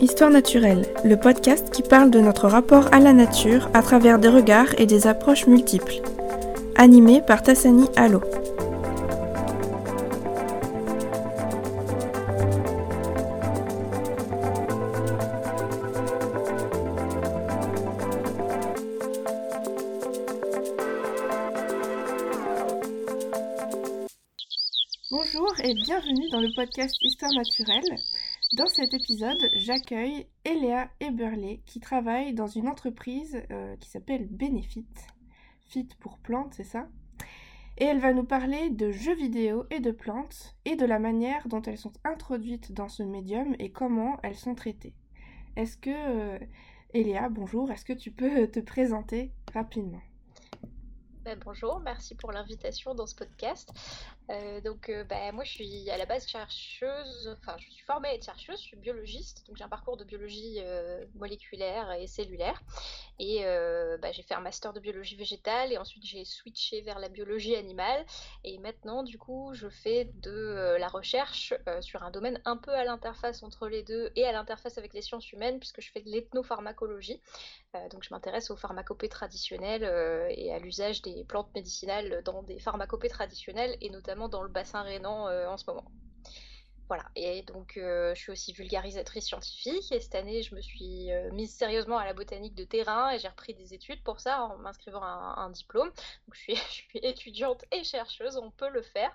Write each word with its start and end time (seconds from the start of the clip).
Histoire 0.00 0.30
naturelle, 0.30 0.86
le 1.04 1.16
podcast 1.16 1.70
qui 1.70 1.82
parle 1.82 2.10
de 2.10 2.18
notre 2.18 2.48
rapport 2.48 2.88
à 2.92 2.98
la 2.98 3.12
nature 3.12 3.68
à 3.74 3.82
travers 3.82 4.18
des 4.18 4.28
regards 4.28 4.74
et 4.78 4.86
des 4.86 5.06
approches 5.06 5.46
multiples. 5.46 6.00
Animé 6.76 7.20
par 7.20 7.42
Tassani 7.42 7.88
Allo. 7.94 8.20
Histoire 27.00 27.32
naturelle. 27.32 27.98
Dans 28.56 28.68
cet 28.68 28.94
épisode, 28.94 29.50
j'accueille 29.54 30.28
Eléa 30.44 30.88
Eberle 31.00 31.58
qui 31.66 31.80
travaille 31.80 32.34
dans 32.34 32.46
une 32.46 32.68
entreprise 32.68 33.42
euh, 33.50 33.74
qui 33.78 33.90
s'appelle 33.90 34.28
Benefit. 34.30 34.86
Fit 35.66 35.88
pour 35.98 36.18
plantes, 36.18 36.54
c'est 36.54 36.62
ça? 36.62 36.86
Et 37.78 37.84
elle 37.84 37.98
va 37.98 38.12
nous 38.12 38.22
parler 38.22 38.70
de 38.70 38.92
jeux 38.92 39.16
vidéo 39.16 39.64
et 39.72 39.80
de 39.80 39.90
plantes 39.90 40.54
et 40.64 40.76
de 40.76 40.86
la 40.86 41.00
manière 41.00 41.48
dont 41.48 41.62
elles 41.62 41.78
sont 41.78 41.94
introduites 42.04 42.70
dans 42.70 42.88
ce 42.88 43.02
médium 43.02 43.56
et 43.58 43.72
comment 43.72 44.18
elles 44.22 44.36
sont 44.36 44.54
traitées. 44.54 44.94
Est-ce 45.56 45.76
que, 45.76 45.90
euh, 45.90 46.38
Eléa, 46.94 47.28
bonjour, 47.28 47.72
est-ce 47.72 47.84
que 47.84 47.92
tu 47.92 48.12
peux 48.12 48.46
te 48.46 48.60
présenter 48.60 49.32
rapidement? 49.52 50.02
Ben, 51.24 51.38
bonjour, 51.44 51.78
merci 51.80 52.16
pour 52.16 52.32
l'invitation 52.32 52.94
dans 52.94 53.06
ce 53.06 53.14
podcast. 53.14 53.72
Euh, 54.30 54.60
donc, 54.60 54.88
euh, 54.88 55.04
bah, 55.04 55.30
moi, 55.32 55.44
je 55.44 55.50
suis 55.50 55.90
à 55.90 55.96
la 55.96 56.06
base 56.06 56.26
chercheuse, 56.26 57.36
enfin, 57.40 57.56
je 57.58 57.70
suis 57.70 57.82
formée 57.82 58.08
à 58.08 58.14
être 58.14 58.24
chercheuse, 58.24 58.58
je 58.58 58.62
suis 58.62 58.76
biologiste, 58.76 59.46
donc 59.46 59.56
j'ai 59.56 59.64
un 59.64 59.68
parcours 59.68 59.96
de 59.96 60.04
biologie 60.04 60.56
euh, 60.58 61.04
moléculaire 61.14 61.92
et 61.92 62.06
cellulaire. 62.06 62.60
Et 63.18 63.44
bah, 64.00 64.10
j'ai 64.10 64.22
fait 64.22 64.34
un 64.34 64.40
master 64.40 64.72
de 64.72 64.80
biologie 64.80 65.14
végétale 65.14 65.72
et 65.72 65.78
ensuite 65.78 66.04
j'ai 66.04 66.24
switché 66.24 66.80
vers 66.80 66.98
la 66.98 67.08
biologie 67.08 67.54
animale. 67.54 68.04
Et 68.42 68.58
maintenant, 68.58 69.04
du 69.04 69.16
coup, 69.16 69.52
je 69.54 69.68
fais 69.68 70.10
de 70.22 70.76
la 70.76 70.88
recherche 70.88 71.54
sur 71.82 72.02
un 72.02 72.10
domaine 72.10 72.40
un 72.44 72.56
peu 72.56 72.72
à 72.72 72.82
l'interface 72.82 73.44
entre 73.44 73.68
les 73.68 73.84
deux 73.84 74.10
et 74.16 74.24
à 74.24 74.32
l'interface 74.32 74.76
avec 74.76 74.92
les 74.92 75.02
sciences 75.02 75.30
humaines, 75.30 75.60
puisque 75.60 75.80
je 75.80 75.92
fais 75.92 76.00
de 76.00 76.10
l'ethnopharmacologie. 76.10 77.20
donc, 77.92 78.02
je 78.02 78.08
m'intéresse 78.10 78.50
aux 78.50 78.56
pharmacopées 78.56 79.08
traditionnelles 79.08 79.84
et 80.36 80.52
à 80.52 80.58
l'usage 80.58 81.00
des 81.02 81.11
plantes 81.24 81.54
médicinales 81.54 82.22
dans 82.24 82.42
des 82.42 82.58
pharmacopées 82.58 83.08
traditionnelles 83.08 83.76
et 83.80 83.90
notamment 83.90 84.28
dans 84.28 84.42
le 84.42 84.48
bassin 84.48 84.82
rhénan 84.82 85.28
euh, 85.28 85.48
en 85.48 85.56
ce 85.56 85.64
moment. 85.66 85.84
Voilà, 86.88 87.08
et 87.16 87.42
donc 87.44 87.78
euh, 87.78 88.14
je 88.14 88.20
suis 88.20 88.32
aussi 88.32 88.52
vulgarisatrice 88.52 89.24
scientifique 89.24 89.90
et 89.92 90.00
cette 90.00 90.14
année 90.14 90.42
je 90.42 90.54
me 90.54 90.60
suis 90.60 91.10
euh, 91.10 91.30
mise 91.32 91.54
sérieusement 91.54 91.96
à 91.96 92.04
la 92.04 92.12
botanique 92.12 92.54
de 92.54 92.64
terrain 92.64 93.10
et 93.10 93.18
j'ai 93.18 93.28
repris 93.28 93.54
des 93.54 93.72
études 93.72 94.02
pour 94.02 94.20
ça 94.20 94.42
en 94.42 94.58
m'inscrivant 94.58 95.00
à 95.00 95.36
un, 95.38 95.48
diplôme. 95.48 95.88
Donc 95.88 96.34
je 96.34 96.40
suis, 96.40 96.54
je 96.68 96.72
suis, 96.72 96.98
étudiante 97.02 97.64
et 97.72 97.82
chercheuse, 97.82 98.36
on 98.36 98.50
peut 98.50 98.68
le 98.68 98.82
faire. 98.82 99.10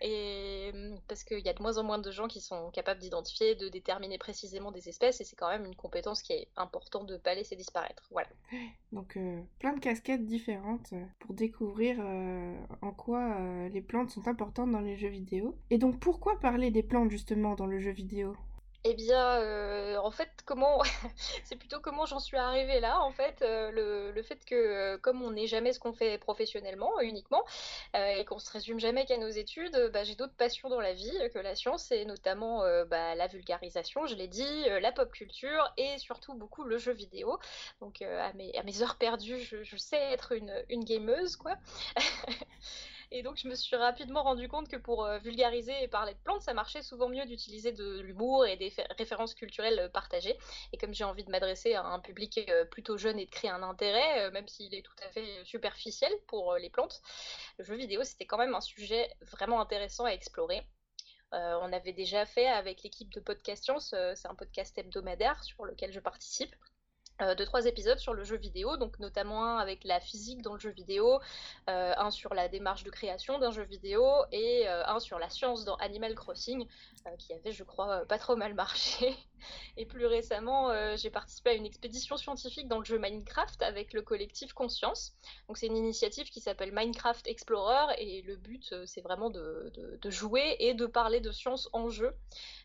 Et 0.00 0.70
hum, 0.74 0.98
parce 1.08 1.24
qu'il 1.24 1.40
y 1.40 1.48
a 1.48 1.52
de 1.52 1.62
moins 1.62 1.78
en 1.78 1.84
moins 1.84 1.98
de 1.98 2.10
gens 2.10 2.28
qui 2.28 2.40
sont 2.40 2.70
capables 2.70 3.00
d'identifier, 3.00 3.54
de 3.54 3.68
déterminer 3.68 4.18
précisément 4.18 4.72
des 4.72 4.88
espèces, 4.88 5.20
et 5.20 5.24
c'est 5.24 5.36
quand 5.36 5.48
même 5.48 5.64
une 5.64 5.76
compétence 5.76 6.22
qui 6.22 6.32
est 6.32 6.48
importante 6.56 7.06
de 7.06 7.14
ne 7.14 7.18
pas 7.18 7.34
laisser 7.34 7.56
disparaître. 7.56 8.06
Voilà. 8.10 8.28
Donc 8.92 9.16
euh, 9.16 9.40
plein 9.58 9.72
de 9.72 9.80
casquettes 9.80 10.24
différentes 10.24 10.92
euh, 10.92 11.04
pour 11.18 11.34
découvrir 11.34 11.96
euh, 12.00 12.56
en 12.82 12.92
quoi 12.92 13.38
les 13.68 13.80
plantes 13.80 14.10
sont 14.10 14.28
importantes 14.28 14.70
dans 14.70 14.80
les 14.80 14.96
jeux 14.96 15.08
vidéo. 15.08 15.56
Et 15.70 15.78
donc 15.78 15.98
pourquoi 16.00 16.38
parler 16.40 16.70
des 16.70 16.82
plantes 16.82 17.10
justement 17.10 17.54
dans 17.54 17.66
le 17.66 17.78
jeu 17.78 17.90
vidéo? 17.90 18.36
Eh 18.86 18.92
bien, 18.94 19.40
euh, 19.40 19.96
en 19.96 20.10
fait, 20.10 20.30
comment 20.44 20.82
c'est 21.44 21.56
plutôt 21.56 21.80
comment 21.80 22.04
j'en 22.04 22.18
suis 22.20 22.36
arrivée 22.36 22.80
là, 22.80 23.00
en 23.00 23.12
fait, 23.12 23.40
euh, 23.40 24.12
le, 24.12 24.22
fait 24.22 24.44
que 24.44 24.54
euh, 24.54 24.98
comme 24.98 25.22
on 25.22 25.30
n'est 25.30 25.46
jamais 25.46 25.72
ce 25.72 25.80
qu'on 25.80 25.94
fait 25.94 26.18
professionnellement 26.18 27.00
uniquement 27.00 27.44
et 27.94 28.24
qu'on 28.24 28.38
se 28.38 28.50
résume 28.50 28.78
jamais 28.80 29.06
qu'à 29.06 29.16
nos 29.16 29.28
études, 29.28 29.90
bah, 29.92 30.04
j'ai 30.04 30.14
d'autres 30.16 30.34
passions 30.34 30.68
dans 30.68 30.80
la 30.80 30.92
vie 30.92 31.12
que 31.32 31.38
la 31.38 31.54
science 31.54 31.90
et 31.92 32.04
notamment 32.04 32.62
bah, 32.86 33.14
la 33.14 33.26
vulgarisation, 33.26 34.06
je 34.06 34.14
l'ai 34.14 34.28
dit, 34.28 34.64
la 34.80 34.92
pop 34.92 35.10
culture 35.10 35.72
et 35.76 35.98
surtout 35.98 36.34
beaucoup 36.34 36.64
le 36.64 36.78
jeu 36.78 36.92
vidéo. 36.92 37.38
Donc 37.80 38.02
à 38.02 38.32
mes, 38.34 38.82
heures 38.82 38.96
perdues, 38.96 39.40
je, 39.40 39.76
sais 39.76 40.00
être 40.12 40.32
une 40.68 40.84
gameuse, 40.84 41.36
quoi. 41.36 41.56
Et 43.10 43.22
donc, 43.22 43.36
je 43.36 43.48
me 43.48 43.54
suis 43.54 43.76
rapidement 43.76 44.22
rendu 44.22 44.48
compte 44.48 44.68
que 44.68 44.76
pour 44.76 45.04
euh, 45.04 45.18
vulgariser 45.18 45.74
et 45.82 45.88
parler 45.88 46.14
de 46.14 46.18
plantes, 46.18 46.42
ça 46.42 46.54
marchait 46.54 46.82
souvent 46.82 47.08
mieux 47.08 47.24
d'utiliser 47.26 47.72
de 47.72 48.00
l'humour 48.00 48.46
et 48.46 48.56
des 48.56 48.72
références 48.98 49.34
culturelles 49.34 49.78
euh, 49.80 49.88
partagées. 49.88 50.36
Et 50.72 50.78
comme 50.78 50.94
j'ai 50.94 51.04
envie 51.04 51.24
de 51.24 51.30
m'adresser 51.30 51.74
à 51.74 51.84
un 51.84 52.00
public 52.00 52.40
euh, 52.48 52.64
plutôt 52.64 52.96
jeune 52.96 53.18
et 53.18 53.26
de 53.26 53.30
créer 53.30 53.50
un 53.50 53.62
intérêt, 53.62 54.30
même 54.30 54.48
s'il 54.48 54.74
est 54.74 54.82
tout 54.82 54.94
à 55.06 55.10
fait 55.10 55.44
superficiel 55.44 56.12
pour 56.26 56.54
les 56.54 56.70
plantes, 56.70 57.00
le 57.58 57.64
jeu 57.64 57.74
vidéo, 57.74 58.04
c'était 58.04 58.26
quand 58.26 58.38
même 58.38 58.54
un 58.54 58.60
sujet 58.60 59.10
vraiment 59.22 59.60
intéressant 59.60 60.04
à 60.04 60.10
explorer. 60.10 60.62
on 61.32 61.72
avait 61.72 61.92
déjà 61.92 62.26
fait 62.26 62.46
avec 62.46 62.82
l'équipe 62.82 63.12
de 63.12 63.20
Podcast 63.20 63.64
Science, 63.64 63.94
c'est 64.14 64.28
un 64.28 64.34
podcast 64.34 64.76
hebdomadaire 64.78 65.42
sur 65.42 65.64
lequel 65.64 65.92
je 65.92 66.00
participe, 66.00 66.54
euh, 67.22 67.36
deux 67.36 67.44
trois 67.44 67.66
épisodes 67.66 67.98
sur 67.98 68.12
le 68.12 68.24
jeu 68.24 68.36
vidéo, 68.36 68.76
donc 68.76 68.98
notamment 68.98 69.44
un 69.44 69.58
avec 69.58 69.84
la 69.84 70.00
physique 70.00 70.42
dans 70.42 70.54
le 70.54 70.58
jeu 70.58 70.70
vidéo, 70.70 71.20
euh, 71.70 71.94
un 71.96 72.10
sur 72.10 72.34
la 72.34 72.48
démarche 72.48 72.82
de 72.82 72.90
création 72.90 73.38
d'un 73.38 73.52
jeu 73.52 73.62
vidéo 73.62 74.04
et 74.32 74.66
euh, 74.66 74.84
un 74.86 74.98
sur 74.98 75.20
la 75.20 75.30
science 75.30 75.64
dans 75.64 75.76
Animal 75.76 76.16
Crossing, 76.16 76.66
qui 77.18 77.32
avait, 77.32 77.52
je 77.52 77.62
crois, 77.62 78.04
pas 78.06 78.18
trop 78.18 78.34
mal 78.34 78.54
marché. 78.64 79.14
Et 79.76 79.84
plus 79.84 80.06
récemment, 80.06 80.72
j'ai 80.96 81.10
participé 81.10 81.50
à 81.50 81.52
une 81.52 81.66
expédition 81.66 82.16
scientifique 82.16 82.66
dans 82.66 82.78
le 82.78 82.84
jeu 82.84 82.98
Minecraft 82.98 83.62
avec 83.62 83.92
le 83.92 84.00
collectif 84.00 84.54
Conscience. 84.54 85.12
Donc 85.48 85.58
c'est 85.58 85.66
une 85.66 85.76
initiative 85.76 86.30
qui 86.30 86.40
s'appelle 86.40 86.72
Minecraft 86.72 87.26
Explorer 87.28 87.94
et 87.98 88.22
le 88.22 88.36
but, 88.36 88.74
c'est 88.86 89.02
vraiment 89.02 89.28
de, 89.28 89.70
de, 90.00 90.10
jouer 90.10 90.56
et 90.60 90.72
de 90.72 90.86
parler 90.86 91.20
de 91.20 91.30
science 91.30 91.68
en 91.74 91.90
jeu. 91.90 92.14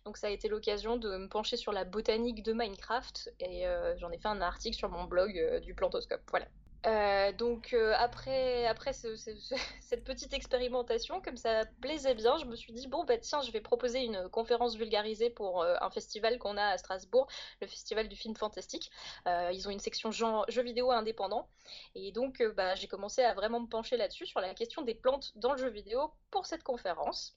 Donc 0.06 0.16
ça 0.16 0.28
a 0.28 0.30
été 0.30 0.48
l'occasion 0.48 0.96
de 0.96 1.18
me 1.18 1.28
pencher 1.28 1.58
sur 1.58 1.74
la 1.74 1.84
botanique 1.84 2.44
de 2.44 2.54
Minecraft 2.54 3.34
et 3.42 3.66
j'en 3.98 4.10
ai 4.10 4.18
fait 4.18 4.30
un 4.30 4.39
article 4.42 4.78
sur 4.78 4.90
mon 4.90 5.06
blog 5.06 5.38
euh, 5.38 5.60
du 5.60 5.74
plantoscope. 5.74 6.22
Voilà. 6.30 6.48
Euh, 6.86 7.34
donc 7.34 7.74
euh, 7.74 7.94
après, 7.98 8.66
après 8.66 8.94
cette 9.82 10.04
petite 10.06 10.34
expérimentation, 10.34 11.20
comme 11.20 11.36
ça 11.36 11.66
plaisait 11.82 12.16
bien, 12.16 12.38
je 12.38 12.46
me 12.46 12.56
suis 12.56 12.72
dit 12.72 12.88
bon 12.88 13.04
bah 13.04 13.18
tiens, 13.18 13.42
je 13.42 13.52
vais 13.52 13.60
proposer 13.60 14.00
une 14.00 14.30
conférence 14.30 14.78
vulgarisée 14.78 15.30
pour 15.30 15.66
un 15.66 15.90
festival 15.90 16.40
qu'on 16.40 16.56
a 16.56 16.64
à 16.64 16.78
Strasbourg, 16.78 17.28
le 17.62 17.68
festival 17.68 18.08
du 18.08 18.16
film 18.16 18.34
fantastique. 18.34 18.92
ils 19.26 19.68
ont 19.68 19.72
une 19.72 19.82
section 19.82 20.10
genre 20.12 20.46
jeux 20.48 20.64
vidéo 20.64 20.92
indépendants 20.92 21.50
et 21.96 22.14
donc 22.14 22.42
bah, 22.56 22.76
j'ai 22.76 22.88
commencé 22.88 23.24
à 23.24 23.34
vraiment 23.34 23.60
me 23.60 23.68
pencher 23.68 23.98
là-dessus 23.98 24.26
sur 24.26 24.40
la 24.40 24.54
question 24.54 24.82
des 24.82 24.96
plantes 24.96 25.34
dans 25.36 25.52
le 25.52 25.58
jeu 25.58 25.70
vidéo 25.70 26.12
pour 26.32 26.46
cette 26.46 26.64
conférence. 26.64 27.36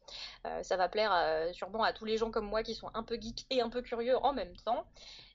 ça 0.62 0.76
va 0.76 0.88
plaire 0.88 1.12
sûrement 1.52 1.82
à 1.82 1.92
tous 1.92 2.04
les 2.04 2.16
gens 2.16 2.30
comme 2.30 2.46
moi 2.46 2.62
qui 2.62 2.76
sont 2.76 2.90
un 2.94 3.02
peu 3.02 3.16
geeks 3.20 3.44
et 3.50 3.60
un 3.60 3.70
peu 3.70 3.82
curieux 3.82 4.16
en 4.18 4.32
même 4.32 4.54
temps. 4.64 4.86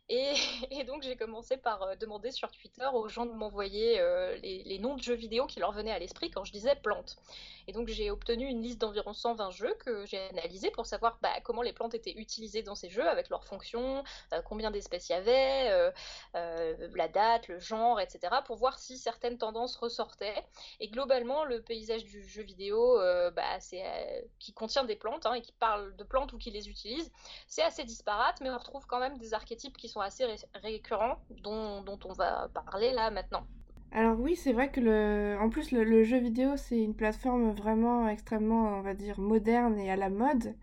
Et, 0.72 0.86
donc 0.86 1.04
j'ai 1.04 1.18
commencé 1.18 1.58
par 1.58 1.84
euh, 1.84 1.96
demander 1.96 2.32
sur 2.32 2.50
Twitter 2.50 2.88
aux 2.94 3.10
gens 3.10 3.26
de 3.26 3.34
m'envoyer 3.34 4.00
euh, 4.00 4.38
les, 4.38 4.80
noms 4.80 4.96
de 4.96 5.02
jeux 5.02 5.16
vidéo 5.16 5.48
qui 5.48 5.60
leur 5.60 5.74
venaient 5.74 5.92
à 5.92 6.00
l'esprit 6.00 6.32
quand 6.32 6.46
je 6.46 6.54
disais 6.54 6.76
plantes. 6.76 7.18
Et 7.68 7.74
donc 7.74 7.90
j'ai 7.90 8.10
obtenu 8.10 8.46
une 8.46 8.62
liste 8.62 8.80
d'environ 8.80 9.12
120 9.12 9.52
jeux 9.52 9.74
que 9.74 10.06
j'ai 10.06 10.20
analysés 10.30 10.72
pour 10.72 10.86
savoir 10.86 11.18
bah, 11.22 11.34
comment 11.44 11.62
les 11.62 11.74
plantes 11.74 11.94
étaient 11.94 12.14
utilisées 12.14 12.64
dans 12.64 12.76
ces 12.76 12.90
jeux, 12.90 13.06
avec 13.06 13.28
leurs 13.28 13.44
fonctions, 13.44 14.06
euh, 14.32 14.42
combien 14.42 14.72
d'espèces 14.72 15.10
il 15.10 15.12
y 15.12 15.16
avait, 15.16 15.92
la 16.34 17.08
date, 17.10 17.50
le 17.50 17.60
genre, 17.60 18.00
etc. 18.00 18.34
pour 18.46 18.56
voir 18.56 18.80
si 18.80 18.98
certaines 18.98 19.38
tendances 19.38 19.76
ressortaient. 19.76 20.44
Et 20.80 20.88
globalement, 20.88 21.44
le 21.44 21.62
paysage 21.62 22.06
du 22.06 22.26
jeu 22.28 22.44
vidéo 22.44 22.98
bah, 23.36 23.60
qui 24.40 24.54
contient 24.54 24.86
des 24.86 24.96
plantes 24.96 25.26
hein, 25.26 25.34
et 25.34 25.42
qui 25.42 25.52
parle 25.52 25.96
de 25.96 26.04
plantes 26.04 26.34
ou 26.34 26.38
qui 26.38 26.50
les 26.50 26.70
utilise, 26.70 27.12
c'est 27.48 27.62
assez 27.62 27.84
disparate, 27.84 28.40
mais 28.42 28.50
on 28.50 28.58
retrouve 28.58 28.88
quand 28.88 29.00
même 29.00 29.18
des 29.18 29.34
archétypes 29.34 29.78
qui 29.78 29.90
sont 29.90 29.97
assez 30.02 30.26
récurrents 30.64 31.18
dont, 31.44 31.82
dont, 31.82 32.00
on 32.06 32.14
va 32.14 32.50
parler 32.54 32.92
là 32.92 33.12
maintenant. 33.12 33.46
Alors 33.92 34.20
oui, 34.20 34.36
c'est 34.36 34.52
vrai 34.52 34.70
que 34.70 34.82
le, 34.82 35.38
en 35.40 35.50
plus 35.50 35.72
le, 35.72 36.04
jeu 36.04 36.18
vidéo 36.18 36.58
c'est 36.58 36.82
une 36.82 36.94
plateforme 36.94 37.52
vraiment 37.52 38.08
extrêmement, 38.10 38.78
on 38.78 38.82
va 38.82 38.94
dire, 38.94 39.20
moderne 39.20 39.80
et 39.80 39.90
à 39.90 39.96
la 39.96 40.10
mode, 40.10 40.56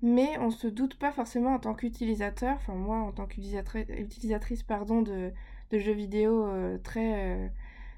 mais 0.00 0.38
on 0.38 0.50
se 0.50 0.66
doute 0.66 0.98
pas 0.98 1.12
forcément 1.12 1.54
en 1.54 1.58
tant 1.58 1.74
qu'utilisateur, 1.74 2.56
enfin 2.56 2.74
moi 2.74 2.96
en 2.96 3.12
tant 3.12 3.26
qu'utilisatrice 3.26 4.62
pardon 4.62 5.02
de, 5.02 5.32
de, 5.70 5.78
jeux 5.78 5.92
vidéo 5.92 6.46
euh, 6.46 6.78
très 6.78 7.36
euh, 7.36 7.48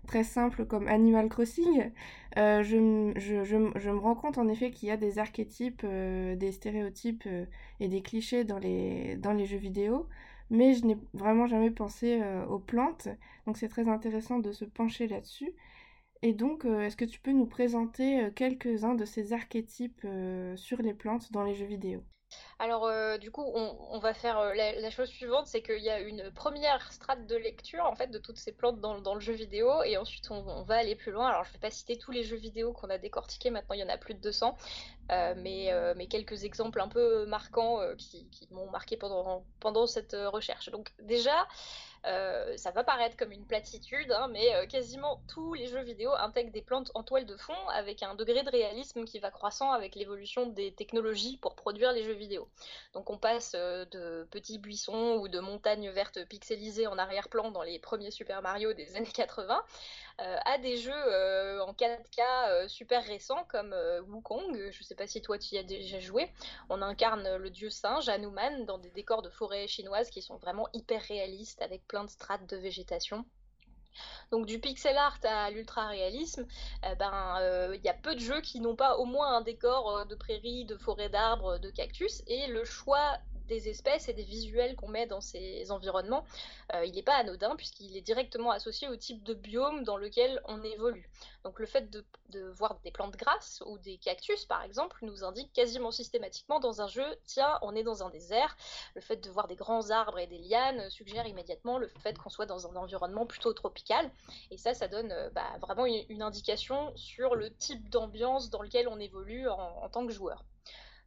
très 0.09 0.25
simple 0.25 0.67
comme 0.67 0.89
Animal 0.89 1.29
Crossing, 1.29 1.91
euh, 2.37 2.63
je, 2.65 3.13
je, 3.17 3.45
je, 3.45 3.91
me 3.91 3.99
rends 3.99 4.17
compte 4.17 4.39
en 4.39 4.49
effet 4.49 4.71
qu'il 4.71 4.89
y 4.89 4.93
a 4.93 4.97
des 4.97 5.19
archétypes, 5.19 5.87
des 5.87 6.53
stéréotypes 6.53 7.29
et 7.81 7.89
des 7.89 8.03
clichés 8.03 8.45
dans 8.45 8.59
les, 8.59 9.17
dans 9.17 9.33
les 9.33 9.47
jeux 9.47 9.57
vidéo 9.57 10.09
mais 10.51 10.75
je 10.75 10.85
n'ai 10.87 10.97
vraiment 11.15 11.47
jamais 11.47 11.71
pensé 11.71 12.21
euh, 12.23 12.47
aux 12.47 12.59
plantes. 12.59 13.09
Donc 13.47 13.57
c'est 13.59 13.69
très 13.69 13.89
intéressant 13.89 14.39
de 14.39 14.53
se 14.53 14.65
pencher 14.65 15.07
là-dessus. 15.09 15.53
Et 16.23 16.33
donc, 16.33 16.65
est-ce 16.65 16.97
que 16.97 17.05
tu 17.05 17.21
peux 17.21 17.33
nous 17.33 17.47
présenter 17.47 18.31
quelques-uns 18.35 18.95
de 18.95 19.05
ces 19.05 19.35
archétypes 19.35 20.07
sur 20.57 20.81
les 20.81 20.95
plantes 20.95 21.31
dans 21.33 21.45
les 21.45 21.55
jeux 21.55 21.67
vidéo? 21.67 22.03
Alors, 22.59 22.87
euh, 22.87 23.19
du 23.19 23.31
coup, 23.31 23.43
on, 23.43 23.99
va 23.99 24.15
faire 24.15 24.39
euh, 24.39 24.55
la, 24.55 24.91
chose 24.91 25.09
suivante, 25.09 25.47
c'est 25.47 25.61
qu'il 25.61 25.83
y 25.83 25.91
a 25.91 25.99
une 26.01 26.31
première 26.31 26.93
strate 26.93 27.27
de 27.27 27.37
lecture 27.37 27.85
en 27.85 27.97
fait 27.97 28.09
de 28.09 28.19
toutes 28.19 28.37
ces 28.39 28.53
plantes 28.53 28.81
dans, 28.81 29.15
le 29.15 29.21
jeu 29.21 29.33
vidéo, 29.33 29.83
et 29.83 29.97
ensuite 29.97 30.31
on, 30.31 30.63
va 30.63 30.77
aller 30.77 30.95
plus 30.95 31.11
loin. 31.11 31.29
Alors, 31.29 31.45
je 31.45 31.53
vais 31.53 31.59
pas 31.59 31.71
citer 31.71 31.99
tous 31.99 32.13
les 32.13 32.23
jeux 32.23 32.37
vidéo 32.37 32.73
qu'on 32.73 32.91
a 32.91 32.99
décortiqués. 32.99 33.51
Maintenant, 33.51 33.75
il 33.75 33.81
y 33.81 33.85
en 33.85 33.89
a 33.89 33.99
plus 33.99 34.15
de 34.15 34.21
200, 34.21 34.57
euh, 35.11 35.35
mais, 35.37 36.07
quelques 36.07 36.45
exemples 36.45 36.81
un 36.81 36.89
peu 36.89 37.27
marquants 37.27 37.81
qui, 37.99 38.29
m'ont 38.53 38.71
marqué 38.71 38.97
pendant 38.97 39.87
cette 39.87 40.17
recherche. 40.33 40.71
Donc, 40.71 40.93
déjà. 41.01 41.47
Euh, 42.07 42.57
ça 42.57 42.71
va 42.71 42.85
paraître 42.85 43.17
comme 43.17 43.33
une 43.33 43.47
platitude, 43.47 44.13
hein, 44.13 44.29
mais 44.31 44.55
euh, 44.55 44.67
quasiment 44.67 45.23
tous 45.27 45.55
les 45.55 45.69
jeux 45.69 45.83
vidéo 45.83 46.13
intègrent 46.13 46.53
des 46.53 46.61
plantes 46.61 46.91
en 46.95 47.03
toile 47.03 47.25
de 47.25 47.37
fond 47.37 47.57
avec 47.73 48.03
un 48.03 48.15
degré 48.15 48.43
de 48.43 48.51
réalisme 48.51 49.05
qui 49.05 49.19
va 49.19 49.31
croissant 49.31 49.73
avec 49.73 49.95
l'évolution 49.95 50.47
des 50.47 50.73
technologies 50.73 51.39
pour 51.39 51.55
produire 51.55 51.93
les 51.93 52.05
jeux 52.05 52.13
vidéo. 52.13 52.49
Donc 52.93 53.09
on 53.09 53.17
passe 53.17 53.53
euh, 53.55 53.87
de 53.87 54.27
petits 54.31 54.59
buissons 54.59 55.17
ou 55.17 55.29
de 55.29 55.41
montagnes 55.41 55.91
vertes 55.91 56.25
pixelisées 56.29 56.87
en 56.87 56.99
arrière-plan 56.99 57.51
dans 57.51 57.63
les 57.63 57.79
premiers 57.79 58.11
Super 58.11 58.43
Mario 58.43 58.75
des 58.75 58.97
années 58.97 59.07
80 59.07 59.63
euh, 60.14 60.14
à 60.19 60.59
des 60.59 60.77
jeux 60.77 60.93
euh, 60.93 61.61
en 61.65 61.73
4K 61.73 62.21
euh, 62.49 62.69
super 62.69 63.05
récents 63.05 63.45
comme 63.49 63.75
Wukong. 64.09 64.55
Je 64.71 64.79
ne 64.79 64.85
sais 64.85 64.95
pas 64.95 65.07
si 65.07 65.21
toi 65.23 65.39
tu 65.39 65.55
y 65.55 65.59
as 65.59 65.63
déjà 65.63 65.99
joué. 65.99 66.31
On 66.69 66.83
incarne 66.83 67.37
le 67.37 67.51
dieu 67.51 67.71
singe 67.71 68.09
Hanuman 68.09 68.65
dans 68.65 68.79
des 68.79 68.91
décors 68.91 69.23
de 69.23 69.31
forêt 69.31 69.67
chinoise 69.67 70.11
qui 70.11 70.23
sont 70.23 70.37
vraiment 70.37 70.69
hyper 70.73 71.03
réalistes 71.03 71.63
avec 71.63 71.87
plein 71.87 72.05
de 72.05 72.11
strates 72.11 72.49
de 72.49 72.57
végétation. 72.57 73.25
Donc 74.33 74.47
du 74.47 74.59
pixel 74.59 74.97
art 74.97 75.19
à 75.23 75.51
l'ultra 75.51 75.87
réalisme, 75.87 76.47
ben 76.99 77.71
il 77.73 77.81
y 77.85 77.89
a 77.89 77.95
peu 77.95 78.17
de 78.17 78.21
jeux 78.21 78.41
qui 78.41 78.59
n'ont 78.59 78.75
pas 78.75 78.97
au 78.97 79.05
moins 79.05 79.37
un 79.37 79.41
décor 79.41 80.05
de 80.07 80.15
prairies, 80.17 80.65
de 80.65 80.77
forêts 80.77 81.09
d'arbres, 81.09 81.59
de 81.59 81.71
cactus 81.71 82.25
et 82.27 82.49
le 82.49 82.65
choix 82.65 83.19
des 83.47 83.69
espèces 83.69 84.09
et 84.09 84.13
des 84.13 84.23
visuels 84.23 84.77
qu'on 84.77 84.89
met 84.89 85.07
dans 85.07 85.21
ces 85.21 85.71
environnements, 85.71 86.25
euh, 86.75 86.85
il 86.85 86.95
n'est 86.95 87.03
pas 87.03 87.17
anodin 87.17 87.57
puisqu'il 87.57 87.97
est 87.97 88.03
directement 88.03 88.51
associé 88.51 88.89
au 88.89 88.97
type 88.97 89.23
de 89.23 89.35
biome 89.35 89.85
dans 89.85 89.97
lequel 89.97 90.41
on 90.47 90.63
évolue. 90.63 91.09
Donc 91.45 91.61
le 91.61 91.67
fait 91.67 91.91
de, 91.91 92.05
voir 92.57 92.81
des 92.83 92.91
plantes 92.91 93.17
grasses 93.17 93.63
ou 93.67 93.79
des 93.79 93.97
cactus 93.97 94.45
par 94.47 94.63
exemple 94.65 94.99
nous 95.03 95.23
indique 95.23 95.53
quasiment 95.53 95.93
systématiquement 95.93 96.59
dans 96.59 96.83
un 96.83 96.89
jeu, 96.89 97.05
tiens, 97.27 97.59
on 97.63 97.77
est 97.77 97.85
dans 97.85 98.03
un 98.03 98.11
désert. 98.11 98.57
Le 98.95 99.01
fait 99.01 99.17
de 99.17 99.31
voir 99.31 99.47
des 99.47 99.55
grands 99.55 99.91
arbres 99.91 100.19
et 100.19 100.27
des 100.27 100.39
lianes 100.39 100.91
suggère 100.91 101.27
immédiatement 101.27 101.79
le 101.79 101.89
fait 102.03 102.19
qu'on 102.19 102.31
soit 102.31 102.47
dans 102.47 102.67
un 102.67 102.75
environnement 102.75 103.25
plutôt 103.27 103.53
tropical. 103.53 104.11
Et 104.51 104.59
ça, 104.59 104.75
ça 104.75 104.89
donne 104.89 105.13
euh, 105.13 105.31
bah, 105.31 105.47
vraiment 105.61 105.87
une, 105.87 106.23
indication 106.23 106.93
sur 106.97 107.35
le 107.35 107.55
type 107.55 107.91
d'ambiance 107.91 108.49
dans 108.49 108.63
lequel 108.63 108.89
on 108.89 108.99
évolue 108.99 109.47
en 109.49 109.89
tant 109.91 110.07
que 110.07 110.13
joueur. 110.13 110.43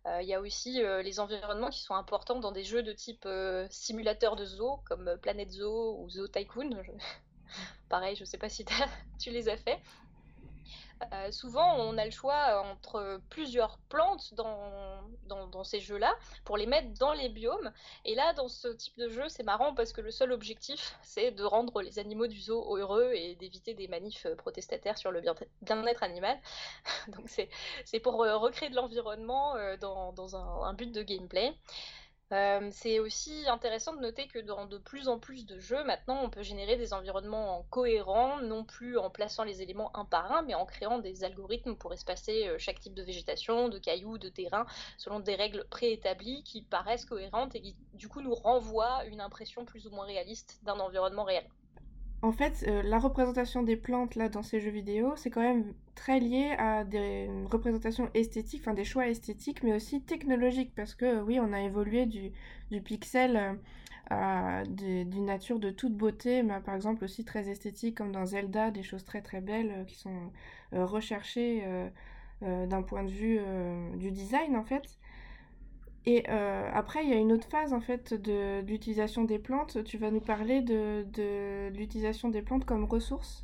Euh, 0.07 0.21
il 0.21 0.27
y 0.27 0.33
a 0.33 0.39
aussi 0.39 0.81
euh, 0.83 1.01
les 1.01 1.19
environnements 1.19 1.69
qui 1.69 1.81
sont 1.81 1.95
importants 1.95 2.39
dans 2.39 2.51
des 2.51 2.63
jeux 2.63 2.81
de 2.81 2.93
type 2.93 3.25
euh, 3.25 3.67
simulateur 3.69 4.35
de 4.35 4.45
zoo, 4.45 4.79
comme 4.85 5.17
Planet 5.21 5.51
Zoo 5.51 5.97
ou 5.99 6.09
Zoo 6.09 6.27
Tycoon. 6.27 6.69
Pareil, 7.89 8.15
je 8.15 8.21
ne 8.21 8.25
sais 8.25 8.37
pas 8.37 8.49
si 8.49 8.65
tu 9.19 9.31
les 9.31 9.49
as 9.49 9.57
fait. 9.57 9.79
Euh, 11.13 11.31
souvent, 11.31 11.75
on 11.77 11.97
a 11.97 12.05
le 12.05 12.11
choix 12.11 12.63
entre 12.71 13.21
plusieurs 13.29 13.77
plantes 13.89 14.33
dans, 14.33 15.63
ces 15.63 15.79
jeux-là 15.79 16.13
pour 16.45 16.57
les 16.57 16.65
mettre 16.65 16.93
dans 16.99 17.13
les 17.13 17.29
biomes. 17.29 17.71
Et 18.05 18.15
là, 18.15 18.33
dans 18.33 18.47
ce 18.47 18.67
type 18.67 18.97
de 18.97 19.09
jeu, 19.09 19.27
c'est 19.27 19.43
marrant 19.43 19.73
parce 19.73 19.91
que 19.91 20.01
le 20.01 20.11
seul 20.11 20.31
objectif, 20.31 20.97
c'est 21.03 21.31
de 21.31 21.43
rendre 21.43 21.81
les 21.81 21.99
animaux 21.99 22.27
du 22.27 22.39
zoo 22.39 22.77
heureux 22.77 23.11
et 23.13 23.35
d'éviter 23.35 23.73
des 23.73 23.87
manifs 23.87 24.27
protestataires 24.37 24.97
sur 24.97 25.11
le 25.11 25.21
bien-être 25.61 26.03
animal. 26.03 26.37
Donc, 27.09 27.29
c'est 27.85 27.99
pour 27.99 28.23
euh, 28.23 28.37
recréer 28.37 28.69
de 28.69 28.75
l'environnement 28.75 29.55
euh, 29.55 29.77
dans 29.77 30.35
un, 30.35 30.73
but 30.73 30.91
de 30.91 31.01
gameplay. 31.01 31.55
Euh, 32.33 32.69
c'est 32.73 32.99
aussi 32.99 33.47
intéressant 33.47 33.95
de 33.95 34.01
noter 34.01 34.27
que 34.27 34.39
dans 34.39 34.65
de 34.65 34.77
plus 34.77 35.07
en 35.07 35.17
plus 35.17 35.45
de 35.45 35.59
jeux, 35.59 35.83
maintenant, 35.85 36.21
on 36.23 36.29
peut 36.29 36.43
générer 36.43 36.75
des 36.75 36.93
environnements 36.93 37.65
cohérents, 37.69 38.41
non 38.41 38.65
plus 38.65 38.97
en 38.97 39.09
plaçant 39.09 39.45
les 39.45 39.61
éléments 39.61 39.95
un 39.95 40.03
par 40.03 40.29
un, 40.33 40.41
mais 40.41 40.53
en 40.53 40.65
créant 40.65 40.99
des 40.99 41.23
algorithmes 41.23 41.77
pour 41.77 41.93
espacer 41.93 42.47
euh, 42.49 42.57
chaque 42.59 42.81
type 42.81 42.93
de 42.93 43.03
végétation, 43.03 43.69
de 43.69 43.79
cailloux, 43.79 44.17
de 44.17 44.27
terrain, 44.27 44.65
selon 44.97 45.21
des 45.21 45.35
règles 45.35 45.65
préétablies 45.69 46.43
qui 46.43 46.63
paraissent 46.63 47.05
cohérentes 47.05 47.55
et 47.55 47.61
qui, 47.61 47.77
du 47.93 48.09
coup, 48.09 48.21
nous 48.21 48.35
renvoient 48.35 49.05
une 49.05 49.21
impression 49.21 49.63
plus 49.65 49.87
ou 49.87 49.91
moins 49.91 50.05
réaliste 50.05 50.59
d'un 50.63 50.79
environnement 50.79 51.23
réel. 51.23 51.47
En 52.23 52.31
fait, 52.31 52.65
euh, 52.67 52.81
la 52.81 52.97
représentation 52.97 53.61
des 53.61 53.75
plantes 53.75 54.15
là 54.15 54.27
dans 54.27 54.41
ces 54.41 54.59
jeux 54.59 54.71
vidéo, 54.71 55.13
c'est 55.17 55.29
quand 55.29 55.41
même 55.41 55.73
très 55.93 56.19
lié 56.19 56.55
à 56.57 56.83
des 56.83 57.29
représentations 57.45 58.09
esthétiques, 58.15 58.61
enfin 58.61 58.73
des 58.73 58.85
choix 58.85 59.07
esthétiques, 59.07 59.61
mais 59.63 59.73
aussi 59.73 60.01
technologiques, 60.01 60.73
parce 60.75 60.95
que 60.95 61.21
oui, 61.21 61.39
on 61.39 61.53
a 61.53 61.61
évolué 61.61 62.07
du, 62.07 62.31
pixel 62.81 63.37
euh, 63.37 63.53
à 64.09 64.63
d'une 64.65 65.25
nature 65.25 65.59
de 65.59 65.69
toute 65.69 65.93
beauté, 65.95 66.41
mais 66.41 66.59
par 66.61 66.73
exemple 66.75 67.03
aussi 67.03 67.23
très 67.23 67.49
esthétique, 67.49 67.97
comme 67.97 68.11
dans 68.11 68.25
Zelda, 68.25 68.71
des 68.71 68.83
choses 68.83 69.03
très 69.05 69.21
très 69.21 69.41
belles 69.41 69.71
euh, 69.71 69.83
qui 69.85 69.95
sont 69.95 70.31
recherchées 70.71 71.63
d'un 72.41 72.81
point 72.83 73.03
de 73.03 73.09
vue 73.09 73.39
du 73.95 74.11
design 74.11 74.57
en 74.57 74.63
fait. 74.63 74.97
Et 76.07 76.23
euh, 76.29 76.69
après, 76.73 77.03
il 77.03 77.09
y 77.09 77.13
a 77.13 77.17
une 77.17 77.33
autre 77.33 77.49
phase 77.49 77.73
en 77.73 77.81
fait 77.81 78.13
de, 78.13 78.61
l'utilisation 78.61 79.25
des 79.25 79.39
plantes. 79.39 79.83
Tu 79.83 79.97
vas 79.97 80.09
nous 80.09 80.21
parler 80.21 80.61
de, 80.61 81.05
de 81.11 81.67
l'utilisation 81.75 82.29
des 82.29 82.41
plantes 82.41 82.63
comme 82.63 82.85
ressources 82.85 83.43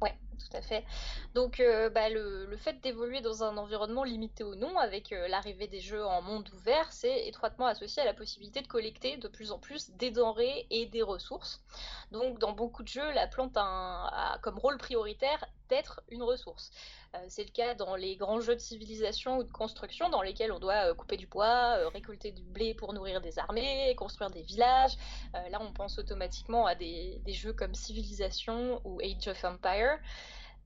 Ouais, 0.00 0.14
tout 0.38 0.56
à 0.56 0.62
fait. 0.62 0.86
Donc, 1.34 1.60
euh, 1.60 1.90
bah, 1.90 2.08
le, 2.08 2.46
le, 2.46 2.56
fait 2.56 2.80
d'évoluer 2.80 3.20
dans 3.20 3.44
un 3.44 3.58
environnement 3.58 4.04
limité 4.04 4.42
ou 4.42 4.54
non, 4.54 4.78
avec 4.78 5.12
euh, 5.12 5.28
l'arrivée 5.28 5.66
des 5.66 5.80
jeux 5.80 6.02
en 6.02 6.22
monde 6.22 6.48
ouvert, 6.54 6.90
c'est 6.94 7.28
étroitement 7.28 7.66
associé 7.66 8.00
à 8.00 8.06
la 8.06 8.14
possibilité 8.14 8.62
de 8.62 8.66
collecter 8.66 9.18
de 9.18 9.28
plus 9.28 9.52
en 9.52 9.58
plus 9.58 9.90
des 9.90 10.10
denrées 10.10 10.66
et 10.70 10.86
des 10.86 11.02
ressources. 11.02 11.62
Donc, 12.10 12.38
dans 12.38 12.52
beaucoup 12.52 12.82
de 12.82 12.88
jeux, 12.88 13.12
la 13.12 13.26
plante 13.26 13.52
a 13.56 14.38
comme 14.40 14.58
rôle 14.58 14.78
prioritaire 14.78 15.44
d'être 15.68 16.00
une 16.08 16.22
ressource. 16.22 16.72
Euh, 17.16 17.18
c'est 17.28 17.42
le 17.42 17.50
cas 17.50 17.74
dans 17.74 17.96
les 17.96 18.16
grands 18.16 18.40
jeux 18.40 18.54
de 18.54 18.60
civilisation 18.60 19.38
ou 19.38 19.42
de 19.42 19.50
construction 19.50 20.08
dans 20.10 20.22
lesquels 20.22 20.52
on 20.52 20.60
doit 20.60 20.90
euh, 20.90 20.94
couper 20.94 21.16
du 21.16 21.26
bois, 21.26 21.76
euh, 21.78 21.88
récolter 21.88 22.30
du 22.30 22.44
blé 22.44 22.72
pour 22.72 22.92
nourrir 22.92 23.20
des 23.20 23.38
armées, 23.40 23.94
construire 23.96 24.30
des 24.30 24.42
villages. 24.42 24.96
là, 25.32 25.58
on 25.60 25.72
pense 25.72 25.98
automatiquement 25.98 26.66
à 26.66 26.74
des, 26.76 27.20
jeux 27.26 27.52
comme 27.52 27.74
Civilisation 27.74 28.80
ou 28.84 29.00
Age 29.00 29.26
of 29.26 29.44
Empire. 29.44 29.98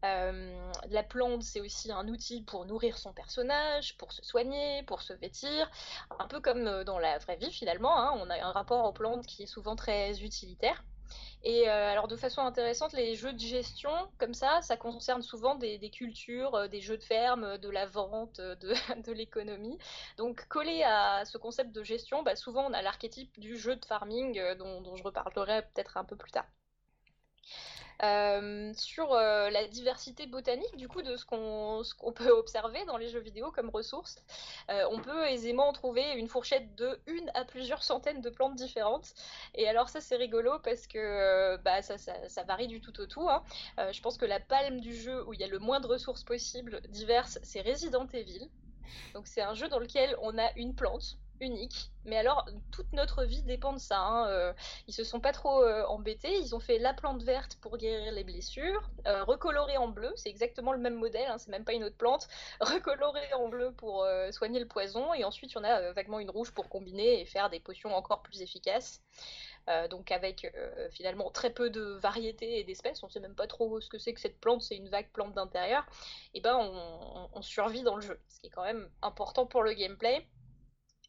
la 0.02 1.02
plante, 1.02 1.42
c'est 1.42 1.60
aussi 1.60 1.90
un 1.92 2.08
outil 2.08 2.42
pour 2.42 2.66
nourrir 2.66 2.98
son 2.98 3.12
personnage, 3.14 3.96
pour 3.96 4.12
se 4.12 4.22
soigner, 4.22 4.82
pour 4.82 5.00
se 5.02 5.14
vêtir, 5.14 5.70
un 6.18 6.26
peu 6.28 6.40
comme 6.40 6.84
dans 6.84 6.98
la 6.98 7.18
vraie 7.18 7.36
vie 7.36 7.52
finalement. 7.52 7.96
Hein. 7.98 8.12
on 8.16 8.28
a 8.28 8.42
un 8.44 8.52
rapport 8.52 8.84
aux 8.84 8.92
plantes 8.92 9.26
qui 9.26 9.44
est 9.44 9.46
souvent 9.46 9.76
très 9.76 10.22
utilitaire. 10.22 10.84
Et 11.42 11.68
euh, 11.68 11.90
alors 11.90 12.08
de 12.08 12.16
façon 12.16 12.40
intéressante, 12.42 12.92
les 12.94 13.14
jeux 13.14 13.32
de 13.32 13.38
gestion 13.38 13.90
comme 14.18 14.34
ça, 14.34 14.62
ça 14.62 14.76
concerne 14.76 15.22
souvent 15.22 15.54
des, 15.56 15.78
cultures, 15.90 16.54
euh, 16.54 16.68
des 16.68 16.80
jeux 16.80 16.96
de 16.96 17.02
ferme, 17.02 17.58
de 17.58 17.68
la 17.68 17.86
vente, 17.86 18.40
euh, 18.40 18.54
de, 19.06 19.12
l'économie. 19.12 19.78
Donc 20.16 20.46
collé 20.48 20.82
à 20.82 21.24
ce 21.24 21.38
concept 21.38 21.72
de 21.72 21.82
gestion, 21.82 22.22
bah, 22.22 22.36
souvent 22.36 22.66
on 22.66 22.72
a 22.72 22.82
l'archétype 22.82 23.38
du 23.38 23.56
jeu 23.58 23.76
de 23.76 23.84
farming 23.84 24.40
dont 24.56 24.96
je 24.96 25.02
reparlerai 25.02 25.62
peut-être 25.62 25.96
un 25.96 26.04
peu 26.04 26.16
plus 26.16 26.30
tard. 26.30 26.46
Euh, 28.02 28.72
sur 28.74 29.12
euh, 29.12 29.50
la 29.50 29.68
diversité 29.68 30.26
botanique 30.26 30.76
du 30.76 30.88
coup 30.88 31.02
de 31.02 31.16
ce 31.16 31.24
qu'on 31.24 32.12
peut 32.12 32.30
observer 32.30 32.84
dans 32.86 32.96
les 32.96 33.08
jeux 33.08 33.20
vidéo 33.20 33.52
comme 33.52 33.70
ressources. 33.70 34.22
Euh, 34.70 34.84
on 34.90 35.00
peut 35.00 35.26
aisément 35.28 35.72
trouver 35.72 36.12
une 36.14 36.28
fourchette 36.28 36.74
de 36.74 36.98
une 37.06 37.30
à 37.34 37.44
plusieurs 37.44 37.82
centaines 37.82 38.20
de 38.20 38.30
plantes 38.30 38.56
différentes. 38.56 39.14
Et 39.54 39.68
alors 39.68 39.88
ça 39.88 40.00
c'est 40.00 40.16
rigolo 40.16 40.58
parce 40.58 40.86
que 40.86 41.56
bah, 41.58 41.82
ça, 41.82 42.42
varie 42.44 42.66
du 42.66 42.80
tout 42.80 43.00
au 43.00 43.06
tout. 43.06 43.28
Hein. 43.28 43.42
je 43.78 44.00
pense 44.00 44.18
que 44.18 44.26
la 44.26 44.40
palme 44.40 44.80
du 44.80 44.94
jeu 44.94 45.24
où 45.26 45.32
il 45.32 45.40
y 45.40 45.44
a 45.44 45.48
le 45.48 45.58
moins 45.58 45.80
de 45.80 45.86
ressources 45.86 46.24
possibles 46.24 46.80
diverses, 46.88 47.38
c'est 47.42 47.60
Resident 47.60 48.06
Evil. 48.12 48.48
Donc 49.14 49.26
c'est 49.26 49.42
un 49.42 49.54
jeu 49.54 49.68
dans 49.68 49.78
lequel 49.78 50.16
on 50.20 50.36
a 50.38 50.50
une 50.56 50.74
plante 50.74 51.16
unique. 51.40 51.90
Mais 52.04 52.16
alors, 52.16 52.46
toute 52.70 52.92
notre 52.92 53.24
vie 53.24 53.42
dépend 53.42 53.72
de 53.72 53.78
ça. 53.78 53.98
Hein. 53.98 54.28
Euh, 54.28 54.52
ils 54.86 54.94
se 54.94 55.04
sont 55.04 55.20
pas 55.20 55.32
trop 55.32 55.62
euh, 55.62 55.84
embêtés. 55.86 56.36
Ils 56.38 56.54
ont 56.54 56.60
fait 56.60 56.78
la 56.78 56.92
plante 56.92 57.22
verte 57.22 57.56
pour 57.60 57.76
guérir 57.78 58.12
les 58.12 58.24
blessures, 58.24 58.90
euh, 59.06 59.24
recolorée 59.24 59.76
en 59.78 59.88
bleu, 59.88 60.12
c'est 60.16 60.28
exactement 60.28 60.72
le 60.72 60.78
même 60.78 60.94
modèle, 60.94 61.26
hein, 61.28 61.38
c'est 61.38 61.50
même 61.50 61.64
pas 61.64 61.72
une 61.72 61.84
autre 61.84 61.96
plante, 61.96 62.28
recolorée 62.60 63.32
en 63.34 63.48
bleu 63.48 63.72
pour 63.72 64.06
soigner 64.32 64.60
le 64.60 64.68
poison, 64.68 65.14
et 65.14 65.24
ensuite 65.24 65.56
en 65.56 65.64
a 65.64 65.92
vaguement 65.92 66.18
une 66.20 66.30
rouge 66.30 66.52
pour 66.52 66.68
combiner 66.68 67.20
et 67.20 67.24
faire 67.24 67.50
des 67.50 67.60
potions 67.60 67.94
encore 67.94 68.22
plus 68.22 68.42
efficaces. 68.42 69.02
donc 69.90 70.12
avec 70.12 70.52
finalement 70.90 71.30
très 71.30 71.50
peu 71.50 71.70
de 71.70 71.82
variétés 71.82 72.58
et 72.58 72.64
d'espèces, 72.64 73.02
on 73.02 73.08
sait 73.08 73.20
même 73.20 73.34
pas 73.34 73.46
trop 73.46 73.80
ce 73.80 73.88
que 73.88 73.98
c'est 73.98 74.12
que 74.12 74.20
cette 74.20 74.40
plante, 74.40 74.62
c'est 74.62 74.76
une 74.76 74.88
vague 74.88 75.10
plante 75.10 75.34
d'intérieur, 75.34 75.84
et 76.34 76.40
ben 76.40 76.56
on 77.32 77.42
survit 77.42 77.82
dans 77.82 77.96
le 77.96 78.02
jeu, 78.02 78.20
ce 78.28 78.40
qui 78.40 78.46
est 78.48 78.50
quand 78.50 78.64
même 78.64 78.88
important 79.02 79.46
pour 79.46 79.62
le 79.62 79.72
gameplay. 79.72 80.26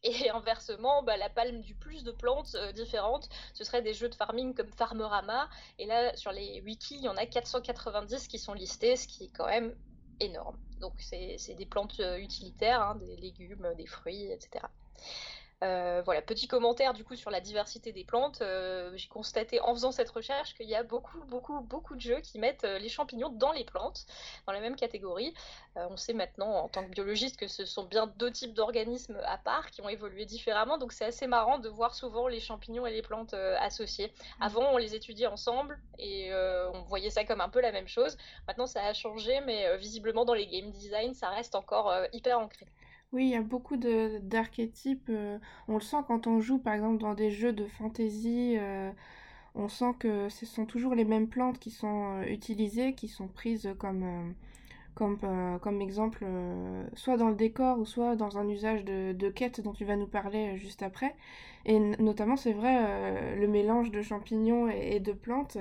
Et 0.02 0.30
inversement, 0.30 1.02
bah, 1.02 1.16
la 1.16 1.28
palme 1.28 1.60
du 1.60 1.74
plus 1.74 2.04
de 2.04 2.12
plantes 2.12 2.54
euh, 2.54 2.72
différentes, 2.72 3.28
ce 3.54 3.64
serait 3.64 3.82
des 3.82 3.94
jeux 3.94 4.08
de 4.08 4.14
farming 4.14 4.54
comme 4.54 4.70
Farmerama. 4.72 5.48
Et 5.78 5.86
là, 5.86 6.16
sur 6.16 6.32
les 6.32 6.60
wikis, 6.62 6.96
il 6.96 7.04
y 7.04 7.08
en 7.08 7.16
a 7.16 7.26
490 7.26 8.28
qui 8.28 8.38
sont 8.38 8.54
listés, 8.54 8.96
ce 8.96 9.06
qui 9.06 9.24
est 9.24 9.30
quand 9.36 9.46
même 9.46 9.74
énorme. 10.20 10.56
Donc 10.80 10.94
c'est 10.98 11.54
des 11.56 11.66
plantes 11.66 12.00
euh, 12.00 12.18
utilitaires, 12.18 12.82
hein, 12.82 12.94
des 12.96 13.16
légumes, 13.16 13.72
des 13.76 13.86
fruits, 13.86 14.30
etc. 14.30 14.66
Euh, 15.64 16.02
voilà, 16.04 16.20
petit 16.20 16.48
commentaire 16.48 16.92
du 16.92 17.02
coup 17.02 17.16
sur 17.16 17.30
la 17.30 17.40
diversité 17.40 17.90
des 17.90 18.04
plantes. 18.04 18.42
Euh, 18.42 18.92
j'ai 18.94 19.08
constaté 19.08 19.58
en 19.60 19.72
faisant 19.72 19.90
cette 19.90 20.10
recherche 20.10 20.54
qu'il 20.54 20.68
y 20.68 20.74
a 20.74 20.82
beaucoup, 20.82 21.18
beaucoup, 21.24 21.60
beaucoup 21.62 21.94
de 21.94 22.00
jeux 22.00 22.20
qui 22.20 22.38
mettent 22.38 22.64
euh, 22.64 22.78
les 22.78 22.90
champignons 22.90 23.30
dans 23.30 23.52
les 23.52 23.64
plantes, 23.64 24.04
dans 24.46 24.52
la 24.52 24.60
même 24.60 24.76
catégorie. 24.76 25.32
on 25.76 25.96
sait 25.96 26.12
maintenant 26.12 26.50
en 26.64 26.68
tant 26.68 26.84
que 26.84 26.90
biologiste 26.90 27.38
que 27.38 27.48
ce 27.48 27.64
sont 27.64 27.84
bien 27.84 28.06
deux 28.18 28.30
types 28.30 28.52
d'organismes 28.52 29.18
à 29.24 29.38
part 29.38 29.70
qui 29.70 29.80
ont 29.80 29.88
évolué 29.88 30.26
différemment, 30.26 30.76
donc 30.76 30.92
c'est 30.92 31.06
assez 31.06 31.26
marrant 31.26 31.58
de 31.58 31.68
voir 31.70 31.94
souvent 31.94 32.28
les 32.28 32.40
champignons 32.40 32.86
et 32.86 32.92
les 32.92 33.02
plantes 33.02 33.34
associés. 33.34 34.08
Mmh. 34.08 34.42
Avant, 34.42 34.72
on 34.72 34.76
les 34.76 34.94
étudiait 34.94 35.26
ensemble 35.26 35.78
et 35.98 36.32
on 36.34 36.82
voyait 36.82 37.10
ça 37.10 37.24
comme 37.24 37.40
un 37.40 37.48
peu 37.48 37.60
la 37.60 37.72
même 37.72 37.88
chose. 37.88 38.16
Maintenant, 38.46 38.66
ça 38.66 38.84
a 38.84 38.92
changé, 38.92 39.40
mais 39.40 39.76
visiblement 39.78 40.24
dans 40.24 40.34
les 40.34 40.46
game 40.46 40.70
design, 40.70 41.14
ça 41.14 41.30
reste 41.30 41.54
encore 41.54 41.92
hyper 42.12 42.38
ancré. 42.38 42.66
Oui, 43.12 43.24
il 43.26 43.30
y 43.30 43.34
a 43.36 43.42
beaucoup 43.42 43.76
d'archétypes. 43.76 45.08
Euh, 45.10 45.38
on 45.68 45.74
le 45.74 45.80
sent 45.80 45.98
quand 46.06 46.26
on 46.26 46.40
joue, 46.40 46.58
par 46.58 46.74
exemple, 46.74 46.98
dans 47.00 47.14
des 47.14 47.30
jeux 47.30 47.52
de 47.52 47.64
fantasy. 47.66 48.56
Euh, 48.58 48.90
on 49.54 49.68
sent 49.68 49.94
que 49.98 50.28
ce 50.28 50.46
sont 50.46 50.66
toujours 50.66 50.94
les 50.94 51.04
mêmes 51.04 51.28
plantes 51.28 51.58
qui 51.58 51.70
sont 51.70 52.20
euh, 52.22 52.24
utilisées, 52.26 52.94
qui 52.94 53.08
sont 53.08 53.28
prises 53.28 53.70
comme, 53.78 54.34
comme, 54.96 55.18
comme 55.60 55.80
exemple, 55.80 56.24
soit 56.94 57.16
dans 57.16 57.28
le 57.28 57.36
décor 57.36 57.78
ou 57.78 57.84
soit 57.84 58.16
dans 58.16 58.38
un 58.38 58.48
usage 58.48 58.84
de, 58.84 59.12
de 59.12 59.28
quête 59.28 59.60
dont 59.60 59.72
tu 59.72 59.84
vas 59.84 59.94
nous 59.94 60.08
parler 60.08 60.56
juste 60.56 60.82
après. 60.82 61.14
Et 61.66 61.78
notamment, 61.78 62.36
c'est 62.36 62.52
vrai, 62.52 63.36
le 63.36 63.46
mélange 63.46 63.90
de 63.90 64.02
champignons 64.02 64.68
et, 64.68 64.98
de 64.98 65.12
plantes, 65.12 65.58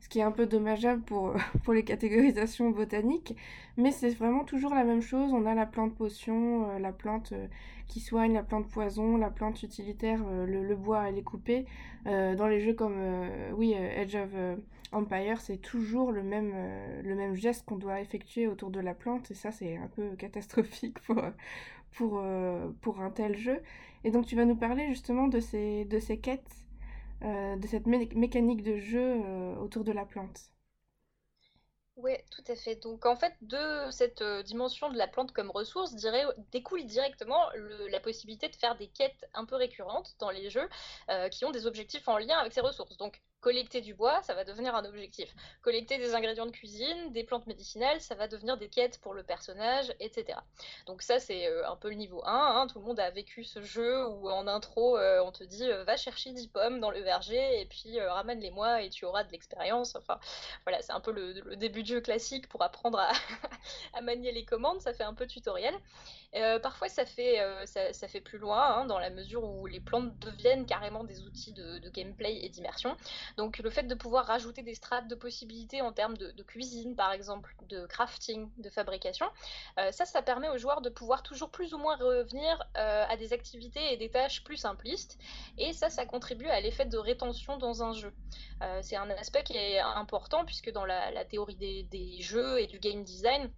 ce 0.00 0.08
qui 0.08 0.20
est 0.20 0.22
un 0.22 0.30
peu 0.30 0.46
dommageable 0.46 1.02
pour, 1.02 1.34
pour 1.64 1.74
les 1.74 1.82
catégorisations 1.82 2.70
botaniques. 2.70 3.34
Mais 3.76 3.90
c'est 3.90 4.10
vraiment 4.10 4.44
toujours 4.44 4.74
la 4.74 4.84
même 4.84 5.02
chose. 5.02 5.32
On 5.32 5.44
a 5.46 5.54
la 5.54 5.66
plante 5.66 5.94
potion, 5.94 6.70
euh, 6.70 6.78
la 6.78 6.92
plante 6.92 7.32
euh, 7.32 7.46
qui 7.88 8.00
soigne, 8.00 8.32
la 8.32 8.42
plante 8.42 8.68
poison, 8.68 9.16
la 9.16 9.30
plante 9.30 9.62
utilitaire, 9.62 10.20
euh, 10.26 10.46
le, 10.46 10.76
bois, 10.76 11.08
elle 11.08 11.18
est 11.18 11.22
coupée. 11.22 11.66
dans 12.04 12.46
les 12.46 12.60
jeux 12.60 12.74
comme 12.74 12.96
oui, 13.56 13.72
Edge 13.72 14.14
of 14.14 14.30
Empire, 14.92 15.40
c'est 15.40 15.58
toujours 15.58 16.12
le 16.12 16.22
même, 16.22 16.52
le 17.02 17.14
même 17.14 17.34
geste 17.34 17.64
qu'on 17.66 17.76
doit 17.76 18.00
effectuer 18.00 18.46
autour 18.46 18.70
de 18.70 18.80
la 18.80 18.94
plante. 18.94 19.30
Et 19.30 19.34
ça, 19.34 19.52
c'est 19.52 19.76
un 19.76 19.88
peu 19.88 20.16
catastrophique 20.16 21.00
pour, 21.00 21.22
pour, 21.92 22.22
pour 22.80 23.00
un 23.00 23.10
tel 23.10 23.36
jeu. 23.36 23.60
Et 24.04 24.10
donc, 24.10 24.26
tu 24.26 24.36
vas 24.36 24.44
nous 24.44 24.56
parler 24.56 24.88
justement 24.88 25.28
de 25.28 25.40
ces, 25.40 25.86
quêtes, 26.22 26.56
de 27.22 27.66
cette 27.66 27.86
mécanique 27.86 28.62
de 28.62 28.76
jeu 28.78 29.16
autour 29.60 29.84
de 29.84 29.92
la 29.92 30.04
plante. 30.04 30.50
Oui, 31.96 32.12
tout 32.30 32.44
à 32.48 32.54
fait. 32.56 32.76
Donc 32.76 33.06
en 33.06 33.16
fait, 33.16 33.32
de 33.40 33.90
cette 33.90 34.20
euh, 34.20 34.42
dimension 34.42 34.90
de 34.90 34.98
la 34.98 35.06
plante 35.06 35.32
comme 35.32 35.50
ressource, 35.50 35.94
découle 36.52 36.84
directement 36.84 37.48
la 37.90 38.00
possibilité 38.00 38.48
de 38.48 38.56
faire 38.56 38.76
des 38.76 38.88
quêtes 38.88 39.26
un 39.32 39.46
peu 39.46 39.56
récurrentes 39.56 40.14
dans 40.18 40.30
les 40.30 40.50
jeux 40.50 40.68
euh, 41.08 41.30
qui 41.30 41.46
ont 41.46 41.50
des 41.52 41.66
objectifs 41.66 42.06
en 42.06 42.18
lien 42.18 42.36
avec 42.36 42.52
ces 42.52 42.60
ressources. 42.60 42.98
Donc 42.98 43.22
collecter 43.40 43.80
du 43.80 43.94
bois, 43.94 44.22
ça 44.22 44.34
va 44.34 44.44
devenir 44.44 44.74
un 44.74 44.84
objectif. 44.84 45.34
Collecter 45.62 45.98
des 45.98 46.14
ingrédients 46.14 46.46
de 46.46 46.50
cuisine, 46.50 47.12
des 47.12 47.22
plantes 47.22 47.46
médicinales, 47.46 48.00
ça 48.00 48.14
va 48.14 48.28
devenir 48.28 48.56
des 48.56 48.68
quêtes 48.68 48.98
pour 49.00 49.14
le 49.14 49.22
personnage, 49.22 49.94
etc. 50.00 50.38
Donc 50.86 51.02
ça, 51.02 51.20
c'est 51.20 51.46
euh, 51.46 51.68
un 51.68 51.76
peu 51.76 51.88
le 51.88 51.94
niveau 51.94 52.22
1. 52.24 52.30
Hein. 52.32 52.66
Tout 52.66 52.80
le 52.80 52.84
monde 52.84 53.00
a 53.00 53.10
vécu 53.10 53.44
ce 53.44 53.62
jeu 53.62 54.06
où 54.08 54.28
en 54.28 54.46
intro, 54.46 54.98
euh, 54.98 55.22
on 55.24 55.32
te 55.32 55.44
dit 55.44 55.70
euh, 55.70 55.84
va 55.84 55.96
chercher 55.96 56.32
10 56.32 56.48
pommes 56.48 56.80
dans 56.80 56.90
le 56.90 57.00
verger 57.00 57.60
et 57.60 57.66
puis 57.66 58.00
ramène-les-moi 58.00 58.82
et 58.82 58.90
tu 58.90 59.04
auras 59.04 59.24
de 59.24 59.30
l'expérience. 59.30 59.96
Enfin, 59.96 60.18
voilà, 60.64 60.82
c'est 60.82 60.92
un 60.92 61.00
peu 61.00 61.12
le, 61.12 61.56
début 61.56 61.82
de 61.82 61.88
jeu 61.88 62.00
classique 62.00 62.48
pour 62.48 62.62
apprendre 62.62 62.98
à, 63.94 64.00
manier 64.00 64.32
les 64.32 64.44
commandes. 64.44 64.80
Ça 64.80 64.92
fait 64.92 65.04
un 65.04 65.14
peu 65.14 65.26
tutoriel. 65.26 65.74
Parfois, 66.62 66.90
ça 66.90 67.06
fait, 67.06 67.40
ça, 67.64 68.08
fait 68.08 68.20
plus 68.20 68.36
loin, 68.36 68.62
hein, 68.62 68.84
dans 68.84 68.98
la 68.98 69.08
mesure 69.08 69.42
où 69.42 69.66
les 69.66 69.80
plantes 69.80 70.18
deviennent 70.18 70.66
carrément 70.66 71.02
des 71.02 71.22
outils 71.22 71.52
de, 71.52 71.88
gameplay 71.88 72.44
et 72.44 72.50
d'immersion. 72.50 72.94
Donc, 73.36 73.58
le 73.58 73.70
fait 73.70 73.84
de 73.84 73.94
pouvoir 73.94 74.26
rajouter 74.26 74.62
des 74.62 74.74
strates 74.74 75.08
de 75.08 75.14
possibilités 75.14 75.82
en 75.82 75.92
termes 75.92 76.16
de, 76.16 76.42
cuisine, 76.42 76.94
par 76.94 77.12
exemple, 77.12 77.54
de 77.68 77.86
crafting, 77.86 78.50
de 78.58 78.70
fabrication, 78.70 79.26
euh, 79.78 79.90
ça, 79.92 80.04
ça 80.04 80.22
permet 80.22 80.48
aux 80.48 80.58
joueurs 80.58 80.80
de 80.80 80.90
pouvoir 80.90 81.22
toujours 81.22 81.50
plus 81.50 81.74
ou 81.74 81.78
moins 81.78 81.96
revenir 81.96 82.62
à 82.74 83.16
des 83.16 83.32
activités 83.32 83.92
et 83.92 83.96
des 83.96 84.10
tâches 84.10 84.44
plus 84.44 84.56
simplistes. 84.56 85.18
Et 85.58 85.72
ça, 85.72 85.90
ça 85.90 86.06
contribue 86.06 86.46
à 86.48 86.60
l'effet 86.60 86.86
de 86.86 86.98
rétention 86.98 87.56
dans 87.56 87.82
un 87.82 87.92
jeu. 87.92 88.12
c'est 88.82 88.96
un 88.96 89.10
aspect 89.10 89.42
qui 89.42 89.56
est 89.56 89.78
important 89.78 90.44
puisque 90.44 90.70
dans 90.70 90.84
la, 90.84 91.24
théorie 91.24 91.56
des 91.56 92.18
jeux 92.20 92.60
et 92.60 92.66
du 92.66 92.78
game 92.78 93.02
design, 93.02 93.50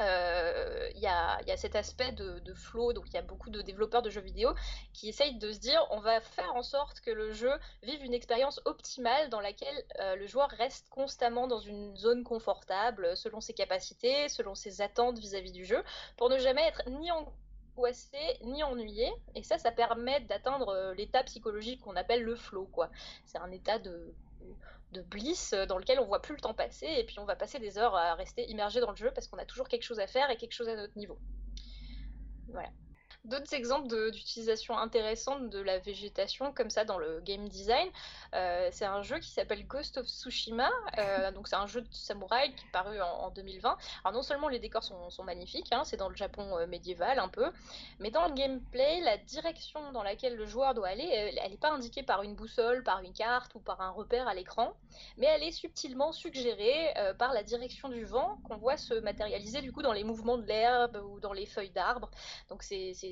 euh, 0.00 0.88
il 0.94 1.00
y, 1.00 1.06
a, 1.06 1.56
cet 1.56 1.76
aspect 1.76 2.12
de, 2.12 2.54
flow, 2.54 2.92
donc 2.92 3.06
il 3.08 3.14
y 3.14 3.18
a 3.18 3.22
beaucoup 3.22 3.50
de 3.50 3.62
développeurs 3.62 4.02
de 4.02 4.10
jeux 4.10 4.20
vidéo 4.20 4.54
qui 4.92 5.08
essayent 5.08 5.38
de 5.38 5.52
se 5.52 5.58
dire 5.58 5.84
on 5.90 6.00
va 6.00 6.20
faire 6.20 6.54
en 6.54 6.62
sorte 6.62 7.00
que 7.00 7.10
le 7.10 7.32
jeu 7.32 7.52
vive 7.82 8.04
une 8.04 8.14
expérience 8.14 8.60
optimale 8.64 9.28
dans 9.28 9.40
laquelle 9.40 9.84
euh, 10.00 10.16
le 10.16 10.26
joueur 10.26 10.48
reste 10.50 10.88
constamment 10.88 11.46
dans 11.46 11.60
une 11.60 11.96
zone 11.96 12.24
confortable 12.24 13.16
selon 13.16 13.40
ses 13.40 13.54
capacités, 13.54 14.28
selon 14.28 14.54
ses 14.54 14.80
attentes 14.80 15.18
vis-à-vis 15.18 15.52
du 15.52 15.64
jeu, 15.64 15.82
pour 16.16 16.30
ne 16.30 16.38
jamais 16.38 16.62
être 16.62 16.82
ni 16.88 17.10
angoissé 17.10 18.18
ni 18.42 18.62
ennuyé. 18.62 19.10
Et 19.34 19.42
ça, 19.42 19.58
ça 19.58 19.70
permet 19.70 20.20
d'atteindre 20.20 20.68
euh, 20.70 20.94
l'état 20.94 21.22
psychologique 21.24 21.80
qu'on 21.80 21.96
appelle 21.96 22.22
le 22.22 22.34
flow. 22.36 22.66
quoi. 22.66 22.90
C'est 23.24 23.38
un 23.38 23.50
état 23.50 23.78
de 23.78 24.14
de 24.92 25.02
bliss 25.02 25.52
euh, 25.52 25.66
dans 25.66 25.78
lequel 25.78 26.00
on 26.00 26.06
voit 26.06 26.22
plus 26.22 26.34
le 26.34 26.40
temps 26.40 26.54
passer 26.54 26.86
et 26.86 27.04
puis 27.04 27.18
on 27.18 27.24
va 27.24 27.36
passer 27.36 27.58
des 27.58 27.78
heures 27.78 27.94
à 27.94 28.14
rester 28.14 28.48
immergé 28.48 28.80
dans 28.80 28.90
le 28.90 28.96
jeu 28.96 29.10
parce 29.14 29.28
qu'on 29.28 29.38
a 29.38 29.44
toujours 29.44 29.68
quelque 29.68 29.82
chose 29.82 30.00
à 30.00 30.06
faire 30.06 30.30
et 30.30 30.36
quelque 30.36 30.52
chose 30.52 30.68
à 30.68 30.76
notre 30.76 30.96
niveau. 30.96 31.18
Voilà. 32.48 32.70
D'autres 33.24 33.52
exemples 33.52 33.88
d'utilisation 34.12 34.78
intéressante 34.78 35.50
de 35.50 35.58
la 35.58 35.78
végétation 35.78 36.52
comme 36.52 36.70
ça 36.70 36.84
dans 36.84 36.98
le 36.98 37.20
game 37.20 37.48
design, 37.48 37.88
euh, 38.34 38.68
c'est 38.72 38.84
un 38.84 39.02
jeu 39.02 39.18
qui 39.18 39.30
s'appelle 39.30 39.66
Ghost 39.66 39.98
of 39.98 40.06
Tsushima. 40.06 40.70
Euh, 40.98 41.32
donc 41.32 41.48
c'est 41.48 41.56
un 41.56 41.66
jeu 41.66 41.82
de 41.82 41.88
samouraï 41.90 42.54
qui 42.54 42.64
est 42.64 42.70
paru 42.70 43.00
en, 43.00 43.30
2020. 43.30 43.76
Alors 44.04 44.14
non 44.14 44.22
seulement 44.22 44.48
les 44.48 44.60
décors 44.60 44.84
sont, 44.84 45.24
magnifiques, 45.24 45.72
hein, 45.72 45.82
c'est 45.84 45.96
dans 45.96 46.08
le 46.08 46.14
Japon 46.14 46.56
euh, 46.56 46.66
médiéval 46.66 47.18
un 47.18 47.28
peu, 47.28 47.50
mais 47.98 48.10
dans 48.10 48.26
le 48.28 48.34
gameplay, 48.34 49.00
la 49.00 49.18
direction 49.18 49.92
dans 49.92 50.02
laquelle 50.02 50.36
le 50.36 50.46
joueur 50.46 50.72
doit 50.74 50.88
aller, 50.88 51.04
elle 51.04 51.50
n'est 51.50 51.56
pas 51.56 51.70
indiquée 51.70 52.02
par 52.02 52.22
une 52.22 52.34
boussole, 52.34 52.82
par 52.84 53.02
une 53.02 53.12
carte 53.12 53.54
ou 53.56 53.58
par 53.58 53.80
un 53.80 53.90
repère 53.90 54.28
à 54.28 54.34
l'écran, 54.34 54.72
mais 55.18 55.26
elle 55.26 55.42
est 55.42 55.52
subtilement 55.52 56.12
suggérée 56.12 56.94
par 57.18 57.32
la 57.32 57.42
direction 57.42 57.88
du 57.88 58.04
vent 58.04 58.38
qu'on 58.44 58.56
voit 58.56 58.76
se 58.76 58.94
matérialiser 58.94 59.60
du 59.60 59.72
coup 59.72 59.82
dans 59.82 59.92
les 59.92 60.04
mouvements 60.04 60.38
de 60.38 60.46
l'herbe 60.46 61.02
ou 61.04 61.20
dans 61.20 61.32
les 61.32 61.46
feuilles 61.46 61.70
d'arbres. 61.70 62.10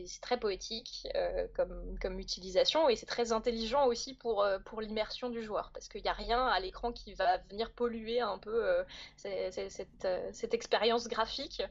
C'est 0.06 0.20
très 0.20 0.38
poétique 0.38 1.08
euh, 1.14 1.46
comme, 1.54 2.18
utilisation 2.18 2.88
et 2.88 2.96
c'est 2.96 3.06
très 3.06 3.32
intelligent 3.32 3.86
aussi 3.86 4.14
pour, 4.14 4.42
euh, 4.42 4.58
l'immersion 4.80 5.30
du 5.30 5.42
joueur 5.42 5.70
parce 5.72 5.88
qu'il 5.88 6.02
n'y 6.02 6.08
a 6.08 6.12
rien 6.12 6.46
à 6.46 6.60
l'écran 6.60 6.92
qui 6.92 7.14
va 7.14 7.38
venir 7.50 7.72
polluer 7.72 8.20
un 8.20 8.38
peu 8.38 8.64
euh, 8.64 8.84
cette, 9.16 10.54
expérience 10.54 11.08
graphique. 11.08 11.62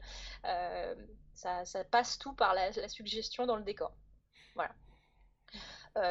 Ça, 0.42 1.66
ça, 1.66 1.84
passe 1.84 2.18
tout 2.18 2.32
par 2.32 2.54
la, 2.54 2.70
la, 2.70 2.88
suggestion 2.88 3.44
dans 3.46 3.56
le 3.56 3.62
décor. 3.62 3.92
Voilà. 4.54 4.74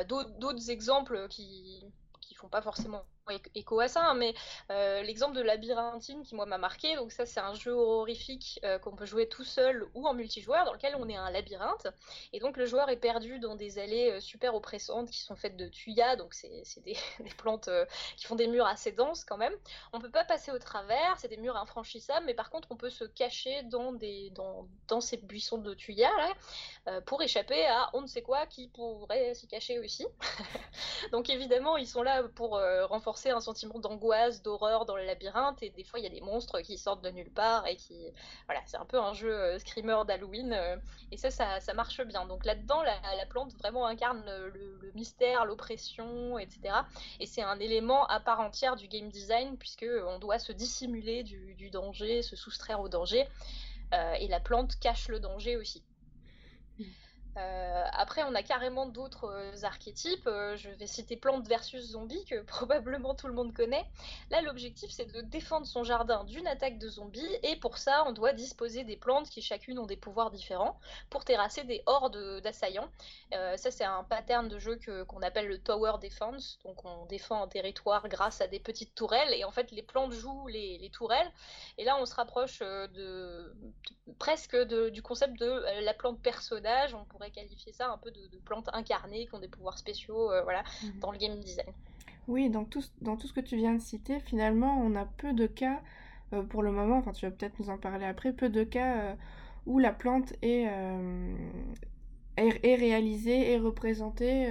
D'autres 0.03 0.69
exemples 0.69 1.27
qui, 1.29 1.84
qui 2.22 2.36
font 2.36 2.48
pas 2.48 2.62
forcément 2.62 3.05
écho 3.55 3.79
à 3.79 3.88
ça, 3.88 4.13
mais 4.13 4.34
euh, 4.72 5.01
l'exemple 5.01 5.36
de 5.36 5.41
Labyrinthine 5.41 6.24
qui 6.24 6.36
moi 6.36 6.46
m'a 6.46 6.58
marqué, 6.58 6.96
donc 6.96 7.12
ça 7.12 7.25
c'est 7.25 7.39
un 7.39 7.55
jeu 7.55 7.72
horrifique 7.72 8.60
euh, 8.63 8.77
qu'on 8.77 8.96
peut 8.96 9.05
jouer 9.05 9.27
tout 9.27 9.44
seul 9.44 9.88
ou 9.96 10.08
en 10.08 10.13
multijoueur 10.13 10.65
dans 10.65 10.74
lequel 10.74 10.96
on 11.00 11.10
est 11.10 11.15
un 11.15 11.32
labyrinthe 11.32 11.88
et 12.34 12.39
donc 12.39 12.58
le 12.58 12.65
joueur 12.65 12.89
est 12.89 12.98
perdu 12.98 13.39
dans 13.39 13.55
des 13.55 13.79
allées 13.79 14.12
euh, 14.12 14.20
super 14.20 14.53
oppressantes 14.53 15.10
qui 15.10 15.22
sont 15.22 15.36
faites 15.36 15.58
de 15.58 15.67
tuyas, 15.67 16.15
donc 16.15 16.34
c'est 16.34 16.63
des, 16.86 16.98
plantes 17.38 17.70
qui 18.15 18.25
font 18.25 18.36
des 18.36 18.48
murs 18.48 18.67
assez 18.67 18.91
denses 18.91 19.25
quand 19.25 19.38
même. 19.38 19.53
On 19.91 20.00
peut 20.00 20.12
pas 20.12 20.24
passer 20.24 20.51
au 20.51 20.60
travers, 20.60 21.17
c'est 21.17 21.27
des 21.27 21.38
murs 21.38 21.58
infranchissables, 21.58 22.25
mais 22.25 22.34
par 22.34 22.50
contre 22.50 22.67
on 22.72 22.77
peut 22.77 22.89
se 22.89 23.05
cacher 23.05 23.63
dans, 23.63 23.91
des, 23.91 24.29
dans, 24.32 24.67
dans 24.88 25.01
ces 25.01 25.17
buissons 25.17 25.58
de 25.58 25.74
tuyas 25.74 26.12
là 26.17 27.01
pour 27.01 27.22
échapper 27.24 27.65
à 27.65 27.89
on 27.94 28.01
ne 28.01 28.08
sait 28.08 28.22
quoi 28.22 28.46
qui 28.46 28.67
pourrait 28.67 29.34
s'y 29.34 29.48
cacher 29.48 29.79
aussi. 29.79 30.05
donc 31.12 31.29
évidemment 31.29 31.77
ils 31.77 31.88
sont 31.88 32.03
là 32.03 32.24
pour 32.36 32.60
renforcer 32.89 33.14
un 33.25 33.39
sentiment 33.39 33.79
d'angoisse, 33.79 34.41
d'horreur 34.41 34.86
dans 34.86 34.95
le 34.95 35.03
labyrinthe, 35.03 35.62
et 35.63 35.69
des 35.69 35.84
fois 35.84 36.00
il 36.00 36.03
y 36.03 36.07
a 36.07 36.10
des 36.10 36.22
monstres 36.22 36.62
qui 36.62 36.77
sortent 36.77 37.03
de 37.03 37.10
nulle 37.10 37.31
part 37.31 37.65
et 37.67 37.75
qui. 37.75 37.95
Voilà, 38.45 38.62
c'est 38.65 38.77
un 38.77 38.86
peu 38.86 39.00
un 39.00 39.13
jeu 39.13 39.34
euh, 39.34 39.60
screamer 39.60 40.05
d'Halloween, 40.05 40.53
euh, 40.53 40.77
et 41.12 41.17
ça, 41.17 41.29
ça, 41.31 41.74
marche 41.74 42.01
bien. 42.01 42.25
Donc 42.25 42.45
là-dedans, 42.45 42.81
la, 42.84 43.25
plante 43.25 43.53
vraiment 43.57 43.86
incarne 43.88 44.24
le, 44.25 44.91
mystère, 44.93 45.45
l'oppression, 45.45 46.38
etc. 46.38 46.75
Et 47.19 47.25
c'est 47.25 47.41
un 47.41 47.60
élément 47.60 48.05
à 48.07 48.19
part 48.19 48.39
entière 48.39 48.75
du 48.75 48.88
game 48.88 49.10
design, 49.10 49.57
puisque 49.57 49.86
on 50.07 50.19
doit 50.19 50.39
se 50.39 50.51
dissimuler 50.51 51.24
du, 51.24 51.69
danger, 51.69 52.22
se 52.22 52.36
soustraire 52.36 52.79
au 52.79 52.89
danger, 52.89 53.27
euh, 53.93 54.13
et 54.13 54.27
la 54.27 54.39
plante 54.39 54.79
cache 54.79 55.07
le 55.10 55.19
danger 55.19 55.57
aussi. 55.57 55.84
Euh, 57.38 57.84
après, 57.92 58.24
on 58.24 58.34
a 58.34 58.44
carrément 58.44 58.86
d'autres 58.86 59.25
euh, 59.25 59.63
archétypes. 59.63 60.27
Euh, 60.27 60.56
je 60.56 60.70
vais 60.70 60.88
citer 60.88 61.18
plante 61.18 61.48
versus 61.48 61.92
zombie, 61.92 62.24
que 62.25 62.42
probablement 62.46 63.13
tout 63.13 63.27
le 63.27 63.34
monde 63.34 63.54
connaît. 63.54 63.86
Là, 64.32 64.42
l'objectif, 64.42 64.89
c'est 64.92 65.12
de 65.12 65.22
défendre 65.22 65.65
son 65.65 65.84
jardin 65.84 66.24
d'une 66.24 66.48
attaque 66.48 66.80
de 66.80 66.88
zombies, 66.88 67.38
et 67.44 67.58
pour 67.58 67.77
ça, 67.77 68.04
on 68.08 68.13
doit 68.13 68.34
disposer 68.34 68.84
des 68.84 68.96
plantes 68.96 69.30
qui 69.30 69.42
chacune 69.42 69.80
ont 69.80 69.86
des 69.86 69.98
pouvoirs 69.98 70.32
différents 70.32 70.80
pour 71.10 71.25
terrasser 71.25 71.63
des 71.63 71.84
hordes 71.86 72.42
d'assaillants. 72.42 72.89
ça, 73.32 73.72
c'est 73.72 73.84
un 73.84 74.04
pattern 74.04 74.48
de 74.48 74.60
jeu 74.60 74.80
qu'on 75.08 75.22
appelle 75.22 75.48
le 75.48 75.58
Tower 75.58 75.94
Defense. 76.01 76.60
Donc, 76.63 76.86
on 76.86 77.06
défend 77.06 77.44
un 77.44 77.48
territoire 77.48 78.08
grâce 78.08 78.42
à 78.42 78.48
des 78.48 78.60
petites 78.60 78.96
tourelles, 78.96 79.34
et 79.34 79.44
en 79.44 79.51
fait, 79.51 79.72
les 79.72 79.84
plantes 79.84 80.13
jouent 80.13 80.48
les, 80.48 80.89
tourelles. 80.94 81.32
Et 81.77 81.84
là, 81.84 81.98
on 82.00 82.06
se 82.06 82.15
rapproche 82.15 82.63
presque 84.20 84.56
du 84.92 85.01
concept 85.01 85.38
de 85.39 85.82
la 85.82 85.94
plante 85.94 86.22
personnage. 86.22 86.94
On 86.94 87.04
pourrait 87.06 87.25
qualifier 87.29 87.72
ça 87.74 87.91
un 87.91 87.98
peu 87.98 88.12
de, 88.12 88.20
plantes 88.46 88.70
incarnées 88.74 89.25
qui 89.27 89.36
ont 89.36 89.39
des 89.39 89.48
pouvoirs 89.48 89.77
spéciaux 89.77 90.32
euh, 90.32 90.44
voilà, 90.44 90.63
mhm. 90.84 91.00
dans 91.00 91.12
le 91.12 91.17
game 91.17 91.39
design. 91.39 91.72
Oui, 92.27 92.50
donc 92.50 92.70
tout, 92.70 92.84
dans 93.01 93.17
tout 93.17 93.27
ce 93.27 93.34
que 93.34 93.39
tu 93.39 93.55
viens 93.55 93.74
de 93.74 93.82
citer, 93.82 94.20
finalement, 94.20 94.79
on 94.79 94.96
a 94.96 95.05
peu 95.05 95.34
de 95.34 95.46
cas, 95.46 95.82
euh, 96.34 96.41
pour 96.41 96.63
le 96.63 96.72
moment, 96.72 96.98
enfin 96.98 97.12
tu 97.12 97.25
vas 97.25 97.32
peut-être 97.32 97.60
nous 97.60 97.70
en 97.70 97.77
parler 97.77 98.05
après, 98.05 98.34
peu 98.34 98.50
de 98.50 98.63
cas 98.63 98.98
euh, 98.98 99.15
où 99.67 99.79
la 99.79 99.91
plante 99.91 100.34
est, 100.41 100.67
est, 102.38 102.75
réalisée 102.75 103.51
et 103.51 103.58
représentée 103.58 104.50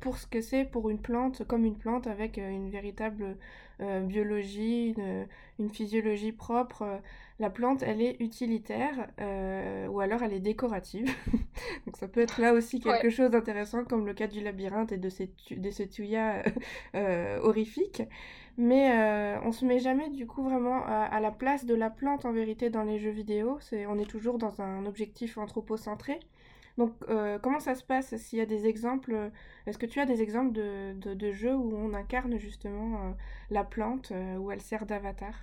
pour 0.00 0.18
ce 0.18 0.26
que 0.26 0.40
c'est 0.40 0.64
pour 0.64 0.90
une 0.90 1.00
plante, 1.00 1.44
comme 1.46 1.64
une 1.64 1.76
plante 1.76 2.06
avec 2.06 2.36
une 2.36 2.70
véritable 2.70 3.36
biologie, 3.80 4.94
une, 4.96 5.26
une, 5.58 5.70
physiologie 5.70 6.32
propre 6.32 7.00
la 7.40 7.50
plante, 7.50 7.82
elle 7.82 8.00
est 8.00 8.16
utilitaire 8.20 9.08
euh, 9.20 9.88
ou 9.88 10.00
alors 10.00 10.22
elle 10.22 10.32
est 10.32 10.40
décorative. 10.40 11.12
Donc 11.86 11.96
ça 11.96 12.06
peut 12.06 12.20
être 12.20 12.40
là 12.40 12.52
aussi 12.52 12.80
quelque 12.80 13.10
chose 13.10 13.30
d'intéressant 13.30 13.84
comme 13.84 14.06
le 14.06 14.14
cas 14.14 14.28
du 14.28 14.40
labyrinthe 14.40 14.92
et 14.92 14.98
de 14.98 15.08
ces, 15.08 15.30
de 15.50 15.70
ce 15.70 15.82
tuya 15.82 16.42
euh, 16.94 17.40
horrifique. 17.42 18.02
Mais 18.56 18.92
euh, 18.92 19.40
on 19.42 19.50
se 19.50 19.64
met 19.64 19.80
jamais 19.80 20.10
du 20.10 20.28
coup 20.28 20.44
vraiment 20.44 20.84
à, 20.86 21.18
la 21.18 21.32
place 21.32 21.64
de 21.64 21.74
la 21.74 21.90
plante 21.90 22.24
en 22.24 22.32
vérité 22.32 22.70
dans 22.70 22.84
les 22.84 23.00
jeux 23.00 23.10
vidéo. 23.10 23.58
C'est, 23.60 23.84
on 23.86 23.98
est 23.98 24.08
toujours 24.08 24.38
dans 24.38 24.60
un 24.60 24.86
objectif 24.86 25.36
anthropocentré. 25.36 26.20
Donc 26.76 26.92
comment 27.42 27.60
ça 27.60 27.74
se 27.74 27.84
passe 27.84 28.16
S'il 28.16 28.38
y 28.38 28.42
a 28.42 28.46
des 28.46 28.66
exemples, 28.66 29.30
est-ce 29.66 29.78
que 29.78 29.86
tu 29.86 30.00
as 30.00 30.06
des 30.06 30.22
exemples 30.22 30.52
de, 30.52 30.94
de, 30.94 31.32
jeux 31.32 31.54
où 31.54 31.72
on 31.76 31.94
incarne 31.94 32.36
justement 32.38 33.14
la 33.50 33.62
plante, 33.62 34.12
où 34.40 34.50
elle 34.50 34.60
sert 34.60 34.84
d'avatar? 34.84 35.34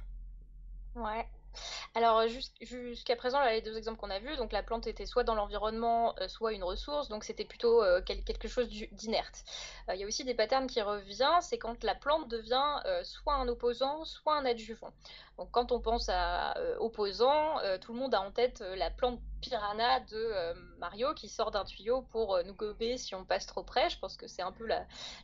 Ouais, 0.95 1.25
alors 1.93 2.19
euh, 2.19 2.27
jusqu'à 2.61 3.15
présent, 3.15 3.43
les 3.45 3.61
deux 3.61 3.77
exemples 3.77 3.99
qu'on 3.99 4.09
a 4.09 4.19
vus, 4.19 4.35
donc 4.37 4.51
la 4.51 4.63
plante 4.63 4.87
était 4.87 5.05
soit 5.05 5.23
dans 5.23 5.35
l'environnement, 5.35 6.15
euh, 6.19 6.27
soit 6.27 6.53
une 6.53 6.63
ressource, 6.63 7.09
donc 7.09 7.23
c'était 7.23 7.45
plutôt 7.45 7.83
euh, 7.83 8.01
quelque 8.01 8.47
chose 8.47 8.69
d'inerte. 8.69 9.43
Il 9.93 9.99
y 9.99 10.03
a 10.03 10.07
aussi 10.07 10.23
des 10.23 10.33
patterns 10.33 10.67
qui 10.67 10.81
reviennent, 10.81 11.41
c'est 11.41 11.57
quand 11.57 11.83
la 11.83 11.95
plante 11.95 12.29
devient 12.29 12.79
soit 13.03 13.33
un 13.33 13.47
opposant, 13.47 14.05
soit 14.05 14.35
un 14.35 14.45
adjuvant. 14.45 14.93
Donc 15.37 15.51
quand 15.51 15.71
on 15.71 15.79
pense 15.79 16.07
à 16.09 16.55
opposant, 16.79 17.57
tout 17.81 17.93
le 17.93 17.99
monde 17.99 18.13
a 18.13 18.21
en 18.21 18.31
tête 18.31 18.63
la 18.75 18.89
plante 18.89 19.19
piranha 19.41 19.99
de 20.01 20.31
Mario 20.77 21.13
qui 21.13 21.27
sort 21.27 21.51
d'un 21.51 21.65
tuyau 21.65 22.03
pour 22.03 22.39
nous 22.45 22.53
gober 22.53 22.97
si 22.97 23.15
on 23.15 23.25
passe 23.25 23.47
trop 23.47 23.63
près. 23.63 23.89
Je 23.89 23.99
pense 23.99 24.15
que 24.15 24.27
c'est 24.27 24.43
un 24.43 24.51
peu 24.51 24.67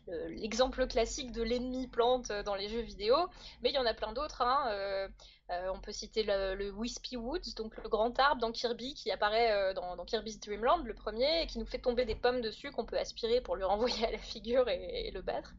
l'exemple 0.07 0.87
classique 0.87 1.31
de 1.31 1.43
l'ennemi 1.43 1.87
plante 1.87 2.31
dans 2.45 2.55
les 2.55 2.67
jeux 2.67 2.81
vidéo, 2.81 3.15
mais 3.61 3.69
il 3.69 3.75
y 3.75 3.79
en 3.79 3.85
a 3.85 3.93
plein 3.93 4.11
d'autres. 4.11 4.41
Hein, 4.41 5.09
euh, 5.49 5.71
on 5.73 5.79
peut 5.79 5.93
citer 5.93 6.23
le, 6.23 6.71
Wispy 6.71 7.15
Woods, 7.15 7.53
donc 7.55 7.77
le 7.77 7.87
grand 7.87 8.17
arbre 8.19 8.41
dans 8.41 8.51
Kirby 8.51 8.93
qui 8.93 9.11
apparaît 9.11 9.51
euh, 9.51 9.73
dans, 9.73 10.03
Kirby's 10.03 10.39
Dream 10.41 10.63
Land, 10.63 10.83
le 10.83 10.93
premier, 10.93 11.43
et 11.43 11.47
qui 11.47 11.57
nous 11.57 11.65
fait 11.65 11.79
tomber 11.79 12.03
des 12.03 12.15
pommes 12.15 12.41
dessus 12.41 12.71
qu'on 12.71 12.85
peut 12.85 12.97
aspirer 12.97 13.39
pour 13.39 13.55
le 13.55 13.65
renvoyer 13.65 14.05
à 14.05 14.11
la 14.11 14.17
figure 14.17 14.67
et, 14.67 15.09
le 15.11 15.21
battre. 15.21 15.53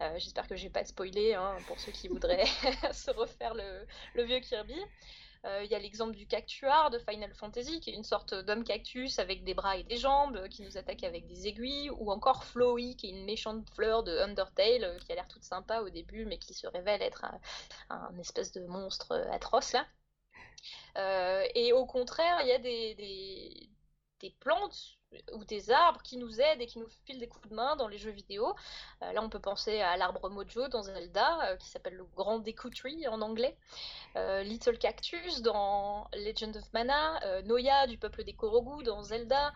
Euh, 0.00 0.18
j'espère 0.18 0.48
que 0.48 0.56
j'ai 0.56 0.70
pas 0.70 0.84
spoilé 0.84 1.34
hein, 1.34 1.56
pour 1.68 1.78
ceux 1.78 1.92
qui 1.92 2.08
voudraient 2.08 2.46
se 2.92 3.12
refaire 3.12 3.54
le 3.54 4.22
vieux 4.24 4.40
Kirby. 4.40 4.80
Euh, 5.44 5.64
il 5.64 5.70
y 5.70 5.74
a 5.74 5.78
l'exemple 5.78 6.14
du 6.14 6.26
cactuar 6.26 6.90
de 6.90 6.98
Final 6.98 7.34
Fantasy, 7.34 7.80
qui 7.80 7.90
est 7.90 7.94
une 7.94 8.04
sorte 8.04 8.32
d'homme 8.32 8.62
cactus 8.62 9.18
avec 9.18 9.42
des 9.42 9.54
bras 9.54 9.76
et 9.76 9.82
des 9.82 9.96
jambes, 9.96 10.36
euh, 10.36 10.48
qui 10.48 10.62
nous 10.62 10.78
attaque 10.78 11.02
avec 11.02 11.26
des 11.26 11.48
aiguilles, 11.48 11.90
ou 11.90 12.12
encore 12.12 12.44
Flowey, 12.44 12.94
qui 12.94 13.08
est 13.08 13.10
une 13.10 13.24
méchante 13.24 13.68
fleur 13.74 14.04
de 14.04 14.16
Undertale, 14.18 14.84
euh, 14.84 14.98
qui 14.98 15.10
a 15.10 15.16
l'air 15.16 15.26
toute 15.28 15.42
sympa 15.42 15.80
au 15.80 15.90
début, 15.90 16.26
mais 16.26 16.38
qui 16.38 16.54
se 16.54 16.66
révèle 16.68 17.02
être 17.02 17.24
un, 17.90 18.18
espèce 18.18 18.52
de 18.52 18.64
monstre 18.66 19.12
atroce 19.32 19.72
là. 19.72 19.86
et 21.54 21.72
au 21.72 21.86
contraire, 21.86 22.40
il 22.42 22.48
y 22.48 22.52
a 22.52 22.58
des, 22.58 23.68
des 24.20 24.30
plantes 24.38 24.98
ou 25.32 25.44
des 25.44 25.70
arbres 25.70 26.02
qui 26.02 26.16
nous 26.16 26.40
aident 26.40 26.60
et 26.60 26.66
qui 26.66 26.78
nous 26.78 26.88
filent 27.04 27.18
des 27.18 27.28
coups 27.28 27.48
de 27.48 27.54
main 27.54 27.76
dans 27.76 27.88
les 27.88 27.98
jeux 27.98 28.10
vidéo. 28.10 28.54
Euh, 29.02 29.12
là, 29.12 29.22
on 29.22 29.28
peut 29.28 29.40
penser 29.40 29.80
à 29.80 29.96
l'arbre 29.96 30.28
Mojo 30.30 30.68
dans 30.68 30.82
Zelda, 30.82 31.50
euh, 31.50 31.56
qui 31.56 31.68
s'appelle 31.68 31.94
le 31.94 32.04
Grand 32.16 32.38
Deku 32.38 32.70
Tree 32.70 33.06
en 33.08 33.20
anglais, 33.22 33.56
euh, 34.16 34.42
Little 34.42 34.78
Cactus 34.78 35.42
dans 35.42 36.08
Legend 36.14 36.56
of 36.56 36.72
Mana, 36.72 37.20
Noya 37.44 37.86
du 37.86 37.98
peuple 37.98 38.24
des 38.24 38.32
Korogu 38.32 38.82
dans 38.82 39.02
Zelda, 39.02 39.52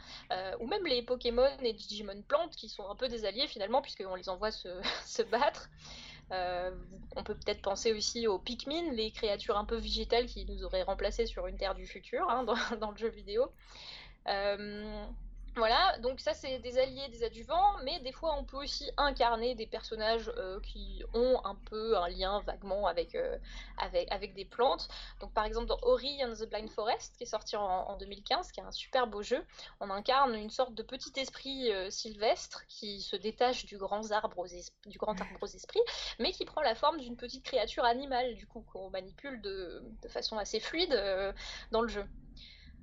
ou 0.61 0.67
même 0.67 0.85
les 0.87 1.03
Pokémon 1.03 1.49
et 1.61 1.73
Digimon 1.73 2.23
plantes 2.23 2.57
qui 2.57 2.69
sont 2.69 2.89
un 2.89 2.97
peu 2.97 3.09
des 3.09 3.25
alliés 3.25 3.47
finalement, 3.47 3.83
puisqu'on 3.83 4.15
les 4.15 4.29
envoie 4.29 4.51
se, 4.51 4.69
se 5.05 5.23
battre. 5.23 5.69
on 6.31 7.23
peut 7.25 7.35
peut-être 7.35 7.63
penser 7.63 7.93
aussi 7.93 8.27
aux 8.27 8.39
Pikmin, 8.39 8.93
les 8.93 9.11
créatures 9.11 9.57
un 9.57 9.65
peu 9.65 9.77
végétales 9.77 10.27
qui 10.27 10.45
nous 10.47 10.65
auraient 10.65 10.83
remplacés 10.83 11.27
sur 11.27 11.47
une 11.47 11.57
terre 11.57 11.75
du 11.75 11.87
futur 11.87 12.29
hein, 12.29 12.45
dans, 12.71 12.77
dans, 12.79 12.91
le 12.91 12.97
jeu 12.97 13.09
vidéo. 13.09 13.51
Voilà, 15.57 15.97
donc 16.01 16.21
ça 16.21 16.35
c'est 16.35 16.59
des 16.59 16.79
alliés, 16.79 17.09
des 17.09 17.25
adjuvants, 17.25 17.79
mais 17.83 17.99
des 18.01 18.13
fois 18.13 18.37
on 18.39 18.45
peut 18.45 18.59
aussi 18.59 18.91
incarner 18.99 19.55
des 19.55 19.67
personnages 19.67 20.31
euh, 20.37 20.61
qui 20.61 21.03
ont 21.15 21.41
un 21.47 21.55
peu 21.55 21.97
un 21.97 22.11
lien 22.11 22.41
vaguement 22.41 22.87
avec, 22.87 23.15
euh, 23.15 23.39
avec, 23.79 24.13
avec, 24.13 24.35
des 24.35 24.45
plantes. 24.45 24.87
Donc 25.19 25.33
par 25.33 25.47
exemple 25.47 25.69
dans 25.69 25.79
Ori 25.81 26.23
and 26.23 26.35
the 26.35 26.47
Blind 26.47 26.69
Forest, 26.69 27.17
qui 27.17 27.23
est 27.23 27.27
sorti 27.27 27.57
en, 27.57 27.97
2015, 27.97 28.53
qui 28.53 28.61
est 28.61 28.65
un 28.65 28.71
super 28.71 29.07
beau 29.07 29.23
jeu, 29.23 29.43
on 29.81 29.89
incarne 29.89 30.35
une 30.35 30.51
sorte 30.51 30.75
de 30.75 30.83
petit 30.83 31.19
esprit 31.19 31.73
euh, 31.73 31.89
sylvestre 31.89 32.67
qui 32.69 33.01
se 33.01 33.17
détache 33.17 33.65
du 33.65 33.79
grand, 33.79 34.13
arbre 34.13 34.39
aux 34.39 34.91
du 34.91 34.99
grand 34.99 35.19
arbre 35.19 35.39
aux 35.41 35.47
esprits, 35.47 35.81
mais 36.19 36.33
qui 36.33 36.45
prend 36.45 36.61
la 36.61 36.75
forme 36.75 37.01
d'une 37.01 37.17
petite 37.17 37.45
créature 37.45 37.85
animale, 37.85 38.35
du 38.35 38.47
coup, 38.47 38.61
qu'on 38.61 38.91
manipule 38.91 39.41
de, 39.41 39.83
façon 40.11 40.37
assez 40.37 40.61
fluide 40.61 40.93
dans 41.71 41.81
le 41.81 41.89
jeu. 41.89 42.05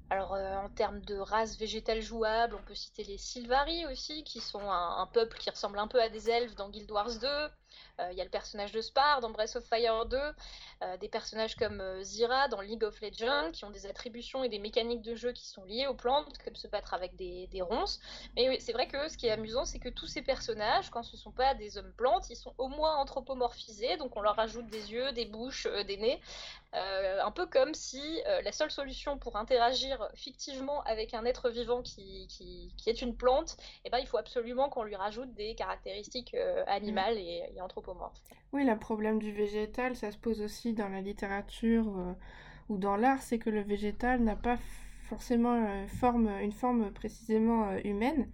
Alors 0.10 0.34
euh, 0.36 0.56
en 0.58 0.70
termes 0.70 1.02
de 1.02 1.18
race 1.18 1.58
végétale 1.58 2.02
jouable, 2.02 2.56
on 2.56 2.64
peut 2.64 2.76
citer 2.76 3.04
les 3.04 3.18
Sylvari 3.18 3.86
aussi, 3.88 4.24
qui 4.24 4.40
sont 4.40 4.70
un, 4.70 5.08
peuple 5.08 5.38
qui 5.38 5.50
ressemble 5.50 5.80
un 5.80 5.88
peu 5.88 6.02
à 6.02 6.10
des 6.10 6.30
elfes 6.30 6.56
dans 6.56 6.70
Guild 6.70 6.92
Wars 6.92 7.18
2. 7.20 7.28
Euh, 8.00 8.10
il 8.12 8.18
y 8.18 8.22
a 8.22 8.24
le 8.24 8.30
personnage 8.30 8.72
de 8.72 8.82
Spar 8.82 9.22
dans 9.22 9.30
Breath 9.30 9.56
of 9.56 9.64
Fire 9.66 10.06
2, 10.06 10.18
euh, 10.18 10.98
des 10.98 11.10
personnages 11.10 11.56
comme 11.56 11.82
Zira 12.02 12.48
dans 12.48 12.62
League 12.62 12.84
of 12.84 13.00
Legends, 13.02 13.52
qui 13.52 13.66
ont 13.66 13.70
des 13.70 13.86
attributions 13.86 14.44
et 14.44 14.50
des 14.50 14.60
mécaniques 14.60 15.02
de 15.02 15.16
jeu 15.16 15.32
qui 15.32 15.48
sont 15.48 15.64
liées 15.66 15.88
aux 15.88 15.94
plantes, 15.94 16.38
comme 16.44 16.56
se 16.56 16.68
battre 16.68 16.94
avec 16.94 17.16
des, 17.16 17.48
ronces. 17.62 18.00
Mais 18.36 18.50
oui, 18.50 18.58
c'est 18.60 18.74
vrai 18.74 18.88
que 18.88 19.08
ce 19.08 19.18
qui 19.18 19.28
est 19.28 19.32
amusant, 19.32 19.66
c'est 19.66 19.80
que 19.80 19.90
tous 19.90 20.08
ces 20.08 20.22
personnages, 20.22 20.90
quand 20.90 21.04
ce 21.04 21.16
ne 21.16 21.22
sont 21.22 21.32
pas 21.32 21.54
des 21.54 21.78
hommes 21.78 21.94
plantes, 21.94 22.30
ils 22.30 22.36
sont 22.36 22.54
au 22.58 22.68
moins 22.68 22.98
anthropomorphisés, 22.98 23.96
donc 23.98 24.18
on 24.18 24.22
leur 24.22 24.38
ajoute 24.40 24.68
des 24.68 24.92
yeux, 24.92 25.12
des 25.12 25.26
bouches, 25.26 25.68
des 25.88 25.98
nez, 25.98 26.20
euh, 26.76 27.22
un 27.24 27.32
peu 27.32 27.46
comme 27.46 27.76
si 27.76 28.02
euh, 28.26 28.42
la 28.42 28.52
seule 28.52 28.72
solution 28.72 29.20
pour 29.20 29.36
interagir 29.36 30.10
fictivement 30.16 30.82
avec 30.84 31.14
un 31.14 31.24
être 31.24 31.52
vivant 31.52 31.84
qui, 31.84 32.28
est 32.88 33.02
une 33.02 33.16
plante, 33.16 33.58
eh 33.86 33.92
ben, 33.92 34.00
il 34.00 34.08
faut 34.08 34.18
absolument 34.18 34.70
qu'on 34.70 34.84
lui 34.84 34.96
rajoute 34.96 35.32
des 35.36 35.54
caractéristiques 35.54 36.34
euh, 36.34 36.64
animales 36.66 37.18
et, 37.18 37.44
Oui, 38.52 38.66
le 38.66 38.78
problème 38.78 39.20
du 39.20 39.32
végétal, 39.32 39.96
ça 39.96 40.12
se 40.12 40.18
pose 40.18 40.42
aussi 40.42 40.74
dans 40.74 40.90
la 40.90 41.02
littérature 41.02 41.86
ou 42.70 42.78
dans 42.78 42.96
l'art, 42.96 43.22
c'est 43.22 43.40
que 43.40 43.50
le 43.50 43.62
végétal 43.62 44.22
n'a 44.22 44.36
pas 44.36 44.58
forcément 45.10 45.66
forme, 46.00 46.30
une 46.42 46.52
forme 46.52 46.92
précisément 46.92 47.76
humaine. 47.84 48.28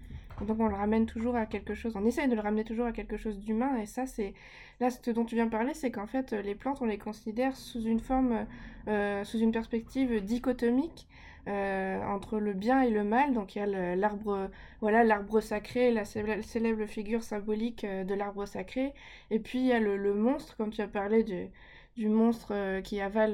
Donc 0.46 0.60
on 0.60 0.68
le 0.68 0.76
ramène 0.76 1.06
toujours 1.06 1.36
à 1.36 1.46
quelque 1.46 1.74
chose, 1.74 1.96
on 1.96 2.06
essaye 2.06 2.28
de 2.28 2.36
le 2.36 2.42
ramener 2.42 2.64
toujours 2.64 2.86
à 2.86 2.92
quelque 2.92 3.18
chose 3.18 3.40
d'humain, 3.40 3.78
et 3.78 3.86
ça 3.86 4.06
c'est... 4.06 4.34
Là, 4.80 4.90
ce 4.90 5.12
dont 5.12 5.26
tu 5.26 5.36
viens 5.36 5.46
de 5.46 5.52
parler, 5.52 5.74
c'est 5.74 5.92
qu'en 5.92 6.08
fait, 6.08 6.32
les 6.32 6.56
plantes, 6.56 6.82
on 6.82 6.86
les 6.86 6.98
considère 6.98 7.54
sous 7.58 7.82
une 7.82 8.00
forme, 8.00 8.46
euh, 8.88 9.26
sous 9.26 9.38
une 9.38 9.52
perspective 9.52 10.24
dichotomique, 10.24 11.06
euh, 11.50 12.02
entre 12.04 12.40
le 12.40 12.54
bien 12.54 12.82
et 12.82 12.90
le 12.90 13.04
mal. 13.04 13.34
Donc 13.34 13.56
il 13.56 13.60
y 13.60 13.62
a 13.62 13.96
l'arbre, 13.96 14.50
voilà, 14.82 15.04
l'arbre 15.04 15.42
sacré, 15.42 15.92
la 15.92 16.06
célèbre 16.06 16.86
figure 16.86 17.24
symbolique 17.24 17.84
euh, 17.84 18.04
de 18.04 18.14
l'arbre 18.14 18.46
sacré. 18.46 18.94
Et 19.32 19.40
puis 19.40 19.60
il 19.60 19.66
y 19.66 19.74
a 19.74 19.80
le, 19.80 20.14
monstre, 20.14 20.56
comme 20.58 20.72
tu 20.72 20.82
as 20.82 20.88
parlé 20.88 21.24
du, 21.24 22.10
monstre 22.10 22.80
qui 22.82 23.02
avale 23.02 23.34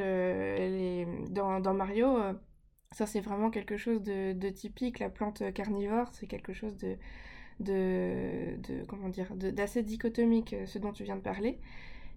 dans, 1.30 1.74
Mario. 1.74 2.18
Ça, 2.92 3.06
c'est 3.06 3.20
vraiment 3.20 3.52
quelque 3.52 3.78
chose 3.78 4.02
de, 4.02 4.50
typique. 4.50 5.00
La 5.00 5.10
plante 5.10 5.44
carnivore, 5.54 6.08
c'est 6.14 6.28
quelque 6.28 6.54
chose 6.54 6.78
de, 7.60 8.86
comment 8.88 9.10
dire, 9.10 9.36
d'assez 9.36 9.84
dichotomique, 9.84 10.54
euh, 10.54 10.66
ce 10.66 10.80
dont 10.80 10.92
tu 10.92 11.04
viens 11.04 11.16
de 11.16 11.22
parler. 11.22 11.60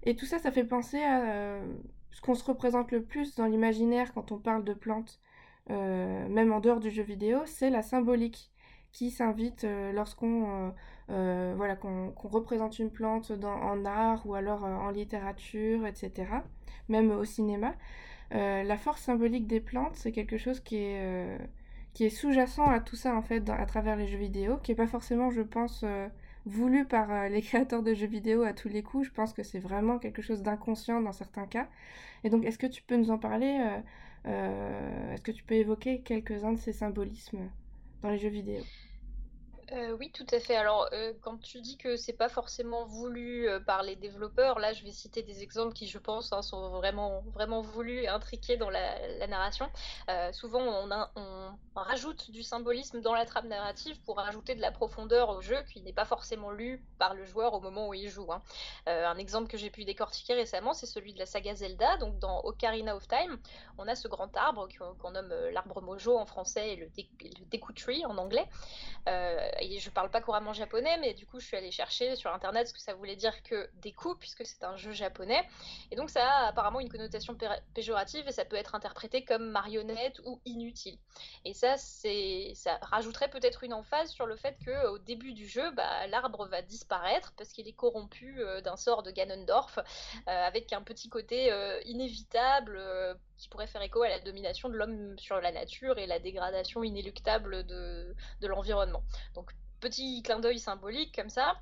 Et 0.05 0.17
tout 0.17 0.27
ça, 0.27 0.39
ça 0.39 0.51
fait 0.51 0.65
penser 0.65 0.99
à 0.99 1.23
euh, 1.31 1.67
ce 2.11 2.21
qu'on 2.21 2.35
se 2.35 2.45
représente 2.45 2.93
le 2.93 3.03
plus 3.03 3.35
dans 3.35 3.47
l'imaginaire 3.47 4.13
quand 4.15 4.33
on 4.33 4.39
parle 4.39 4.65
de 4.65 4.75
plantes, 4.75 5.21
euh, 5.25 5.28
même 5.69 6.53
en 6.53 6.61
dehors 6.61 6.81
du 6.81 6.91
jeu 6.91 7.03
vidéo, 7.03 7.41
c'est 7.47 7.71
la 7.71 7.83
symbolique. 7.83 8.51
qui 8.93 9.11
s'invitent 9.11 9.67
lorsqu'on 9.95 10.73
voilà, 11.09 11.77
qu'on 11.77 12.13
représente 12.25 12.79
une 12.79 12.91
plante 12.91 13.33
en 13.45 13.85
art 13.85 14.27
ou 14.27 14.35
alors 14.35 14.65
en 14.65 14.91
littérature, 14.91 15.87
etc., 15.87 16.31
même 16.89 17.11
au 17.11 17.25
cinéma. 17.25 17.75
la 18.31 18.77
force 18.77 19.03
symbolique 19.03 19.47
des 19.47 19.61
plantes, 19.61 19.97
c'est 19.97 20.13
quelque 20.13 20.39
chose 20.39 20.61
qui 20.61 20.77
est, 20.77 21.39
qui 21.95 22.05
est 22.05 22.11
sous-jacent 22.11 22.67
à 22.67 22.81
tout 22.81 22.97
ça 22.97 23.15
en 23.15 23.23
fait 23.23 23.49
à 23.51 23.67
travers 23.67 23.97
les 23.97 24.07
jeux 24.07 24.19
vidéo, 24.19 24.57
qui 24.63 24.73
est 24.73 24.75
pas 24.75 24.87
forcément, 24.87 25.31
je 25.31 25.43
pense, 25.43 25.85
voulu 26.47 26.85
par 26.85 27.29
les 27.29 27.43
créateurs 27.49 27.83
de 27.83 27.95
jeux 27.95 28.07
vidéo 28.07 28.43
à 28.43 28.53
tous 28.53 28.69
les 28.69 28.83
coups. 28.83 29.07
Je 29.07 29.13
pense 29.13 29.33
que 29.33 29.43
c'est 29.43 29.59
vraiment 29.59 29.99
quelque 29.99 30.23
chose 30.23 30.43
d'inconscient 30.43 31.01
dans 31.01 31.13
certains 31.13 31.47
cas. 31.47 31.69
Et 32.25 32.31
donc, 32.31 32.45
est-ce 32.45 32.59
que 32.59 32.67
tu 32.67 32.83
peux 32.83 32.97
nous 32.97 33.11
en 33.11 33.19
parler 33.19 33.59
Est-ce 34.29 35.23
que 35.23 35.33
tu 35.33 35.43
peux 35.45 35.55
évoquer 35.55 36.03
quelques-uns 36.03 36.53
de 36.53 36.59
ces 36.59 36.73
symbolismes 36.73 37.51
dans 38.03 38.11
les 38.11 38.19
jeux 38.19 38.29
vidéo? 38.29 38.65
Euh, 39.73 39.97
oui, 39.99 40.11
tout 40.13 40.27
à 40.33 40.41
fait. 40.41 40.57
Alors, 40.57 40.89
euh, 40.93 41.13
quand 41.21 41.39
tu 41.39 41.61
dis 41.61 41.77
que 41.77 41.97
c'est 41.97 42.15
pas 42.15 42.31
forcément 42.31 42.87
voulu 42.87 43.49
euh, 43.49 43.61
par 43.61 43.83
les 43.83 43.97
développeurs, 43.97 44.59
là, 44.59 44.73
je 44.73 44.83
vais 44.83 44.93
citer 44.93 45.23
des 45.23 45.43
exemples 45.43 45.75
qui, 45.75 45.87
je 45.87 45.99
pense, 45.99 46.33
hein, 46.33 46.41
sont 46.41 46.71
vraiment, 46.71 47.23
vraiment 47.35 47.61
voulus 47.61 48.03
et 48.03 48.09
intriqués 48.09 48.57
dans 48.57 48.71
la, 48.71 49.27
narration. 49.27 49.69
souvent, 50.33 50.63
on, 50.63 51.55
rajoute 51.75 52.33
du 52.33 52.43
symbolisme 52.43 53.01
dans 53.01 53.15
la 53.15 53.25
trame 53.25 53.47
narrative 53.47 54.01
pour 54.03 54.17
rajouter 54.17 54.57
de 54.57 54.61
la 54.61 54.73
profondeur 54.73 55.29
au 55.29 55.41
jeu 55.41 55.57
qui 55.73 55.81
n'est 55.81 55.93
pas 55.93 56.05
forcément 56.05 56.51
lu 56.51 56.83
par 56.99 57.15
le 57.15 57.25
joueur 57.25 57.55
au 57.55 57.61
moment 57.61 57.89
où 57.89 57.95
il 57.95 58.09
joue. 58.09 58.33
Hein. 58.33 58.43
un 58.87 59.17
exemple 59.17 59.49
que 59.49 59.57
j'ai 59.57 59.71
pu 59.71 59.85
décortiquer 59.85 60.35
récemment, 60.35 60.73
c'est 60.73 60.87
celui 60.87 61.13
de 61.13 61.19
la 61.19 61.27
saga 61.27 61.55
Zelda. 61.55 61.97
Donc, 61.99 62.19
dans 62.19 62.41
Ocarina 62.41 62.97
of 62.97 63.07
Time, 63.07 63.39
on 63.79 63.87
a 63.87 63.95
ce 63.95 64.09
grand 64.09 64.35
arbre 64.37 64.67
qu'on 64.99 65.11
nomme 65.13 65.33
l'arbre 65.53 65.81
Mojo 65.83 66.19
en 66.19 66.27
français 66.27 66.73
et 66.73 66.77
le, 66.77 66.89
Deku 67.51 67.73
Tree 67.73 68.05
en 68.05 68.19
anglais 68.19 68.49
je 69.79 69.91
parle 69.91 70.11
pas 70.11 70.21
couramment 70.21 70.53
japonais, 70.53 70.97
mais 71.01 71.15
du 71.15 71.27
coup, 71.27 71.41
je 71.41 71.47
suis 71.47 71.57
allée 71.57 71.71
chercher 71.71 72.17
sur 72.17 72.33
internet 72.33 72.69
ce 72.69 72.73
que 72.73 72.81
ça 72.81 72.95
voulait 72.95 73.17
dire 73.17 73.43
que 73.43 73.69
des 73.75 73.93
coups, 73.93 74.19
puisque 74.19 74.45
c'est 74.47 74.65
un 74.65 74.77
jeu 74.77 74.93
japonais. 74.93 75.47
Et 75.91 75.97
donc, 75.97 76.11
ça 76.11 76.25
a 76.25 76.49
apparemment 76.49 76.81
une 76.81 76.89
connotation 76.89 77.37
péjorative 77.75 78.27
et 78.27 78.33
ça 78.33 78.45
peut 78.45 78.57
être 78.57 78.75
interprété 78.75 79.25
comme 79.25 79.51
marionnette 79.51 80.21
ou 80.25 80.41
inutile. 80.45 80.99
Et 81.45 81.55
ça, 81.55 81.77
ça 81.77 82.79
rajouterait 82.83 83.29
peut-être 83.31 83.65
une 83.65 83.75
emphase 83.75 84.11
sur 84.11 84.27
le 84.27 84.37
fait 84.37 84.57
que 84.65 84.89
au 84.89 84.99
début 84.99 85.33
du 85.33 85.47
jeu, 85.47 85.71
bah, 85.73 86.07
l'arbre 86.07 86.47
va 86.47 86.63
disparaître 86.63 87.33
parce 87.37 87.51
qu'il 87.51 87.69
est 87.69 87.73
corrompu 87.73 88.41
euh, 88.41 88.61
d'un 88.61 88.77
sort 88.77 89.03
de 89.03 89.11
Ganondorf, 89.11 89.79
euh, 89.79 89.83
avec 90.27 90.73
un 90.73 90.83
petit 90.83 91.09
côté 91.09 91.53
euh, 91.53 91.81
inévitable 91.85 92.81
qui 93.39 93.49
pourrait 93.49 93.67
faire 93.67 93.83
écho 93.83 94.03
à 94.03 94.09
la 94.09 94.21
domination 94.21 94.69
de 94.69 94.75
l'homme 94.75 95.19
sur 95.19 95.41
la 95.41 95.53
nature 95.53 95.99
et 95.99 96.07
la 96.07 96.19
dégradation 96.19 96.83
inéluctable 96.83 97.65
de, 97.65 98.15
l'environnement. 98.43 99.03
Donc 99.35 99.53
petit 99.81 100.23
clin 100.23 100.41
d'œil 100.41 100.59
symbolique 100.59 101.15
comme 101.15 101.31
ça. 101.31 101.61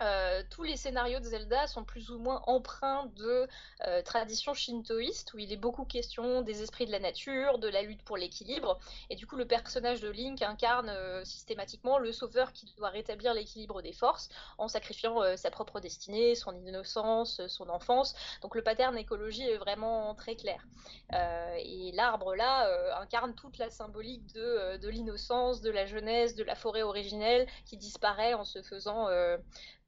Euh, 0.00 0.42
tous 0.50 0.62
les 0.62 0.76
scénarios 0.76 1.18
de 1.18 1.24
Zelda 1.24 1.66
sont 1.66 1.84
plus 1.84 2.10
ou 2.10 2.18
moins 2.18 2.42
empreints 2.46 3.10
de 3.16 3.48
euh, 3.86 4.02
tradition 4.02 4.54
shintoïste, 4.54 5.34
où 5.34 5.38
il 5.38 5.52
est 5.52 5.56
beaucoup 5.56 5.84
question 5.84 6.42
des 6.42 6.62
esprits 6.62 6.86
de 6.86 6.92
la 6.92 7.00
nature, 7.00 7.58
de 7.58 7.68
la 7.68 7.82
lutte 7.82 8.02
pour 8.02 8.16
l'équilibre, 8.16 8.78
et 9.10 9.16
du 9.16 9.26
coup 9.26 9.36
le 9.36 9.46
personnage 9.46 10.00
de 10.00 10.08
Link 10.08 10.40
incarne 10.42 10.88
euh, 10.88 11.24
systématiquement 11.24 11.98
le 11.98 12.12
sauveur 12.12 12.52
qui 12.52 12.66
doit 12.76 12.90
rétablir 12.90 13.34
l'équilibre 13.34 13.82
des 13.82 13.92
forces 13.92 14.28
en 14.58 14.68
sacrifiant 14.68 15.36
sa 15.36 15.50
propre 15.50 15.80
destinée, 15.80 16.34
son 16.34 16.54
innocence, 16.64 17.40
son 17.48 17.68
enfance. 17.68 18.14
Donc 18.42 18.54
le 18.54 18.62
pattern 18.62 18.96
écologie 18.96 19.42
est 19.42 19.56
vraiment 19.56 20.14
très 20.14 20.36
clair. 20.36 20.64
et 21.12 21.92
l'arbre 21.92 22.34
là 22.34 22.68
incarne 23.00 23.34
toute 23.34 23.58
la 23.58 23.70
symbolique 23.70 24.26
de, 24.34 24.88
l'innocence, 24.88 25.60
de 25.60 25.70
la 25.70 25.86
jeunesse, 25.86 26.34
de 26.34 26.44
la 26.44 26.54
forêt 26.54 26.82
originelle 26.82 27.46
qui 27.64 27.76
disparaît 27.76 28.34
en 28.34 28.44
se 28.44 28.62
faisant 28.62 29.08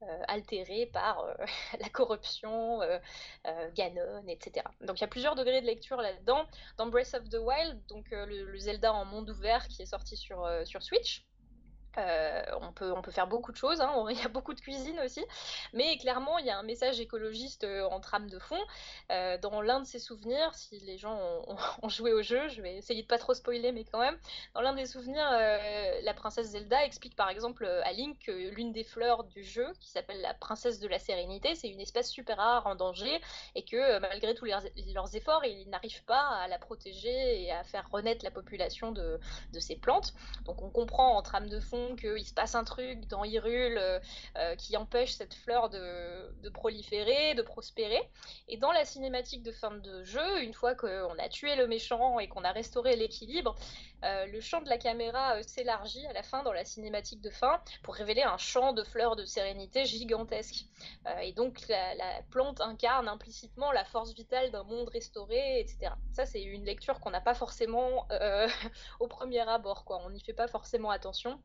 altéré 0.27 0.85
par 0.87 1.23
euh, 1.23 1.33
la 1.79 1.89
corruption, 1.89 2.81
euh, 2.81 2.99
Ganon, 3.75 4.23
etc. 4.27 4.65
Donc 4.81 4.99
il 4.99 5.01
y 5.01 5.03
a 5.03 5.07
plusieurs 5.07 5.35
degrés 5.35 5.61
de 5.61 5.65
lecture 5.65 5.97
là-dedans. 5.97 6.45
Dans 6.77 6.87
Breath 6.87 7.13
of 7.13 7.29
the 7.29 7.37
Wild, 7.39 7.79
donc 7.87 8.05
le, 8.11 8.57
Zelda 8.57 8.93
en 8.93 9.05
monde 9.05 9.29
ouvert 9.29 9.67
qui 9.67 9.81
est 9.81 9.85
sorti 9.85 10.17
sur 10.17 10.47
Switch, 10.79 11.25
euh, 11.97 12.41
on, 12.61 12.71
peut, 12.71 13.11
faire 13.11 13.27
beaucoup 13.27 13.51
de 13.51 13.57
choses, 13.57 13.81
hein. 13.81 13.91
il 14.09 14.17
y 14.17 14.21
a 14.21 14.29
beaucoup 14.29 14.53
de 14.53 14.61
cuisine 14.61 14.99
aussi, 15.03 15.23
mais 15.73 15.97
clairement 15.97 16.37
il 16.37 16.45
y 16.45 16.49
a 16.49 16.57
un 16.57 16.63
message 16.63 17.01
écologiste 17.01 17.65
euh, 17.65 17.83
en 17.89 17.99
trame 17.99 18.29
de 18.29 18.39
fond. 18.39 18.59
Euh, 19.11 19.37
dans 19.37 19.61
l'un 19.61 19.81
de 19.81 19.85
ses 19.85 19.99
souvenirs, 19.99 20.53
si 20.55 20.79
les 20.79 20.97
gens 20.97 21.19
ont, 21.81 21.89
joué 21.89 22.13
au 22.13 22.21
jeu, 22.21 22.47
je 22.47 22.61
vais 22.61 22.77
essayer 22.77 23.01
de 23.01 23.07
pas 23.07 23.17
trop 23.17 23.33
spoiler, 23.33 23.71
mais 23.71 23.83
quand 23.83 23.99
même, 23.99 24.17
dans 24.53 24.61
l'un 24.61 24.73
des 24.73 24.85
souvenirs, 24.85 25.29
la 25.31 26.13
princesse 26.13 26.47
Zelda 26.47 26.85
explique 26.85 27.15
par 27.15 27.29
exemple 27.29 27.65
à 27.65 27.91
Link 27.91 28.17
que 28.25 28.31
l'une 28.31 28.71
des 28.71 28.83
fleurs 28.83 29.25
du 29.25 29.43
jeu, 29.43 29.67
qui 29.79 29.89
s'appelle 29.89 30.21
la 30.21 30.33
princesse 30.33 30.79
de 30.79 30.87
la 30.87 30.99
sérénité, 30.99 31.55
c'est 31.55 31.69
une 31.69 31.81
espèce 31.81 32.09
super 32.09 32.37
rare 32.37 32.67
en 32.67 32.75
danger 32.75 33.19
et 33.55 33.63
que 33.63 33.99
malgré 33.99 34.33
tous 34.33 34.45
leurs, 34.45 35.15
efforts, 35.15 35.43
ils 35.43 35.69
n'arrivent 35.69 36.05
pas 36.05 36.21
à 36.21 36.47
la 36.47 36.57
protéger 36.57 37.43
et 37.43 37.51
à 37.51 37.63
faire 37.63 37.89
renaître 37.91 38.23
la 38.23 38.31
population 38.31 38.91
de, 38.91 39.19
de 39.51 39.59
ces 39.59 39.75
plantes. 39.75 40.13
Donc 40.45 40.61
on 40.61 40.69
comprend 40.69 41.17
en 41.17 41.21
trame 41.21 41.49
de 41.49 41.59
fond 41.59 41.80
qu'il 41.95 42.25
se 42.25 42.33
passe 42.33 42.55
un 42.55 42.63
truc 42.63 43.07
dans 43.07 43.23
Hyrule 43.23 43.77
euh, 43.77 43.99
euh, 44.37 44.55
qui 44.55 44.77
empêche 44.77 45.13
cette 45.13 45.33
fleur 45.33 45.69
de, 45.69 46.49
proliférer, 46.49 47.33
de 47.35 47.41
prospérer. 47.41 48.01
Et 48.47 48.57
dans 48.57 48.71
la 48.71 48.85
cinématique 48.85 49.43
de 49.43 49.51
fin 49.51 49.71
de 49.71 50.03
jeu, 50.03 50.43
une 50.43 50.53
fois 50.53 50.75
qu'on 50.75 51.17
a 51.17 51.29
tué 51.29 51.55
le 51.55 51.67
méchant 51.67 52.19
et 52.19 52.27
qu'on 52.27 52.43
a 52.43 52.51
restauré 52.51 52.95
l'équilibre, 52.95 53.55
euh, 54.03 54.25
le 54.25 54.41
champ 54.41 54.61
de 54.61 54.69
la 54.69 54.77
caméra 54.77 55.41
s'élargit 55.43 56.05
à 56.07 56.13
la 56.13 56.23
fin 56.23 56.43
dans 56.43 56.53
la 56.53 56.65
cinématique 56.65 57.21
de 57.21 57.29
fin 57.29 57.61
pour 57.83 57.95
révéler 57.95 58.23
un 58.23 58.37
champ 58.37 58.73
de 58.73 58.83
fleurs 58.83 59.15
de 59.15 59.25
sérénité 59.25 59.85
gigantesque. 59.85 60.65
et 61.21 61.33
donc 61.33 61.67
la, 61.67 61.95
la, 61.95 62.21
plante 62.31 62.61
incarne 62.61 63.07
implicitement 63.07 63.71
la 63.71 63.85
force 63.85 64.13
vitale 64.13 64.51
d'un 64.51 64.63
monde 64.63 64.89
restauré, 64.89 65.59
etc. 65.59 65.91
Ça 66.13 66.25
c'est 66.25 66.41
une 66.41 66.65
lecture 66.65 66.99
qu'on 66.99 67.11
n'a 67.11 67.21
pas 67.21 67.35
forcément 67.35 68.07
au 68.99 69.07
premier 69.07 69.47
abord. 69.47 69.85
On 69.89 70.09
n'y 70.09 70.21
fait 70.21 70.33
pas 70.33 70.47
forcément 70.47 70.89
attention 70.89 71.39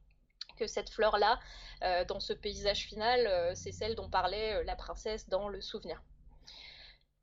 que 0.56 0.66
cette 0.66 0.90
fleur-là, 0.90 1.38
euh, 1.82 2.04
dans 2.04 2.20
ce 2.20 2.32
paysage 2.32 2.86
final, 2.86 3.26
euh, 3.26 3.52
c'est 3.54 3.72
celle 3.72 3.94
dont 3.94 4.08
parlait 4.08 4.54
euh, 4.54 4.64
la 4.64 4.76
princesse 4.76 5.28
dans 5.28 5.48
le 5.48 5.60
souvenir. 5.60 6.02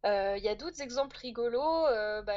Il 0.05 0.43
y 0.43 0.49
a 0.49 0.55
d'autres 0.55 0.81
exemples 0.81 1.15
rigolos, 1.15 1.85
bah, 2.25 2.33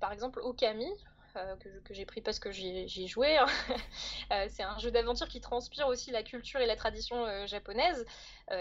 par 0.00 0.12
exemple 0.12 0.40
Okami, 0.40 0.90
que, 1.34 1.92
j'ai 1.92 2.06
pris 2.06 2.22
parce 2.22 2.38
que 2.38 2.50
j'y 2.50 2.86
ai 3.02 3.06
joué. 3.06 3.36
Hein. 3.36 3.44
C'est 4.48 4.62
un 4.62 4.78
jeu 4.78 4.90
d'aventure 4.90 5.28
qui 5.28 5.42
transpire 5.42 5.88
aussi 5.88 6.10
la 6.10 6.22
culture 6.22 6.60
et 6.60 6.66
la 6.66 6.74
tradition 6.74 7.46
japonaise 7.46 8.06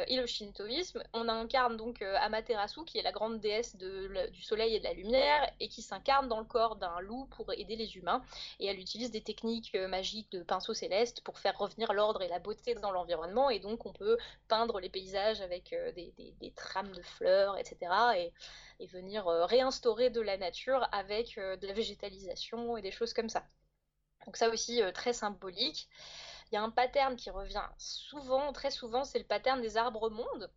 et 0.08 0.16
le 0.16 0.26
shintoïsme. 0.26 1.04
On 1.14 1.28
incarne 1.28 1.78
donc 1.78 2.02
Amaterasu, 2.02 2.86
qui 2.86 2.98
est 2.98 3.02
la 3.02 3.12
grande 3.12 3.40
déesse 3.40 3.76
du 3.76 4.42
soleil 4.42 4.76
et 4.76 4.80
de 4.80 4.84
la 4.84 4.94
lumière, 4.94 5.52
et 5.60 5.68
qui 5.68 5.82
s'incarne 5.82 6.28
dans 6.28 6.40
le 6.40 6.46
corps 6.46 6.76
d'un 6.76 7.00
loup 7.02 7.26
pour 7.36 7.52
aider 7.54 7.76
les 7.76 7.98
humains. 7.98 8.24
Et 8.60 8.68
elle 8.68 8.80
utilise 8.80 9.12
des 9.12 9.22
techniques 9.22 9.76
magiques 9.90 10.32
de 10.32 10.44
pinceau 10.44 10.74
céleste 10.74 11.22
pour 11.22 11.40
faire 11.40 11.58
revenir 11.58 11.94
l'ordre 11.94 12.22
et 12.22 12.28
la 12.28 12.40
beauté 12.40 12.76
dans 12.76 12.92
l'environnement. 12.92 13.50
Et 13.50 13.60
donc 13.60 13.86
on 13.86 13.94
peut 13.94 14.18
peindre 14.48 14.80
les 14.80 14.90
paysages 14.90 15.42
avec 15.42 15.76
des, 15.96 16.54
trames 16.56 16.92
de 16.92 17.02
fleurs, 17.02 17.58
etc. 17.58 17.92
Et, 18.18 18.32
venir 18.88 19.28
euh, 19.28 19.46
réinstaurer 19.46 20.10
de 20.10 20.22
la 20.22 20.38
nature 20.38 20.88
avec 20.92 21.38
euh, 21.38 21.56
de 21.58 21.68
la 21.68 21.74
végétalisation 21.74 22.78
et 22.78 22.82
des 22.82 22.92
choses 22.92 23.14
comme 23.14 23.30
ça. 23.30 23.46
Donc 24.26 24.38
ça 24.38 24.50
aussi 24.50 24.82
euh, 24.82 24.92
très 24.92 25.14
symbolique. 25.14 25.88
Il 26.52 26.56
y 26.56 26.58
a 26.58 26.64
un 26.64 26.70
pattern 26.70 27.16
qui 27.16 27.30
revient 27.30 27.64
souvent, 27.78 28.52
très 28.52 28.72
souvent, 28.72 29.04
c'est 29.04 29.20
le 29.20 29.26
pattern 29.26 29.62
des 29.62 29.78
arbres 29.78 30.10
mondes. 30.10 30.52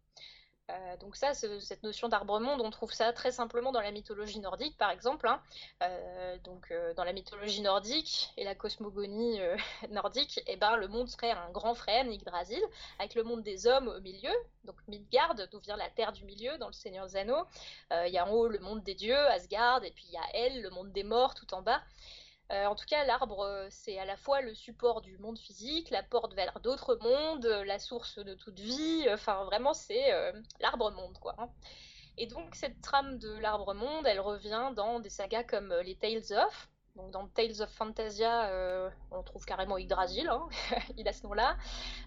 Euh, 0.70 0.96
donc 0.96 1.14
ça, 1.14 1.34
cette 1.34 1.82
notion 1.82 2.08
d'arbre-monde, 2.08 2.60
on 2.62 2.70
trouve 2.70 2.92
ça 2.92 3.12
très 3.12 3.32
simplement 3.32 3.70
dans 3.70 3.82
la 3.82 3.90
mythologie 3.90 4.40
nordique, 4.40 4.76
par 4.78 4.90
exemple. 4.90 5.28
Hein. 5.28 5.42
Euh, 5.82 6.38
donc 6.38 6.70
euh, 6.70 6.94
dans 6.94 7.04
la 7.04 7.12
mythologie 7.12 7.60
nordique 7.60 8.32
et 8.36 8.44
la 8.44 8.54
cosmogonie 8.54 9.40
nordique, 9.90 10.40
eh 10.46 10.56
ben, 10.56 10.76
le 10.76 10.88
monde 10.88 11.08
serait 11.08 11.32
un 11.32 11.50
grand 11.50 11.74
frère, 11.74 12.06
Yggdrasil, 12.06 12.62
avec 12.98 13.14
le 13.14 13.24
monde 13.24 13.42
des 13.42 13.66
hommes 13.66 13.88
au 13.88 14.00
milieu, 14.00 14.32
donc 14.64 14.76
Midgard, 14.88 15.34
d'où 15.34 15.60
vient 15.60 15.76
la 15.76 15.90
terre 15.90 16.12
du 16.12 16.24
milieu 16.24 16.56
dans 16.58 16.68
le 16.68 16.72
Seigneur 16.72 17.06
des 17.06 17.16
Anneaux. 17.16 17.44
Il 17.90 18.12
y 18.12 18.18
a 18.18 18.26
en 18.26 18.30
haut 18.32 18.48
le 18.48 18.58
monde 18.58 18.82
des 18.82 18.94
dieux, 18.94 19.26
Asgard, 19.28 19.84
et 19.84 19.90
puis 19.90 20.06
il 20.08 20.14
y 20.14 20.16
a 20.16 20.24
Elle, 20.32 20.62
le 20.62 20.70
monde 20.70 20.92
des 20.92 21.04
morts, 21.04 21.34
tout 21.34 21.52
en 21.54 21.62
bas. 21.62 21.82
Euh, 22.52 22.66
en 22.66 22.74
tout 22.74 22.84
cas, 22.84 23.04
l'arbre, 23.04 23.40
euh, 23.40 23.66
c'est 23.70 23.98
à 23.98 24.04
la 24.04 24.16
fois 24.16 24.42
le 24.42 24.54
support 24.54 25.00
du 25.00 25.16
monde 25.18 25.38
physique, 25.38 25.90
la 25.90 26.02
porte 26.02 26.34
vers 26.34 26.60
d'autres 26.60 26.96
mondes, 26.96 27.46
euh, 27.46 27.64
la 27.64 27.78
source 27.78 28.18
de 28.18 28.34
toute 28.34 28.60
vie. 28.60 29.06
Enfin, 29.10 29.44
vraiment, 29.44 29.72
c'est 29.72 30.12
l'arbre-monde, 30.60 31.18
quoi. 31.18 31.34
Hein. 31.38 31.48
Et 32.18 32.26
donc, 32.26 32.54
cette 32.54 32.80
trame 32.80 33.18
de 33.18 33.32
l'arbre-monde, 33.38 34.06
elle 34.06 34.20
revient 34.20 34.72
dans 34.76 35.00
des 35.00 35.10
sagas 35.10 35.44
comme 35.44 35.74
les 35.84 35.96
Tales 35.96 36.38
of, 36.38 36.68
Donc 36.96 37.10
dans 37.10 37.26
Tales 37.26 37.60
of 37.60 37.68
Fantasia, 37.70 38.48
euh, 38.50 38.88
on 39.10 39.24
trouve 39.24 39.44
carrément 39.44 39.76
Yggdrasil, 39.78 40.28
hein. 40.28 40.48
il 40.96 41.08
a 41.08 41.12
ce 41.12 41.24
nom-là. 41.24 41.56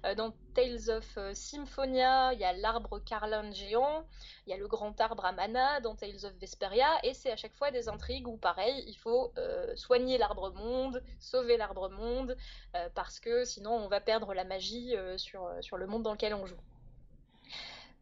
Euh, 0.06 0.16
dans 0.16 0.32
Tales 0.54 0.90
of 0.90 1.18
euh, 1.18 1.34
Symphonia, 1.34 2.32
il 2.32 2.40
y 2.40 2.46
a 2.46 2.54
l'arbre 2.54 3.00
Carlin 3.00 3.52
géant, 3.52 4.06
il 4.46 4.52
y 4.52 4.54
a 4.54 4.58
le 4.58 4.66
grand 4.66 5.00
arbre 5.02 5.26
Amana 5.26 5.82
dans 5.82 5.96
Tales 5.96 6.26
of 6.26 6.32
Vesperia, 6.40 6.88
et 7.04 7.14
c'est 7.14 7.32
à 7.32 7.36
chaque 7.36 7.54
fois 7.54 7.70
des 7.70 7.90
intrigues 7.90 8.28
où, 8.30 8.38
pareil, 8.38 8.82
il 8.88 8.96
faut 8.96 9.34
soigner 9.76 10.18
l'arbre 10.18 10.52
monde, 10.52 11.04
sauver 11.20 11.58
l'arbre 11.58 11.90
monde, 11.90 12.38
parce 12.96 13.20
que 13.20 13.44
sinon 13.44 13.72
on 13.72 13.88
va 13.90 14.00
perdre 14.00 14.34
la 14.34 14.46
magie 14.46 14.96
sur, 15.18 15.50
sur 15.62 15.78
le 15.78 15.86
monde 15.86 16.04
dans 16.04 16.14
lequel 16.14 16.34
on 16.34 16.46
joue. 16.46 16.56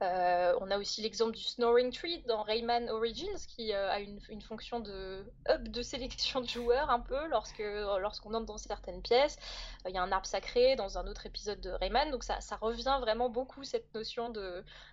Euh, 0.02 0.54
on 0.60 0.70
a 0.72 0.78
aussi 0.78 1.02
l'exemple 1.02 1.32
du 1.32 1.42
Snoring 1.42 1.92
Tree 1.92 2.22
dans 2.28 2.44
Rayman 2.44 2.90
Origins 2.90 3.38
qui 3.48 3.74
euh, 3.74 3.90
a 3.90 4.00
une, 4.00 4.42
fonction 4.42 4.82
de 4.82 5.26
hub 5.50 5.70
de 5.70 5.82
sélection 5.82 6.42
de 6.42 6.48
joueurs 6.48 6.90
un 6.90 7.00
peu 7.00 7.28
lorsque 7.28 7.64
lorsqu'on 8.02 8.34
entre 8.34 8.46
dans 8.46 8.58
certaines 8.58 9.02
pièces. 9.02 9.38
Euh, 9.86 9.90
il 9.90 9.96
y 9.96 9.98
a 9.98 10.04
un 10.04 10.12
arbre 10.12 10.28
sacré 10.28 10.76
dans 10.76 10.98
un 10.98 11.08
autre 11.08 11.26
épisode 11.26 11.62
de 11.62 11.70
Rayman, 11.70 12.12
donc 12.12 12.24
ça, 12.24 12.40
revient 12.60 12.98
vraiment 13.00 13.30
beaucoup 13.30 13.64
cette 13.64 13.94
notion 13.94 14.34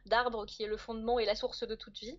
d'arbre 0.06 0.46
qui 0.46 0.62
est 0.62 0.68
le 0.68 0.76
fondement 0.76 1.18
et 1.18 1.24
la 1.24 1.34
source 1.34 1.66
de 1.66 1.74
toute 1.74 1.98
vie. 1.98 2.18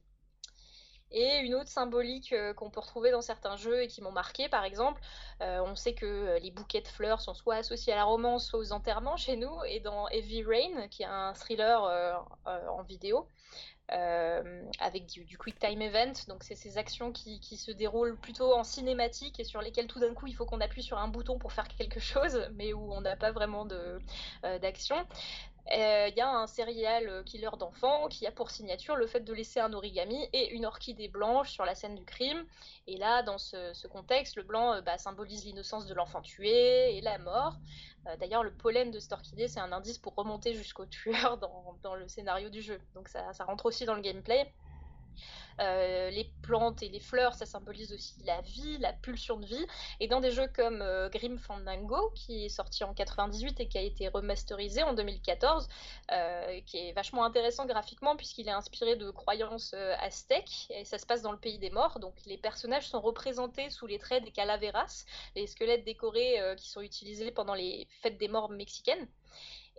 Et 1.14 1.38
une 1.40 1.54
autre 1.54 1.70
symbolique 1.70 2.34
euh, 2.34 2.56
qu'on 2.56 2.72
peut 2.72 2.80
retrouver 2.80 3.12
dans 3.12 3.22
certains 3.22 3.56
jeux 3.56 3.84
et 3.84 3.88
qui 3.88 4.02
m'ont 4.02 4.12
marqué, 4.12 4.50
par 4.50 4.64
exemple, 4.64 5.00
euh, 5.42 5.62
on 5.64 5.76
sait 5.76 5.94
que 5.94 6.06
euh, 6.08 6.40
les 6.40 6.50
bouquets 6.50 6.82
de 6.82 6.88
fleurs 6.88 7.22
sont 7.22 7.36
soit 7.36 7.56
associés 7.56 7.94
à 7.94 7.98
la 7.98 8.04
romance, 8.04 8.48
soit 8.48 8.60
aux 8.60 8.72
enterrements 8.72 9.16
chez 9.16 9.36
nous. 9.36 9.54
Et 9.68 9.80
dans 9.80 10.08
Heavy 10.10 10.44
Rain, 10.44 10.88
qui 10.90 11.04
est 11.04 11.08
un 11.08 11.34
thriller 11.36 12.26
en 12.46 12.82
vidéo, 12.82 13.28
avec 13.90 15.06
du, 15.06 15.38
quick 15.38 15.60
time 15.60 15.84
event. 15.84 16.14
Donc 16.28 16.44
c'est 16.44 16.56
ces 16.56 16.80
actions 16.80 17.12
qui, 17.12 17.40
qui, 17.40 17.58
se 17.58 17.72
déroulent 17.72 18.18
plutôt 18.18 18.52
en 18.56 18.64
cinématique 18.64 19.40
et 19.40 19.44
sur 19.44 19.62
lesquelles 19.62 19.88
tout 19.88 20.00
d'un 20.00 20.16
coup 20.16 20.26
il 20.26 20.34
faut 20.34 20.46
qu'on 20.46 20.62
appuie 20.62 20.82
sur 20.82 20.98
un 20.98 21.08
bouton 21.08 21.38
pour 21.38 21.52
faire 21.52 21.68
quelque 21.68 22.00
chose, 22.00 22.50
mais 22.56 22.74
où 22.74 22.92
on 22.92 23.02
n'a 23.02 23.16
pas 23.16 23.32
vraiment 23.32 23.68
d'action. 24.42 24.96
Euh, 25.72 26.08
il 26.10 26.18
y 26.18 26.22
a 26.22 26.30
un 26.30 26.46
serial 26.46 27.08
euh, 27.08 27.24
killer 27.24 27.50
d'enfants 27.58 28.10
qui 28.10 28.28
a 28.28 28.32
pour 28.32 28.52
signature 28.52 28.98
le 28.98 29.08
fait 29.08 29.22
de 29.22 29.34
laisser 29.34 29.62
un 29.62 29.72
origami 29.72 30.28
et 30.34 30.54
une 30.54 30.66
orchidée 30.66 31.08
blanche 31.08 31.52
sur 31.52 31.64
la 31.64 31.74
scène 31.74 31.96
du 31.96 32.04
crime. 32.04 32.46
Et 32.86 32.98
là, 32.98 33.24
dans 33.24 33.38
ce, 33.38 33.88
contexte, 33.88 34.36
le 34.36 34.44
blanc 34.44 34.74
euh, 34.74 34.82
bah, 34.82 34.98
symbolise 34.98 35.46
l'innocence 35.46 35.86
de 35.86 35.94
l'enfant 35.94 36.22
tué 36.22 36.98
et 36.98 37.02
la 37.02 37.18
mort. 37.18 37.56
D'ailleurs, 38.20 38.44
le 38.44 38.52
pollen 38.52 38.92
de 38.92 39.00
cette 39.00 39.14
orchidée, 39.14 39.48
c'est 39.48 39.62
un 39.62 39.72
indice 39.72 39.98
pour 39.98 40.14
remonter 40.16 40.54
jusqu'au 40.54 40.86
tueur 40.88 41.38
dans, 41.38 41.96
le 41.96 42.10
scénario 42.10 42.50
du 42.50 42.62
jeu. 42.62 42.82
Donc 42.96 43.08
ça 43.08 43.32
rentre 43.46 43.66
aussi 43.66 43.86
dans 43.86 43.96
le 43.96 44.02
gameplay. 44.02 44.52
Euh, 45.60 46.10
les 46.10 46.32
plantes 46.42 46.82
et 46.84 46.90
les 46.90 47.00
fleurs, 47.00 47.36
ça 47.36 47.46
symbolise 47.46 47.94
aussi 47.94 48.16
la 48.26 48.42
vie, 48.42 48.78
la 48.80 48.94
pulsion 48.94 49.38
de 49.38 49.46
vie. 49.46 49.66
Et 50.00 50.08
dans 50.08 50.20
des 50.20 50.32
jeux 50.32 50.48
comme 50.56 50.82
euh, 50.82 51.10
Grim 51.10 51.38
Fandango, 51.38 52.12
qui 52.16 52.46
est 52.46 52.50
sorti 52.50 52.84
en 52.84 52.94
98 52.94 53.60
et 53.60 53.68
qui 53.68 53.78
a 53.78 53.82
été 53.82 54.08
remasterisé 54.08 54.84
en 54.84 54.94
2014, 54.94 55.68
euh, 56.12 56.62
qui 56.66 56.78
est 56.78 56.94
vachement 56.94 57.24
intéressant 57.24 57.66
graphiquement 57.66 58.16
puisqu'il 58.16 58.48
est 58.48 58.52
inspiré 58.52 58.96
de 58.96 59.12
croyances 59.12 59.74
aztèques 60.00 60.68
et 60.70 60.86
ça 60.86 60.98
se 60.98 61.06
passe 61.06 61.22
dans 61.22 61.32
le 61.32 61.40
pays 61.40 61.60
des 61.60 61.70
morts. 61.70 62.00
Donc 62.00 62.16
les 62.26 62.38
personnages 62.38 62.88
sont 62.88 63.02
représentés 63.02 63.70
sous 63.70 63.88
les 63.88 64.00
traits 64.00 64.24
des 64.24 64.32
calaveras, 64.32 65.06
les 65.36 65.48
squelettes 65.48 65.86
décorés 65.86 66.40
qui 66.58 66.70
sont 66.70 66.82
utilisés 66.82 67.32
pendant 67.32 67.54
les 67.54 67.88
fêtes 68.02 68.18
des 68.18 68.28
morts 68.28 68.50
mexicaines. 68.50 69.08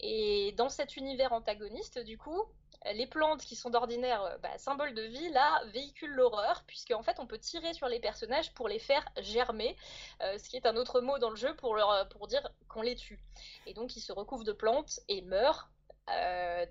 Et 0.01 0.53
dans 0.57 0.69
cet 0.69 0.97
univers 0.97 1.33
antagoniste, 1.33 1.99
du 1.99 2.19
coup, 2.19 2.45
les 2.93 3.07
plantes 3.07 3.43
qui 3.43 3.57
sont 3.57 3.71
d'ordinaire 3.71 4.23
euh, 4.23 4.37
bah, 4.39 4.57
symboles 4.59 4.95
de 4.95 5.03
vie, 5.03 5.31
là, 5.31 5.63
véhiculent 5.73 6.15
l'horreur, 6.15 6.65
puisque 6.67 6.91
en 6.91 7.03
fait, 7.03 7.19
on 7.19 7.27
peut 7.27 7.39
tirer 7.39 7.73
sur 7.73 7.89
les 7.89 8.01
personnages 8.01 8.53
pour 8.53 8.69
les 8.69 8.79
faire 8.79 9.05
germer, 9.19 9.77
euh, 10.23 10.37
ce 10.39 10.49
qui 10.49 10.57
est 10.57 10.67
un 10.67 10.77
autre 10.77 11.01
mot 11.01 11.19
dans 11.19 11.31
le 11.31 11.37
jeu 11.37 11.49
euh, 11.49 12.05
pour 12.05 12.27
dire 12.27 12.47
qu'on 12.69 12.83
les 12.83 12.95
tue. 12.95 13.21
Et 13.67 13.75
donc, 13.75 13.97
ils 13.97 14.01
se 14.01 14.13
recouvrent 14.13 14.45
de 14.45 14.53
plantes 14.53 15.01
et 15.09 15.23
meurent. 15.23 15.71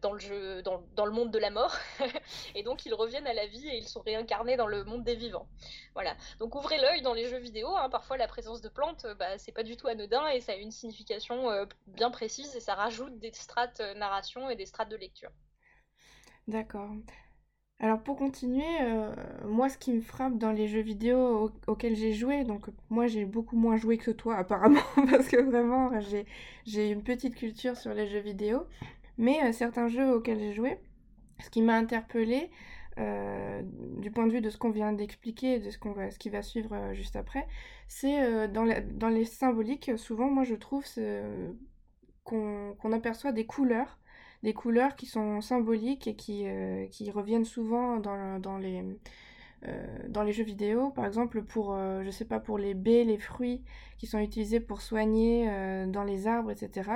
dans 0.04 0.14
le 0.14 0.20
jeu, 0.20 0.62
dans, 0.62 1.06
le 1.06 1.12
monde 1.12 1.32
de 1.32 1.40
la 1.40 1.50
mort, 1.50 1.76
et 2.56 2.62
donc 2.62 2.86
ils 2.86 2.94
reviennent 2.94 3.26
à 3.26 3.34
la 3.34 3.48
vie 3.48 3.68
et 3.68 3.78
ils 3.78 3.88
sont 3.88 4.02
réincarnés 4.02 4.58
dans 4.58 4.68
le 4.68 4.84
monde 4.84 5.04
des 5.04 5.16
vivants. 5.16 5.48
Voilà. 5.96 6.16
Donc 6.38 6.54
ouvrez 6.54 6.78
l'œil 6.78 7.02
dans 7.02 7.16
les 7.16 7.28
jeux 7.28 7.40
vidéo. 7.40 7.76
Hein. 7.76 7.90
parfois 7.90 8.18
la 8.18 8.28
présence 8.28 8.62
de 8.62 8.70
plantes, 8.70 9.08
bah, 9.18 9.40
c'est 9.40 9.52
pas 9.52 9.64
du 9.64 9.76
tout 9.76 9.88
anodin 9.88 10.28
et 10.28 10.40
ça 10.40 10.52
a 10.52 10.56
une 10.56 10.72
signification 10.72 11.50
bien 11.88 12.12
précise 12.12 12.56
et 12.56 12.60
ça 12.60 12.76
rajoute 12.76 13.18
des 13.18 13.34
strates 13.34 13.82
narration 13.96 14.52
et 14.52 14.56
des 14.56 14.68
strates 14.68 14.90
de 14.90 14.98
lecture. 14.98 15.32
D'accord. 16.48 16.92
Alors 17.80 18.02
pour 18.02 18.18
continuer, 18.18 18.64
euh, 18.82 19.14
moi 19.46 19.70
ce 19.70 19.78
qui 19.78 19.94
me 19.94 20.02
frappe 20.02 20.38
dans 20.38 20.52
les 20.52 20.68
jeux 20.68 20.82
vidéo 20.82 21.52
auxquels 21.68 21.96
j'ai 21.96 22.14
joué, 22.14 22.44
donc 22.46 22.68
moi 22.90 23.08
j'ai 23.08 23.26
beaucoup 23.26 23.58
moins 23.58 23.78
joué 23.78 23.98
que 23.98 24.12
toi 24.12 24.38
apparemment, 24.40 24.82
parce 25.12 25.28
que 25.28 25.42
vraiment 25.42 25.92
j'ai 26.66 26.90
une 26.92 27.04
petite 27.04 27.36
culture 27.36 27.78
sur 27.78 27.94
les 27.94 28.08
jeux 28.08 28.20
vidéo, 28.20 28.66
mais 29.18 29.44
euh, 29.44 29.52
certains 29.54 29.88
jeux 29.90 30.14
auxquels 30.14 30.40
j'ai 30.40 30.54
joué, 30.54 30.78
ce 31.42 31.50
qui 31.50 31.62
m'a 31.62 31.76
interpellé 31.76 32.52
euh, 33.00 33.62
du 33.98 34.12
point 34.12 34.28
de 34.28 34.34
vue 34.34 34.42
de 34.42 34.50
ce 34.50 34.58
qu'on 34.58 34.72
vient 34.72 34.94
d'expliquer 34.94 35.60
de 35.60 35.70
ce, 35.72 35.78
qu'on 35.78 35.96
ce 36.12 36.20
qui 36.20 36.30
va 36.30 36.42
suivre 36.42 36.94
juste 36.94 37.16
après, 37.18 37.48
c'est 37.88 38.48
dans 38.50 39.10
les 39.10 39.26
symboliques, 39.26 39.92
souvent 39.98 40.30
moi 40.30 40.44
je 40.46 40.56
trouve 40.56 40.86
qu'on 42.24 42.92
aperçoit 42.94 43.32
des 43.34 43.46
couleurs 43.46 44.00
des 44.44 44.54
couleurs 44.54 44.96
qui 44.96 45.06
sont 45.06 45.42
symboliques 45.42 46.08
et 46.08 46.16
qui, 46.16 46.44
euh, 46.46 46.86
qui 46.88 47.10
reviennent 47.10 47.46
souvent 47.46 47.98
dans, 47.98 48.40
dans 48.40 48.58
les, 48.58 48.84
euh, 49.68 49.86
dans 50.10 50.22
les 50.22 50.34
jeux 50.34 50.44
vidéo. 50.44 50.90
Par 50.90 51.06
exemple, 51.06 51.42
pour, 51.44 51.74
euh, 51.74 52.04
je 52.04 52.12
sais 52.12 52.26
pas, 52.26 52.42
pour 52.42 52.58
les 52.58 52.74
baies, 52.74 53.06
les 53.06 53.18
fruits 53.18 53.62
qui 53.98 54.06
sont 54.06 54.20
utilisés 54.20 54.60
pour 54.60 54.82
soigner 54.82 55.48
dans 55.88 56.04
les 56.04 56.28
arbres, 56.28 56.52
etc. 56.52 56.90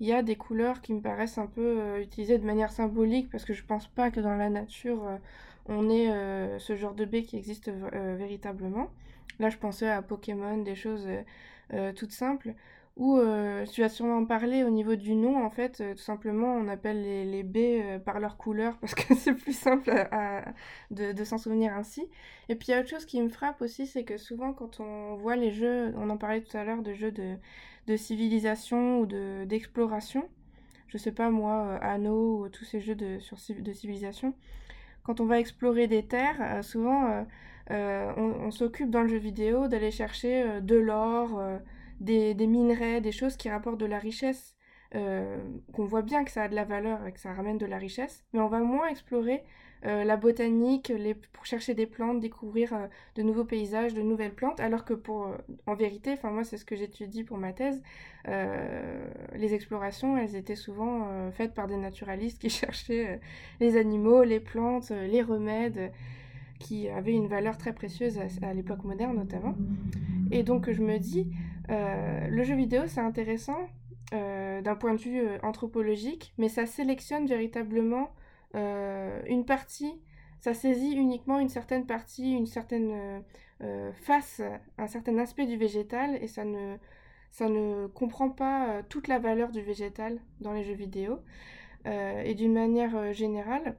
Il 0.00 0.06
y 0.06 0.14
a 0.14 0.22
des 0.22 0.36
couleurs 0.36 0.80
qui 0.80 0.94
me 0.94 1.02
paraissent 1.02 1.36
un 1.36 1.46
peu 1.46 2.00
utilisées 2.00 2.38
de 2.38 2.46
manière 2.46 2.72
symbolique 2.72 3.28
parce 3.30 3.44
que 3.44 3.52
je 3.52 3.64
pense 3.64 3.86
pas 3.86 4.10
que 4.10 4.20
dans 4.20 4.34
la 4.34 4.48
nature 4.48 5.02
on 5.66 5.90
ait 5.90 6.08
ce 6.58 6.74
genre 6.74 6.94
de 6.94 7.04
baies 7.04 7.24
qui 7.24 7.36
existe 7.36 7.70
véritablement. 7.92 8.88
Là, 9.40 9.50
je 9.50 9.58
pensais 9.58 9.90
à 9.90 10.00
Pokémon, 10.00 10.56
des 10.62 10.74
choses 10.74 11.06
toutes 11.96 12.12
simples. 12.12 12.54
Ou 12.98 13.16
euh, 13.16 13.64
tu 13.66 13.80
vas 13.82 13.88
sûrement 13.88 14.24
parler 14.24 14.64
au 14.64 14.70
niveau 14.70 14.96
du 14.96 15.14
nom, 15.14 15.44
en 15.44 15.50
fait, 15.50 15.80
euh, 15.80 15.94
tout 15.94 16.02
simplement, 16.02 16.52
on 16.56 16.66
appelle 16.66 17.00
les, 17.00 17.24
les 17.24 17.44
baies 17.44 17.80
euh, 17.84 17.98
par 18.00 18.18
leur 18.18 18.36
couleur 18.36 18.76
parce 18.78 18.96
que 18.96 19.14
c'est 19.16 19.34
plus 19.34 19.56
simple 19.56 19.88
de, 20.90 21.12
de 21.12 21.24
s'en 21.24 21.38
souvenir 21.38 21.72
ainsi. 21.74 22.08
Et 22.48 22.56
puis 22.56 22.68
il 22.68 22.70
y 22.72 22.74
a 22.74 22.80
autre 22.80 22.88
chose 22.88 23.06
qui 23.06 23.22
me 23.22 23.28
frappe 23.28 23.62
aussi, 23.62 23.86
c'est 23.86 24.02
que 24.02 24.16
souvent 24.18 24.52
quand 24.52 24.80
on 24.80 25.14
voit 25.14 25.36
les 25.36 25.52
jeux, 25.52 25.94
on 25.96 26.10
en 26.10 26.16
parlait 26.16 26.40
tout 26.42 26.56
à 26.56 26.64
l'heure 26.64 26.82
de 26.82 26.92
jeux 26.92 27.12
de, 27.12 27.36
de 27.86 27.96
civilisation 27.96 28.98
ou 28.98 29.06
de, 29.06 29.44
d'exploration, 29.44 30.28
je 30.88 30.98
sais 30.98 31.12
pas 31.12 31.30
moi, 31.30 31.76
Anno 31.80 32.42
ou 32.42 32.48
tous 32.48 32.64
ces 32.64 32.80
jeux 32.80 32.96
de, 32.96 33.20
sur, 33.20 33.36
de 33.60 33.72
civilisation, 33.72 34.34
quand 35.04 35.20
on 35.20 35.26
va 35.26 35.38
explorer 35.38 35.86
des 35.86 36.04
terres, 36.04 36.64
souvent 36.64 37.24
on 37.70 38.50
s'occupe 38.50 38.90
dans 38.90 39.02
le 39.02 39.08
jeu 39.08 39.18
vidéo 39.18 39.68
d'aller 39.68 39.90
chercher 39.90 40.60
de 40.62 40.76
l'or 40.76 41.40
des, 42.00 42.34
minerais, 42.46 43.00
des 43.00 43.12
choses 43.12 43.36
qui 43.36 43.48
rapportent 43.48 43.80
de 43.80 43.86
la 43.86 43.98
richesse, 43.98 44.56
euh, 44.94 45.36
qu'on 45.74 45.84
voit 45.84 46.02
bien 46.02 46.24
que 46.24 46.30
ça 46.30 46.44
a 46.44 46.48
de 46.48 46.54
la 46.54 46.64
valeur 46.64 47.06
et 47.06 47.12
que 47.12 47.20
ça 47.20 47.32
ramène 47.32 47.58
de 47.58 47.66
la 47.66 47.78
richesse, 47.78 48.24
mais 48.32 48.40
on 48.40 48.48
va 48.48 48.60
moins 48.60 48.88
explorer 48.88 49.44
euh, 49.84 50.02
la 50.02 50.16
botanique 50.16 50.92
pour 51.32 51.44
chercher 51.44 51.74
des 51.74 51.86
plantes, 51.86 52.20
découvrir 52.20 52.72
euh, 52.72 52.86
de 53.14 53.22
nouveaux 53.22 53.44
paysages, 53.44 53.92
de 53.92 54.00
nouvelles 54.00 54.34
plantes, 54.34 54.60
alors 54.60 54.84
que 54.84 54.94
pour, 54.94 55.30
en 55.66 55.74
vérité, 55.74 56.12
enfin 56.12 56.30
moi 56.30 56.42
c'est 56.42 56.56
ce 56.56 56.64
que 56.64 56.74
j'étudie 56.74 57.22
pour 57.22 57.36
ma 57.36 57.52
thèse, 57.52 57.82
les 58.26 59.54
explorations 59.54 60.18
elles 60.18 60.36
étaient 60.36 60.54
souvent 60.54 61.30
faites 61.30 61.54
par 61.54 61.66
des 61.66 61.76
naturalistes 61.76 62.40
qui 62.40 62.50
cherchaient 62.60 63.20
les 63.60 63.76
animaux, 63.76 64.22
les 64.22 64.40
plantes, 64.40 64.90
les 64.90 65.22
remèdes 65.22 65.92
qui 66.58 66.88
avaient 66.88 67.12
une 67.12 67.28
valeur 67.28 67.56
très 67.58 67.72
précieuse 67.72 68.18
à 68.42 68.52
l'époque 68.54 68.84
moderne 68.84 69.16
notamment. 69.16 69.54
Et 70.30 70.42
donc 70.42 70.70
je 70.70 70.82
me 70.82 70.98
dis, 70.98 71.30
euh, 71.70 72.26
le 72.28 72.44
jeu 72.44 72.54
vidéo, 72.54 72.82
c'est 72.86 73.00
intéressant 73.00 73.68
euh, 74.14 74.62
d'un 74.62 74.74
point 74.74 74.94
de 74.94 75.00
vue 75.00 75.20
euh, 75.20 75.38
anthropologique, 75.42 76.32
mais 76.38 76.48
ça 76.48 76.66
sélectionne 76.66 77.26
véritablement 77.26 78.10
une 78.54 79.44
partie, 79.44 79.92
ça 80.40 80.54
saisit 80.54 80.94
uniquement 80.94 81.38
une 81.38 81.50
certaine 81.50 81.84
partie, 81.84 82.32
une 82.32 82.46
certaine 82.46 83.22
face, 84.00 84.40
un 84.78 84.86
certain 84.86 85.18
aspect 85.18 85.44
du 85.44 85.58
végétal, 85.58 86.18
et 86.22 86.28
ça 86.28 86.46
ne, 86.46 86.76
ça 87.30 87.50
ne 87.50 87.88
comprend 87.88 88.30
pas 88.30 88.82
toute 88.88 89.06
la 89.06 89.18
valeur 89.18 89.50
du 89.50 89.60
végétal 89.60 90.18
dans 90.40 90.54
les 90.54 90.64
jeux 90.64 90.74
vidéo. 90.74 91.18
et 91.84 92.34
d'une 92.34 92.54
manière 92.54 93.12
générale, 93.12 93.76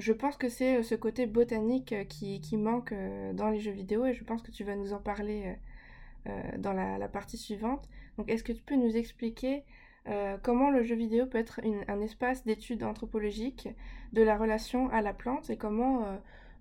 je 0.00 0.12
pense 0.12 0.36
que 0.36 0.48
c'est 0.48 0.82
ce 0.82 0.94
côté 0.94 1.26
botanique 1.26 1.94
qui, 2.08 2.40
qui 2.40 2.56
manque 2.56 2.92
dans 3.34 3.50
les 3.50 3.60
jeux 3.60 3.70
vidéo, 3.70 4.06
et 4.06 4.14
je 4.14 4.24
pense 4.24 4.42
que 4.42 4.50
tu 4.50 4.64
vas 4.64 4.74
nous 4.74 4.92
en 4.92 4.98
parler 4.98 5.56
euh, 6.26 6.42
dans 6.58 6.74
la, 6.74 7.08
partie 7.08 7.38
suivante. 7.38 7.88
Donc 8.18 8.28
est-ce 8.28 8.44
que 8.44 8.52
tu 8.52 8.62
peux 8.62 8.76
nous 8.76 8.94
expliquer 8.94 9.64
euh, 10.06 10.36
comment 10.42 10.70
le 10.70 10.82
jeu 10.82 10.94
vidéo 10.94 11.24
peut 11.24 11.38
être 11.38 11.62
un 11.88 12.00
espace 12.02 12.44
d'étude 12.44 12.84
anthropologique 12.84 13.70
de 14.12 14.20
la 14.20 14.36
relation 14.36 14.90
à 14.90 15.00
la 15.00 15.14
plante 15.14 15.48
et 15.48 15.56
comment 15.56 16.04
euh, 16.04 16.16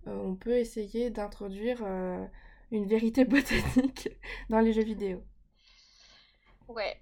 on 0.05 0.35
peut 0.35 0.57
essayer 0.57 1.09
d'introduire 1.09 1.85
une 2.71 2.87
vérité 2.87 3.25
botanique 3.25 4.09
dans 4.49 4.61
les 4.61 4.71
jeux 4.71 4.83
vidéo? 4.83 5.23
Ouais. 6.69 6.95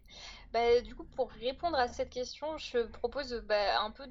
Bah, 0.53 0.81
du 0.81 0.95
coup, 0.95 1.03
pour 1.03 1.29
répondre 1.31 1.77
à 1.77 1.87
cette 1.87 2.09
question, 2.09 2.57
je 2.57 2.79
propose 2.79 3.33
bah, 3.45 3.81
un 3.81 3.91
peu 3.91 4.07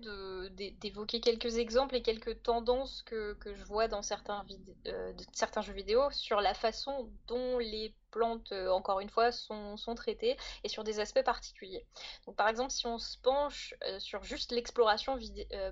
d'évoquer 0.80 1.20
quelques 1.20 1.56
exemples 1.56 1.96
et 1.96 2.02
quelques 2.02 2.42
tendances 2.42 3.02
que, 3.02 3.36
je 3.44 3.64
vois 3.64 3.88
dans 3.88 4.02
certains, 4.02 4.44
euh, 4.86 5.12
certains 5.32 5.62
jeux 5.62 5.72
vidéo 5.72 6.10
sur 6.10 6.40
la 6.40 6.52
façon 6.54 7.10
dont 7.26 7.58
les 7.58 7.94
plantes, 8.16 8.52
euh, 8.52 8.70
encore 8.70 9.00
une 9.00 9.10
fois, 9.10 9.30
sont, 9.30 9.76
sont, 9.76 9.94
traitées 9.94 10.36
et 10.64 10.68
sur 10.68 10.84
des 10.84 11.00
aspects 11.00 11.22
particuliers. 11.22 11.84
Donc, 12.26 12.36
par 12.36 12.48
exemple, 12.48 12.70
si 12.70 12.86
on 12.86 12.98
se 12.98 13.18
penche 13.18 13.74
euh, 13.84 13.98
sur 13.98 14.24
juste 14.24 14.52
l'exploration 14.52 15.18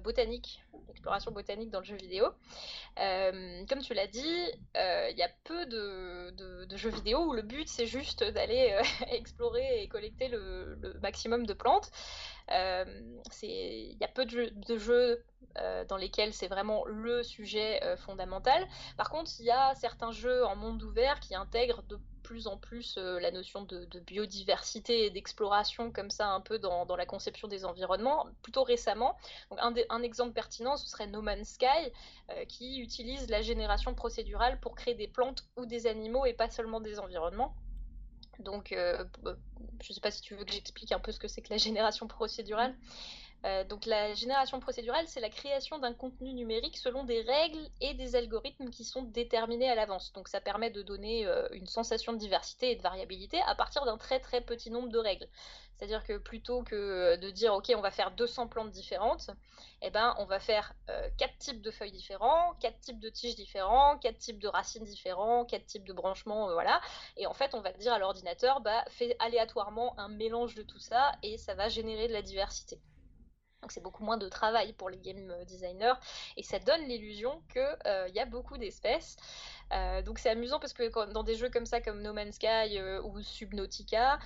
botanique, 0.02 0.62
l'exploration 0.88 1.30
botanique 1.30 1.70
dans 1.70 1.80
le 1.80 1.84
jeu 1.84 1.96
vidéo, 1.96 2.26
comme 2.96 3.80
tu 3.82 3.94
l'as 3.94 4.06
dit, 4.06 4.50
il 4.74 5.16
y 5.16 5.22
a 5.22 5.30
peu 5.44 5.66
de, 5.66 6.30
de, 6.66 6.76
jeux 6.76 6.90
vidéo 6.90 7.20
où 7.20 7.32
le 7.32 7.42
but 7.42 7.68
c'est 7.68 7.86
juste 7.86 8.24
d'aller 8.24 8.78
explorer 9.10 9.82
et 9.82 9.88
collecter 9.88 10.28
le, 10.28 10.78
maximum 11.02 11.46
de 11.46 11.54
plantes. 11.54 11.90
Euh, 12.50 12.84
il 13.42 13.96
y 13.98 14.04
a 14.04 14.08
peu 14.08 14.26
de 14.26 14.76
jeux, 14.76 15.24
euh, 15.58 15.84
dans 15.84 15.96
lesquels 15.96 16.32
c'est 16.32 16.48
vraiment 16.48 16.84
le 16.84 17.22
sujet 17.22 17.80
euh, 17.84 17.96
fondamental. 17.96 18.66
Par 18.96 19.08
contre, 19.08 19.30
il 19.38 19.46
y 19.46 19.52
a 19.52 19.72
certains 19.76 20.10
jeux 20.10 20.44
en 20.44 20.56
monde 20.56 20.82
ouvert 20.82 21.20
qui 21.20 21.36
intègrent 21.36 21.84
de 21.84 21.96
plus 22.24 22.48
en 22.48 22.56
plus 22.56 22.96
la 22.96 23.30
notion 23.30 23.62
de, 23.62 23.86
biodiversité 24.00 25.06
et 25.06 25.10
d'exploration 25.10 25.92
comme 25.92 26.10
ça 26.10 26.28
un 26.28 26.40
peu 26.40 26.58
dans, 26.58 26.96
la 26.96 27.06
conception 27.06 27.46
des 27.46 27.64
environnements, 27.64 28.26
plutôt 28.42 28.64
récemment. 28.64 29.16
Un, 29.58 30.02
exemple 30.02 30.32
pertinent, 30.32 30.76
ce 30.76 30.88
serait 30.88 31.06
No 31.06 31.22
Man's 31.22 31.50
Sky, 31.50 31.92
qui 32.48 32.80
utilise 32.80 33.28
la 33.30 33.42
génération 33.42 33.94
procédurale 33.94 34.58
pour 34.60 34.74
créer 34.74 34.94
des 34.94 35.08
plantes 35.08 35.44
ou 35.56 35.66
des 35.66 35.86
animaux 35.86 36.26
et 36.26 36.32
pas 36.32 36.50
seulement 36.50 36.80
des 36.80 36.98
environnements. 36.98 37.54
Donc, 38.38 38.72
euh, 38.72 39.04
je 39.24 39.90
ne 39.90 39.94
sais 39.94 40.00
pas 40.00 40.10
si 40.10 40.22
tu 40.22 40.34
veux 40.34 40.44
que 40.44 40.52
j'explique 40.52 40.92
un 40.92 40.98
peu 40.98 41.12
ce 41.12 41.18
que 41.18 41.28
c'est 41.28 41.42
que 41.42 41.50
la 41.50 41.58
génération 41.58 42.06
procédurale. 42.06 42.74
Euh, 43.44 43.62
donc 43.64 43.84
la 43.84 44.14
génération 44.14 44.58
procédurale, 44.58 45.06
c'est 45.06 45.20
la 45.20 45.28
création 45.28 45.78
d'un 45.78 45.92
contenu 45.92 46.32
numérique 46.32 46.78
selon 46.78 47.04
des 47.04 47.20
règles 47.20 47.68
et 47.82 47.92
des 47.92 48.16
algorithmes 48.16 48.70
qui 48.70 48.84
sont 48.84 49.02
déterminés 49.02 49.68
à 49.68 49.74
l'avance. 49.74 50.12
Donc 50.14 50.28
ça 50.28 50.40
permet 50.40 50.70
de 50.70 50.80
donner 50.80 51.26
euh, 51.26 51.46
une 51.52 51.66
sensation 51.66 52.14
de 52.14 52.18
diversité 52.18 52.70
et 52.70 52.76
de 52.76 52.82
variabilité 52.82 53.40
à 53.46 53.54
partir 53.54 53.84
d'un 53.84 53.98
très 53.98 54.18
très 54.18 54.40
petit 54.40 54.70
nombre 54.70 54.88
de 54.88 54.98
règles. 54.98 55.28
C'est-à-dire 55.76 56.04
que 56.04 56.16
plutôt 56.16 56.62
que 56.62 57.16
de 57.16 57.30
dire 57.30 57.52
ok 57.52 57.72
on 57.76 57.82
va 57.82 57.90
faire 57.90 58.12
200 58.12 58.48
plantes 58.48 58.70
différentes, 58.70 59.30
eh 59.82 59.90
ben 59.90 60.14
on 60.18 60.24
va 60.24 60.38
faire 60.40 60.72
euh, 60.88 61.10
quatre 61.18 61.36
types 61.38 61.60
de 61.60 61.70
feuilles 61.70 61.92
différents, 61.92 62.54
quatre 62.60 62.80
types 62.80 63.00
de 63.00 63.10
tiges 63.10 63.34
différents, 63.34 63.98
quatre 63.98 64.18
types 64.18 64.38
de 64.38 64.48
racines 64.48 64.84
différents, 64.84 65.44
quatre 65.44 65.66
types 65.66 65.84
de 65.84 65.92
branchements, 65.92 66.50
voilà. 66.52 66.80
Et 67.18 67.26
en 67.26 67.34
fait 67.34 67.54
on 67.54 67.60
va 67.60 67.72
dire 67.72 67.92
à 67.92 67.98
l'ordinateur 67.98 68.60
bah 68.60 68.84
fais 68.88 69.16
aléatoirement 69.18 69.98
un 69.98 70.08
mélange 70.08 70.54
de 70.54 70.62
tout 70.62 70.78
ça 70.78 71.12
et 71.22 71.36
ça 71.36 71.54
va 71.54 71.68
générer 71.68 72.08
de 72.08 72.14
la 72.14 72.22
diversité. 72.22 72.80
Donc 73.64 73.72
c'est 73.72 73.80
beaucoup 73.82 74.04
moins 74.04 74.18
de 74.18 74.28
travail 74.28 74.74
pour 74.74 74.90
les 74.90 74.98
game 74.98 75.32
designers 75.46 75.94
et 76.36 76.42
ça 76.42 76.58
donne 76.58 76.82
l'illusion 76.82 77.40
qu'il 77.50 77.66
euh, 77.86 78.08
y 78.14 78.20
a 78.20 78.26
beaucoup 78.26 78.58
d'espèces. 78.58 79.16
Euh, 79.72 80.02
donc 80.02 80.18
c'est 80.18 80.28
amusant 80.28 80.60
parce 80.60 80.74
que 80.74 81.10
dans 81.14 81.22
des 81.22 81.34
jeux 81.34 81.48
comme 81.48 81.64
ça, 81.64 81.80
comme 81.80 82.02
No 82.02 82.12
Man's 82.12 82.34
Sky 82.34 82.78
euh, 82.78 83.00
ou 83.04 83.22
Subnautica, 83.22 84.18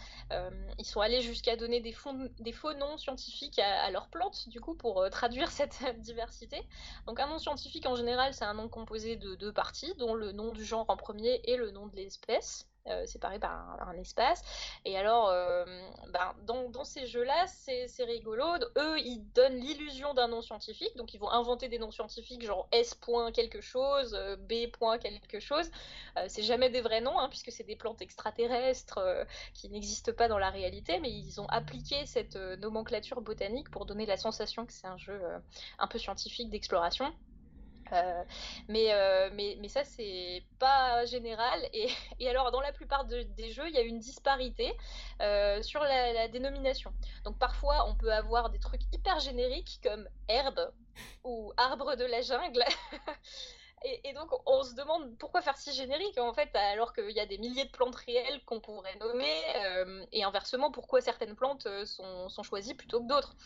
ils 0.77 0.85
sont 0.85 1.01
allés 1.01 1.21
jusqu'à 1.21 1.55
donner 1.55 1.79
des, 1.79 1.93
faux 1.93 2.75
noms 2.75 2.97
scientifiques 2.97 3.61
à, 3.61 3.89
leurs 3.93 4.09
plantes, 4.09 4.49
du 4.49 4.61
coup, 4.61 4.75
pour 4.75 5.09
traduire 5.09 5.51
cette 5.53 5.85
diversité. 6.01 6.61
Donc 7.07 7.21
un 7.21 7.29
nom 7.29 7.39
scientifique 7.39 7.87
en 7.87 7.95
général, 7.95 8.35
c'est 8.35 8.45
un 8.45 8.55
nom 8.55 8.69
composé 8.69 9.15
de 9.15 9.37
deux 9.37 9.53
parties, 9.53 9.95
dont 9.99 10.15
le 10.17 10.33
nom 10.33 10.51
du 10.51 10.65
genre 10.65 10.87
en 10.89 10.97
premier 10.97 11.41
et 11.45 11.57
le 11.57 11.71
nom 11.71 11.87
de 11.87 11.95
l'espèce. 11.95 12.67
Euh, 12.91 13.07
séparés 13.07 13.39
par 13.39 13.77
un, 13.87 13.93
espace. 13.99 14.43
Et 14.85 14.97
alors, 14.97 15.29
euh, 15.29 15.65
ben, 16.13 16.35
dans, 16.47 16.85
ces 16.85 17.07
jeux-là, 17.07 17.47
c'est 17.47 18.05
rigolo. 18.05 18.45
Eux, 18.77 18.99
ils 19.01 19.25
donnent 19.35 19.57
l'illusion 19.57 20.15
d'un 20.15 20.29
nom 20.29 20.41
scientifique, 20.41 20.97
donc 20.97 21.13
ils 21.13 21.19
vont 21.19 21.31
inventer 21.31 21.69
des 21.69 21.79
noms 21.79 21.91
scientifiques 21.91 22.43
genre 22.43 22.69
S. 22.73 22.99
quelque 23.35 23.61
chose, 23.61 24.15
euh, 24.15 24.37
B. 24.37 24.71
quelque 25.01 25.41
chose. 25.41 25.71
c'est 26.29 26.43
jamais 26.43 26.71
des 26.71 26.81
vrais 26.81 27.01
noms, 27.01 27.19
hein, 27.19 27.29
puisque 27.29 27.53
c'est 27.53 27.65
des 27.65 27.77
plantes 27.77 28.01
extraterrestres 28.01 29.01
qui 29.55 29.69
n'existent 29.69 30.13
pas 30.13 30.29
dans 30.29 30.39
la 30.39 30.51
réalité, 30.51 30.99
mais 31.01 31.11
ils 31.11 31.41
ont 31.41 31.47
appliqué 31.47 32.07
cette 32.07 32.37
nomenclature 32.37 33.21
botanique 33.21 33.71
pour 33.71 33.87
donner 33.87 34.07
la 34.07 34.17
sensation 34.17 34.67
que 34.67 34.73
c'est 34.73 34.87
un 34.87 34.99
jeu 34.99 35.21
un 35.79 35.87
peu 35.87 35.99
scientifique 35.99 36.51
d'exploration. 36.51 37.13
Euh, 37.93 38.25
mais, 38.69 38.93
euh, 38.93 39.31
mais, 39.33 39.69
ça, 39.69 39.85
c'est 39.85 40.43
pas 40.59 41.05
général. 41.07 41.61
Et, 41.73 41.89
alors, 42.29 42.51
dans 42.51 42.61
la 42.61 42.73
plupart 42.73 43.05
des 43.07 43.53
jeux, 43.53 43.69
il 43.69 43.75
y 43.75 43.79
a 43.79 43.83
une 43.83 43.99
disparité 43.99 44.73
euh, 45.21 45.63
sur 45.63 45.81
la, 45.83 46.29
dénomination. 46.29 46.93
Donc, 47.25 47.39
parfois, 47.39 47.89
on 47.89 47.95
peut 47.95 48.13
avoir 48.13 48.51
des 48.51 48.59
trucs 48.59 48.83
hyper 48.93 49.21
génériques 49.21 49.81
comme 49.83 50.09
herbe 50.29 50.73
ou 51.25 51.53
arbre 51.57 51.97
de 51.97 52.05
la 52.05 52.23
jungle. 52.23 52.65
Et, 53.85 54.13
donc, 54.13 54.31
on 54.47 54.63
se 54.63 54.75
demande 54.75 55.17
pourquoi 55.19 55.41
faire 55.41 55.57
si 55.57 55.73
générique, 55.73 56.19
en 56.19 56.33
fait, 56.33 56.55
alors 56.57 56.93
qu'il 56.93 57.11
y 57.11 57.21
a 57.21 57.27
des 57.27 57.39
milliers 57.39 57.65
de 57.65 57.71
plantes 57.71 57.95
réelles 57.95 58.43
qu'on 58.45 58.61
pourrait 58.61 58.97
nommer, 58.97 59.43
euh, 59.57 60.05
et 60.13 60.25
inversement, 60.25 60.71
pourquoi 60.71 61.01
certaines 61.01 61.37
plantes 61.37 61.67
euh, 61.67 61.85
sont, 61.87 62.43
choisies 62.43 62.75
plutôt 62.75 63.01
que 63.01 63.07
d'autres. 63.07 63.37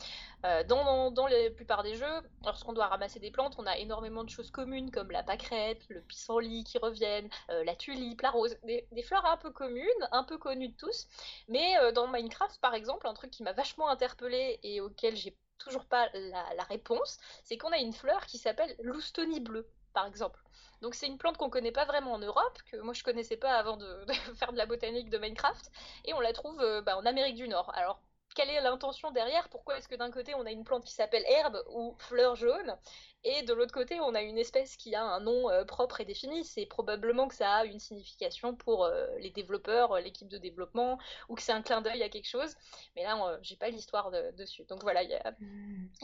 Euh, 0.44 0.64
dans, 0.64 1.10
dans, 1.10 1.26
la 1.26 1.50
plupart 1.50 1.82
des 1.82 1.96
jeux, 1.96 2.20
lorsqu'on 2.44 2.72
doit 2.72 2.86
ramasser 2.86 3.20
des 3.20 3.30
plantes, 3.30 3.56
on 3.58 3.66
a 3.66 3.76
énormément 3.78 4.24
de 4.24 4.30
choses 4.30 4.50
communes, 4.50 4.90
comme 4.90 5.10
la 5.10 5.22
pâquerette, 5.22 5.82
le 5.88 6.00
pissenlit 6.00 6.64
qui 6.64 6.78
reviennent, 6.78 7.28
la 7.48 7.74
tulipe, 7.74 8.20
la 8.22 8.30
rose, 8.30 8.56
des, 8.64 8.86
fleurs 9.02 9.26
un 9.26 9.36
peu 9.36 9.50
communes, 9.50 10.08
un 10.12 10.24
peu 10.24 10.38
connues 10.38 10.68
de 10.68 10.76
tous. 10.76 11.08
Mais 11.48 11.74
dans 11.92 12.06
Minecraft, 12.08 12.60
par 12.60 12.74
exemple, 12.74 13.06
un 13.06 13.14
truc 13.14 13.30
qui 13.30 13.42
m'a 13.42 13.52
vachement 13.52 13.88
interpellée 13.88 14.60
et 14.62 14.80
auquel 14.80 15.16
j'ai 15.16 15.36
toujours 15.58 15.84
pas 15.84 16.08
la, 16.14 16.54
la 16.54 16.62
réponse, 16.64 17.18
c'est 17.44 17.56
qu'on 17.56 17.72
a 17.72 17.78
une 17.78 17.92
fleur 17.92 18.26
qui 18.26 18.38
s'appelle 18.38 18.74
l'oustonie 18.80 19.40
bleue 19.40 19.68
par 19.92 20.06
exemple. 20.06 20.40
Donc 20.80 20.94
c'est 20.94 21.06
une 21.06 21.18
plante 21.18 21.36
qu'on 21.36 21.50
connaît 21.50 21.72
pas 21.72 21.84
vraiment 21.84 22.12
en 22.12 22.18
Europe, 22.18 22.58
que 22.70 22.76
moi 22.78 22.92
je 22.92 23.02
connaissais 23.04 23.36
pas 23.36 23.54
avant 23.54 23.76
de, 23.76 24.04
faire 24.36 24.52
de 24.52 24.58
la 24.58 24.66
botanique 24.66 25.10
de 25.10 25.18
Minecraft, 25.18 25.70
et 26.04 26.14
on 26.14 26.20
la 26.20 26.32
trouve 26.32 26.60
euh, 26.60 26.82
bah, 26.82 26.96
en 26.96 27.06
Amérique 27.06 27.36
du 27.36 27.48
Nord. 27.48 27.70
Alors 27.74 28.00
quelle 28.34 28.50
est 28.50 28.60
l'intention 28.60 29.10
derrière 29.10 29.48
Pourquoi 29.48 29.78
est-ce 29.78 29.88
que 29.88 29.94
d'un 29.94 30.10
côté 30.10 30.34
on 30.34 30.46
a 30.46 30.50
une 30.50 30.64
plante 30.64 30.84
qui 30.84 30.94
s'appelle 30.94 31.24
herbe 31.26 31.62
ou 31.70 31.94
fleur 31.98 32.36
jaune 32.36 32.76
et 33.24 33.42
de 33.42 33.52
l'autre 33.52 33.72
côté 33.72 34.00
on 34.00 34.14
a 34.14 34.22
une 34.22 34.38
espèce 34.38 34.76
qui 34.76 34.94
a 34.96 35.02
un 35.04 35.20
nom 35.20 35.48
euh, 35.48 35.64
propre 35.64 36.00
et 36.00 36.04
défini 36.04 36.44
C'est 36.44 36.66
probablement 36.66 37.28
que 37.28 37.34
ça 37.34 37.54
a 37.54 37.64
une 37.64 37.78
signification 37.78 38.54
pour 38.56 38.84
euh, 38.84 39.06
les 39.20 39.30
développeurs, 39.30 39.92
euh, 39.92 40.00
l'équipe 40.00 40.28
de 40.28 40.38
développement, 40.38 40.98
ou 41.28 41.36
que 41.36 41.42
c'est 41.42 41.52
un 41.52 41.62
clin 41.62 41.82
d'œil 41.82 42.02
à 42.02 42.08
quelque 42.08 42.28
chose. 42.28 42.56
Mais 42.96 43.04
là, 43.04 43.38
j'ai 43.42 43.56
pas 43.56 43.70
l'histoire 43.70 44.10
dessus. 44.36 44.64
Donc 44.64 44.82
voilà, 44.82 45.04
il 45.04 45.10
y, 45.10 45.14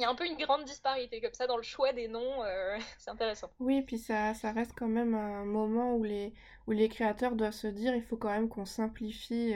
a, 0.04 0.08
un 0.08 0.14
peu 0.14 0.26
une 0.26 0.36
grande 0.36 0.64
disparité 0.64 1.20
comme 1.20 1.34
ça 1.34 1.46
dans 1.48 1.56
le 1.56 1.62
choix 1.62 1.92
des 1.92 2.06
noms. 2.06 2.42
c'est 2.98 3.10
intéressant. 3.10 3.50
Oui, 3.58 3.82
puis 3.82 3.98
ça, 3.98 4.34
ça 4.34 4.52
reste 4.52 4.72
quand 4.76 4.88
même 4.88 5.14
un 5.14 5.44
moment 5.44 5.94
où 5.94 6.04
les, 6.04 6.32
où 6.68 6.72
les 6.72 6.88
créateurs 6.88 7.34
doivent 7.34 7.52
se 7.52 7.66
dire 7.66 7.96
il 7.96 8.02
faut 8.02 8.16
quand 8.16 8.30
même 8.30 8.48
qu'on 8.48 8.66
simplifie 8.66 9.54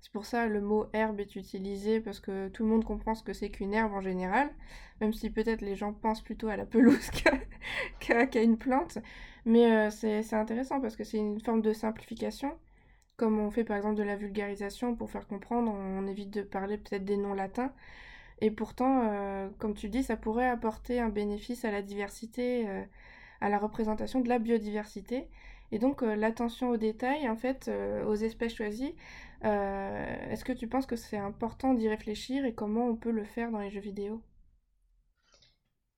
c'est 0.00 0.12
pour 0.12 0.26
ça 0.26 0.46
le 0.46 0.60
mot 0.60 0.86
herbe 0.92 1.20
est 1.20 1.36
utilisé 1.36 2.00
parce 2.00 2.20
que 2.20 2.48
tout 2.48 2.64
le 2.64 2.68
monde 2.68 2.84
comprend 2.84 3.14
ce 3.14 3.22
que 3.22 3.32
c'est 3.32 3.50
qu'une 3.50 3.74
herbe 3.74 3.92
en 3.92 4.00
général, 4.00 4.50
même 5.00 5.12
si 5.12 5.30
peut-être 5.30 5.60
les 5.60 5.76
gens 5.76 5.92
pensent 5.92 6.22
plutôt 6.22 6.48
à 6.48 6.56
la 6.56 6.66
pelouse 6.66 7.10
qu'à 8.00 8.42
une 8.42 8.58
plante. 8.58 8.98
Mais 9.46 9.70
euh, 9.70 9.90
c'est 9.90 10.34
intéressant 10.34 10.80
parce 10.80 10.96
que 10.96 11.04
c'est 11.04 11.18
une 11.18 11.40
forme 11.40 11.62
de 11.62 11.72
simplification. 11.72 12.58
Comme 13.16 13.38
on 13.38 13.50
fait 13.50 13.64
par 13.64 13.76
exemple 13.76 13.94
de 13.94 14.02
la 14.02 14.16
vulgarisation 14.16 14.94
pour 14.94 15.10
faire 15.10 15.26
comprendre, 15.26 15.72
on 15.72 16.06
évite 16.06 16.30
de 16.30 16.42
parler 16.42 16.76
peut-être 16.78 17.04
des 17.04 17.16
noms 17.16 17.32
latins. 17.32 17.72
Et 18.40 18.50
pourtant, 18.50 19.02
euh, 19.04 19.48
comme 19.58 19.74
tu 19.74 19.88
dis, 19.88 20.02
ça 20.02 20.16
pourrait 20.16 20.48
apporter 20.48 21.00
un 21.00 21.08
bénéfice 21.08 21.64
à 21.64 21.70
la 21.70 21.80
diversité, 21.80 22.68
euh, 22.68 22.84
à 23.40 23.48
la 23.48 23.58
représentation 23.58 24.20
de 24.20 24.28
la 24.28 24.38
biodiversité. 24.38 25.28
Et 25.72 25.78
donc 25.78 26.02
l'attention 26.02 26.70
aux 26.70 26.76
détails, 26.76 27.28
en 27.28 27.36
fait, 27.36 27.70
aux 28.06 28.14
espèces 28.14 28.54
choisies, 28.54 28.94
est-ce 29.42 30.44
que 30.44 30.52
tu 30.52 30.68
penses 30.68 30.86
que 30.86 30.96
c'est 30.96 31.16
important 31.18 31.74
d'y 31.74 31.88
réfléchir 31.88 32.44
et 32.44 32.54
comment 32.54 32.86
on 32.86 32.96
peut 32.96 33.10
le 33.10 33.24
faire 33.24 33.50
dans 33.50 33.60
les 33.60 33.70
jeux 33.70 33.80
vidéo? 33.80 34.22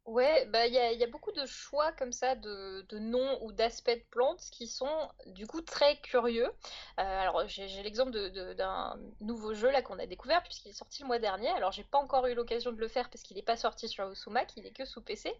Ouais, 0.09 0.47
bah 0.47 0.67
il 0.67 0.73
y 0.73 1.05
a, 1.05 1.07
beaucoup 1.07 1.33
de 1.33 1.45
choix 1.45 1.93
comme 1.93 2.13
ça 2.13 2.35
de, 2.35 2.99
noms 2.99 3.39
ou 3.43 3.53
d'aspects 3.53 3.91
de 3.91 4.03
plantes 4.11 4.41
qui 4.51 4.67
sont 4.67 5.11
du 5.27 5.47
coup 5.47 5.61
très 5.61 5.99
curieux. 5.99 6.47
Euh, 6.47 6.51
alors 6.97 7.47
j'ai 7.47 7.83
l'exemple 7.83 8.13
d'un 8.55 8.99
nouveau 9.21 9.53
jeu 9.53 9.71
là 9.71 9.83
qu'on 9.83 9.99
a 9.99 10.07
découvert 10.07 10.43
puisqu'il 10.43 10.71
est 10.71 10.73
sorti 10.73 11.03
le 11.03 11.09
mois 11.09 11.19
dernier. 11.19 11.51
Alors 11.51 11.73
j'ai 11.73 11.85
pas 11.85 11.99
encore 11.99 12.27
eu 12.27 12.33
l'occasion 12.33 12.73
de 12.73 12.81
le 12.81 12.89
faire 12.89 13.11
parce 13.11 13.23
qu'il 13.23 13.37
n'est 13.37 13.43
pas 13.43 13.59
sorti 13.59 13.87
sur 13.87 14.17
Sumac, 14.17 14.51
il 14.57 14.67
est 14.67 14.71
que 14.71 14.87
sous 14.87 15.03
PC. 15.03 15.31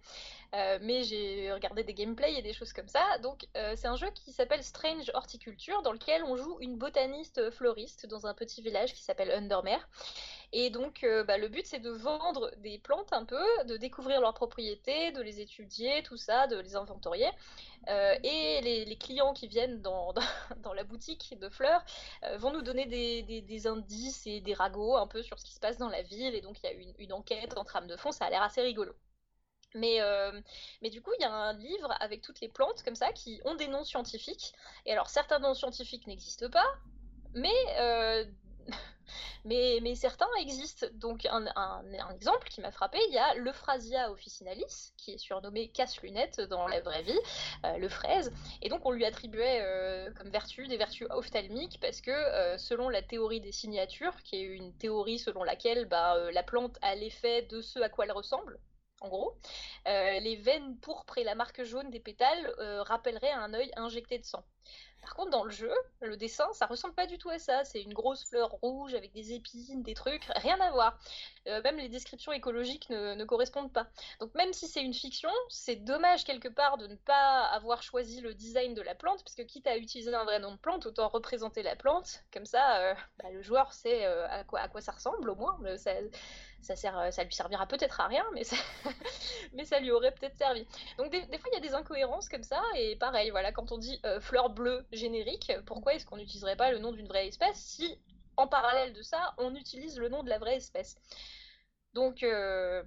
Euh, 0.55 0.79
mais 0.83 1.03
j'ai 1.03 1.51
regardé 1.51 1.83
des 1.83 1.95
gameplays 1.95 2.35
et 2.35 2.43
des 2.43 2.53
choses 2.53 2.75
comme 2.75 2.89
ça. 2.89 3.01
Donc 3.23 3.47
euh, 3.57 3.73
c'est 3.75 3.89
un 3.89 3.97
jeu 3.97 4.11
qui 4.11 4.33
s'appelle 4.33 4.63
Strange 4.63 5.11
Horticulture 5.15 5.81
dans 5.81 5.93
lequel 5.93 6.23
on 6.25 6.37
joue 6.37 6.59
une 6.61 6.77
botaniste 6.77 7.51
fleuriste 7.53 8.05
dans 8.05 8.27
un 8.27 8.35
petit 8.35 8.61
village 8.61 8.93
qui 8.93 9.03
s'appelle 9.03 9.31
Undermere. 9.31 9.89
Et 10.53 10.71
donc, 10.71 11.07
bah, 11.27 11.37
le 11.37 11.49
but, 11.49 11.67
c'est 11.67 11.79
de 11.79 11.91
vendre 11.91 12.51
des 12.59 12.79
plantes 12.79 13.13
un 13.13 13.25
peu, 13.25 13.45
de 13.67 13.77
découvrir 13.77 14.21
leurs 14.21 14.33
propriétés, 14.35 15.13
de 15.13 15.21
les 15.21 15.41
étudier, 15.41 16.03
tout 16.03 16.17
ça, 16.17 16.47
de 16.47 16.59
les 16.59 16.75
inventorier. 16.75 17.29
et 17.87 18.61
les, 18.63 18.97
clients 18.99 19.35
qui 19.35 19.47
viennent 19.47 19.83
dans, 19.83 20.15
dans, 20.63 20.73
la 20.73 20.85
boutique 20.85 21.39
de 21.39 21.49
fleurs 21.51 21.85
vont 22.37 22.51
nous 22.53 22.63
donner 22.63 22.87
des, 22.87 23.43
des, 23.43 23.67
indices 23.67 24.27
et 24.27 24.41
des 24.41 24.55
ragots 24.55 24.97
un 24.97 25.07
peu 25.07 25.23
sur 25.23 25.39
ce 25.39 25.45
qui 25.45 25.55
se 25.55 25.61
passe 25.61 25.77
dans 25.77 25.91
la 25.91 26.03
ville. 26.03 26.35
Et 26.35 26.41
donc, 26.41 26.59
il 26.63 26.67
y 26.67 26.69
a 26.69 26.73
une, 26.99 27.13
enquête 27.13 27.57
en 27.59 27.65
trame 27.65 27.87
de 27.87 27.97
fond, 27.97 28.13
ça 28.13 28.25
a 28.25 28.31
l'air 28.31 28.43
assez 28.43 28.63
rigolo. 28.63 28.95
Mais, 29.75 30.01
euh, 30.01 30.41
mais 30.83 30.91
du 30.91 31.03
coup, 31.03 31.11
il 31.19 31.23
y 31.23 31.27
a 31.27 31.33
un 31.33 31.53
livre 31.53 31.95
avec 32.01 32.23
toutes 32.23 32.41
les 32.41 32.49
plantes 32.49 32.83
comme 32.83 32.95
ça 32.95 33.13
qui 33.13 33.41
ont 33.45 33.55
des 33.55 33.69
noms 33.69 33.85
scientifiques. 33.85 34.55
Et 34.87 34.93
alors, 34.93 35.09
certains 35.09 35.39
noms 35.39 35.55
scientifiques 35.55 36.07
n'existent 36.07 36.51
pas, 36.51 36.67
mais, 37.35 37.55
euh, 37.79 38.25
mais, 39.45 39.95
certains 39.95 40.29
existent. 40.41 40.87
Donc, 40.95 41.27
un, 41.27 41.83
exemple 42.15 42.49
qui 42.49 42.61
m'a 42.61 42.71
frappé, 42.71 42.99
il 43.09 43.15
y 43.15 43.19
a 43.19 43.35
l'Euphrasia 43.35 44.11
officinalis, 44.11 44.93
qui 44.97 45.13
est 45.13 45.19
surnommé 45.19 45.69
casse-lunettes 45.69 46.41
dans 46.43 46.67
la 46.69 46.81
vraie 46.81 47.03
vie, 47.03 47.21
euh, 47.65 47.77
le 47.79 47.89
fraise. 47.89 48.33
Et 48.63 48.69
donc, 48.69 48.85
on 48.85 48.91
lui 48.91 49.05
attribuait 49.05 49.65
comme 50.17 50.31
vertu 50.31 50.69
des 50.69 50.77
vertus 50.77 51.07
ophtalmiques 51.11 51.79
parce 51.81 52.01
que, 52.01 52.57
selon 52.59 52.89
la 52.89 53.03
théorie 53.03 53.41
des 53.41 53.53
signatures, 53.53 54.23
qui 54.23 54.37
est 54.37 54.43
une 54.43 54.73
théorie 54.77 55.19
selon 55.19 55.43
laquelle 55.43 55.87
bah, 55.87 56.31
la 56.33 56.43
plante 56.43 56.79
a 56.83 56.95
l'effet 56.95 57.43
de 57.43 57.61
ce 57.61 57.79
à 57.81 57.89
quoi 57.89 58.05
elle 58.05 58.13
ressemble, 58.13 58.59
en 59.01 59.09
gros. 59.09 59.37
Euh, 59.87 60.21
les 60.21 60.37
veines 60.37 60.77
pourpres 60.79 61.19
et 61.19 61.25
la 61.25 61.35
marque 61.35 61.63
jaune 61.63 61.91
des 61.91 62.01
pétales 62.01 62.53
euh, 62.59 62.83
rappelleraient 62.83 63.33
un 63.33 63.55
œil 63.55 63.71
injecté 63.77 64.19
de 64.19 64.25
sang. 64.25 64.45
Par 65.01 65.15
contre, 65.15 65.31
dans 65.31 65.45
le 65.45 65.51
jeu, 65.51 65.73
le 66.01 66.17
dessin, 66.17 66.47
ça 66.53 66.67
ressemble 66.67 66.95
pas 66.95 67.07
du 67.07 67.19
tout 67.19 67.31
à 67.31 67.39
ça. 67.39 67.65
C'est 67.65 67.83
une 67.83 67.95
grosse 67.95 68.25
fleur 68.25 68.51
rouge 68.63 68.95
avec 68.95 69.13
des 69.13 69.33
épines, 69.33 69.83
des 69.83 69.95
trucs, 69.95 70.25
rien 70.37 70.59
à 70.61 70.71
voir. 70.71 70.99
Euh, 71.47 71.63
même 71.63 71.77
les 71.77 71.89
descriptions 71.89 72.33
écologiques 72.33 72.91
ne, 72.91 73.25
correspondent 73.25 73.73
pas. 73.73 73.87
Donc 74.21 74.35
même 74.35 74.53
si 74.53 74.67
c'est 74.67 74.83
une 74.83 74.95
fiction, 74.95 75.31
c'est 75.49 75.77
dommage 75.77 76.25
quelque 76.25 76.49
part 76.49 76.79
de 76.79 76.87
ne 76.87 76.95
pas 76.95 77.45
avoir 77.47 77.83
choisi 77.83 78.21
le 78.21 78.35
design 78.35 78.75
de 78.75 78.83
la 78.83 78.95
plante, 78.95 79.23
parce 79.25 79.35
que 79.35 79.43
quitte 79.43 79.67
à 79.67 79.77
utiliser 79.77 80.15
un 80.15 80.25
vrai 80.25 80.41
nom 80.41 80.53
de 80.53 80.59
plante, 80.59 80.87
autant 80.87 81.09
représenter 81.09 81.63
la 81.63 81.77
plante. 81.77 82.25
Comme 82.33 82.47
ça, 82.47 82.95
bah, 83.19 83.31
le 83.31 83.43
joueur 83.43 83.73
sait 83.73 84.05
à, 84.05 84.45
quoi, 84.45 84.61
à 84.61 84.69
quoi 84.69 84.81
ça 84.81 84.93
ressemble 84.93 85.31
au 85.31 85.35
moins. 85.35 85.59
Ça, 86.63 86.75
euh, 86.75 87.25
lui 87.25 87.35
servira 87.35 87.67
peut-être 87.67 88.01
à 88.01 88.09
rien, 88.09 88.25
mais 88.35 88.45
ça, 88.45 88.57
lui 89.81 89.91
aurait 89.91 90.13
peut-être 90.13 90.37
servi. 90.37 90.67
Donc 90.99 91.11
des, 91.11 91.21
fois, 91.21 91.51
il 91.53 91.55
y 91.55 91.57
a 91.57 91.61
des 91.61 91.75
incohérences 91.75 92.29
comme 92.29 92.43
ça, 92.43 92.63
et 92.77 92.97
pareil, 92.97 93.31
voilà, 93.31 93.53
quand 93.53 93.73
on 93.73 93.79
dit 93.79 94.01
euh, 94.05 94.21
fleur 94.21 94.51
bleue 94.51 94.85
générique, 94.93 95.53
pourquoi 95.67 95.95
est-ce 95.95 96.07
qu'on 96.07 96.17
n'utiliserait 96.17 96.57
pas 96.57 96.71
le 96.71 96.79
nom 96.79 96.93
d'une 96.93 97.09
vraie 97.09 97.29
espèce 97.29 97.59
si, 97.59 97.99
en 98.37 98.47
parallèle 98.47 98.93
de 98.93 99.03
ça, 99.03 99.35
on 99.39 99.55
utilise 99.55 99.99
le 99.99 100.09
nom 100.09 100.23
de 100.23 100.29
la 100.29 100.39
vraie 100.39 100.57
espèce? 100.57 100.97
Donc 101.95 102.23
euh, 102.23 102.83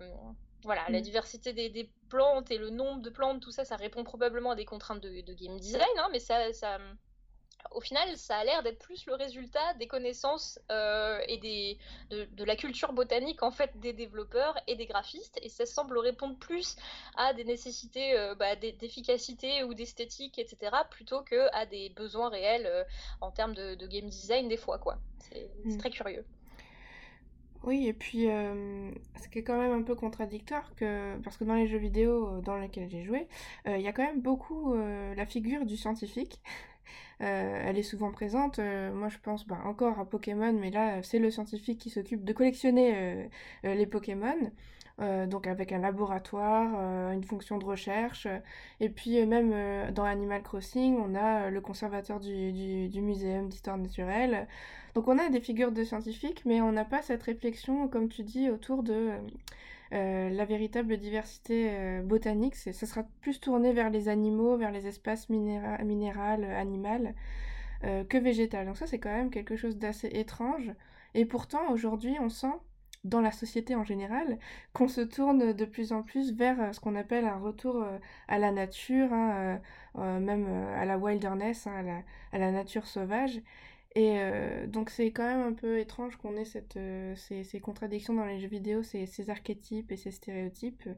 voilà, 0.63 0.83
la 0.89 0.99
mm. 0.99 1.03
diversité 1.03 1.53
des, 1.53 1.89
plantes 2.09 2.51
et 2.51 2.57
le 2.57 2.69
nombre 2.69 3.01
de 3.01 3.09
plantes, 3.09 3.41
tout 3.41 3.51
ça, 3.51 3.63
ça 3.63 3.77
répond 3.77 4.03
probablement 4.03 4.51
à 4.51 4.55
des 4.55 4.65
contraintes 4.65 5.01
de, 5.01 5.33
game 5.33 5.57
design, 5.57 5.81
hein, 5.97 6.09
mais 6.11 6.19
ça, 6.19 6.51
ça 6.51 6.77
au 7.71 7.81
final, 7.81 8.17
ça 8.17 8.37
a 8.37 8.43
l'air 8.43 8.63
d'être 8.63 8.79
plus 8.79 9.05
le 9.05 9.13
résultat 9.13 9.73
des 9.75 9.87
connaissances 9.87 10.59
euh, 10.71 11.19
et 11.27 11.37
des, 11.37 11.77
de, 12.09 12.43
la 12.43 12.55
culture 12.55 12.93
botanique 12.93 13.43
en 13.43 13.51
fait 13.51 13.77
des 13.79 13.93
développeurs 13.93 14.57
et 14.67 14.75
des 14.75 14.85
graphistes, 14.85 15.39
et 15.41 15.49
ça 15.49 15.65
semble 15.65 15.97
répondre 15.97 16.37
plus 16.37 16.75
à 17.15 17.33
des 17.33 17.43
nécessités 17.43 18.17
euh, 18.17 18.35
bah, 18.35 18.55
d'efficacité 18.55 19.63
ou 19.63 19.73
d'esthétique, 19.73 20.39
etc., 20.39 20.71
plutôt 20.89 21.21
que 21.21 21.53
à 21.53 21.65
des 21.65 21.89
besoins 21.89 22.29
réels 22.29 22.65
euh, 22.65 22.83
en 23.21 23.31
termes 23.31 23.53
de, 23.53 23.75
game 23.87 24.07
design 24.09 24.47
des 24.47 24.57
fois, 24.57 24.77
quoi. 24.77 24.97
C'est 25.19 25.49
mm. 25.65 25.77
très 25.77 25.89
curieux. 25.89 26.25
Oui, 27.63 27.87
et 27.87 27.93
puis 27.93 28.23
ce 28.23 29.27
qui 29.29 29.37
est 29.37 29.43
quand 29.43 29.57
même 29.57 29.71
un 29.71 29.83
peu 29.83 29.93
contradictoire, 29.93 30.73
que, 30.75 31.15
parce 31.19 31.37
que 31.37 31.43
dans 31.43 31.53
les 31.53 31.67
jeux 31.67 31.77
vidéo 31.77 32.41
dans 32.41 32.57
lesquels 32.57 32.89
j'ai 32.89 33.03
joué, 33.03 33.27
il 33.67 33.81
y 33.81 33.87
a 33.87 33.93
quand 33.93 34.01
même 34.01 34.19
beaucoup 34.19 34.73
la 34.73 35.25
figure 35.27 35.63
du 35.67 35.77
scientifique. 35.77 36.41
Euh, 37.21 37.61
elle 37.65 37.77
est 37.77 37.83
souvent 37.83 38.11
présente. 38.11 38.59
Euh, 38.59 38.91
moi, 38.93 39.09
je 39.09 39.17
pense 39.19 39.45
bah, 39.45 39.59
encore 39.65 39.99
à 39.99 40.05
Pokémon, 40.05 40.53
mais 40.53 40.71
là, 40.71 41.03
c'est 41.03 41.19
le 41.19 41.29
scientifique 41.29 41.79
qui 41.79 41.89
s'occupe 41.89 42.23
de 42.23 42.33
collectionner 42.33 43.29
euh, 43.63 43.73
les 43.75 43.85
Pokémon. 43.85 44.51
donc 45.27 45.47
avec 45.47 45.71
un 45.71 45.79
laboratoire, 45.79 47.11
une 47.11 47.23
fonction 47.23 47.57
de 47.57 47.65
recherche. 47.65 48.27
Et 48.79 48.89
puis 48.89 49.25
même 49.25 49.51
dans 49.91 50.03
Animal 50.03 50.43
Crossing, 50.43 50.95
on 50.97 51.15
a 51.15 51.49
le 51.49 51.61
conservateur 51.61 52.19
du, 52.19 52.51
du, 52.51 52.87
du 52.89 53.01
muséum 53.01 53.49
d'histoire 53.49 53.77
naturelle. 53.77 54.47
Donc 54.93 55.07
on 55.07 55.17
a 55.17 55.29
des 55.29 55.39
figures 55.41 55.71
de 55.71 55.83
scientifiques, 55.83 56.43
mais 56.45 56.61
on 56.61 56.71
n'a 56.71 56.85
pas 56.85 57.01
cette 57.01 57.23
réflexion, 57.23 57.87
comme 57.87 58.09
tu 58.09 58.23
dis, 58.23 58.49
autour 58.51 58.83
de 58.83 59.11
euh, 59.93 60.29
la 60.29 60.45
véritable 60.45 60.97
diversité 60.97 61.67
euh, 61.71 62.01
botanique, 62.01 62.55
ça 62.55 62.71
sera 62.73 63.03
plus 63.19 63.41
tourné 63.41 63.73
vers 63.73 63.89
les 63.89 64.07
animaux, 64.07 64.55
vers 64.55 64.71
les 64.71 64.87
espaces 64.87 65.27
minérales, 65.29 66.45
animales, 66.45 67.13
euh, 67.83 68.05
que 68.05 68.17
végétal. 68.17 68.67
Donc 68.67 68.77
ça, 68.77 68.87
c'est 68.87 68.99
quand 68.99 69.13
même 69.13 69.29
quelque 69.29 69.57
chose 69.57 69.77
d'assez 69.77 70.07
étrange. 70.07 70.71
Et 71.13 71.25
pourtant, 71.25 71.71
aujourd'hui, 71.71 72.15
on 72.21 72.29
sent, 72.29 72.53
dans 73.03 73.19
la 73.19 73.31
société 73.31 73.75
en 73.75 73.83
général, 73.83 74.37
qu'on 74.73 74.87
se 74.87 75.01
tourne 75.01 75.53
de 75.53 75.65
plus 75.65 75.91
en 75.91 76.03
plus 76.03 76.33
vers 76.33 76.73
ce 76.73 76.79
qu'on 76.79 76.95
appelle 76.95 77.25
un 77.25 77.39
retour 77.39 77.83
à 78.27 78.37
la 78.37 78.51
nature, 78.51 79.11
hein, 79.11 79.59
même 79.95 80.47
à 80.77 80.85
la 80.85 80.99
wilderness, 80.99 81.65
hein, 81.65 82.03
à 82.31 82.37
la 82.37 82.51
nature 82.51 82.85
sauvage. 82.85 83.41
Et 83.95 84.19
euh, 84.19 84.67
donc 84.67 84.89
c'est 84.89 85.11
quand 85.11 85.25
même 85.25 85.41
un 85.41 85.53
peu 85.53 85.79
étrange 85.79 86.15
qu'on 86.15 86.37
ait 86.37 86.45
cette, 86.45 86.77
euh, 86.77 87.13
ces, 87.17 87.43
ces, 87.43 87.59
contradictions 87.59 88.13
dans 88.13 88.25
les 88.25 88.39
jeux 88.39 88.47
vidéo, 88.47 88.83
ces, 88.83 89.05
ces 89.05 89.29
archétypes 89.29 89.91
et 89.91 89.97
ces 89.97 90.11
stéréotypes 90.11 90.83
euh, 90.87 90.93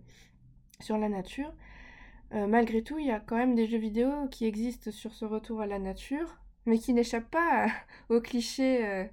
sur 0.79 0.97
la 0.97 1.09
nature. 1.09 1.53
malgré 2.31 2.83
tout, 2.83 2.99
il 2.99 3.07
y 3.07 3.11
a 3.11 3.19
quand 3.19 3.37
même 3.37 3.55
des 3.55 3.67
jeux 3.67 3.77
vidéo 3.77 4.09
qui 4.29 4.45
existent 4.45 4.91
sur 4.91 5.13
ce 5.13 5.25
retour 5.25 5.61
à 5.61 5.67
la 5.67 5.79
nature, 5.79 6.39
mais 6.65 6.79
qui 6.79 6.93
n'échappent 6.93 7.29
pas 7.29 7.67
aux 8.09 8.21
clichés 8.21 9.07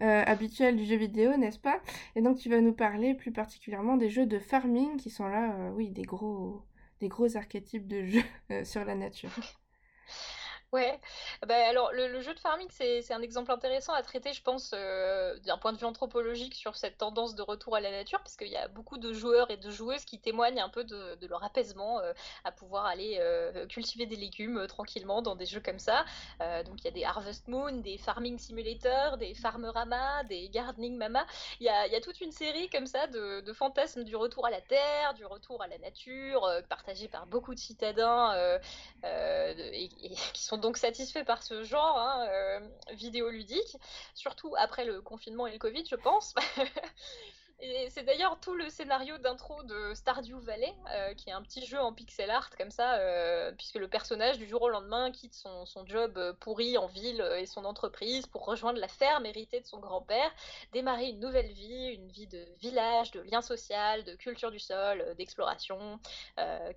habituels 0.00 0.76
du 0.76 0.84
jeu 0.86 0.96
vidéo, 0.96 1.36
n'est-ce 1.36 1.58
pas? 1.58 1.80
Et 2.16 2.22
donc 2.22 2.38
tu 2.38 2.48
vas 2.48 2.60
nous 2.60 2.72
parler 2.72 3.14
plus 3.14 3.32
particulièrement 3.32 3.96
des 3.96 4.08
jeux 4.10 4.26
de 4.26 4.38
farming 4.38 4.96
qui 4.96 5.10
sont 5.10 5.28
là, 5.28 5.72
oui, 5.74 5.90
des 5.90 6.02
gros, 6.02 6.62
des 7.00 7.08
gros 7.08 7.36
archétypes 7.36 7.86
de 7.88 8.04
jeux 8.04 8.24
sur 8.64 8.84
la 8.84 8.94
nature. 8.94 9.30
Ouais, 10.72 11.00
bah 11.48 11.56
alors 11.68 11.90
le, 11.92 12.20
jeu 12.20 12.32
de 12.32 12.38
farming, 12.38 12.68
c'est 12.70 13.12
un 13.12 13.22
exemple 13.22 13.50
intéressant 13.50 13.92
à 13.92 14.04
traiter, 14.04 14.32
je 14.32 14.40
pense, 14.40 14.70
euh, 14.72 15.36
d'un 15.40 15.58
point 15.58 15.72
de 15.72 15.78
vue 15.78 15.84
anthropologique 15.84 16.54
sur 16.54 16.76
cette 16.76 16.96
tendance 16.96 17.34
de 17.34 17.42
retour 17.42 17.74
à 17.74 17.80
la 17.80 17.90
nature, 17.90 18.20
parce 18.20 18.36
qu'il 18.36 18.46
y 18.46 18.56
a 18.56 18.68
beaucoup 18.68 18.96
de 18.96 19.12
joueurs 19.12 19.50
et 19.50 19.56
de 19.56 19.68
joueuses 19.68 20.04
qui 20.04 20.20
témoignent 20.20 20.60
un 20.60 20.68
peu 20.68 20.84
de, 20.84 21.26
leur 21.26 21.42
apaisement 21.42 21.98
euh, 21.98 22.12
à 22.44 22.52
pouvoir 22.52 22.86
aller 22.86 23.16
euh, 23.18 23.66
cultiver 23.66 24.06
des 24.06 24.14
légumes 24.14 24.64
tranquillement 24.68 25.22
dans 25.22 25.34
des 25.34 25.44
jeux 25.44 25.60
comme 25.60 25.80
ça. 25.80 26.04
donc 26.38 26.80
il 26.80 26.84
y 26.84 26.88
a 26.88 26.92
des 26.92 27.04
Harvest 27.04 27.48
Moon, 27.48 27.72
des 27.78 27.98
Farming 27.98 28.38
Simulator, 28.38 29.16
des 29.16 29.34
Farmerama, 29.34 30.22
des 30.24 30.48
Gardening 30.50 30.96
Mama. 30.96 31.26
Il 31.58 31.64
y 31.64 31.68
a, 31.68 32.00
toute 32.00 32.20
une 32.20 32.32
série 32.32 32.70
comme 32.70 32.86
ça 32.86 33.08
de, 33.08 33.52
fantasmes 33.52 34.04
du 34.04 34.14
retour 34.14 34.46
à 34.46 34.50
la 34.50 34.60
terre, 34.60 35.14
du 35.14 35.24
retour 35.24 35.62
à 35.62 35.66
la 35.66 35.78
nature, 35.78 36.48
partagés 36.68 37.08
par 37.08 37.26
beaucoup 37.26 37.54
de 37.54 37.58
citadins 37.58 38.58
et 39.02 39.88
qui 40.32 40.44
sont 40.44 40.59
donc 40.60 40.76
satisfait 40.76 41.24
par 41.24 41.42
ce 41.42 41.64
genre 41.64 41.98
hein, 41.98 42.26
euh, 42.28 42.60
vidéoludique, 42.92 43.76
surtout 44.14 44.54
après 44.58 44.84
le 44.84 45.00
confinement 45.00 45.46
et 45.46 45.52
le 45.52 45.58
Covid, 45.58 45.84
je 45.88 45.96
pense. 45.96 46.34
Et 47.62 47.90
c'est 47.90 48.04
d'ailleurs 48.04 48.40
tout 48.40 48.54
le 48.54 48.70
scénario 48.70 49.18
d'intro 49.18 49.62
de 49.64 49.92
Stardew 49.94 50.40
Valley, 50.40 50.74
euh, 50.94 51.12
qui 51.12 51.28
est 51.28 51.32
un 51.32 51.42
petit 51.42 51.66
jeu 51.66 51.78
en 51.78 51.92
pixel 51.92 52.30
art 52.30 52.48
comme 52.56 52.70
ça, 52.70 52.94
euh, 52.94 53.52
puisque 53.52 53.74
le 53.74 53.86
personnage 53.86 54.38
du 54.38 54.48
jour 54.48 54.62
au 54.62 54.70
lendemain 54.70 55.10
quitte 55.10 55.34
son, 55.34 55.66
job 55.84 56.18
pourri 56.40 56.78
en 56.78 56.86
ville 56.86 57.20
et 57.38 57.44
son 57.44 57.64
entreprise 57.66 58.26
pour 58.26 58.46
rejoindre 58.46 58.78
la 58.78 58.88
ferme 58.88 59.26
héritée 59.26 59.60
de 59.60 59.66
son 59.66 59.78
grand-père, 59.78 60.30
démarrer 60.72 61.08
une 61.08 61.20
nouvelle 61.20 61.50
vie, 61.52 61.88
une 61.88 62.08
vie 62.08 62.26
de 62.26 62.46
village, 62.60 63.10
de 63.10 63.20
lien 63.20 63.42
social, 63.42 64.04
de 64.04 64.14
culture 64.14 64.50
du 64.50 64.58
sol, 64.58 65.14
d'exploration, 65.16 65.98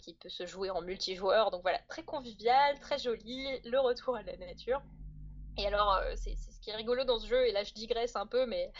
qui 0.02 0.14
peut 0.14 0.30
se 0.30 0.46
jouer 0.46 0.70
en 0.70 0.82
multijoueur. 0.82 1.52
Donc 1.52 1.62
voilà, 1.62 1.80
très 1.90 2.04
convivial, 2.04 2.80
très 2.80 2.98
joli, 2.98 3.48
le 3.66 3.80
retour 3.80 4.16
à 4.16 4.24
la 4.24 4.36
nature. 4.38 4.82
Et 5.58 5.68
alors, 5.68 6.00
c'est 6.16 6.36
ce 6.36 6.60
qui 6.60 6.70
est 6.70 6.76
rigolo 6.76 7.04
dans 7.04 7.20
ce 7.20 7.28
jeu, 7.28 7.48
et 7.48 7.52
là 7.52 7.64
je 7.64 7.74
digresse 7.74 8.16
un 8.16 8.26
peu, 8.26 8.46
mais 8.46 8.72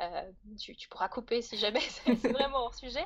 euh, 0.00 0.30
tu, 0.58 0.74
pourras 0.88 1.08
couper 1.08 1.40
si 1.40 1.56
jamais 1.56 1.80
c'est 2.04 2.32
vraiment 2.32 2.58
hors 2.58 2.74
sujet. 2.74 3.04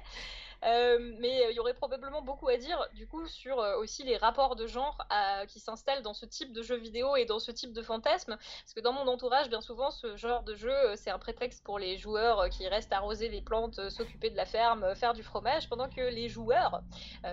Euh, 0.64 1.14
mais 1.18 1.44
euh, 1.44 1.50
il 1.50 1.56
y 1.56 1.60
aurait 1.60 1.74
probablement 1.74 2.22
beaucoup 2.22 2.48
à 2.48 2.56
dire 2.56 2.86
du 2.94 3.06
coup 3.08 3.26
sur 3.26 3.58
euh, 3.58 3.76
aussi 3.78 4.04
les 4.04 4.16
rapports 4.16 4.54
de 4.54 4.66
genre 4.66 5.06
qui 5.48 5.60
s'installent 5.60 6.02
dans 6.02 6.14
ce 6.14 6.26
type 6.26 6.52
de 6.52 6.62
jeu 6.62 6.76
vidéo 6.76 7.16
et 7.16 7.24
dans 7.24 7.38
ce 7.38 7.50
type 7.50 7.72
de 7.72 7.82
fantasme. 7.82 8.36
Parce 8.36 8.74
que 8.74 8.80
dans 8.80 8.92
mon 8.92 9.06
entourage, 9.08 9.48
bien 9.48 9.60
souvent, 9.60 9.90
ce 9.90 10.16
genre 10.16 10.42
de 10.42 10.54
jeu, 10.54 10.74
c'est 10.96 11.10
un 11.10 11.18
prétexte 11.18 11.64
pour 11.64 11.78
les 11.78 11.96
joueurs 11.96 12.48
qui 12.50 12.66
restent 12.68 12.92
arroser 12.92 13.28
les 13.28 13.40
plantes, 13.40 13.90
s'occuper 13.90 14.30
de 14.30 14.36
la 14.36 14.46
ferme, 14.46 14.94
faire 14.94 15.12
du 15.12 15.22
fromage, 15.22 15.68
pendant 15.68 15.88
que 15.88 16.00
les 16.00 16.28
joueurs 16.28 16.82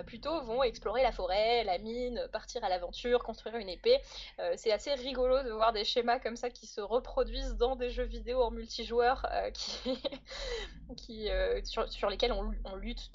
plutôt 0.06 0.40
vont 0.42 0.62
explorer 0.62 1.02
la 1.02 1.12
forêt, 1.12 1.64
la 1.64 1.78
mine, 1.78 2.28
partir 2.32 2.64
à 2.64 2.68
l'aventure, 2.68 3.22
construire 3.22 3.56
une 3.56 3.68
épée. 3.68 3.98
c'est 4.56 4.72
assez 4.72 4.92
rigolo 4.94 5.42
de 5.42 5.50
voir 5.50 5.72
des 5.72 5.84
schémas 5.84 6.18
comme 6.18 6.36
ça 6.36 6.50
qui 6.50 6.66
se 6.66 6.80
reproduisent 6.80 7.56
dans 7.56 7.76
des 7.76 7.90
jeux 7.90 8.04
vidéo 8.04 8.42
en 8.42 8.50
multijoueur 8.50 9.26
sur, 11.64 12.10
lesquels 12.10 12.32
on, 12.32 12.76
lutte 12.76 13.12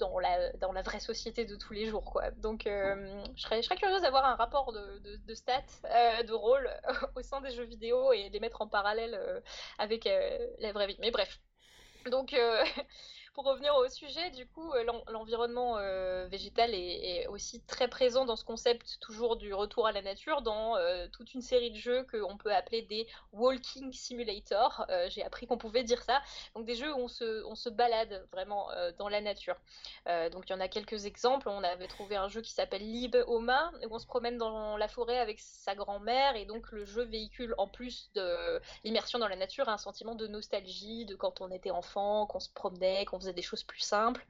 dans 0.60 0.72
la 0.72 0.82
vraie 0.82 1.00
société 1.00 1.44
de 1.44 1.56
tous 1.56 1.72
les 1.72 1.86
jours. 1.86 2.04
Quoi. 2.04 2.30
Donc 2.32 2.62
je, 2.64 3.20
serais, 3.36 3.62
je 3.62 3.66
serais 3.66 3.76
curieuse 3.76 4.02
d'avoir 4.02 4.24
un 4.24 4.34
rapport 4.34 4.72
de, 4.72 5.34
stats, 5.34 6.22
de 6.22 6.32
rôle 6.32 6.68
au 7.16 7.22
sein 7.22 7.40
des 7.40 7.50
jeux 7.50 7.64
vidéo 7.64 8.12
et 8.12 8.28
les 8.28 8.40
mettre 8.40 8.62
en 8.62 8.68
parallèle 8.68 9.18
avec 9.78 10.08
la 10.58 10.72
vraie 10.72 10.86
vie. 10.86 10.96
Mais 11.00 11.10
bref. 11.10 11.40
Donc, 12.10 12.34
pour 13.36 13.44
revenir 13.44 13.76
au 13.76 13.86
sujet, 13.90 14.30
du 14.30 14.46
coup, 14.46 14.72
euh, 14.72 14.82
l'environnement 15.08 15.76
euh, 15.76 16.26
végétal 16.26 16.72
est, 16.72 17.26
aussi 17.26 17.60
très 17.60 17.86
présent 17.86 18.24
dans 18.24 18.34
ce 18.34 18.44
concept 18.44 18.96
toujours 18.98 19.36
du 19.36 19.52
retour 19.52 19.86
à 19.86 19.92
la 19.92 20.00
nature, 20.00 20.40
dans 20.40 20.78
euh, 20.78 21.06
toute 21.12 21.34
une 21.34 21.42
série 21.42 21.70
de 21.70 21.76
jeux 21.76 22.06
qu'on 22.10 22.38
peut 22.38 22.54
appeler 22.54 22.80
des 22.80 23.06
walking 23.34 23.92
simulators. 23.92 24.86
J'ai 25.08 25.22
appris 25.22 25.46
qu'on 25.46 25.58
pouvait 25.58 25.84
dire 25.84 26.02
ça. 26.02 26.22
Donc 26.54 26.64
des 26.64 26.76
jeux 26.76 26.94
où 26.94 26.98
on 26.98 27.08
se, 27.08 27.44
on 27.44 27.54
se 27.54 27.68
balade 27.68 28.26
vraiment 28.32 28.70
dans 28.98 29.10
la 29.10 29.20
nature. 29.20 29.56
donc 30.32 30.48
il 30.48 30.52
y 30.52 30.54
en 30.54 30.60
a 30.60 30.68
quelques 30.68 31.04
exemples. 31.04 31.50
On 31.50 31.62
avait 31.62 31.88
trouvé 31.88 32.16
un 32.16 32.28
jeu 32.28 32.40
qui 32.40 32.52
s'appelle 32.52 32.80
Lib 32.80 33.16
Oma, 33.26 33.70
où 33.84 33.94
on 33.94 33.98
se 33.98 34.06
promène 34.06 34.38
dans 34.38 34.78
la 34.78 34.88
forêt 34.88 35.18
avec 35.18 35.40
sa 35.40 35.74
grand-mère, 35.74 36.36
et 36.36 36.46
donc 36.46 36.72
le 36.72 36.86
jeu 36.86 37.02
véhicule 37.02 37.54
en 37.58 37.68
plus 37.68 38.10
de 38.14 38.60
l'immersion 38.84 39.18
dans 39.18 39.28
la 39.28 39.36
nature 39.36 39.68
un 39.68 39.78
sentiment 39.78 40.14
de 40.14 40.26
nostalgie 40.26 41.04
de 41.04 41.14
quand 41.16 41.42
on 41.42 41.50
était 41.50 41.70
enfant, 41.70 42.26
qu'on 42.26 42.40
se 42.40 42.50
promenait, 42.50 43.04
qu'on 43.04 43.25
des 43.32 43.42
choses 43.42 43.62
plus 43.62 43.80
simples. 43.80 44.26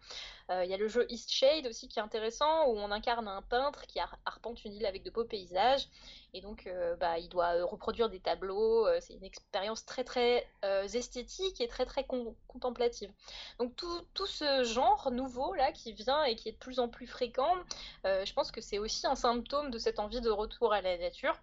Euh, 0.50 0.64
il 0.64 0.70
y 0.70 0.74
a 0.74 0.76
le 0.76 0.86
jeu 0.86 1.06
East 1.08 1.30
Shade 1.30 1.66
aussi 1.66 1.88
qui 1.88 1.98
est 1.98 2.02
intéressant 2.02 2.68
où 2.68 2.78
on 2.78 2.92
incarne 2.92 3.26
un 3.26 3.42
peintre 3.42 3.84
qui 3.86 3.98
arpente 4.24 4.64
une 4.64 4.74
île 4.74 4.86
avec 4.86 5.02
de 5.02 5.10
beaux 5.10 5.24
paysages 5.24 5.88
et 6.34 6.40
donc 6.40 6.68
euh, 6.68 6.94
bah, 6.96 7.18
il 7.18 7.28
doit 7.28 7.56
euh, 7.56 7.64
reproduire 7.64 8.08
des 8.08 8.20
tableaux. 8.20 8.86
c'est 9.00 9.14
une 9.14 9.24
expérience 9.24 9.84
très 9.84 10.04
très 10.04 10.46
esthétique 10.94 11.60
et 11.60 11.68
très 11.68 11.84
très 11.84 12.06
contemplative. 12.46 13.10
Donc 13.58 13.74
tout, 13.76 14.00
tout, 14.14 14.26
ce 14.26 14.62
genre 14.64 15.10
nouveau 15.10 15.54
là 15.54 15.72
qui 15.72 15.92
vient 15.92 16.22
et 16.24 16.36
qui 16.36 16.48
est 16.48 16.52
de 16.52 16.58
plus 16.58 16.78
en 16.78 16.88
plus 16.88 17.06
fréquent, 17.06 17.54
je 18.04 18.32
pense 18.32 18.52
que 18.52 18.60
c'est 18.60 18.78
aussi 18.78 19.06
un 19.06 19.16
symptôme 19.16 19.70
de 19.70 19.78
cette 19.78 19.98
envie 19.98 20.20
de 20.20 20.30
retour 20.30 20.72
à 20.72 20.80
la 20.80 20.96
nature. 20.98 21.36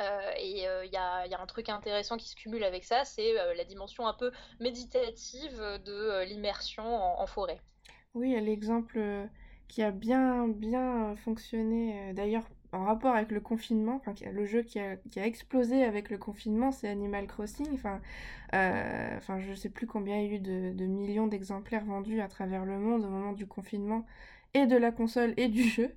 Euh, 0.00 0.30
et 0.38 0.60
il 0.60 0.66
euh, 0.66 0.84
y, 0.86 0.96
a, 0.96 1.40
un 1.40 1.46
truc 1.46 1.68
intéressant 1.68 2.16
qui 2.16 2.28
se 2.28 2.36
cumule 2.36 2.64
avec 2.64 2.84
ça, 2.84 3.04
c'est 3.04 3.38
euh, 3.38 3.54
la 3.54 3.64
dimension 3.64 4.06
un 4.06 4.14
peu 4.14 4.30
méditative 4.60 5.58
de 5.84 6.24
l'immersion 6.24 6.84
en, 6.84 7.26
forêt. 7.26 7.60
Oui, 8.14 8.38
l'exemple 8.40 9.00
qui 9.68 9.82
a 9.82 9.90
bien, 9.90 10.48
bien 10.48 11.16
fonctionné, 11.16 12.12
d'ailleurs 12.14 12.44
en 12.72 12.84
rapport 12.84 13.14
avec 13.14 13.30
le 13.30 13.40
confinement, 13.40 14.02
le 14.32 14.44
jeu 14.44 14.62
qui 14.62 14.78
a, 14.78 14.96
explosé 15.16 15.84
avec 15.84 16.10
le 16.10 16.18
confinement, 16.18 16.72
c'est 16.72 16.88
Animal 16.88 17.26
Crossing. 17.26 17.72
Enfin, 17.72 18.00
je 18.52 19.50
ne 19.50 19.54
sais 19.54 19.70
plus 19.70 19.86
combien 19.86 20.18
il 20.18 20.26
y 20.26 20.32
a 20.32 20.36
eu 20.36 20.40
de 20.40 20.86
millions 20.86 21.26
d'exemplaires 21.26 21.84
vendus 21.84 22.20
à 22.20 22.28
travers 22.28 22.64
le 22.64 22.78
monde 22.78 23.04
au 23.04 23.08
moment 23.08 23.32
du 23.32 23.46
confinement, 23.46 24.04
et 24.54 24.66
de 24.66 24.76
la 24.76 24.90
console 24.90 25.34
et 25.36 25.48
du 25.48 25.62
jeu. 25.62 25.90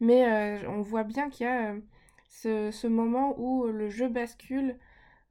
Mais 0.00 0.64
on 0.66 0.80
voit 0.80 1.04
bien 1.04 1.30
qu'il 1.30 1.46
y 1.46 1.48
a 1.48 1.74
ce, 2.42 2.86
moment 2.86 3.38
où 3.38 3.66
le 3.66 3.88
jeu 3.88 4.08
bascule, 4.08 4.76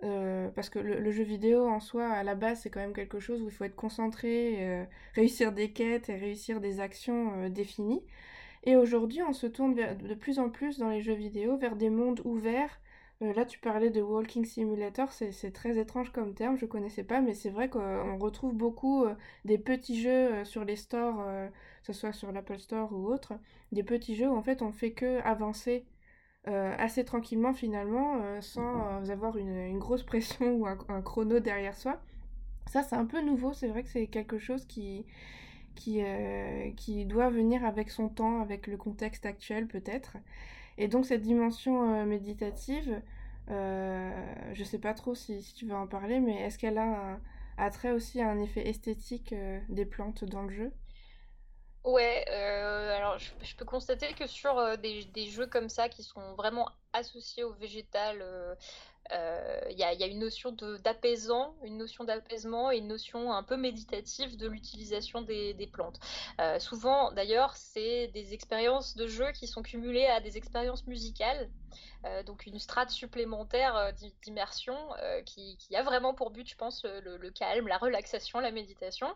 euh, 0.03 0.49
parce 0.51 0.69
que 0.69 0.79
le, 0.79 1.11
jeu 1.11 1.23
vidéo 1.23 1.67
en 1.67 1.79
soi, 1.79 2.07
à 2.07 2.23
la 2.23 2.35
base, 2.35 2.61
c'est 2.61 2.69
quand 2.69 2.79
même 2.79 2.93
quelque 2.93 3.19
chose 3.19 3.41
où 3.41 3.45
il 3.45 3.51
faut 3.51 3.63
être 3.63 3.75
concentré, 3.75 4.57
euh, 4.59 4.85
réussir 5.13 5.51
des 5.51 5.71
quêtes 5.71 6.09
et 6.09 6.15
réussir 6.15 6.59
des 6.61 6.79
actions 6.79 7.33
euh, 7.37 7.49
définies. 7.49 8.03
Et 8.63 8.75
aujourd'hui, 8.75 9.21
on 9.23 9.33
se 9.33 9.47
tourne 9.47 9.75
de 9.75 10.13
plus 10.15 10.39
en 10.39 10.49
plus 10.49 10.77
dans 10.77 10.89
les 10.89 11.01
jeux 11.01 11.13
vidéo 11.13 11.57
vers 11.57 11.75
des 11.75 11.89
mondes 11.89 12.21
ouverts. 12.23 12.79
là, 13.21 13.45
tu 13.45 13.59
parlais 13.59 13.89
de 13.89 14.01
Walking 14.01 14.45
Simulator, 14.45 15.11
c'est 15.11 15.51
très 15.51 15.77
étrange 15.77 16.11
comme 16.11 16.33
terme, 16.33 16.57
je 16.57 16.65
connaissais 16.65 17.03
pas, 17.03 17.21
mais 17.21 17.33
c'est 17.33 17.49
vrai 17.49 17.69
qu'on 17.69 18.17
retrouve 18.17 18.53
beaucoup 18.53 19.05
des 19.45 19.57
petits 19.57 20.01
jeux 20.01 20.45
sur 20.45 20.63
les 20.65 20.77
stores, 20.77 21.17
que 21.81 21.87
ce 21.87 21.93
soit 21.93 22.13
sur 22.13 22.31
l'Apple 22.31 22.59
Store 22.59 22.91
ou 22.93 23.07
autre, 23.07 23.33
des 23.73 23.83
petits 23.83 24.15
jeux 24.15 24.29
où 24.29 24.35
en 24.35 24.43
fait 24.43 24.61
on 24.61 24.71
fait 24.71 24.91
que 24.91 25.19
avancer 25.23 25.85
euh, 26.49 26.75
assez 26.77 27.05
tranquillement 27.05 27.53
finalement, 27.53 28.17
euh, 28.21 28.41
sans 28.41 29.01
euh, 29.01 29.09
avoir 29.09 29.37
une, 29.37 29.79
grosse 29.79 30.03
pression 30.03 30.53
ou 30.57 30.67
un, 30.67 31.01
chrono 31.01 31.39
derrière 31.39 31.77
soi. 31.77 32.01
Ça, 32.69 32.83
c'est 32.83 32.97
un 32.97 33.05
peu 33.05 33.21
nouveau, 33.21 33.53
c'est 33.53 33.69
vrai 33.69 33.83
que 33.83 33.89
c'est 33.89 34.07
quelque 34.07 34.37
chose 34.39 34.65
qui, 34.65 35.05
qui, 35.75 36.01
qui 36.75 37.05
doit 37.05 37.29
venir 37.29 37.63
avec 37.65 37.89
son 37.89 38.09
temps, 38.09 38.41
avec 38.41 38.67
le 38.67 38.77
contexte 38.77 39.25
actuel 39.25 39.67
peut-être. 39.67 40.17
Et 40.77 40.87
donc 40.87 41.05
cette 41.05 41.21
dimension 41.21 42.05
méditative, 42.05 43.01
je 43.49 44.63
sais 44.63 44.79
pas 44.79 44.93
trop 44.93 45.13
si, 45.13 45.43
si, 45.43 45.53
tu 45.53 45.65
veux 45.65 45.75
en 45.75 45.87
parler, 45.87 46.19
mais 46.19 46.35
est-ce 46.41 46.57
qu'elle 46.57 46.77
a 46.77 47.19
un, 47.57 47.69
trait 47.69 47.91
aussi 47.91 48.21
à 48.21 48.29
un 48.29 48.39
effet 48.39 48.67
esthétique 48.67 49.35
des 49.69 49.85
plantes 49.85 50.23
dans 50.23 50.43
le 50.43 50.51
jeu? 50.51 50.71
Ouais, 51.83 52.25
euh, 52.29 52.95
alors 52.95 53.17
je, 53.19 53.55
peux 53.57 53.65
constater 53.65 54.13
que 54.13 54.25
sur 54.25 54.57
euh, 54.57 54.77
des, 54.77 55.27
jeux 55.27 55.47
comme 55.47 55.67
ça 55.67 55.89
qui 55.89 56.01
sont 56.03 56.33
vraiment 56.35 56.69
associés 56.93 57.43
au 57.43 57.53
végétal, 57.53 58.21
euh, 58.21 58.55
il 59.69 59.77
y, 59.77 59.83
a, 59.83 60.07
une 60.07 60.19
notion 60.19 60.51
d'apaisant, 60.51 61.55
une 61.63 61.77
notion 61.77 62.03
d'apaisement 62.03 62.71
et 62.71 62.77
une 62.77 62.87
notion 62.87 63.33
un 63.33 63.43
peu 63.43 63.57
méditative 63.57 64.37
de 64.37 64.47
l'utilisation 64.47 65.21
des, 65.21 65.69
plantes. 65.71 65.99
souvent, 66.59 67.11
d'ailleurs, 67.11 67.55
c'est 67.55 68.07
des 68.13 68.33
expériences 68.33 68.95
de 68.95 69.07
jeu 69.07 69.31
qui 69.33 69.47
sont 69.47 69.61
cumulées 69.61 70.05
à 70.05 70.21
des 70.21 70.37
expériences 70.37 70.87
musicales. 70.87 71.49
Euh, 72.05 72.21
donc 72.23 72.45
une 72.45 72.59
strate 72.59 72.89
supplémentaire 72.89 73.77
euh, 73.77 73.91
d'immersion 74.23 74.75
euh, 75.01 75.21
qui, 75.21 75.57
a 75.73 75.83
vraiment 75.83 76.13
pour 76.13 76.31
but, 76.31 76.47
je 76.47 76.55
pense, 76.55 76.83
le, 76.83 77.29
calme, 77.31 77.67
la 77.67 77.77
relaxation, 77.77 78.39
la 78.39 78.51
méditation. 78.51 79.07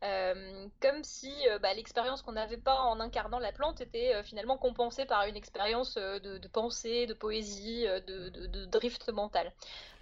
comme 0.00 1.04
si 1.04 1.32
bah, 1.60 1.72
l'expérience 1.74 2.22
qu'on 2.22 2.32
n'avait 2.32 2.56
pas 2.56 2.80
en 2.80 2.98
incarnant 3.00 3.38
la 3.38 3.52
plante 3.52 3.80
était 3.80 4.22
finalement 4.24 4.56
compensée 4.58 5.04
par 5.04 5.24
une 5.26 5.36
expérience 5.36 5.94
de, 5.94 6.48
pensée, 6.48 7.06
de 7.06 7.14
poésie, 7.20 7.86
de, 8.06 8.64
drift 8.66 9.08
mental. 9.12 9.52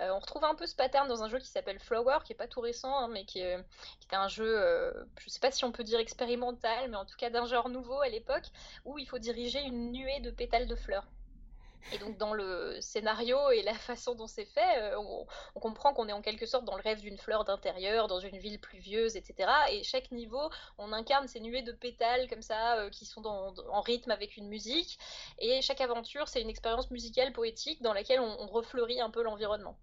on 0.01 0.19
retrouve 0.19 0.45
un 0.45 0.55
peu 0.55 0.67
ce 0.67 0.75
pattern 0.75 1.09
dans 1.09 1.23
un 1.23 1.29
jeu 1.29 1.39
qui 1.39 1.49
s'appelle 1.49 1.79
Flower, 1.79 2.19
qui 2.25 2.33
est 2.33 2.37
pas 2.37 2.49
tout 2.49 2.61
récent, 2.61 2.97
hein, 2.97 3.09
mais 3.09 3.25
qui, 3.25 3.41
qui, 3.41 4.07
était 4.07 4.17
un 4.17 4.29
jeu, 4.29 4.57
je 5.19 5.27
ne 5.27 5.31
sais 5.31 5.41
pas 5.41 5.51
si 5.51 5.65
on 5.65 5.73
peut 5.73 5.85
dire 5.85 5.99
expérimental, 5.99 6.89
mais 6.89 6.97
en 6.97 7.05
tout 7.05 7.17
cas 7.19 7.31
d'un 7.31 7.47
genre 7.47 7.69
nouveau 7.69 8.01
à 8.01 8.09
l'époque, 8.09 8.47
où 8.85 8.99
il 8.99 9.07
faut 9.07 9.19
diriger 9.19 9.61
une 9.61 9.93
nuée 9.93 10.21
de 10.21 10.31
pétales 10.31 10.67
de 10.67 10.77
fleurs. 10.77 11.07
Et 11.93 11.99
donc 11.99 12.19
dans 12.19 12.35
le 12.35 12.79
scénario 12.81 13.51
et 13.51 13.63
la 13.63 13.75
façon 13.75 14.15
dont 14.15 14.27
c'est 14.27 14.45
fait, 14.45 14.79
euh, 14.79 14.99
on, 15.55 15.61
comprend 15.61 15.95
qu'on 15.95 16.09
est 16.09 16.13
en 16.13 16.23
quelque 16.23 16.47
sorte 16.47 16.65
dans 16.65 16.77
le 16.77 16.83
rêve 16.83 17.01
d'une 17.01 17.19
fleur 17.19 17.45
d'intérieur, 17.45 18.09
dans 18.09 18.21
une 18.21 18.39
ville 18.39 18.61
pluvieuse, 18.61 19.17
etc. 19.17 19.51
Et 19.71 19.83
chaque 19.83 20.13
niveau, 20.13 20.51
on 20.79 20.93
incarne 20.93 21.29
ces 21.29 21.41
nuées 21.41 21.63
de 21.63 21.73
pétales 21.73 22.29
comme 22.29 22.43
ça, 22.43 22.77
euh, 22.79 22.91
qui 22.91 23.07
sont 23.07 23.25
en 23.27 23.81
rythme 23.81 24.11
avec 24.11 24.37
une 24.37 24.49
musique. 24.49 24.99
Et 25.39 25.63
chaque 25.63 25.81
aventure, 25.81 26.29
c'est 26.29 26.43
une 26.43 26.51
expérience 26.51 26.91
musicale 26.91 27.33
poétique 27.33 27.83
dans 27.83 27.93
laquelle 27.93 28.21
on 28.21 28.47
refleurit 28.47 29.01
un 29.01 29.11
peu 29.11 29.23
l'environnement. 29.23 29.77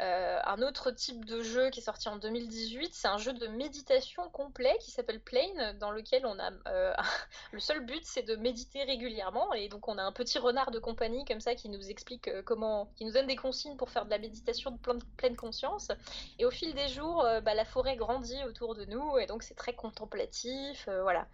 Euh, 0.00 0.38
un 0.44 0.60
autre 0.60 0.90
type 0.90 1.24
de 1.24 1.42
jeu 1.42 1.70
qui 1.70 1.80
est 1.80 1.82
sorti 1.82 2.08
en 2.08 2.16
2018, 2.16 2.90
c'est 2.92 3.08
un 3.08 3.16
jeu 3.16 3.32
de 3.32 3.46
méditation 3.46 4.28
complet 4.28 4.76
qui 4.80 4.90
s'appelle 4.90 5.20
Plane, 5.20 5.78
dans 5.78 5.90
lequel 5.90 6.26
on 6.26 6.38
a 6.38 6.50
euh, 6.68 6.94
le 7.52 7.60
seul 7.60 7.84
but 7.84 8.02
c'est 8.04 8.22
de 8.22 8.36
méditer 8.36 8.84
régulièrement 8.84 9.54
et 9.54 9.68
donc 9.68 9.88
on 9.88 9.96
a 9.96 10.02
un 10.02 10.12
petit 10.12 10.38
renard 10.38 10.70
de 10.70 10.78
compagnie 10.78 11.24
comme 11.24 11.40
ça 11.40 11.54
qui 11.54 11.70
nous 11.70 11.88
explique 11.88 12.28
euh, 12.28 12.42
comment, 12.42 12.90
qui 12.96 13.06
nous 13.06 13.12
donne 13.12 13.26
des 13.26 13.36
consignes 13.36 13.76
pour 13.76 13.88
faire 13.88 14.04
de 14.04 14.10
la 14.10 14.18
méditation 14.18 14.70
de 14.70 14.78
pleine, 15.16 15.36
conscience. 15.36 15.90
Et 16.38 16.44
au 16.44 16.50
fil 16.50 16.74
des 16.74 16.88
jours, 16.88 17.26
bah, 17.42 17.54
la 17.54 17.64
forêt 17.64 17.96
grandit 17.96 18.42
autour 18.44 18.74
de 18.74 18.84
nous 18.84 19.18
et 19.18 19.26
donc 19.26 19.42
c'est 19.42 19.54
très 19.54 19.74
contemplatif, 19.74 20.88
voilà. 21.02 21.26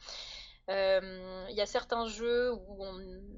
Euh, 0.70 1.46
il 1.50 1.56
y 1.56 1.60
a 1.60 1.66
certains 1.66 2.06
jeux 2.06 2.52
où 2.52 2.84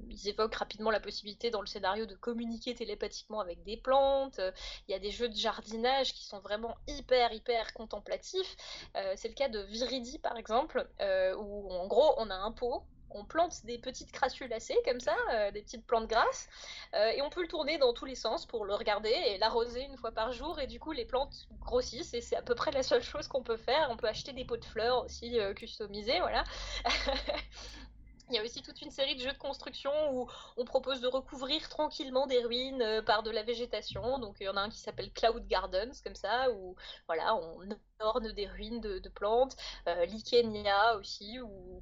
ils 0.09 0.29
évoquent 0.29 0.55
rapidement 0.55 0.91
la 0.91 0.99
possibilité 0.99 1.49
dans 1.49 1.61
le 1.61 1.67
scénario 1.67 2.05
de 2.05 2.15
communiquer 2.15 2.75
télépathiquement 2.75 3.39
avec 3.39 3.63
des 3.63 3.77
plantes. 3.77 4.39
Il 4.87 4.91
y 4.91 4.95
a 4.95 4.99
des 4.99 5.11
jeux 5.11 5.29
de 5.29 5.35
jardinage 5.35 6.13
qui 6.13 6.25
sont 6.25 6.39
vraiment 6.39 6.77
hyper 6.87 7.33
hyper 7.33 7.73
contemplatifs. 7.73 8.55
Euh, 8.95 9.13
c'est 9.15 9.27
le 9.27 9.33
cas 9.33 9.49
de 9.49 9.59
Viridi 9.59 10.19
par 10.19 10.37
exemple, 10.37 10.87
euh, 11.01 11.35
où 11.35 11.71
en 11.71 11.87
gros 11.87 12.13
on 12.17 12.29
a 12.29 12.35
un 12.35 12.51
pot 12.51 12.83
on 13.09 13.25
plante 13.25 13.65
des 13.65 13.77
petites 13.77 14.11
crassulacées 14.11 14.77
comme 14.85 14.99
ça, 14.99 15.15
euh, 15.33 15.51
des 15.51 15.61
petites 15.61 15.85
plantes 15.85 16.07
grasses, 16.07 16.47
euh, 16.93 17.09
et 17.09 17.21
on 17.21 17.29
peut 17.29 17.41
le 17.41 17.47
tourner 17.47 17.77
dans 17.77 17.93
tous 17.93 18.05
les 18.05 18.15
sens 18.15 18.45
pour 18.45 18.65
le 18.65 18.73
regarder 18.73 19.09
et 19.09 19.37
l'arroser 19.37 19.83
une 19.83 19.97
fois 19.97 20.11
par 20.11 20.31
jour, 20.31 20.59
et 20.59 20.67
du 20.67 20.79
coup 20.79 20.91
les 20.91 21.05
plantes 21.05 21.47
grossissent, 21.61 22.13
et 22.13 22.21
c'est 22.21 22.35
à 22.35 22.41
peu 22.41 22.55
près 22.55 22.71
la 22.71 22.83
seule 22.83 23.03
chose 23.03 23.27
qu'on 23.27 23.43
peut 23.43 23.57
faire. 23.57 23.87
On 23.91 23.97
peut 23.97 24.07
acheter 24.07 24.33
des 24.33 24.45
pots 24.45 24.57
de 24.57 24.65
fleurs 24.65 25.05
aussi 25.05 25.39
euh, 25.39 25.53
customisés, 25.53 26.19
voilà. 26.19 26.43
Il 28.29 28.35
y 28.35 28.39
a 28.39 28.43
aussi 28.43 28.63
toute 28.63 28.81
une 28.81 28.89
série 28.89 29.15
de 29.15 29.21
jeux 29.21 29.31
de 29.31 29.37
construction 29.37 29.91
où 30.11 30.27
on 30.57 30.65
propose 30.65 30.99
de 30.99 31.07
recouvrir 31.07 31.69
tranquillement 31.69 32.25
des 32.25 32.43
ruines 32.43 32.81
euh, 32.81 33.01
par 33.03 33.21
de 33.21 33.29
la 33.29 33.43
végétation. 33.43 34.17
Donc 34.17 34.37
il 34.39 34.45
y 34.45 34.49
en 34.49 34.57
a 34.57 34.61
un 34.61 34.69
qui 34.69 34.79
s'appelle 34.79 35.11
Cloud 35.11 35.47
Gardens, 35.47 35.93
comme 36.03 36.15
ça, 36.15 36.49
où 36.51 36.75
voilà, 37.07 37.35
on 37.35 37.69
orne 37.99 38.31
des 38.31 38.47
ruines 38.47 38.81
de, 38.81 39.09
plantes. 39.09 39.55
Euh, 39.87 40.05
L'Ikenia 40.05 40.97
aussi, 40.97 41.39
où 41.39 41.81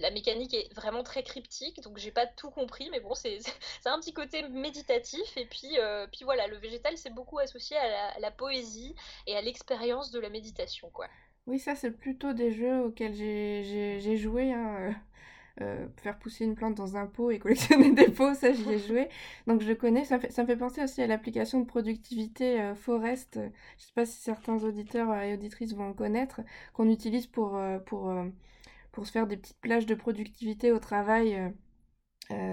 la 0.00 0.10
mécanique 0.12 0.54
est 0.54 0.72
vraiment 0.74 1.02
très 1.02 1.24
cryptique. 1.24 1.80
Donc 1.82 1.98
j'ai 1.98 2.12
pas 2.12 2.26
tout 2.26 2.50
compris, 2.50 2.88
mais 2.90 3.00
bon, 3.00 3.14
c'est 3.14 3.40
un 3.86 3.98
petit 3.98 4.12
côté 4.12 4.48
méditatif. 4.48 5.36
Et 5.36 5.46
puis, 5.46 5.78
euh, 5.78 6.06
puis 6.12 6.24
voilà, 6.24 6.46
le 6.46 6.56
végétal, 6.56 6.96
c'est 6.96 7.12
beaucoup 7.12 7.38
associé 7.38 7.76
à 7.76 8.18
la, 8.20 8.30
poésie 8.30 8.94
et 9.26 9.36
à 9.36 9.42
l'expérience 9.42 10.12
de 10.12 10.20
la 10.20 10.30
méditation, 10.30 10.88
quoi. 10.90 11.06
Oui, 11.46 11.58
ça, 11.58 11.74
c'est 11.74 11.90
plutôt 11.90 12.32
des 12.32 12.52
jeux 12.52 12.84
auxquels 12.84 13.14
j'ai 13.14 14.16
joué. 14.16 14.52
Hein, 14.52 14.94
euh, 15.62 15.86
faire 15.96 16.18
pousser 16.18 16.44
une 16.44 16.54
plante 16.54 16.74
dans 16.74 16.96
un 16.96 17.06
pot 17.06 17.30
et 17.30 17.38
collectionner 17.38 17.92
des 17.94 18.08
pots, 18.08 18.34
ça 18.34 18.52
j'y 18.52 18.68
ai 18.70 18.78
joué. 18.78 19.08
Donc 19.46 19.62
je 19.62 19.72
connais, 19.72 20.04
ça, 20.04 20.18
fait, 20.18 20.30
ça 20.30 20.42
me 20.42 20.46
fait 20.46 20.56
penser 20.56 20.82
aussi 20.82 21.02
à 21.02 21.06
l'application 21.06 21.60
de 21.60 21.66
productivité 21.66 22.60
euh, 22.60 22.74
Forest, 22.74 23.34
je 23.34 23.40
ne 23.40 23.50
sais 23.78 23.92
pas 23.94 24.06
si 24.06 24.20
certains 24.20 24.62
auditeurs 24.64 25.14
et 25.22 25.34
auditrices 25.34 25.74
vont 25.74 25.92
connaître, 25.92 26.40
qu'on 26.72 26.88
utilise 26.88 27.26
pour, 27.26 27.56
euh, 27.56 27.78
pour, 27.78 28.12
pour 28.92 29.06
se 29.06 29.12
faire 29.12 29.26
des 29.26 29.36
petites 29.36 29.60
plages 29.60 29.86
de 29.86 29.94
productivité 29.94 30.72
au 30.72 30.78
travail. 30.78 31.52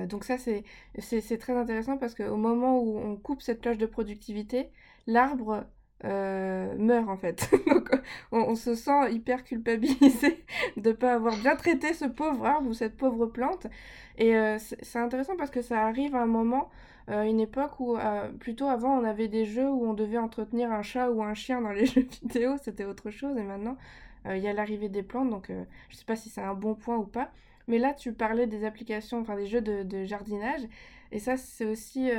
donc 0.10 0.24
ça 0.24 0.38
c'est 0.38 1.38
très 1.38 1.53
intéressant 1.53 1.97
parce 1.97 2.16
qu'au 2.16 2.38
moment 2.38 2.80
où 2.82 2.97
on 2.97 3.16
coupe 3.16 3.41
cette 3.41 3.62
plage 3.62 3.78
de 3.78 3.86
productivité, 3.86 4.70
l'arbre 5.05 5.66
euh, 6.06 6.76
meurt 6.78 7.10
en 7.10 7.18
fait. 7.18 7.50
Donc 7.68 7.89
on, 8.32 8.56
se 8.56 8.76
sent 8.76 9.12
hyper 9.12 9.43
culpabilisé 9.43 10.43
de 10.78 10.91
pas 10.91 11.16
avoir 11.16 11.36
bien 11.38 11.56
traité 11.56 11.93
ce 11.93 12.06
pauvre 12.06 12.45
arbre 12.45 12.70
ou 12.70 12.74
cette 12.74 12.95
pauvre 12.98 13.26
plante. 13.26 13.68
Et 14.18 14.36
euh, 14.36 14.58
c'est 14.60 15.00
intéressant 15.00 15.36
parce 15.36 15.50
que 15.50 15.62
ça 15.62 15.86
arrive 15.86 16.16
à 16.16 16.22
un 16.22 16.28
moment, 16.28 16.70
euh, 17.10 17.24
une 17.24 17.39
époque 17.39 17.80
où 17.80 17.98
plutôt 18.39 18.68
avant 18.68 19.00
on 19.00 19.04
avait 19.04 19.28
des 19.28 19.45
jeux 19.45 19.70
où 19.70 19.86
on 19.88 19.93
devait 19.93 20.20
entretenir 20.20 20.72
un 20.72 20.84
chat 20.84 21.10
ou 21.10 21.24
un 21.24 21.34
chien 21.34 21.62
dans 21.62 21.72
les 21.72 21.86
jeux 21.88 22.08
vidéo, 22.22 22.58
c'était 22.62 22.86
autre 22.86 23.10
chose. 23.10 23.38
Et 23.38 23.43
maintenant 23.43 23.78
il 24.30 24.39
y 24.39 24.48
a 24.48 24.54
l'arrivée 24.54 24.89
des 24.89 25.04
plantes, 25.04 25.30
donc 25.30 25.50
je 25.89 25.95
sais 25.95 26.04
pas 26.06 26.18
si 26.18 26.30
c'est 26.30 26.41
un 26.41 26.54
bon 26.54 26.76
point 26.76 26.98
ou 26.98 27.06
pas. 27.06 27.32
Mais 27.68 27.80
là 27.80 27.93
tu 27.93 28.14
parlais 28.14 28.45
des 28.45 28.66
applications, 28.66 29.22
enfin 29.22 29.36
des 29.36 29.48
jeux 29.48 29.62
de 29.62 30.04
jardinage. 30.04 30.62
Et 31.12 31.20
ça 31.20 31.38
c'est 31.38 31.66
aussi 31.66 32.12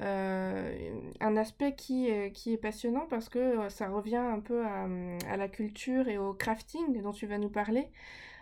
euh, 0.00 1.00
un 1.20 1.36
aspect 1.36 1.74
qui, 1.74 2.10
qui 2.32 2.52
est 2.52 2.56
passionnant 2.56 3.06
parce 3.08 3.28
que 3.28 3.38
euh, 3.38 3.68
ça 3.68 3.88
revient 3.88 4.16
un 4.16 4.40
peu 4.40 4.64
à, 4.64 4.88
à, 5.30 5.36
la 5.36 5.48
culture 5.48 6.08
et 6.08 6.18
au 6.18 6.34
crafting 6.34 7.00
dont 7.00 7.12
tu 7.12 7.26
vas 7.26 7.38
nous 7.38 7.48
parler. 7.48 7.88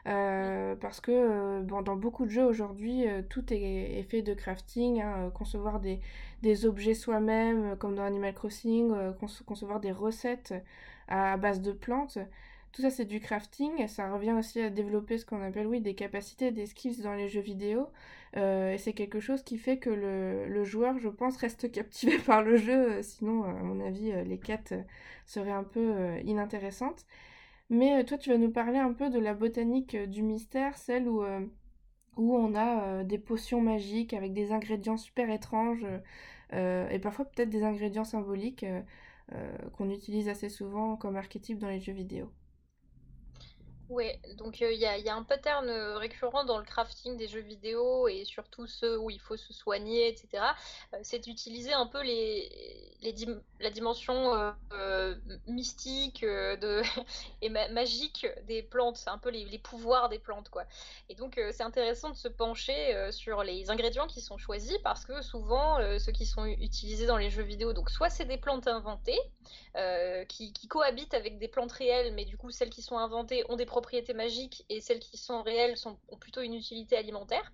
Euh, 0.09 0.75
parce 0.77 1.01
que 1.01 1.63
dans 1.63 1.97
beaucoup 1.97 2.25
de 2.25 2.31
jeux 2.31 2.45
aujourd'hui, 2.45 3.05
tout 3.29 3.45
est, 3.53 4.03
fait 4.09 4.23
de 4.23 4.35
crafting, 4.35 5.01
hein, 5.01 5.31
concevoir 5.35 5.79
des, 5.79 6.01
des 6.43 6.67
objets 6.67 6.95
soi-même, 6.95 7.77
comme 7.77 7.95
dans 7.95 8.03
Animal 8.05 8.35
Crossing, 8.35 8.93
concevoir 9.47 9.79
des 9.81 9.93
recettes 9.93 10.55
à, 11.09 11.37
base 11.37 11.61
de 11.61 11.73
plantes. 11.73 12.19
Tout 12.73 12.83
ça, 12.83 12.91
c'est 12.91 13.05
du 13.05 13.21
crafting. 13.21 13.87
Ça 13.87 14.11
revient 14.13 14.33
aussi 14.33 14.61
à 14.61 14.71
développer 14.71 15.19
ce 15.19 15.27
qu'on 15.27 15.43
appelle, 15.43 15.67
oui, 15.67 15.81
des 15.81 15.95
capacités, 15.95 16.51
des 16.51 16.67
skills 16.67 17.03
dans 17.03 17.15
les 17.15 17.29
jeux 17.29 17.41
vidéo. 17.41 17.89
Euh, 18.37 18.73
et 18.73 18.79
c'est 18.79 18.95
quelque 18.95 19.21
chose 19.21 19.43
qui 19.43 19.59
fait 19.59 19.79
que 19.79 19.91
le, 19.91 20.65
joueur, 20.65 20.99
je 20.99 21.09
pense, 21.09 21.37
reste 21.37 21.71
captivé 21.71 22.19
par 22.27 22.43
le 22.43 22.57
jeu. 22.57 23.03
Sinon, 23.03 23.45
à 23.45 23.53
mon 23.53 23.81
avis, 23.85 24.13
les 24.25 24.39
quêtes 24.39 24.75
seraient 25.27 25.53
un 25.53 25.65
peu 25.65 26.19
inintéressantes. 26.25 27.07
Mais 27.71 28.05
toi, 28.05 28.19
tu 28.19 28.31
vas 28.31 28.39
nous 28.39 28.51
parler 28.51 28.79
un 28.79 28.93
peu 28.93 29.11
de 29.11 29.19
la 29.19 29.35
botanique 29.35 29.97
du 29.97 30.23
mystère, 30.23 30.77
celle 30.79 31.09
où, 31.09 31.23
où 32.17 32.37
on 32.37 32.55
a 32.55 33.05
des 33.05 33.19
potions 33.19 33.61
magiques 33.61 34.15
avec 34.15 34.33
des 34.35 34.53
ingrédients 34.53 34.99
super 34.99 35.31
étranges 35.31 35.87
et 36.53 36.99
parfois 37.01 37.25
peut-être 37.25 37.51
des 37.51 37.65
ingrédients 37.65 38.05
symboliques 38.05 38.67
qu'on 39.77 39.91
utilise 39.91 40.29
assez 40.29 40.51
souvent 40.51 40.97
comme 40.97 41.17
archétype 41.17 41.59
dans 41.59 41.69
les 41.69 41.81
jeux 41.81 41.95
vidéo. 41.95 42.31
Oui, 43.93 44.07
donc 44.39 44.63
il 44.63 44.79
y, 44.79 44.87
a, 44.87 45.15
un 45.15 45.23
pattern 45.23 45.69
récurrent 45.99 46.45
dans 46.45 46.57
le 46.57 46.65
crafting 46.65 47.19
des 47.19 47.29
jeux 47.29 47.43
vidéo 47.43 48.09
et 48.09 48.25
surtout 48.25 48.67
ceux 48.67 48.99
où 48.99 49.11
il 49.11 49.21
faut 49.21 49.37
se 49.37 49.53
soigner, 49.53 50.09
etc. 50.09 50.43
c'est 51.03 51.19
d'utiliser 51.19 51.75
un 51.75 51.87
peu 51.87 52.03
les, 52.03 52.97
la 53.61 53.69
dimension 53.69 54.55
mystique 55.47 56.25
et 57.43 57.49
magique 57.51 58.27
des 58.47 58.63
plantes, 58.63 59.05
un 59.09 59.19
peu 59.19 59.29
les, 59.29 59.59
pouvoirs 59.59 60.09
des 60.09 60.19
plantes. 60.19 60.49
quoi. 60.49 60.65
Et 61.11 61.15
donc 61.15 61.39
c'est 61.51 61.63
intéressant 61.63 62.09
de 62.09 62.17
se 62.17 62.29
pencher 62.29 63.11
sur 63.11 63.43
les 63.43 63.69
ingrédients 63.69 64.07
qui 64.07 64.23
sont 64.23 64.39
choisis 64.39 64.79
parce 64.79 65.05
que 65.05 65.21
souvent 65.21 65.77
ceux 65.99 66.13
qui 66.13 66.25
sont 66.25 66.47
utilisés 66.47 67.05
dans 67.05 67.19
les 67.19 67.29
jeux 67.29 67.43
vidéo, 67.43 67.75
donc 67.75 67.91
soit 67.91 68.09
c'est 68.09 68.25
des 68.25 68.39
plantes 68.39 68.69
inventées 68.69 69.21
qui, 70.29 70.55
qui 70.55 70.67
cohabitent 70.67 71.13
avec 71.13 71.39
des 71.39 71.49
plantes 71.49 71.73
réelles, 71.73 72.15
mais 72.15 72.25
du 72.25 72.39
coup 72.39 72.51
celles 72.51 72.71
qui 72.71 72.81
sont 72.81 72.97
inventées 72.97 73.45
ont 73.51 73.57
des 73.57 73.67
propriétés 73.67 73.82
magiques 74.15 74.65
et 74.69 74.81
celles 74.81 75.01
qui 75.01 75.17
sont 75.17 75.43
réelles 75.43 75.77
sont, 75.77 75.99
ont 76.09 76.17
plutôt 76.17 76.41
une 76.41 76.55
utilité 76.55 76.97
alimentaire. 76.97 77.53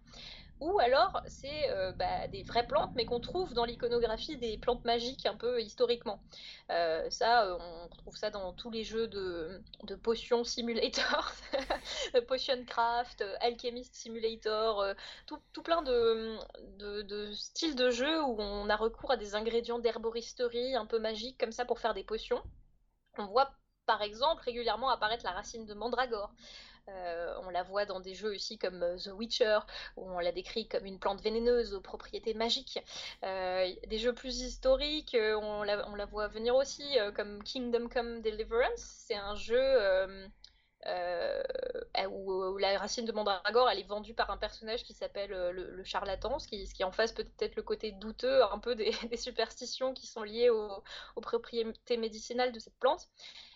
Ou 0.61 0.81
alors 0.81 1.23
c'est 1.27 1.71
euh, 1.71 1.93
bah, 1.93 2.27
des 2.29 2.43
vraies 2.43 2.67
plantes 2.67 2.91
mais 2.97 3.05
qu'on 3.05 3.21
trouve 3.21 3.55
dans 3.55 3.65
l'iconographie 3.65 4.37
des 4.37 4.59
plantes 4.59 4.85
magiques 4.85 5.25
un 5.27 5.37
peu 5.37 5.61
historiquement. 5.61 6.21
Euh, 6.71 7.09
ça, 7.11 7.45
euh, 7.47 7.57
on 7.61 7.89
trouve 7.97 8.17
ça 8.17 8.31
dans 8.31 8.53
tous 8.53 8.71
les 8.71 8.83
jeux 8.83 9.07
de, 9.07 9.63
potions 10.03 10.43
simulator, 10.43 11.33
potion 12.29 12.65
craft, 12.65 13.25
alchemist 13.41 13.95
simulator, 13.95 14.85
tout, 15.27 15.63
plein 15.63 15.83
de, 15.83 16.37
de, 16.79 17.33
styles 17.33 17.77
de 17.77 17.91
jeu 17.91 18.23
où 18.23 18.37
on 18.41 18.69
a 18.69 18.77
recours 18.77 19.13
à 19.13 19.17
des 19.17 19.35
ingrédients 19.37 19.79
d'herboristerie 19.79 20.75
un 20.75 20.87
peu 20.87 20.99
magiques 20.99 21.39
comme 21.39 21.53
ça 21.53 21.65
pour 21.65 21.79
faire 21.79 21.95
des 21.95 22.05
potions. 22.05 22.43
On 23.17 23.27
voit 23.27 23.51
par 23.89 24.03
exemple 24.03 24.43
régulièrement 24.45 24.91
apparaître 24.91 25.25
la 25.25 25.33
racine 25.33 25.65
de 25.65 25.73
mandragore. 25.73 26.31
Euh, 26.89 27.35
on 27.43 27.51
la 27.51 27.63
voit 27.63 27.85
dans 27.87 28.01
des 28.01 28.15
jeux 28.15 28.35
aussi 28.35 28.59
comme 28.59 28.83
euh, 28.83 28.97
The 28.97 29.09
Witcher, 29.09 29.59
où 29.97 30.11
on 30.11 30.19
la 30.19 30.33
décrit 30.33 30.69
comme 30.69 30.87
une 30.87 30.99
plante 30.99 31.23
vénéneuse 31.23 31.75
aux 31.75 31.81
propriétés 31.81 32.35
magiques. 32.35 32.79
Euh, 33.25 33.71
des 33.87 33.99
jeux 33.99 34.15
plus 34.15 34.41
historiques, 34.41 35.17
on 35.43 35.63
la, 35.63 36.07
voit 36.07 36.29
venir 36.29 36.55
aussi, 36.55 36.99
comme 37.15 37.43
Kingdom 37.43 37.89
Come 37.89 38.21
Deliverance. 38.21 38.81
C'est 39.07 39.17
un 39.17 39.35
jeu 39.35 39.59
où, 42.11 42.59
la 42.59 42.79
racine 42.79 43.05
de 43.05 43.13
Mandragore, 43.13 43.69
elle 43.71 43.81
est 43.81 43.89
vendue 43.89 44.15
par 44.15 44.31
un 44.31 44.39
personnage 44.39 44.85
qui 44.85 44.95
s'appelle 44.95 45.31
le, 45.31 45.85
charlatan, 45.85 46.39
ce 46.39 46.49
qui, 46.49 46.67
ce 46.67 46.75
qui 46.75 46.85
en 46.85 46.93
face 46.93 47.13
peut-être 47.13 47.57
le 47.57 47.63
côté 47.63 47.93
douteux 47.93 48.43
un 48.45 48.59
peu 48.59 48.75
des, 48.75 48.93
superstitions 49.17 49.93
qui 49.93 50.07
sont 50.07 50.23
liées 50.23 50.51
aux 50.51 51.21
propriétés 51.21 51.97
médicinales 51.97 52.53
de 52.53 52.59
cette 52.59 52.79
plante. 52.79 53.09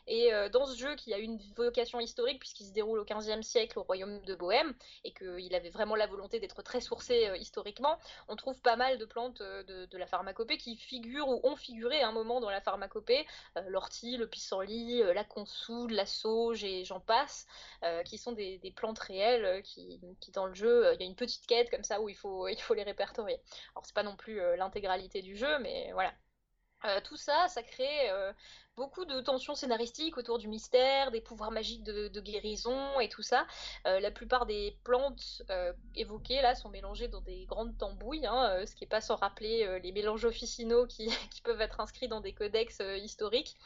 Et 0.07 0.33
euh, 0.33 0.49
dans 0.49 0.67
ce 0.67 0.77
jeu 0.77 0.95
qui 0.97 1.15
a 1.15 1.19
une 1.19 1.39
vocation 1.57 2.01
historique 2.01 2.41
puisqu'il 2.41 2.67
se 2.67 2.73
déroule 2.73 2.99
au 2.99 3.05
XVe 3.05 3.43
siècle 3.43 3.79
au 3.79 3.83
royaume 3.83 4.21
de 4.23 4.35
Bohême 4.35 4.75
et 5.05 5.13
qu'il 5.13 5.55
avait 5.55 5.71
vraiment 5.71 5.95
la 5.95 6.07
volonté 6.07 6.41
d'être 6.41 6.63
très 6.63 6.81
sourcé 6.81 7.29
euh, 7.29 7.37
historiquement, 7.37 7.99
on 8.29 8.37
trouve 8.37 8.61
pas 8.61 8.77
mal 8.77 8.99
de 8.99 9.05
plantes 9.05 9.41
euh, 9.41 9.63
de, 9.63 9.99
la 9.99 10.07
pharmacopée 10.07 10.59
qui 10.59 10.77
figurent 10.77 11.29
ou 11.29 11.41
ont 11.45 11.55
figuré 11.55 12.03
à 12.03 12.09
un 12.09 12.13
moment 12.13 12.41
dans 12.41 12.51
la 12.51 12.61
pharmacopée, 12.61 13.27
l'ortie, 13.69 14.17
le 14.17 14.27
pissenlit, 14.27 15.03
la 15.15 15.23
consoude, 15.23 15.93
la 15.93 16.07
sauge 16.07 16.65
et 16.65 16.85
j'en 16.85 16.99
passe, 16.99 17.47
qui 18.07 18.19
sont 18.19 18.33
des, 18.33 18.73
plantes 18.75 18.99
réelles 18.99 19.63
qui, 19.63 20.01
dans 20.33 20.47
le 20.47 20.55
jeu, 20.55 20.93
il 20.95 21.01
y 21.01 21.05
a 21.05 21.07
une 21.07 21.15
petite 21.15 21.47
quête 21.47 21.71
comme 21.71 21.85
ça 21.85 22.01
où 22.01 22.09
il 22.09 22.17
faut, 22.17 22.49
il 22.49 22.61
faut 22.61 22.75
les 22.75 22.83
répertorier. 22.83 23.39
Alors 23.77 23.85
c'est 23.85 23.95
pas 23.95 24.03
non 24.03 24.17
plus 24.17 24.41
l'intégralité 24.57 25.23
du 25.23 25.37
jeu, 25.37 25.59
mais 25.61 25.93
voilà. 25.93 26.13
tout 27.03 27.17
ça, 27.17 27.47
ça 27.49 27.63
crée 27.63 28.11
beaucoup 28.77 29.05
de 29.05 29.21
tensions 29.21 29.55
scénaristiques 29.55 30.17
autour 30.17 30.39
du 30.39 30.49
mystère, 30.49 31.11
des 31.11 31.21
pouvoirs 31.21 31.51
magiques 31.51 31.83
de, 31.83 32.21
guérison 32.21 33.01
et 33.01 33.09
tout 33.09 33.23
ça. 33.23 33.47
Euh, 33.87 34.01
la 34.01 34.11
plupart 34.11 34.47
des 34.47 34.79
plantes 34.85 35.43
euh, 35.51 35.73
évoquées 35.95 36.41
là 36.41 36.55
sont 36.55 36.71
mélangées 36.71 37.09
dans 37.09 37.21
des 37.21 37.45
grandes 37.45 37.77
tambouilles, 37.77 38.27
hein, 38.27 38.51
euh, 38.51 38.67
ce 38.67 38.75
qui 38.75 38.85
n'est 38.85 38.89
pas 38.89 39.01
sans 39.01 39.17
rappeler 39.17 39.81
les 39.83 39.93
mélanges 39.93 40.25
officinaux 40.25 40.87
qui, 40.89 41.11
peuvent 41.43 41.61
être 41.61 41.81
inscrits 41.81 42.09
dans 42.09 42.21
des 42.21 42.33
codex 42.33 42.81
historiques. 43.03 43.57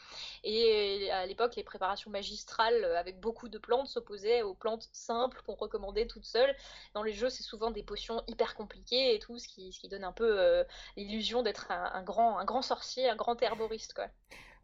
Et 0.43 1.11
à 1.11 1.27
l'époque, 1.27 1.55
les 1.57 1.63
préparations 1.63 2.11
magistrales 2.11 2.85
avec 2.97 3.21
beaucoup 3.21 3.49
de 3.49 3.59
plantes 3.59 3.89
s'opposaient 3.89 4.43
aux 4.43 4.55
plantes 4.55 4.89
simples 4.93 5.43
qu'on 5.45 5.55
recommandait 5.55 6.07
toutes 6.07 6.25
seules. 6.25 6.57
Dans 6.95 7.03
les 7.03 7.13
jeux, 7.13 7.29
c'est 7.29 7.43
souvent 7.43 7.71
des 7.71 7.83
potions 7.83 8.23
hyper 8.29 8.55
compliquées 8.55 9.15
et 9.15 9.19
tout, 9.19 9.39
ce 9.39 9.47
qui, 9.47 9.73
donne 9.91 10.05
un 10.05 10.13
peu 10.13 10.65
l'illusion 10.97 11.43
d'être 11.43 11.71
un, 11.71 12.03
grand, 12.03 12.39
un 12.39 12.45
grand 12.45 12.63
sorcier, 12.63 13.09
un 13.09 13.17
grand 13.17 13.41
herboriste. 13.43 13.93
Quoi. 13.93 14.09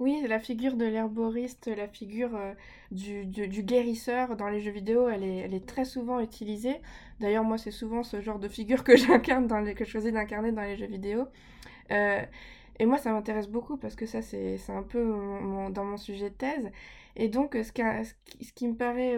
Oui, 0.02 0.20
la 0.26 0.40
figure 0.40 0.74
de 0.74 0.84
l'herboriste, 0.84 1.68
la 1.68 1.86
figure 1.86 2.34
euh, 2.34 2.54
du, 2.90 3.62
guérisseur 3.62 4.34
dans 4.34 4.48
les 4.48 4.60
jeux 4.60 4.72
vidéo, 4.72 5.08
elle 5.08 5.22
est, 5.22 5.64
très 5.64 5.84
souvent 5.84 6.18
utilisée. 6.18 6.80
D'ailleurs, 7.20 7.44
moi, 7.44 7.56
c'est 7.56 7.70
souvent 7.70 8.02
ce 8.02 8.20
genre 8.20 8.40
de 8.40 8.48
figure 8.48 8.82
que 8.82 8.96
j'incarne, 8.96 9.46
dans 9.46 9.60
les, 9.60 9.74
que 9.74 9.84
je 9.84 9.90
choisis 9.90 10.12
d'incarner 10.12 10.50
dans 10.50 10.62
les 10.62 10.76
jeux 10.76 10.88
vidéo. 10.88 11.28
Euh, 11.92 12.20
et 12.80 12.84
moi, 12.84 12.98
ça 12.98 13.12
m'intéresse 13.12 13.46
beaucoup 13.46 13.76
parce 13.76 13.94
que 13.94 14.06
ça, 14.06 14.22
c'est 14.22 14.58
un 14.70 14.82
peu 14.82 15.04
dans 15.70 15.84
mon 15.84 15.96
sujet 15.96 16.30
de 16.30 16.34
thèse. 16.34 16.72
Et 17.14 17.28
donc, 17.28 17.54
ce, 17.54 17.62
ce, 17.62 18.52
qui, 18.54 18.66
me 18.66 18.74
paraît 18.74 19.16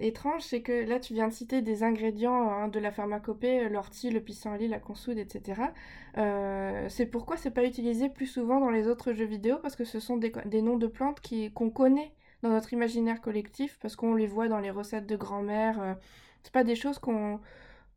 étrange, 0.00 0.42
c'est 0.42 0.62
que 0.62 0.84
là 0.88 0.98
tu 0.98 1.14
viens 1.14 1.28
de 1.28 1.32
citer 1.32 1.62
des 1.62 1.82
ingrédients 1.82 2.50
hein, 2.50 2.68
de 2.68 2.80
la 2.80 2.90
pharmacopée, 2.90 3.68
l'ortie, 3.68 4.10
le 4.10 4.20
pissenlit, 4.20 4.68
la 4.68 4.80
consoude, 4.80 5.18
etc. 5.18 5.62
c'est 6.88 7.06
pourquoi 7.06 7.36
c'est 7.36 7.52
pas 7.52 7.64
utilisé 7.64 8.08
plus 8.08 8.26
souvent 8.26 8.60
dans 8.60 8.70
les 8.70 8.88
autres 8.88 9.12
jeux 9.12 9.24
vidéo? 9.24 9.58
Parce 9.62 9.76
que 9.76 9.84
ce 9.84 10.00
sont 10.00 10.16
des, 10.16 10.62
noms 10.62 10.76
de 10.76 10.86
plantes 10.88 11.20
qu'on 11.54 11.70
connaît 11.70 12.12
dans 12.42 12.50
notre 12.50 12.72
imaginaire 12.72 13.20
collectif 13.20 13.78
parce 13.80 13.96
qu'on 13.96 14.14
les 14.14 14.26
voit 14.26 14.48
dans 14.48 14.60
les 14.60 14.70
recettes 14.70 15.06
de 15.06 15.16
grand-mère. 15.16 15.96
c'est 16.42 16.52
pas 16.52 16.64
des 16.64 16.74
choses 16.74 16.98
qu'on 16.98 17.40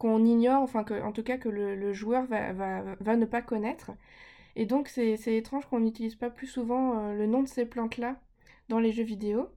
qu'on 0.02 0.26
ignore, 0.26 0.64
enfin 0.64 0.84
que, 0.84 1.00
en 1.04 1.12
tout 1.12 1.22
cas 1.22 1.38
que 1.38 1.48
le, 1.48 1.94
joueur 1.94 2.26
va, 2.26 2.54
va, 2.54 2.82
va, 3.00 3.16
ne 3.16 3.26
pas 3.26 3.44
connaître. 3.44 3.92
Et 4.56 4.66
donc 4.66 4.88
c'est 4.88 5.36
étrange 5.36 5.68
qu'on 5.68 5.80
n'utilise 5.80 6.16
pas 6.16 6.32
plus 6.32 6.48
souvent 6.48 6.98
euh, 6.98 7.14
le 7.14 7.28
nom 7.28 7.44
de 7.44 7.48
ces 7.48 7.66
plantes-là 7.66 8.20
dans 8.68 8.80
les 8.80 8.92
jeux 8.92 9.04
vidéo. 9.04 9.50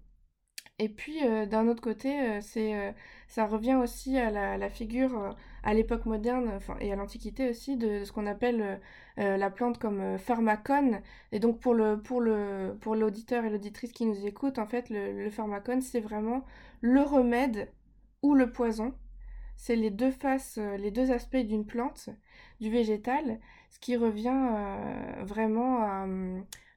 Et 0.80 0.88
puis 0.88 1.24
euh, 1.24 1.46
d'un 1.46 1.68
autre 1.68 1.82
côté, 1.82 2.20
euh, 2.20 2.40
c'est 2.40 2.94
ça 3.28 3.46
revient 3.46 3.74
aussi 3.76 4.18
à 4.18 4.30
la, 4.30 4.68
figure 4.70 5.36
à 5.62 5.74
l'époque 5.74 6.04
moderne 6.06 6.58
et 6.80 6.92
à 6.92 6.96
l'Antiquité 6.96 7.48
aussi 7.48 7.76
de, 7.76 8.04
ce 8.04 8.12
qu'on 8.12 8.26
appelle 8.26 8.80
la 9.16 9.50
plante 9.50 9.78
comme 9.78 10.18
pharmacone. 10.18 11.00
Et 11.32 11.38
donc 11.38 11.60
pour 11.60 11.74
le 11.74 12.00
pour 12.00 12.20
le 12.20 12.76
pour 12.80 12.96
l'auditeur 12.96 13.44
et 13.44 13.50
l'auditrice 13.50 13.92
qui 13.92 14.06
nous 14.06 14.26
écoutent, 14.26 14.58
en 14.58 14.66
fait, 14.66 14.90
le, 14.90 15.30
pharmacone 15.30 15.80
c'est 15.80 16.00
vraiment 16.00 16.44
le 16.80 17.02
remède 17.02 17.70
ou 18.22 18.34
le 18.34 18.50
poison 18.52 18.94
c'est 19.56 19.76
les 19.76 19.90
deux 19.90 20.10
faces, 20.10 20.58
euh, 20.58 20.76
les 20.76 20.90
deux 20.90 21.10
aspects 21.10 21.36
d'une 21.36 21.66
plante, 21.66 22.10
du 22.60 22.70
végétal, 22.70 23.40
ce 23.70 23.78
qui 23.78 23.96
revient 23.96 24.28
euh, 24.28 25.24
vraiment 25.24 25.80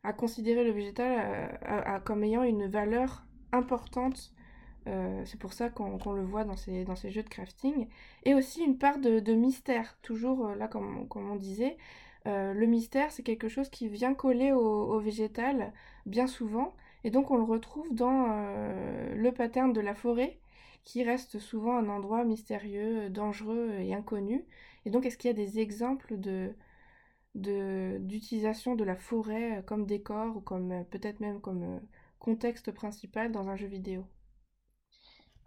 à, 0.03 0.13
considérer 0.13 0.63
le 0.63 0.71
végétal 0.71 1.51
euh, 1.67 1.99
comme 1.99 2.23
ayant 2.23 2.43
une 2.43 2.67
valeur 2.67 3.26
importante. 3.57 4.33
c'est 5.25 5.39
pour 5.39 5.53
ça 5.53 5.69
qu'on 5.69 6.13
le 6.13 6.23
voit 6.23 6.45
dans 6.45 6.55
ces, 6.55 6.85
jeux 7.11 7.23
de 7.23 7.29
crafting. 7.29 7.87
Et 8.23 8.33
aussi 8.33 8.63
une 8.63 8.77
part 8.77 8.99
de, 8.99 9.33
mystère, 9.33 9.97
toujours 10.01 10.49
là 10.55 10.67
comme, 10.67 11.07
on 11.15 11.35
disait. 11.35 11.77
le 12.25 12.65
mystère, 12.65 13.11
c'est 13.11 13.23
quelque 13.23 13.49
chose 13.49 13.69
qui 13.69 13.89
vient 13.89 14.13
coller 14.13 14.51
au, 14.53 14.99
végétal 14.99 15.73
bien 16.05 16.27
souvent. 16.27 16.73
Et 17.03 17.11
donc 17.11 17.31
on 17.31 17.37
le 17.37 17.43
retrouve 17.43 17.93
dans 17.93 18.27
le 19.13 19.31
pattern 19.31 19.73
de 19.73 19.81
la 19.81 19.95
forêt, 19.95 20.39
qui 20.87 21.03
reste 21.03 21.37
souvent 21.37 21.75
un 21.75 21.89
endroit 21.89 22.23
mystérieux, 22.23 23.09
dangereux 23.09 23.71
et 23.79 23.93
inconnu. 23.93 24.45
Et 24.85 24.89
donc, 24.89 25.05
est-ce 25.05 25.17
qu'il 25.17 25.27
y 25.27 25.33
a 25.33 25.35
des 25.35 25.59
exemples 25.59 26.17
de 26.17 26.55
d'utilisation 27.35 28.75
de, 28.75 28.83
la 28.83 28.95
forêt 28.95 29.63
comme 29.67 29.85
décor 29.85 30.37
ou 30.37 30.39
comme 30.39 30.85
peut-être 30.89 31.19
même 31.19 31.39
comme 31.41 31.81
contexte 32.19 32.71
principal 32.71 33.31
dans 33.31 33.49
un 33.49 33.55
jeu 33.55 33.67
vidéo 33.67 34.05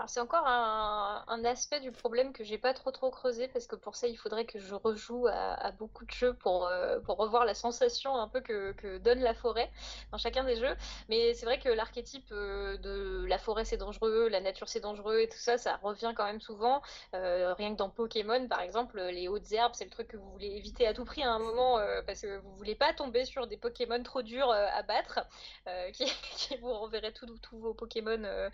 c'est 0.06 0.20
encore 0.20 0.46
un, 0.46 1.44
aspect 1.44 1.80
du 1.80 1.90
problème 1.90 2.32
que 2.32 2.44
j'ai 2.44 2.58
pas 2.58 2.74
trop 2.74 2.90
trop 2.90 3.10
creusé 3.10 3.48
parce 3.48 3.66
que 3.66 3.74
pour 3.74 3.96
ça 3.96 4.06
il 4.06 4.16
faudrait 4.16 4.44
que 4.44 4.58
je 4.58 4.74
rejoue 4.74 5.26
à, 5.26 5.72
beaucoup 5.72 6.04
de 6.04 6.10
jeux 6.10 6.34
pour, 6.34 6.66
euh, 6.66 7.00
pour 7.00 7.16
revoir 7.16 7.44
la 7.44 7.54
sensation 7.54 8.14
un 8.14 8.28
peu 8.28 8.40
que, 8.40 8.98
donne 8.98 9.20
la 9.20 9.34
forêt 9.34 9.70
dans 10.12 10.18
chacun 10.18 10.44
des 10.44 10.56
jeux. 10.56 10.76
Mais 11.08 11.34
c'est 11.34 11.46
vrai 11.46 11.58
que 11.58 11.68
l'archétype 11.68 12.26
euh, 12.32 12.76
de 12.78 13.24
la 13.26 13.38
forêt 13.38 13.64
c'est 13.64 13.78
dangereux, 13.78 14.28
la 14.28 14.40
nature 14.40 14.68
c'est 14.68 14.80
dangereux 14.80 15.20
et 15.20 15.28
tout 15.28 15.38
ça, 15.38 15.56
ça 15.58 15.78
revient 15.82 16.12
quand 16.14 16.24
même 16.24 16.40
souvent. 16.40 16.82
Euh, 17.14 17.54
rien 17.54 17.72
que 17.72 17.78
dans 17.78 17.88
Pokémon 17.88 18.46
par 18.48 18.60
exemple, 18.60 19.00
les 19.00 19.28
hautes 19.28 19.50
herbes 19.52 19.74
c'est 19.74 19.84
le 19.84 19.90
truc 19.90 20.08
que 20.08 20.16
vous 20.16 20.30
voulez 20.30 20.48
éviter 20.48 20.86
à 20.86 20.94
tout 20.94 21.04
prix 21.04 21.22
à 21.22 21.32
un 21.32 21.38
moment 21.38 21.80
parce 22.06 22.20
que 22.22 22.38
vous 22.38 22.54
voulez 22.56 22.74
pas 22.74 22.92
tomber 22.92 23.24
sur 23.24 23.46
des 23.46 23.56
Pokémon 23.56 24.02
trop 24.02 24.22
durs 24.22 24.50
à 24.50 24.82
battre 24.82 25.20
qui, 25.92 26.04
qui, 26.36 26.56
vous 26.58 26.72
renverraient 26.72 27.12
tous 27.12 27.58
vos 27.58 27.74
Pokémon 27.74 28.50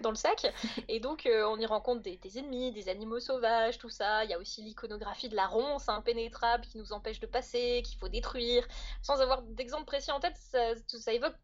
dans 0.00 0.07
le 0.10 0.16
sac. 0.16 0.52
Et 0.88 1.00
donc, 1.00 1.26
euh, 1.26 1.44
on 1.48 1.58
y 1.58 1.66
rencontre 1.66 2.02
des, 2.02 2.38
ennemis, 2.38 2.72
des 2.72 2.88
animaux 2.88 3.20
sauvages, 3.20 3.78
tout 3.78 3.90
ça. 3.90 4.24
Il 4.24 4.30
y 4.30 4.34
a 4.34 4.38
aussi 4.38 4.62
l'iconographie 4.62 5.28
de 5.28 5.36
la 5.36 5.46
ronce 5.46 5.88
impénétrable 5.88 6.64
qui 6.64 6.78
nous 6.78 6.92
empêche 6.92 7.20
de 7.20 7.26
passer, 7.26 7.82
qu'il 7.84 7.98
faut 7.98 8.08
détruire. 8.08 8.66
Sans 9.02 9.20
avoir 9.20 9.42
d'exemple 9.42 9.84
précis 9.84 10.10
en 10.10 10.20
tête, 10.20 10.36
ça, 10.36 11.12
évoque 11.12 11.34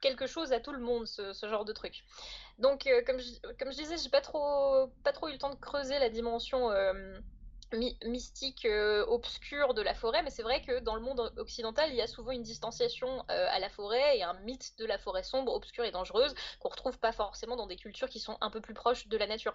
quelque 0.00 0.26
chose 0.26 0.52
à 0.52 0.60
tout 0.60 0.72
le 0.72 0.80
monde, 0.80 1.06
ce, 1.06 1.32
genre 1.48 1.64
de 1.64 1.72
truc. 1.72 2.02
Donc, 2.58 2.86
euh, 2.86 3.02
comme, 3.04 3.18
je, 3.18 3.32
comme 3.58 3.70
je 3.70 3.76
disais, 3.76 3.96
j'ai 3.98 4.08
pas 4.08 4.22
trop, 4.22 4.88
pas 5.04 5.12
trop 5.12 5.28
eu 5.28 5.32
le 5.32 5.38
temps 5.38 5.50
de 5.50 5.60
creuser 5.60 5.98
la 5.98 6.08
dimension. 6.08 6.70
Euh, 6.70 7.18
mystique 8.04 8.64
euh, 8.64 9.04
obscur 9.06 9.74
de 9.74 9.82
la 9.82 9.94
forêt, 9.94 10.22
mais 10.22 10.30
c'est 10.30 10.42
vrai 10.42 10.62
que 10.62 10.80
dans 10.80 10.94
le 10.94 11.00
monde 11.00 11.32
occidental, 11.36 11.90
il 11.90 11.96
y 11.96 12.00
a 12.00 12.06
souvent 12.06 12.32
une 12.32 12.42
distanciation 12.42 13.24
euh, 13.30 13.46
à 13.50 13.58
la 13.58 13.68
forêt 13.68 14.18
et 14.18 14.22
un 14.22 14.34
mythe 14.40 14.72
de 14.78 14.86
la 14.86 14.98
forêt 14.98 15.22
sombre, 15.22 15.52
obscure 15.54 15.84
et 15.84 15.90
dangereuse 15.90 16.34
qu'on 16.60 16.68
retrouve 16.68 16.98
pas 16.98 17.12
forcément 17.12 17.56
dans 17.56 17.66
des 17.66 17.76
cultures 17.76 18.08
qui 18.08 18.20
sont 18.20 18.36
un 18.40 18.50
peu 18.50 18.60
plus 18.60 18.74
proches 18.74 19.08
de 19.08 19.16
la 19.16 19.26
nature. 19.26 19.54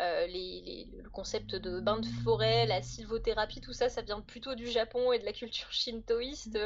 Euh, 0.00 0.26
les, 0.26 0.88
le 1.02 1.10
concept 1.10 1.54
de 1.54 1.80
bain 1.80 1.98
de 1.98 2.06
forêt, 2.22 2.66
la 2.66 2.82
sylvothérapie, 2.82 3.60
tout 3.60 3.72
ça, 3.72 3.88
ça 3.88 4.02
vient 4.02 4.20
plutôt 4.20 4.54
du 4.54 4.66
Japon 4.66 5.12
et 5.12 5.18
de 5.18 5.24
la 5.24 5.32
culture 5.32 5.68
shintoïste 5.72 6.58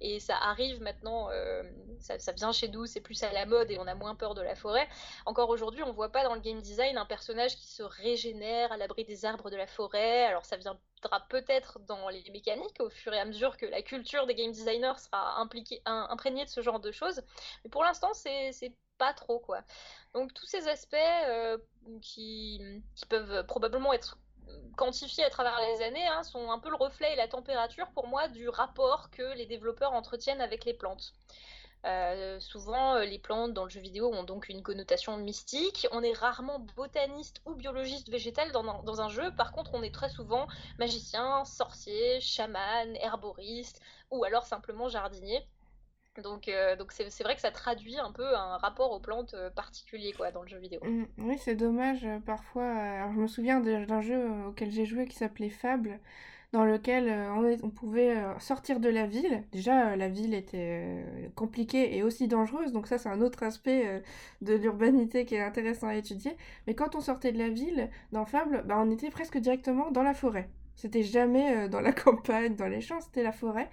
et 0.00 0.20
ça 0.20 0.36
arrive 0.36 0.80
maintenant, 0.80 1.28
ça, 2.00 2.18
ça, 2.18 2.32
vient 2.32 2.52
chez 2.52 2.68
nous, 2.68 2.86
c'est 2.86 3.00
plus 3.00 3.22
à 3.22 3.32
la 3.32 3.46
mode 3.46 3.70
et 3.70 3.78
on 3.78 3.86
a 3.86 3.94
moins 3.94 4.14
peur 4.14 4.34
de 4.34 4.42
la 4.42 4.54
forêt. 4.54 4.88
Encore 5.26 5.50
aujourd'hui, 5.50 5.82
on 5.82 5.92
voit 5.92 6.10
pas 6.10 6.24
dans 6.24 6.34
le 6.34 6.40
game 6.40 6.60
design 6.60 6.98
un 6.98 7.06
personnage 7.06 7.56
qui 7.56 7.66
se 7.66 7.82
régénère 7.82 8.72
à 8.72 8.76
l'abri 8.76 9.04
des 9.04 9.24
arbres 9.24 9.50
de 9.50 9.56
la 9.56 9.66
forêt. 9.66 10.24
Alors 10.24 10.39
ça 10.44 10.56
viendra 10.56 10.80
peut-être 11.28 11.78
dans 11.80 12.08
les 12.08 12.24
mécaniques 12.30 12.80
au 12.80 12.90
fur 12.90 13.12
et 13.12 13.18
à 13.18 13.24
mesure 13.24 13.56
que 13.56 13.66
la 13.66 13.82
culture 13.82 14.26
des 14.26 14.34
game 14.34 14.52
designers 14.52 14.98
sera 14.98 15.40
imprégnée 15.40 16.44
de 16.44 16.50
ce 16.50 16.60
genre 16.60 16.80
de 16.80 16.92
choses. 16.92 17.22
Mais 17.64 17.70
pour 17.70 17.84
l'instant, 17.84 18.12
c'est 18.14 18.52
pas 18.98 19.14
trop 19.14 19.38
quoi. 19.38 19.62
Donc 20.12 20.34
tous 20.34 20.46
ces 20.46 20.68
aspects 20.68 20.94
euh, 20.94 21.56
qui, 22.02 22.82
peuvent 23.08 23.46
probablement 23.46 23.92
être 23.92 24.18
quantifiés 24.76 25.24
à 25.24 25.30
travers 25.30 25.58
les 25.60 25.82
années 25.82 26.06
hein, 26.06 26.22
sont 26.22 26.50
un 26.50 26.58
peu 26.58 26.70
le 26.70 26.76
reflet 26.76 27.12
et 27.12 27.16
la 27.16 27.28
température 27.28 27.88
pour 27.92 28.06
moi 28.06 28.28
du 28.28 28.48
rapport 28.48 29.10
que 29.10 29.34
les 29.34 29.46
développeurs 29.46 29.92
entretiennent 29.92 30.40
avec 30.40 30.64
les 30.64 30.74
plantes. 30.74 31.12
Euh, 31.86 32.38
souvent, 32.40 32.96
euh, 32.96 33.04
les 33.04 33.18
plantes 33.18 33.54
dans 33.54 33.64
le 33.64 33.70
jeu 33.70 33.80
vidéo 33.80 34.12
ont 34.12 34.24
donc 34.24 34.48
une 34.48 34.62
connotation 34.62 35.16
mystique. 35.16 35.86
On 35.92 36.02
est 36.02 36.12
rarement 36.12 36.58
botaniste 36.76 37.40
ou 37.46 37.54
biologiste 37.54 38.10
végétal 38.10 38.52
dans 38.52 39.00
un, 39.00 39.08
jeu. 39.08 39.30
Par 39.36 39.52
contre, 39.52 39.74
on 39.74 39.82
est 39.82 39.94
très 39.94 40.10
souvent 40.10 40.46
magicien, 40.78 41.44
sorcier, 41.44 42.20
chaman, 42.20 42.96
herboriste 42.96 43.80
ou 44.10 44.24
alors 44.24 44.44
simplement 44.44 44.88
jardinier. 44.88 45.40
Donc, 46.22 46.48
euh, 46.48 46.76
donc 46.76 46.92
c'est, 46.92 47.22
vrai 47.22 47.34
que 47.34 47.40
ça 47.40 47.52
traduit 47.52 47.98
un 47.98 48.12
peu 48.12 48.36
un 48.36 48.58
rapport 48.58 48.90
aux 48.92 49.00
plantes 49.00 49.34
particulier 49.54 50.12
quoi, 50.12 50.32
dans 50.32 50.42
le 50.42 50.48
jeu 50.48 50.58
vidéo. 50.58 50.80
Mmh, 50.82 51.04
oui, 51.18 51.38
c'est 51.38 51.54
dommage 51.54 52.06
parfois. 52.26 52.68
Alors, 52.68 53.12
je 53.12 53.20
me 53.20 53.26
souviens 53.26 53.60
d'un 53.60 54.00
jeu 54.02 54.28
auquel 54.46 54.70
j'ai 54.70 54.84
joué 54.84 55.06
qui 55.06 55.16
s'appelait 55.16 55.50
Fable 55.50 55.98
dans 56.52 56.64
lequel 56.64 57.08
euh, 57.08 57.56
on, 57.62 57.70
pouvait 57.70 58.16
euh, 58.16 58.38
sortir 58.40 58.80
de 58.80 58.88
la 58.88 59.06
ville. 59.06 59.44
Déjà, 59.52 59.90
euh, 59.90 59.96
la 59.96 60.08
ville 60.08 60.34
était 60.34 61.04
compliquée 61.36 61.96
et 61.96 62.02
aussi 62.02 62.26
dangereuse, 62.28 62.72
donc 62.72 62.86
ça 62.86 62.98
c'est 62.98 63.08
un 63.08 63.20
autre 63.20 63.42
aspect 63.42 64.02
de 64.40 64.54
l'urbanité 64.54 65.24
qui 65.24 65.36
est 65.36 65.42
intéressant 65.42 65.88
à 65.88 65.94
étudier. 65.94 66.36
Mais 66.66 66.74
quand 66.74 66.94
on 66.94 67.00
sortait 67.00 67.32
de 67.32 67.38
la 67.38 67.48
ville, 67.48 67.88
dans 68.12 68.24
Fable, 68.24 68.64
bah, 68.66 68.76
on 68.78 68.90
était 68.90 69.10
presque 69.10 69.38
directement 69.38 69.90
dans 69.90 70.02
la 70.02 70.14
forêt. 70.14 70.48
C'était 70.74 71.02
jamais 71.02 71.68
dans 71.68 71.80
la 71.80 71.92
campagne, 71.92 72.56
dans 72.56 72.68
les 72.68 72.80
champs, 72.80 73.00
c'était 73.00 73.22
la 73.22 73.32
forêt. 73.32 73.68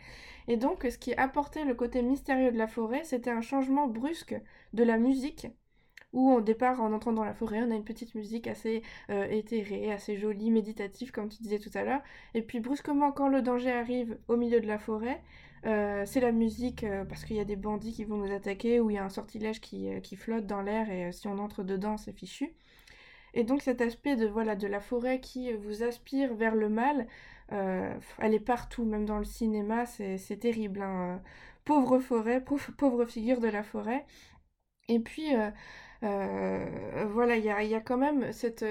Et 0.48 0.58
donc, 0.58 0.84
ce 0.90 0.98
qui 0.98 1.14
apportait 1.16 1.66
le 1.66 1.74
côté 1.74 2.02
mystérieux 2.02 2.52
de 2.52 2.58
la 2.58 2.68
forêt, 2.68 3.04
c'était 3.04 3.30
un 3.32 3.42
changement 3.42 3.88
brusque 3.88 4.36
de 4.74 4.84
la 4.84 4.98
musique 4.98 5.48
où 6.18 6.32
au 6.32 6.42
départ, 6.42 6.82
en 6.82 6.94
entrant 6.94 7.14
dans 7.14 7.24
la 7.24 7.36
forêt, 7.36 7.62
on 7.62 7.70
a 7.70 7.76
une 7.76 7.84
petite 7.84 8.16
musique 8.16 8.48
assez 8.48 8.82
euh, 9.12 9.28
éthérée, 9.30 9.92
assez 9.92 10.18
jolie, 10.18 10.50
méditative, 10.50 11.12
comme 11.12 11.30
tu 11.30 11.44
disais 11.44 11.60
tout 11.60 11.70
à 11.76 11.84
l'heure. 11.84 12.02
Et 12.34 12.42
puis 12.42 12.60
brusquement, 12.60 13.12
quand 13.12 13.28
le 13.28 13.44
danger 13.44 13.72
arrive 13.72 14.18
au 14.28 14.36
milieu 14.36 14.60
de 14.60 14.66
la 14.66 14.80
forêt, 14.80 15.22
euh, 15.68 16.06
c'est 16.08 16.20
la 16.20 16.32
musique 16.32 16.84
euh, 16.84 17.06
parce 17.06 17.24
qu'il 17.24 17.36
y 17.36 17.40
a 17.40 17.46
des 17.46 17.56
bandits 17.56 17.94
qui 17.94 18.04
vont 18.04 18.18
nous 18.18 18.34
attaquer 18.34 18.80
ou 18.80 18.90
il 18.90 18.96
y 18.96 18.98
a 18.98 19.04
un 19.04 19.10
sortilège 19.10 19.62
qui, 19.62 20.16
flotte 20.16 20.48
dans 20.48 20.64
l'air 20.64 20.90
et 20.90 21.12
si 21.12 21.28
on 21.28 21.38
entre 21.38 21.62
dedans, 21.62 21.98
c'est 21.98 22.14
fichu. 22.14 22.52
Et 23.36 23.44
donc 23.44 23.62
cet 23.62 23.82
aspect 23.82 24.16
de, 24.16 24.26
voilà, 24.26 24.56
de 24.56 24.66
la 24.66 24.80
forêt 24.80 25.20
qui 25.20 25.54
vous 25.54 25.84
aspire 25.84 26.34
vers 26.34 26.56
le 26.56 26.70
mal, 26.70 27.06
elle 27.50 28.34
est 28.34 28.40
partout, 28.40 28.86
même 28.86 29.06
dans 29.06 29.20
le 29.20 29.26
cinéma, 29.26 29.86
c'est 29.86 30.40
terrible. 30.40 30.82
Hein. 30.82 31.22
Pauvre 31.64 32.00
forêt, 32.00 32.44
pauvre, 32.44 33.06
figure 33.06 33.40
de 33.40 33.50
la 33.50 33.62
forêt. 33.62 34.06
Et 34.90 35.00
puis, 35.00 35.34
euh, 36.04 37.06
voilà, 37.12 37.38
il 37.38 37.44
y 37.44 37.76
a, 37.76 37.82
quand 37.82 37.98
même 37.98 38.32
cette, 38.32 38.66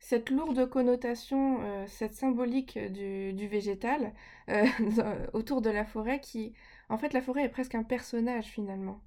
cette 0.00 0.30
lourde 0.30 0.68
connotation, 0.68 1.60
euh, 1.62 1.86
cette 1.86 2.14
symbolique 2.14 2.78
du, 2.78 3.46
végétal 3.46 4.12
euh, 4.48 4.66
autour 5.32 5.62
de 5.62 5.70
la 5.70 5.84
forêt 5.84 6.20
qui, 6.20 6.54
en 6.88 6.98
fait, 6.98 7.12
la 7.12 7.22
forêt 7.22 7.44
est 7.44 7.48
presque 7.48 7.74
un 7.74 7.84
personnage 7.84 8.46
finalement, 8.46 9.00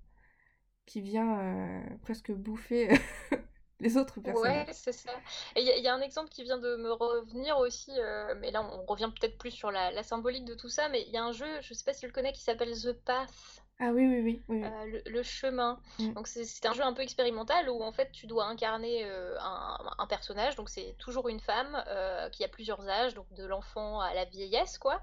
qui 0.85 1.01
vient 1.01 1.83
presque 2.01 2.31
bouffer 2.31 2.89
les 3.79 3.97
autres 3.97 4.21
personnages. 4.21 4.67
Ouais, 4.67 4.73
c'est 4.73 4.93
ça. 4.93 5.11
Et 5.55 5.61
il 5.61 5.83
y, 5.83 5.87
a 5.87 5.93
un 5.93 6.01
exemple 6.01 6.29
qui 6.29 6.43
vient 6.43 6.59
de 6.59 6.77
me 6.77 6.91
revenir 6.91 7.57
aussi, 7.57 7.91
mais 8.39 8.51
là 8.51 8.63
on 8.63 8.85
revient 8.85 9.11
peut-être 9.19 9.37
plus 9.37 9.51
sur 9.51 9.71
la, 9.71 9.91
la, 9.91 10.03
symbolique 10.03 10.45
de 10.45 10.55
tout 10.55 10.69
ça, 10.69 10.87
mais 10.89 11.03
il 11.07 11.11
y 11.11 11.17
a 11.17 11.23
un 11.23 11.33
jeu, 11.33 11.47
je 11.61 11.73
sais 11.73 11.83
pas 11.83 11.93
si 11.93 12.01
tu 12.01 12.07
le 12.07 12.13
connais, 12.13 12.31
qui 12.31 12.41
s'appelle 12.41 12.73
The 12.73 12.93
Path. 12.93 13.64
Ah 13.77 13.91
oui, 13.91 14.07
oui, 14.07 14.41
oui. 14.47 14.63
Euh, 14.63 15.01
le, 15.05 15.21
chemin. 15.21 15.81
Mm. 15.99 16.13
Donc 16.13 16.27
c'est 16.27 16.65
un 16.65 16.71
jeu 16.71 16.83
un 16.83 16.93
peu 16.93 17.01
expérimental 17.01 17.69
où 17.69 17.83
en 17.83 17.91
fait 17.91 18.09
tu 18.13 18.25
dois 18.25 18.45
incarner 18.45 19.03
euh, 19.03 19.35
un, 19.39 20.07
personnage. 20.07 20.55
Donc 20.55 20.69
c'est 20.69 20.95
toujours 20.97 21.27
une 21.27 21.41
femme 21.41 21.83
euh, 21.87 22.29
qui 22.29 22.45
a 22.45 22.47
plusieurs 22.47 22.87
âges, 22.87 23.15
donc 23.15 23.25
de 23.33 23.45
l'enfant 23.45 23.99
à 23.99 24.13
la 24.13 24.23
vieillesse 24.23 24.77
quoi. 24.77 25.01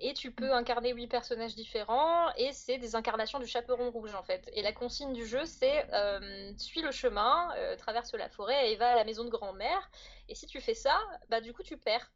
Et 0.00 0.12
tu 0.12 0.32
peux 0.32 0.50
mm. 0.50 0.52
incarner 0.52 0.92
huit 0.92 1.06
personnages 1.06 1.54
différents 1.54 2.30
et 2.36 2.52
c'est 2.52 2.76
des 2.76 2.94
incarnations 2.94 3.38
du 3.38 3.46
chaperon 3.46 3.90
rouge 3.90 4.14
en 4.14 4.22
fait. 4.22 4.50
Et 4.52 4.60
la 4.60 4.72
consigne 4.72 5.14
du 5.14 5.24
jeu 5.24 5.46
c'est 5.46 5.86
suis 6.58 6.82
le 6.82 6.90
chemin, 6.90 7.48
traverse 7.78 8.12
la 8.12 8.28
forêt 8.28 8.70
et 8.70 8.76
va 8.76 8.90
à 8.90 8.96
la 8.96 9.04
maison 9.04 9.24
de 9.24 9.30
grand-mère. 9.30 9.90
Et 10.28 10.34
si 10.34 10.46
tu 10.46 10.60
fais 10.60 10.74
ça, 10.74 10.94
bah 11.30 11.40
du 11.40 11.54
coup 11.54 11.62
tu 11.62 11.78
perds. 11.78 12.12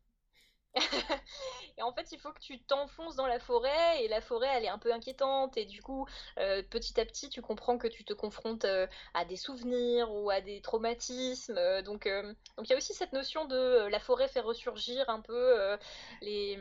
Et 1.78 1.82
en 1.82 1.92
fait, 1.92 2.10
il 2.12 2.18
faut 2.18 2.32
que 2.32 2.40
tu 2.40 2.60
t'enfonces 2.60 3.16
dans 3.16 3.26
la 3.26 3.38
forêt 3.38 4.02
et 4.02 4.08
la 4.08 4.20
forêt, 4.20 4.48
elle 4.52 4.64
est 4.64 4.68
un 4.68 4.78
peu 4.78 4.92
inquiétante 4.92 5.56
et 5.56 5.64
du 5.64 5.82
coup, 5.82 6.06
euh, 6.38 6.62
petit 6.62 7.00
à 7.00 7.04
petit, 7.04 7.28
tu 7.28 7.42
comprends 7.42 7.78
que 7.78 7.88
tu 7.88 8.04
te 8.04 8.12
confrontes 8.12 8.64
euh, 8.64 8.86
à 9.14 9.24
des 9.24 9.36
souvenirs 9.36 10.12
ou 10.12 10.30
à 10.30 10.40
des 10.40 10.60
traumatismes. 10.60 11.56
Euh, 11.58 11.82
donc, 11.82 12.08
donc 12.56 12.68
il 12.68 12.70
y 12.70 12.74
a 12.74 12.76
aussi 12.76 12.94
cette 12.94 13.12
notion 13.12 13.44
de 13.44 13.86
la 13.88 14.00
forêt 14.00 14.28
fait 14.28 14.40
ressurgir 14.40 15.08
un 15.08 15.20
peu 15.20 15.76
les 16.20 16.58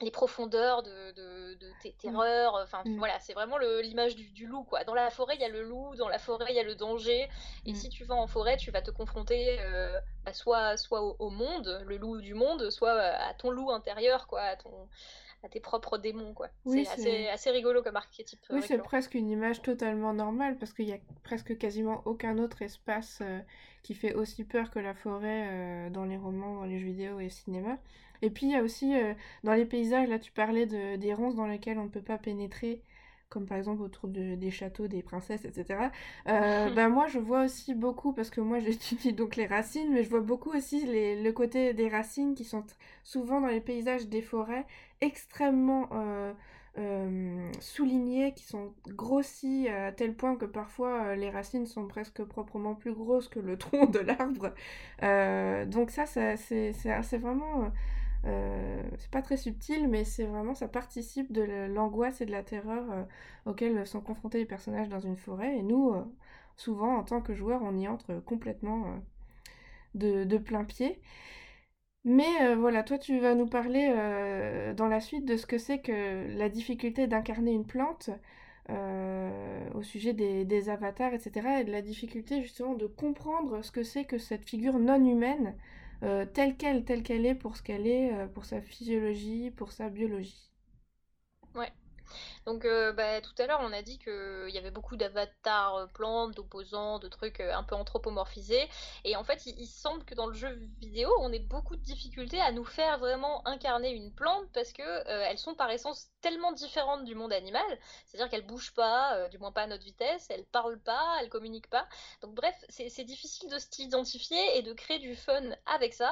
les 0.00 0.10
profondeurs 0.10 0.82
de, 0.82 1.12
de, 1.12 1.72
tes 1.82 1.90
mm. 1.90 2.00
terreurs. 2.00 2.54
Enfin, 2.62 2.82
mm. 2.84 2.98
voilà, 2.98 3.18
c'est 3.20 3.32
vraiment 3.32 3.58
l'image 3.58 4.14
du, 4.14 4.46
loup, 4.46 4.62
quoi. 4.64 4.84
Dans 4.84 4.94
la 4.94 5.10
forêt, 5.10 5.34
il 5.36 5.40
y 5.40 5.44
a 5.44 5.48
le 5.48 5.62
loup, 5.62 5.94
dans 5.96 6.08
la 6.08 6.18
forêt, 6.18 6.46
il 6.50 6.56
y 6.56 6.60
a 6.60 6.64
le 6.64 6.74
danger. 6.74 7.28
Et 7.66 7.72
mm. 7.72 7.74
si 7.74 7.88
tu 7.88 8.04
vas 8.04 8.14
en 8.14 8.26
forêt, 8.26 8.56
tu 8.56 8.70
vas 8.70 8.82
te 8.82 8.90
confronter 8.90 9.58
euh, 9.60 9.98
soit, 10.32 10.76
soit 10.76 11.02
au, 11.02 11.30
monde, 11.30 11.84
le 11.86 11.96
loup 11.96 12.20
du 12.20 12.34
monde, 12.34 12.70
soit 12.70 12.92
à 12.92 13.34
ton 13.34 13.50
loup 13.50 13.70
intérieur, 13.70 14.26
quoi, 14.26 14.42
à 14.42 14.56
ton 14.56 14.88
à 15.44 15.48
tes 15.48 15.60
propres 15.60 15.98
démons 15.98 16.34
quoi. 16.34 16.48
c'est 16.66 16.88
assez, 16.88 17.28
assez, 17.28 17.50
rigolo 17.50 17.80
comme 17.80 17.94
archétype. 17.94 18.40
Oui, 18.50 18.60
c'est 18.60 18.78
presque 18.78 19.14
une 19.14 19.30
image 19.30 19.62
totalement 19.62 20.12
normale 20.12 20.58
parce 20.58 20.72
qu'il 20.72 20.88
y 20.88 20.92
a 20.92 20.98
presque 21.22 21.56
quasiment 21.58 22.02
aucun 22.06 22.38
autre 22.38 22.62
espace 22.62 23.20
euh, 23.22 23.38
qui 23.88 23.94
fait 23.94 24.12
aussi 24.12 24.44
peur 24.44 24.70
que 24.70 24.78
la 24.78 24.92
forêt 24.92 25.46
euh, 25.48 25.88
dans 25.88 26.04
les 26.04 26.18
romans, 26.18 26.56
dans 26.56 26.66
les 26.66 26.78
jeux 26.78 26.88
vidéo 26.88 27.20
et 27.20 27.24
le 27.24 27.30
cinéma. 27.30 27.78
Et 28.20 28.28
puis 28.28 28.44
il 28.44 28.52
y 28.52 28.54
a 28.54 28.62
aussi 28.62 28.94
euh, 28.94 29.14
dans 29.44 29.54
les 29.54 29.64
paysages, 29.64 30.10
là 30.10 30.18
tu 30.18 30.30
parlais 30.30 30.66
de, 30.66 30.96
des 30.96 31.14
ronces 31.14 31.36
dans 31.36 31.46
lesquelles 31.46 31.78
on 31.78 31.84
ne 31.84 31.88
peut 31.88 32.02
pas 32.02 32.18
pénétrer, 32.18 32.82
comme 33.30 33.46
par 33.46 33.56
exemple 33.56 33.80
autour 33.80 34.10
de, 34.10 34.34
des 34.34 34.50
châteaux, 34.50 34.88
des 34.88 35.02
princesses, 35.02 35.46
etc. 35.46 35.88
Euh, 36.26 36.68
ben 36.74 36.90
moi 36.90 37.06
je 37.06 37.18
vois 37.18 37.44
aussi 37.44 37.74
beaucoup, 37.74 38.12
parce 38.12 38.28
que 38.28 38.42
moi 38.42 38.58
j'étudie 38.60 39.14
donc 39.14 39.36
les 39.36 39.46
racines, 39.46 39.90
mais 39.90 40.04
je 40.04 40.10
vois 40.10 40.20
beaucoup 40.20 40.50
aussi 40.50 40.84
les, 40.84 41.22
le 41.22 41.32
côté 41.32 41.72
des 41.72 41.88
racines 41.88 42.34
qui 42.34 42.44
sont 42.44 42.64
souvent 43.04 43.40
dans 43.40 43.46
les 43.46 43.62
paysages 43.62 44.06
des 44.06 44.20
forêts 44.20 44.66
extrêmement 45.00 45.88
euh, 46.78 47.48
euh, 47.48 47.52
soulignés, 47.60 48.32
qui 48.34 48.44
sont 48.44 48.72
grossis 48.88 49.68
à 49.68 49.92
tel 49.92 50.14
point 50.14 50.36
que 50.36 50.44
parfois 50.44 51.16
les 51.16 51.30
racines 51.30 51.66
sont 51.66 51.86
presque 51.86 52.22
proprement 52.24 52.74
plus 52.74 52.92
grosses 52.92 53.28
que 53.28 53.40
le 53.40 53.56
tronc 53.58 53.86
de 53.86 53.98
l'arbre. 53.98 54.54
donc 55.70 55.90
ça, 55.90 56.06
c'est 56.06 57.18
vraiment 57.18 57.70
euh, 58.24 58.82
c'est 58.98 59.10
pas 59.10 59.22
très 59.22 59.36
subtil, 59.36 59.88
mais 59.88 60.04
c'est 60.04 60.24
vraiment, 60.24 60.54
ça 60.54 60.68
participe 60.68 61.32
de 61.32 61.42
l'angoisse 61.72 62.20
et 62.20 62.26
de 62.26 62.32
la 62.32 62.42
terreur 62.42 62.84
euh, 62.90 63.04
auxquelles 63.46 63.86
sont 63.86 64.00
confrontés 64.00 64.38
les 64.38 64.44
personnages 64.44 64.88
dans 64.88 65.00
une 65.00 65.16
forêt. 65.16 65.56
Et 65.56 65.62
nous, 65.62 65.92
euh, 65.92 66.02
souvent, 66.56 66.96
en 66.96 67.04
tant 67.04 67.20
que 67.20 67.34
joueurs, 67.34 67.62
on 67.62 67.76
y 67.76 67.86
entre 67.88 68.20
complètement 68.20 69.00
de, 69.94 70.24
de, 70.24 70.38
plein 70.38 70.64
pied. 70.64 71.00
Mais 72.04 72.54
voilà, 72.54 72.82
toi, 72.82 72.98
tu 72.98 73.18
vas 73.20 73.34
nous 73.34 73.46
parler 73.46 73.88
dans 74.76 74.88
la 74.88 75.00
suite 75.00 75.24
de 75.26 75.36
ce 75.36 75.46
que 75.46 75.58
c'est 75.58 75.80
que 75.80 76.26
la 76.38 76.48
difficulté 76.48 77.06
d'incarner 77.06 77.52
une 77.52 77.66
plante. 77.66 78.10
au 79.74 79.82
sujet 79.82 80.12
des, 80.12 80.44
des, 80.44 80.68
avatars, 80.70 81.14
etc., 81.14 81.60
et 81.60 81.64
de 81.64 81.72
la 81.72 81.82
difficulté 81.82 82.42
justement 82.42 82.74
de 82.74 82.86
comprendre 82.86 83.62
ce 83.62 83.70
que 83.70 83.82
c'est 83.82 84.04
que 84.04 84.18
cette 84.18 84.48
figure 84.48 84.78
non 84.78 85.04
humaine 85.04 85.54
euh, 86.04 86.24
telle 86.26 86.56
qu'elle, 86.56 86.84
telle 86.84 87.02
qu'elle 87.02 87.26
est 87.26 87.34
pour 87.34 87.56
ce 87.56 87.62
qu'elle 87.62 87.86
est, 87.86 88.12
euh, 88.12 88.26
pour 88.28 88.44
sa 88.44 88.60
physiologie, 88.60 89.50
pour 89.50 89.72
sa 89.72 89.88
biologie. 89.88 90.50
Ouais. 91.54 91.72
Donc 92.48 92.64
euh, 92.64 92.94
bah, 92.94 93.20
tout 93.20 93.34
à 93.36 93.46
l'heure, 93.46 93.60
on 93.62 93.74
a 93.74 93.82
dit 93.82 93.98
qu'il 93.98 94.48
y 94.48 94.56
avait 94.56 94.70
beaucoup 94.70 94.96
d'avatars 94.96 95.76
euh, 95.76 95.86
plantes, 95.86 96.34
d'opposants, 96.34 96.98
de 96.98 97.06
trucs 97.06 97.40
euh, 97.40 97.54
un 97.54 97.62
peu 97.62 97.74
anthropomorphisés. 97.74 98.66
Et 99.04 99.16
en 99.16 99.22
fait, 99.22 99.44
il, 99.44 99.66
semble 99.66 100.02
que 100.06 100.14
dans 100.14 100.26
le 100.26 100.32
jeu 100.32 100.58
vidéo, 100.80 101.10
on 101.20 101.30
ait 101.30 101.40
beaucoup 101.40 101.76
de 101.76 101.82
difficultés 101.82 102.40
à 102.40 102.50
nous 102.50 102.64
faire 102.64 102.98
vraiment 102.98 103.46
incarner 103.46 103.90
une 103.90 104.14
plante 104.14 104.46
parce 104.54 104.72
que 104.72 104.82
elles 105.28 105.36
sont 105.36 105.54
par 105.54 105.70
essence 105.70 106.08
tellement 106.22 106.52
différentes 106.52 107.04
du 107.04 107.14
monde 107.14 107.34
animal. 107.34 107.62
C'est-à-dire 108.06 108.30
qu'elles 108.30 108.46
bougent 108.46 108.72
pas, 108.72 109.28
du 109.28 109.36
moins 109.36 109.52
pas 109.52 109.62
à 109.62 109.66
notre 109.66 109.84
vitesse, 109.84 110.26
elles 110.30 110.46
parlent 110.46 110.80
pas, 110.80 111.18
elles 111.20 111.28
communiquent 111.28 111.68
pas. 111.68 111.86
Donc 112.22 112.34
bref, 112.34 112.54
c'est 112.70 113.04
difficile 113.04 113.50
de 113.50 113.58
s'identifier 113.58 114.56
et 114.56 114.62
de 114.62 114.72
créer 114.72 114.98
du 114.98 115.14
fun 115.14 115.50
avec 115.66 115.92
ça. 115.92 116.10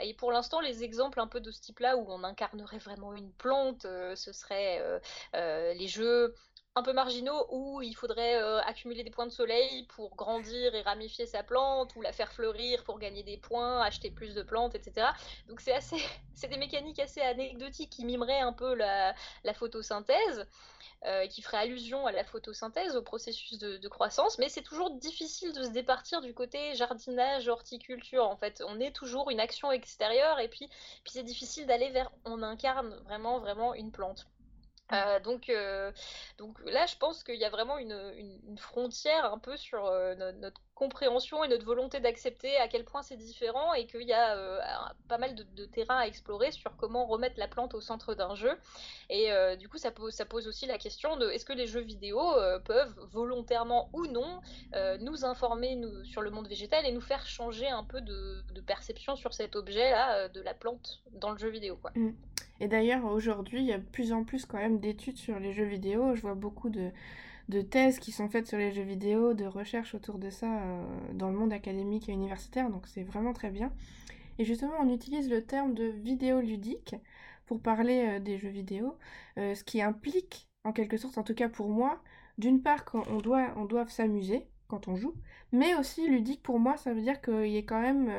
Et 0.00 0.14
pour 0.14 0.32
l'instant, 0.32 0.60
les 0.60 0.82
exemples 0.82 1.20
un 1.20 1.28
peu 1.28 1.40
de 1.40 1.50
ce 1.50 1.60
type-là 1.60 1.98
où 1.98 2.06
on 2.08 2.24
incarnerait 2.24 2.78
vraiment 2.78 3.12
une 3.12 3.32
plante, 3.32 3.82
ce 3.82 4.32
serait 4.32 4.80
euh, 5.34 5.73
les 5.74 5.88
jeux 5.88 6.34
un 6.76 6.82
peu 6.82 6.92
marginaux 6.92 7.46
où 7.50 7.82
il 7.82 7.94
faudrait 7.94 8.42
euh, 8.42 8.60
accumuler 8.62 9.04
des 9.04 9.10
points 9.10 9.26
de 9.26 9.32
soleil 9.32 9.84
pour 9.84 10.16
grandir 10.16 10.74
et 10.74 10.82
ramifier 10.82 11.24
sa 11.24 11.44
plante 11.44 11.94
ou 11.94 12.02
la 12.02 12.12
faire 12.12 12.32
fleurir 12.32 12.82
pour 12.82 12.98
gagner 12.98 13.22
des 13.22 13.36
points, 13.36 13.80
acheter 13.80 14.10
plus 14.10 14.34
de 14.34 14.42
plantes, 14.42 14.74
etc. 14.74 15.06
Donc 15.46 15.60
c'est 15.60 15.72
assez, 15.72 15.96
c'est 16.34 16.48
des 16.48 16.56
mécaniques 16.56 16.98
assez 16.98 17.20
anecdotiques 17.20 17.90
qui 17.90 18.04
mimeraient 18.04 18.40
un 18.40 18.52
peu 18.52 18.74
la, 18.74 19.14
photosynthèse. 19.54 20.46
Euh, 21.06 21.26
qui 21.26 21.42
ferait 21.42 21.58
allusion 21.58 22.06
à 22.06 22.12
la 22.12 22.24
photosynthèse, 22.24 22.96
au 22.96 23.02
processus 23.02 23.58
de, 23.58 23.88
croissance, 23.88 24.38
mais 24.38 24.48
c'est 24.48 24.62
toujours 24.62 24.90
difficile 24.90 25.52
de 25.52 25.62
se 25.62 25.68
départir 25.68 26.22
du 26.22 26.32
côté 26.32 26.74
jardinage, 26.76 27.46
horticulture. 27.46 28.26
En 28.26 28.36
fait, 28.36 28.62
on 28.66 28.80
est 28.80 28.90
toujours 28.90 29.30
une 29.30 29.40
action 29.40 29.70
extérieure 29.70 30.40
et 30.40 30.48
puis, 30.48 30.66
puis 30.68 31.12
c'est 31.12 31.22
difficile 31.22 31.66
d'aller 31.66 31.90
vers 31.90 32.10
on 32.24 32.42
incarne 32.42 32.94
vraiment, 33.04 33.38
vraiment 33.38 33.74
une 33.74 33.92
plante. 33.92 34.26
Euh, 34.92 35.18
donc, 35.20 35.48
euh, 35.48 35.90
donc 36.38 36.58
là, 36.66 36.84
je 36.86 36.96
pense 36.96 37.24
qu'il 37.24 37.36
y 37.36 37.44
a 37.44 37.50
vraiment 37.50 37.78
une, 37.78 37.94
frontière 38.58 39.32
un 39.32 39.38
peu 39.38 39.56
sur 39.56 39.86
euh, 39.86 40.14
notre, 40.14 40.60
compréhension 40.74 41.44
et 41.44 41.48
notre 41.48 41.64
volonté 41.64 42.00
d'accepter 42.00 42.56
à 42.56 42.66
quel 42.66 42.84
point 42.84 43.02
c'est 43.02 43.16
différent 43.16 43.74
et 43.74 43.86
qu'il 43.86 44.02
y 44.02 44.12
a 44.12 44.92
pas 45.06 45.18
mal 45.18 45.36
de, 45.36 45.44
de, 45.44 45.66
terrain 45.66 45.98
à 45.98 46.06
explorer 46.06 46.50
sur 46.50 46.76
comment 46.76 47.06
remettre 47.06 47.38
la 47.38 47.46
plante 47.46 47.74
au 47.74 47.80
centre 47.80 48.14
d'un 48.14 48.34
jeu. 48.34 48.58
Et 49.08 49.30
du 49.56 49.68
coup, 49.68 49.78
ça 49.78 49.92
pose, 49.92 50.48
aussi 50.48 50.66
la 50.66 50.76
question 50.76 51.16
de 51.16 51.30
est-ce 51.30 51.44
que 51.44 51.52
les 51.52 51.68
jeux 51.68 51.80
vidéo 51.80 52.20
peuvent 52.64 52.98
volontairement 53.12 53.88
ou 53.92 54.08
non 54.08 54.40
nous 54.98 55.24
informer 55.24 55.80
sur 56.02 56.22
le 56.22 56.30
monde 56.30 56.48
végétal 56.48 56.84
et 56.86 56.90
nous 56.90 57.00
faire 57.00 57.24
changer 57.24 57.68
un 57.68 57.84
peu 57.84 58.00
de, 58.00 58.42
perception 58.66 59.14
sur 59.14 59.32
cet 59.32 59.54
objet-là 59.54 60.28
de 60.28 60.40
la 60.40 60.54
plante 60.54 61.04
dans 61.12 61.30
le 61.30 61.38
jeu 61.38 61.50
vidéo. 61.50 61.76
Quoi. 61.76 61.92
Mmh. 61.94 62.14
Et 62.60 62.68
d'ailleurs, 62.68 63.04
aujourd'hui, 63.04 63.60
il 63.60 63.66
y 63.66 63.72
a 63.72 63.78
de 63.78 63.84
plus 63.84 64.12
en 64.12 64.24
plus 64.24 64.46
quand 64.46 64.58
même 64.58 64.78
d'études 64.78 65.16
sur 65.16 65.38
les 65.38 65.52
jeux 65.52 65.64
vidéo. 65.64 66.14
Je 66.14 66.22
vois 66.22 66.34
beaucoup 66.34 66.68
de, 66.68 66.90
de, 67.48 67.60
thèses 67.60 67.98
qui 67.98 68.12
sont 68.12 68.28
faites 68.28 68.46
sur 68.46 68.58
les 68.58 68.72
jeux 68.72 68.82
vidéo, 68.82 69.34
de 69.34 69.44
recherches 69.44 69.94
autour 69.94 70.18
de 70.18 70.30
ça 70.30 70.62
euh, 70.62 70.84
dans 71.12 71.30
le 71.30 71.36
monde 71.36 71.52
académique 71.52 72.08
et 72.08 72.12
universitaire, 72.12 72.70
donc 72.70 72.86
c'est 72.86 73.02
vraiment 73.02 73.32
très 73.32 73.50
bien. 73.50 73.72
Et 74.38 74.44
justement, 74.44 74.74
on 74.80 74.92
utilise 74.92 75.28
le 75.28 75.44
terme 75.44 75.74
de 75.74 75.84
vidéo 75.84 76.40
ludique 76.40 76.96
pour 77.46 77.60
parler 77.60 78.06
euh, 78.06 78.20
des 78.20 78.38
jeux 78.38 78.48
vidéo, 78.48 78.96
euh, 79.38 79.54
ce 79.54 79.64
qui 79.64 79.82
implique, 79.82 80.48
en 80.64 80.72
quelque 80.72 80.96
sorte, 80.96 81.18
en 81.18 81.24
tout 81.24 81.34
cas 81.34 81.48
pour 81.48 81.68
moi, 81.68 82.02
d'une 82.38 82.62
part 82.62 82.84
qu'on 82.84 83.18
doit, 83.18 83.52
on 83.56 83.64
doit 83.64 83.86
s'amuser 83.88 84.46
quand 84.68 84.88
on 84.88 84.96
joue, 84.96 85.14
mais 85.52 85.74
aussi 85.74 86.08
ludique 86.08 86.42
pour 86.42 86.58
moi, 86.58 86.76
ça 86.76 86.94
veut 86.94 87.02
dire 87.02 87.20
qu'il 87.20 87.48
y 87.48 87.58
ait 87.58 87.64
quand 87.64 87.80
même 87.80 88.10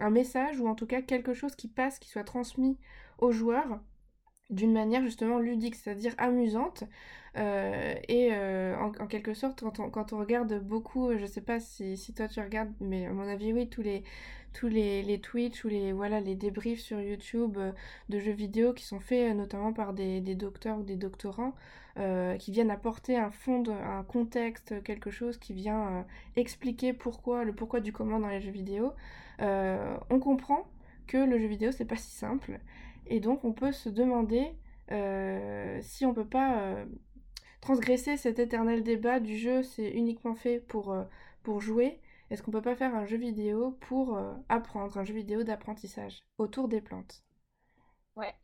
un 0.00 0.10
message 0.10 0.60
ou 0.60 0.68
en 0.68 0.76
tout 0.76 0.86
cas 0.86 1.02
quelque 1.02 1.34
chose 1.34 1.56
qui 1.56 1.68
passe, 1.68 1.98
qui 1.98 2.08
soit 2.08 2.22
transmis 2.22 2.78
aux 3.18 3.32
joueurs 3.32 3.80
d'une 4.52 4.72
manière 4.72 5.02
justement 5.02 5.38
ludique, 5.38 5.74
c'est-à-dire 5.74 6.14
amusante. 6.18 6.84
Euh, 7.38 7.94
et 8.08 8.28
euh, 8.32 8.76
en, 8.76 9.06
quelque 9.06 9.32
sorte, 9.34 9.64
quand 9.92 10.12
on, 10.12 10.18
regarde 10.18 10.60
beaucoup, 10.62 11.16
je 11.16 11.24
sais 11.24 11.40
pas 11.40 11.60
si, 11.60 11.96
si, 11.96 12.12
toi 12.12 12.28
tu 12.28 12.40
regardes, 12.40 12.72
mais 12.80 13.06
à 13.06 13.12
mon 13.12 13.26
avis, 13.26 13.52
oui, 13.52 13.68
tous 13.68 13.80
les, 13.82 14.04
tous 14.52 14.68
les, 14.68 15.20
Twitch 15.20 15.64
ou 15.64 15.68
les, 15.68 15.92
voilà, 15.92 16.20
les 16.20 16.34
débriefs 16.34 16.80
sur 16.80 17.00
YouTube 17.00 17.56
euh, 17.56 17.72
de 18.10 18.18
jeux 18.18 18.32
vidéo 18.32 18.74
qui 18.74 18.84
sont 18.84 19.00
faits 19.00 19.34
notamment 19.34 19.72
par 19.72 19.94
des, 19.94 20.20
des 20.20 20.34
docteurs 20.34 20.78
ou 20.78 20.82
des 20.82 20.96
doctorants 20.96 21.54
qui 22.38 22.52
viennent 22.52 22.70
apporter 22.70 23.18
un 23.18 23.30
fond, 23.30 23.62
un 23.68 24.02
contexte, 24.02 24.82
quelque 24.82 25.10
chose 25.10 25.36
qui 25.36 25.52
vient 25.52 26.06
expliquer 26.36 26.94
pourquoi, 26.94 27.44
le 27.44 27.52
pourquoi 27.52 27.80
du 27.80 27.92
comment 27.92 28.18
dans 28.18 28.28
les 28.28 28.40
jeux 28.40 28.50
vidéo. 28.50 28.94
on 29.38 30.18
comprend 30.18 30.66
que 31.06 31.18
le 31.18 31.38
jeu 31.38 31.46
vidéo 31.46 31.70
c'est 31.70 31.84
pas 31.84 31.96
si 31.96 32.10
simple 32.10 32.60
et 33.06 33.20
donc 33.20 33.44
on 33.44 33.52
peut 33.52 33.72
se 33.72 33.88
demander 33.88 34.52
euh, 34.90 35.78
si 35.82 36.04
on 36.04 36.12
peut 36.12 36.26
pas 36.26 36.60
euh, 36.60 36.84
transgresser 37.60 38.16
cet 38.16 38.38
éternel 38.38 38.82
débat 38.82 39.20
du 39.20 39.36
jeu, 39.38 39.62
c'est 39.62 39.90
uniquement 39.90 40.34
fait 40.34 40.60
pour, 40.60 40.92
euh, 40.92 41.04
pour 41.42 41.60
jouer. 41.60 42.00
Est-ce 42.30 42.42
qu'on 42.42 42.50
peut 42.50 42.62
pas 42.62 42.76
faire 42.76 42.94
un 42.94 43.04
jeu 43.04 43.18
vidéo 43.18 43.76
pour 43.80 44.18
apprendre, 44.48 44.96
un 44.96 45.04
jeu 45.04 45.12
vidéo 45.12 45.42
d'apprentissage 45.42 46.22
autour 46.38 46.66
des 46.66 46.80
plantes? 46.80 47.22
Ouais. 48.16 48.34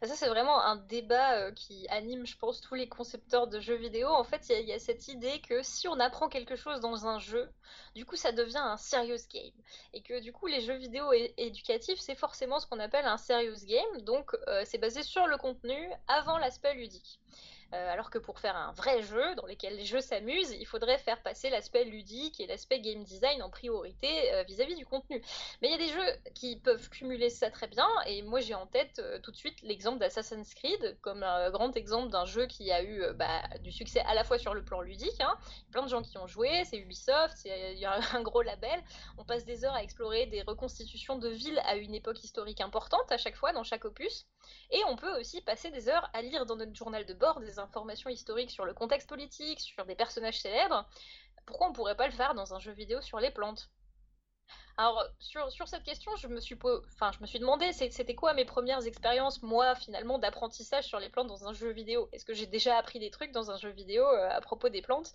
Bah, 0.00 0.06
ça, 0.06 0.14
c'est 0.14 0.28
vraiment 0.28 0.60
un 0.62 0.76
débat 0.76 1.34
euh, 1.38 1.52
qui 1.52 1.88
anime, 1.88 2.24
je 2.24 2.36
pense, 2.36 2.60
tous 2.60 2.74
les 2.74 2.88
concepteurs 2.88 3.48
de 3.48 3.58
jeux 3.58 3.74
vidéo. 3.74 4.08
En 4.08 4.22
fait, 4.22 4.48
il 4.48 4.68
y, 4.68 4.72
a 4.72 4.78
cette 4.78 5.08
idée 5.08 5.40
que 5.40 5.62
si 5.62 5.88
on 5.88 5.98
apprend 5.98 6.28
quelque 6.28 6.54
chose 6.54 6.80
dans 6.80 7.06
un 7.06 7.18
jeu, 7.18 7.50
du 7.96 8.06
coup, 8.06 8.14
ça 8.14 8.30
devient 8.30 8.58
un 8.58 8.76
serious 8.76 9.26
game. 9.32 9.52
Et 9.92 10.02
que 10.02 10.20
du 10.20 10.32
coup, 10.32 10.46
les 10.46 10.60
jeux 10.60 10.76
vidéo 10.76 11.12
éducatifs, 11.36 11.98
c'est 11.98 12.14
forcément 12.14 12.60
ce 12.60 12.66
qu'on 12.66 12.78
appelle 12.78 13.06
un 13.06 13.18
serious 13.18 13.64
game. 13.66 14.02
Donc, 14.02 14.34
euh, 14.46 14.62
c'est 14.64 14.78
basé 14.78 15.02
sur 15.02 15.26
le 15.26 15.36
contenu 15.36 15.90
avant 16.06 16.38
l'aspect 16.38 16.74
ludique. 16.74 17.18
Euh, 17.74 17.92
alors 17.92 18.08
que 18.08 18.16
pour 18.16 18.38
faire 18.38 18.56
un 18.56 18.72
vrai 18.72 19.02
jeu 19.02 19.34
dans 19.34 19.44
lequel 19.44 19.76
les 19.76 19.84
jeux 19.84 20.00
s'amusent, 20.00 20.52
il 20.52 20.64
faudrait 20.64 20.96
faire 20.96 21.20
passer 21.20 21.50
l'aspect 21.50 21.84
ludique 21.84 22.40
et 22.40 22.46
l'aspect 22.46 22.80
game 22.80 23.04
design 23.04 23.42
en 23.42 23.50
priorité 23.50 24.32
euh, 24.32 24.42
vis-à-vis 24.44 24.74
du 24.74 24.86
contenu. 24.86 25.22
Mais 25.60 25.68
il 25.68 25.72
y 25.72 25.74
a 25.74 25.78
des 25.78 25.88
jeux 25.88 26.32
qui 26.34 26.56
peuvent 26.56 26.88
cumuler 26.88 27.28
ça 27.28 27.50
très 27.50 27.66
bien, 27.66 27.86
et 28.06 28.22
moi 28.22 28.40
j'ai 28.40 28.54
en 28.54 28.66
tête 28.66 29.00
euh, 29.00 29.18
tout 29.18 29.30
de 29.32 29.36
suite 29.36 29.60
l'exemple 29.60 29.98
d'Assassin's 29.98 30.54
Creed 30.54 30.96
comme 31.02 31.22
un 31.22 31.50
grand 31.50 31.76
exemple 31.76 32.10
d'un 32.10 32.24
jeu 32.24 32.46
qui 32.46 32.72
a 32.72 32.82
eu 32.82 33.02
bah, 33.16 33.42
du 33.62 33.70
succès 33.70 34.00
à 34.00 34.14
la 34.14 34.24
fois 34.24 34.38
sur 34.38 34.54
le 34.54 34.64
plan 34.64 34.80
ludique, 34.80 35.20
hein. 35.20 35.36
plein 35.70 35.82
de 35.82 35.88
gens 35.88 36.00
qui 36.00 36.16
ont 36.16 36.26
joué, 36.26 36.64
c'est 36.64 36.78
Ubisoft, 36.78 37.44
il 37.44 37.78
y 37.78 37.84
a 37.84 38.00
un 38.14 38.22
gros 38.22 38.40
label, 38.40 38.82
on 39.18 39.24
passe 39.24 39.44
des 39.44 39.66
heures 39.66 39.74
à 39.74 39.82
explorer 39.82 40.24
des 40.24 40.40
reconstitutions 40.40 41.18
de 41.18 41.28
villes 41.28 41.60
à 41.66 41.76
une 41.76 41.94
époque 41.94 42.24
historique 42.24 42.62
importante 42.62 43.12
à 43.12 43.18
chaque 43.18 43.36
fois 43.36 43.52
dans 43.52 43.62
chaque 43.62 43.84
opus, 43.84 44.26
et 44.70 44.80
on 44.88 44.96
peut 44.96 45.20
aussi 45.20 45.42
passer 45.42 45.70
des 45.70 45.90
heures 45.90 46.08
à 46.14 46.22
lire 46.22 46.46
dans 46.46 46.56
notre 46.56 46.74
journal 46.74 47.04
de 47.04 47.12
bord 47.12 47.40
des 47.40 47.57
informations 47.58 48.10
historiques 48.10 48.50
sur 48.50 48.64
le 48.64 48.74
contexte 48.74 49.08
politique, 49.08 49.60
sur 49.60 49.84
des 49.84 49.94
personnages 49.94 50.40
célèbres. 50.40 50.88
Pourquoi 51.46 51.68
on 51.68 51.72
pourrait 51.72 51.96
pas 51.96 52.06
le 52.06 52.12
faire 52.12 52.34
dans 52.34 52.54
un 52.54 52.58
jeu 52.58 52.72
vidéo 52.72 53.00
sur 53.00 53.20
les 53.20 53.30
plantes? 53.30 53.70
Alors, 54.80 55.04
sur, 55.18 55.50
sur, 55.50 55.66
cette 55.66 55.82
question, 55.82 56.14
je 56.14 56.28
me 56.28 56.38
suis, 56.38 56.56
enfin, 56.94 57.10
je 57.10 57.20
me 57.20 57.26
suis 57.26 57.40
demandé, 57.40 57.72
c'était 57.72 58.14
quoi 58.14 58.32
mes 58.32 58.44
premières 58.44 58.86
expériences, 58.86 59.42
moi, 59.42 59.74
finalement, 59.74 60.20
d'apprentissage 60.20 60.84
sur 60.84 61.00
les 61.00 61.08
plantes 61.08 61.26
dans 61.26 61.48
un 61.48 61.52
jeu 61.52 61.70
vidéo? 61.70 62.08
Est-ce 62.12 62.24
que 62.24 62.32
j'ai 62.32 62.46
déjà 62.46 62.78
appris 62.78 63.00
des 63.00 63.10
trucs 63.10 63.32
dans 63.32 63.50
un 63.50 63.56
jeu 63.56 63.70
vidéo 63.70 64.04
euh, 64.04 64.30
à 64.30 64.40
propos 64.40 64.68
des 64.68 64.80
plantes? 64.80 65.12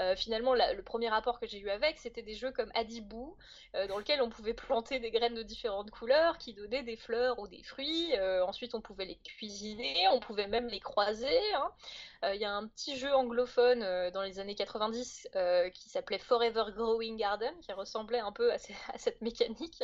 Euh, 0.00 0.14
Finalement, 0.16 0.52
le 0.52 0.82
premier 0.82 1.08
rapport 1.08 1.40
que 1.40 1.46
j'ai 1.46 1.58
eu 1.58 1.70
avec, 1.70 1.96
c'était 1.96 2.20
des 2.20 2.34
jeux 2.34 2.52
comme 2.52 2.70
Adibou, 2.74 3.38
euh, 3.74 3.86
dans 3.86 3.96
lequel 3.96 4.20
on 4.20 4.28
pouvait 4.28 4.52
planter 4.52 5.00
des 5.00 5.10
graines 5.10 5.34
de 5.34 5.42
différentes 5.42 5.90
couleurs 5.90 6.36
qui 6.36 6.52
donnaient 6.52 6.82
des 6.82 6.96
fleurs 6.96 7.38
ou 7.38 7.48
des 7.48 7.62
fruits. 7.62 8.12
ensuite, 8.42 8.74
on 8.74 8.82
pouvait 8.82 9.06
les 9.06 9.16
cuisiner, 9.16 10.08
on 10.12 10.20
pouvait 10.20 10.46
même 10.46 10.66
les 10.66 10.80
croiser. 10.80 11.54
Hein. 11.54 11.72
Il 12.34 12.40
y 12.40 12.44
a 12.44 12.52
un 12.52 12.66
petit 12.66 12.96
jeu 12.98 13.14
anglophone 13.14 14.10
dans 14.10 14.22
les 14.22 14.40
années 14.40 14.54
90 14.54 15.28
qui 15.72 15.88
s'appelait 15.88 16.18
Forever 16.18 16.64
Growing 16.74 17.16
Garden, 17.16 17.54
qui 17.62 17.72
ressemblait 17.72 18.18
un 18.18 18.32
peu 18.32 18.52
à, 18.52 18.56
à 18.92 18.98
cette 19.06 19.20
mécanique. 19.22 19.82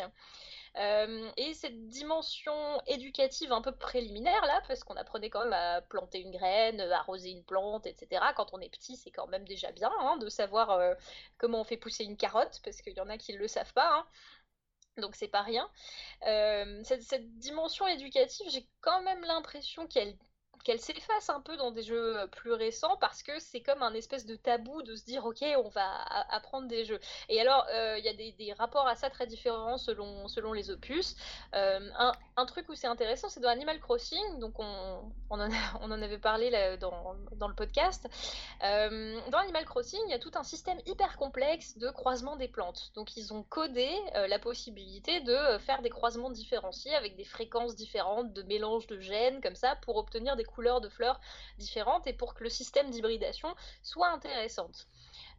Euh, 0.79 1.31
et 1.37 1.53
cette 1.53 1.87
dimension 1.89 2.81
éducative 2.87 3.53
un 3.53 3.61
peu 3.61 3.73
préliminaire 3.73 4.45
là, 4.47 4.63
parce 4.67 4.83
qu'on 4.85 4.97
apprenait 4.97 5.29
quand 5.29 5.45
même 5.45 5.53
à 5.53 5.83
planter 5.83 6.21
une 6.21 6.31
graine, 6.31 6.81
arroser 6.81 7.31
une 7.31 7.45
plante, 7.45 7.87
etc. 7.87 8.25
Quand 8.37 8.55
on 8.55 8.61
est 8.61 8.71
petit, 8.71 8.97
c'est 8.97 9.11
quand 9.11 9.27
même 9.27 9.45
déjà 9.47 9.71
bien 9.71 9.91
hein, 10.01 10.17
de 10.17 10.29
savoir 10.29 10.71
euh, 10.71 10.95
comment 11.39 11.61
on 11.61 11.65
fait 11.65 11.77
pousser 11.77 12.05
une 12.05 12.17
carotte, 12.17 12.61
parce 12.65 12.81
qu'il 12.81 12.95
y 12.95 13.01
en 13.01 13.09
a 13.11 13.19
qui 13.19 13.35
ne 13.35 13.39
le 13.39 13.49
savent 13.49 13.73
pas. 13.75 13.99
Hein. 13.99 14.07
Donc 14.99 15.15
c'est 15.15 15.29
pas 15.29 15.43
rien. 15.43 15.69
Euh, 16.27 16.83
cette, 16.85 17.39
dimension 17.39 17.87
éducative, 17.87 18.49
j'ai 18.51 18.67
quand 18.81 19.03
même 19.03 19.23
l'impression 19.23 19.87
qu'elle 19.87 20.17
qu'elle 20.63 20.81
s'efface 20.81 21.31
un 21.31 21.41
peu 21.41 21.57
dans 21.57 21.71
des 21.71 21.83
jeux 21.83 22.19
euh, 22.19 22.27
plus 22.27 22.53
récents 22.53 22.97
parce 23.01 23.23
que 23.23 23.39
c'est 23.39 23.61
comme 23.61 23.83
un 23.83 23.95
espèce 23.95 24.27
de 24.27 24.37
tabou 24.37 24.83
de 24.83 24.95
se 24.95 25.05
dire 25.05 25.25
ok 25.25 25.45
on 25.59 25.69
va 25.69 25.87
apprendre 26.31 26.69
des 26.69 26.85
jeux. 26.85 27.01
Et 27.29 27.41
alors 27.41 27.67
euh, 27.73 27.99
il 27.99 28.05
y 28.05 28.09
a 28.09 28.13
des, 28.13 28.53
rapports 28.59 28.87
à 28.87 28.97
ça 28.97 29.09
très 29.09 29.27
différents 29.27 29.79
selon, 29.79 30.29
selon 30.29 30.53
les 30.53 30.71
opus. 30.71 31.17
Euh, 31.55 31.91
un, 32.37 32.47
truc 32.47 32.69
où 32.69 32.75
c'est 32.75 32.89
intéressant 32.89 33.29
c'est 33.29 33.41
dans 33.41 33.49
Animal 33.49 33.81
Crossing 33.81 34.39
donc 34.41 34.59
on, 34.59 35.13
on, 35.31 35.41
en, 35.41 35.91
avait 36.03 36.19
parlé 36.19 36.51
dans, 36.81 37.15
dans, 37.37 37.49
le 37.49 37.55
podcast. 37.55 38.09
Dans 38.61 39.39
Animal 39.39 39.65
Crossing 39.65 40.01
il 40.07 40.11
y 40.11 40.15
a 40.15 40.19
tout 40.19 40.33
un 40.35 40.43
système 40.43 40.79
hyper 40.87 41.17
complexe 41.17 41.79
de 41.79 41.89
croisement 41.91 42.37
des 42.37 42.49
plantes. 42.49 42.91
Donc 42.95 43.17
ils 43.17 43.33
ont 43.33 43.43
codé 43.45 43.89
la 44.15 44.39
possibilité 44.39 45.21
de 45.21 45.59
faire 45.59 45.83
des 45.83 45.91
croisements 45.91 46.31
différenciés 46.31 46.95
avec 46.95 47.17
des 47.17 47.25
fréquences 47.25 47.75
différentes 47.75 48.33
de 48.33 48.43
mélange 48.43 48.87
de 48.87 49.01
gènes 49.01 49.41
comme 49.41 49.57
ça 49.57 49.77
pour 49.77 49.97
obtenir 49.97 50.37
des 50.37 50.45
couleurs 50.53 50.81
de 50.81 50.89
fleurs 50.89 51.21
différentes 51.59 52.07
et 52.07 52.13
pour 52.13 52.35
que 52.35 52.45
le 52.45 52.51
système 52.51 52.91
d'hybridation 52.91 53.55
soit 53.83 54.09
intéressante. 54.09 54.87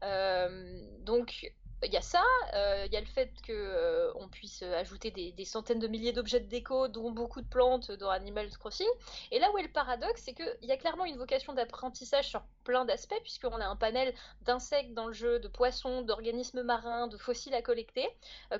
Euh, 0.03 0.81
donc 0.99 1.53
il 1.85 1.91
y 1.91 1.97
a 1.97 2.01
ça, 2.01 2.23
euh, 2.53 2.83
il 2.85 2.93
y 2.93 2.97
a 2.97 3.01
le 3.01 3.05
fait 3.05 3.29
qu'on 3.45 3.51
euh, 3.53 4.27
puisse 4.31 4.63
ajouter 4.63 5.11
des, 5.11 5.45
centaines 5.45 5.79
de 5.79 5.87
milliers 5.87 6.13
d'objets 6.13 6.39
de 6.39 6.47
déco, 6.47 6.87
dont 6.87 7.11
beaucoup 7.11 7.41
de 7.41 7.47
plantes 7.47 7.91
dans 7.91 8.09
Animal 8.09 8.49
Crossing. 8.57 8.87
Et 9.31 9.39
là 9.39 9.51
où 9.51 9.57
est 9.57 9.63
le 9.63 9.71
paradoxe, 9.71 10.21
c'est 10.23 10.33
qu'il 10.33 10.57
y 10.61 10.71
a 10.71 10.77
clairement 10.77 11.05
une 11.05 11.17
vocation 11.17 11.53
d'apprentissage 11.53 12.29
sur 12.29 12.41
plein 12.63 12.85
d'aspects, 12.85 13.19
puisqu'on 13.23 13.59
a 13.59 13.65
un 13.65 13.75
panel 13.75 14.13
d'insectes 14.43 14.93
dans 14.93 15.07
le 15.07 15.13
jeu, 15.13 15.39
de 15.39 15.47
poissons, 15.47 16.03
d'organismes 16.03 16.63
marins, 16.63 17.07
de 17.07 17.17
fossiles 17.17 17.53
à 17.53 17.61
collecter, 17.61 18.07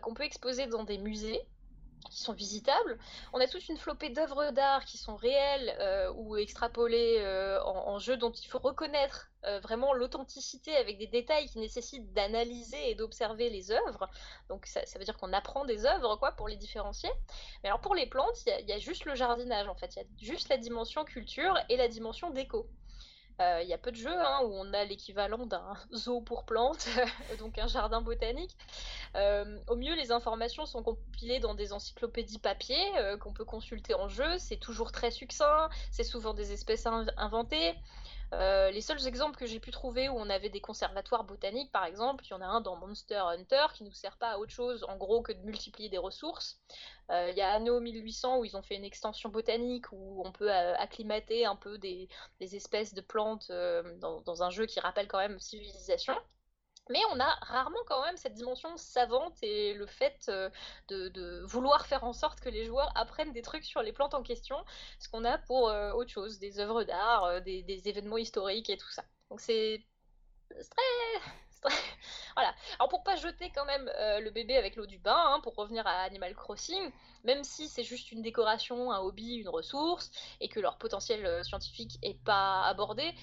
qu'on 0.01 0.13
peut 0.13 0.23
exposer 0.23 0.67
dans 0.67 0.83
des 0.83 0.97
musées 0.97 1.41
qui 2.09 2.19
sont 2.19 2.33
visitables. 2.33 2.97
On 3.33 3.39
a 3.39 3.47
toute 3.47 3.67
une 3.69 3.77
flopée 3.77 4.09
d'œuvres 4.09 4.51
d'art 4.51 4.85
qui 4.85 4.97
sont 4.97 5.15
réelles 5.15 5.75
euh, 5.79 6.11
ou 6.15 6.35
extrapolées 6.35 7.17
euh, 7.19 7.61
en, 7.63 7.99
jeu 7.99 8.17
dont 8.17 8.31
il 8.31 8.47
faut 8.47 8.59
reconnaître 8.59 9.29
euh, 9.45 9.59
vraiment 9.59 9.93
l'authenticité 9.93 10.75
avec 10.75 10.97
des 10.97 11.07
détails 11.07 11.47
qui 11.47 11.59
nécessitent 11.59 12.13
d'analyser 12.13 12.89
et 12.89 12.95
d'observer 12.95 13.49
les 13.49 13.71
œuvres. 13.71 14.09
Donc 14.49 14.65
ça, 14.65 14.81
veut 14.97 15.05
dire 15.05 15.17
qu'on 15.17 15.33
apprend 15.33 15.65
des 15.65 15.85
œuvres 15.85 16.15
quoi 16.17 16.31
pour 16.33 16.47
les 16.47 16.57
différencier. 16.57 17.09
Mais 17.63 17.69
alors 17.69 17.81
pour 17.81 17.95
les 17.95 18.07
plantes, 18.07 18.45
il 18.45 18.65
y, 18.65 18.69
y, 18.69 18.73
a 18.73 18.79
juste 18.79 19.05
le 19.05 19.15
jardinage 19.15 19.67
en 19.67 19.75
fait. 19.75 19.95
Il 19.95 19.99
y 19.99 20.01
a 20.01 20.07
juste 20.17 20.49
la 20.49 20.57
dimension 20.57 21.03
culture 21.05 21.57
et 21.69 21.77
la 21.77 21.87
dimension 21.87 22.29
déco. 22.29 22.67
Euh, 23.41 23.61
il 23.63 23.67
y 23.67 23.73
a 23.73 23.77
peu 23.77 23.91
de 23.91 23.97
jeux 23.97 24.15
hein, 24.15 24.41
où 24.43 24.53
on 24.53 24.73
a 24.73 24.83
l'équivalent 24.85 25.45
d'un 25.45 25.73
zoo 25.93 26.21
pour 26.21 26.43
plantes, 26.43 26.87
donc 27.39 27.57
un 27.57 27.67
jardin 27.67 28.01
botanique. 28.01 28.55
Euh, 29.15 29.57
au 29.67 29.75
mieux, 29.75 29.95
les 29.95 30.11
informations 30.11 30.65
sont 30.65 30.83
compilées 30.83 31.39
dans 31.39 31.55
des 31.55 31.73
encyclopédies 31.73 32.39
papier 32.39 32.77
euh, 32.97 33.17
qu'on 33.17 33.33
peut 33.33 33.45
consulter 33.45 33.95
en 33.95 34.07
jeu. 34.07 34.37
C'est 34.37 34.57
toujours 34.57 34.91
très 34.91 35.11
succinct, 35.11 35.69
c'est 35.91 36.03
souvent 36.03 36.33
des 36.33 36.51
espèces 36.51 36.85
inventées. 37.17 37.73
Euh, 38.33 38.71
les 38.71 38.81
seuls 38.81 39.05
exemples 39.05 39.37
que 39.37 39.45
j'ai 39.45 39.59
pu 39.59 39.71
trouver 39.71 40.09
où 40.09 40.13
on 40.17 40.29
avait 40.29 40.49
des 40.49 40.61
conservatoires 40.61 41.23
botaniques, 41.23 41.71
par 41.71 41.85
exemple, 41.85 42.25
il 42.25 42.31
y 42.31 42.33
en 42.33 42.41
a 42.41 42.45
un 42.45 42.61
dans 42.61 42.75
Monster 42.75 43.21
Hunter 43.25 43.65
qui 43.73 43.83
ne 43.83 43.89
nous 43.89 43.93
sert 43.93 44.17
pas 44.17 44.31
à 44.31 44.37
autre 44.37 44.51
chose, 44.51 44.83
en 44.89 44.97
gros, 44.97 45.21
que 45.21 45.31
de 45.31 45.41
multiplier 45.41 45.89
des 45.89 45.97
ressources. 45.97 46.59
Euh, 47.11 47.29
il 47.29 47.37
y 47.37 47.41
a 47.41 47.51
Anno 47.51 47.79
1800 47.79 48.39
où 48.39 48.45
ils 48.45 48.57
ont 48.57 48.63
fait 48.63 48.75
une 48.75 48.85
extension 48.85 49.29
botanique 49.29 49.91
où 49.91 50.23
on 50.25 50.31
peut 50.31 50.51
euh, 50.51 50.75
acclimater 50.77 51.45
un 51.45 51.55
peu 51.55 51.77
des, 51.77 52.09
espèces 52.39 52.93
de 52.93 53.01
plantes 53.01 53.51
dans, 53.99 54.43
un 54.43 54.49
jeu 54.49 54.65
qui 54.65 54.79
rappelle 54.79 55.07
quand 55.07 55.19
même 55.19 55.39
civilisation. 55.39 56.15
Mais 56.89 56.99
on 57.11 57.19
a 57.19 57.29
rarement 57.41 57.79
quand 57.87 58.03
même 58.03 58.17
cette 58.17 58.33
dimension 58.33 58.75
savante 58.75 59.37
et 59.41 59.73
le 59.73 59.85
fait 59.85 60.25
euh, 60.27 60.49
de, 60.89 61.41
vouloir 61.45 61.85
faire 61.85 62.03
en 62.03 62.11
sorte 62.11 62.41
que 62.41 62.49
les 62.49 62.65
joueurs 62.65 62.91
apprennent 62.95 63.31
des 63.31 63.41
trucs 63.41 63.63
sur 63.63 63.81
les 63.81 63.93
plantes 63.93 64.13
en 64.13 64.21
question, 64.21 64.57
ce 64.99 65.07
qu'on 65.07 65.23
a 65.23 65.37
pour 65.37 65.69
euh, 65.69 65.91
autre 65.93 66.11
chose, 66.11 66.39
des 66.39 66.59
œuvres 66.59 66.83
d'art, 66.83 67.23
euh, 67.23 67.39
des, 67.39 67.87
événements 67.87 68.17
historiques 68.17 68.69
et 68.69 68.77
tout 68.77 68.91
ça. 68.91 69.03
Donc 69.29 69.39
c'est 69.39 69.81
très, 70.49 71.71
Voilà. 72.35 72.53
Alors 72.79 72.89
pour 72.89 73.03
pas 73.03 73.15
jeter 73.15 73.49
quand 73.55 73.65
même 73.65 73.89
le 73.95 74.29
bébé 74.29 74.57
avec 74.57 74.75
l'eau 74.75 74.85
du 74.85 74.97
bain, 74.97 75.15
hein, 75.15 75.39
pour 75.41 75.55
revenir 75.55 75.87
à 75.87 76.01
Animal 76.01 76.35
Crossing, 76.35 76.91
même 77.23 77.45
si 77.45 77.69
c'est 77.69 77.83
juste 77.83 78.11
une 78.11 78.21
décoration, 78.21 78.91
un 78.91 78.99
hobby, 78.99 79.35
une 79.35 79.47
ressource, 79.47 80.11
et 80.41 80.49
que 80.49 80.59
leur 80.59 80.77
potentiel 80.77 81.45
scientifique 81.45 81.97
est 82.01 82.21
pas 82.25 82.63
abordé, 82.63 83.13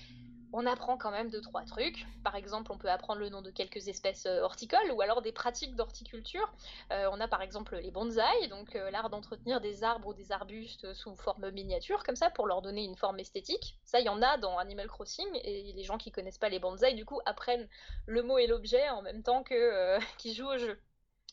on 0.52 0.66
apprend 0.66 0.96
quand 0.96 1.10
même 1.10 1.30
deux 1.30 1.40
trois 1.40 1.64
trucs. 1.64 2.06
Par 2.24 2.34
exemple, 2.36 2.72
on 2.72 2.78
peut 2.78 2.90
apprendre 2.90 3.20
le 3.20 3.28
nom 3.28 3.42
de 3.42 3.50
quelques 3.50 3.88
espèces 3.88 4.26
euh, 4.26 4.40
horticoles 4.40 4.90
ou 4.92 5.00
alors 5.00 5.22
des 5.22 5.32
pratiques 5.32 5.76
d'horticulture. 5.76 6.52
Euh, 6.92 7.08
on 7.12 7.20
a 7.20 7.28
par 7.28 7.42
exemple 7.42 7.76
les 7.76 7.90
bonsaïs, 7.90 8.48
donc 8.48 8.74
euh, 8.76 8.90
l'art 8.90 9.10
d'entretenir 9.10 9.60
des 9.60 9.84
arbres 9.84 10.08
ou 10.08 10.14
des 10.14 10.32
arbustes 10.32 10.92
sous 10.94 11.14
forme 11.16 11.50
miniature 11.50 12.02
comme 12.02 12.16
ça 12.16 12.30
pour 12.30 12.46
leur 12.46 12.62
donner 12.62 12.84
une 12.84 12.96
forme 12.96 13.20
esthétique. 13.20 13.78
Ça, 13.84 14.00
il 14.00 14.06
y 14.06 14.10
en 14.10 14.22
a 14.22 14.38
dans 14.38 14.58
Animal 14.58 14.88
Crossing 14.88 15.28
et 15.42 15.72
les 15.72 15.84
gens 15.84 15.98
qui 15.98 16.10
connaissent 16.10 16.38
pas 16.38 16.48
les 16.48 16.58
bonsaïs 16.58 16.96
du 16.96 17.04
coup 17.04 17.20
apprennent 17.26 17.68
le 18.06 18.22
mot 18.22 18.38
et 18.38 18.46
l'objet 18.46 18.88
en 18.90 19.02
même 19.02 19.22
temps 19.22 19.42
que 19.42 19.98
qu'ils 20.18 20.34
jouent 20.34 20.52
au 20.52 20.58
jeu. 20.58 20.78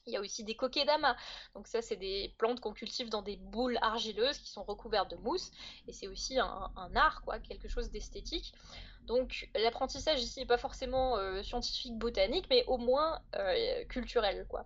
Il 0.08 0.14
y 0.14 0.18
a 0.18 0.22
aussi 0.22 0.44
des 0.44 0.56
kokedama. 0.56 1.16
Donc 1.54 1.68
ça, 1.68 1.82
c'est 1.82 1.96
des 1.96 2.34
plantes 2.38 2.60
qu'on 2.60 2.74
cultive 2.74 3.10
dans 3.10 3.22
des 3.22 3.36
boules 3.38 3.78
argileuses 3.82 4.38
qui 4.40 4.50
sont 4.50 4.64
recouvertes 4.64 5.12
de 5.12 5.18
mousse. 5.18 5.52
Et 5.88 5.94
c'est 5.94 6.08
aussi 6.08 6.40
un, 6.40 6.72
art, 6.96 7.22
quoi, 7.24 7.40
quelque 7.40 7.68
chose 7.68 7.92
d'esthétique. 7.92 8.54
Donc 9.02 9.50
l'apprentissage 9.56 10.22
ici 10.22 10.40
n'est 10.40 10.46
pas 10.46 10.58
forcément 10.58 11.18
euh, 11.18 11.44
scientifique, 11.44 11.98
botanique, 11.98 12.48
mais 12.50 12.66
au 12.66 12.78
moins 12.78 13.22
euh, 13.36 13.86
culturel, 13.86 14.46
quoi. 14.50 14.66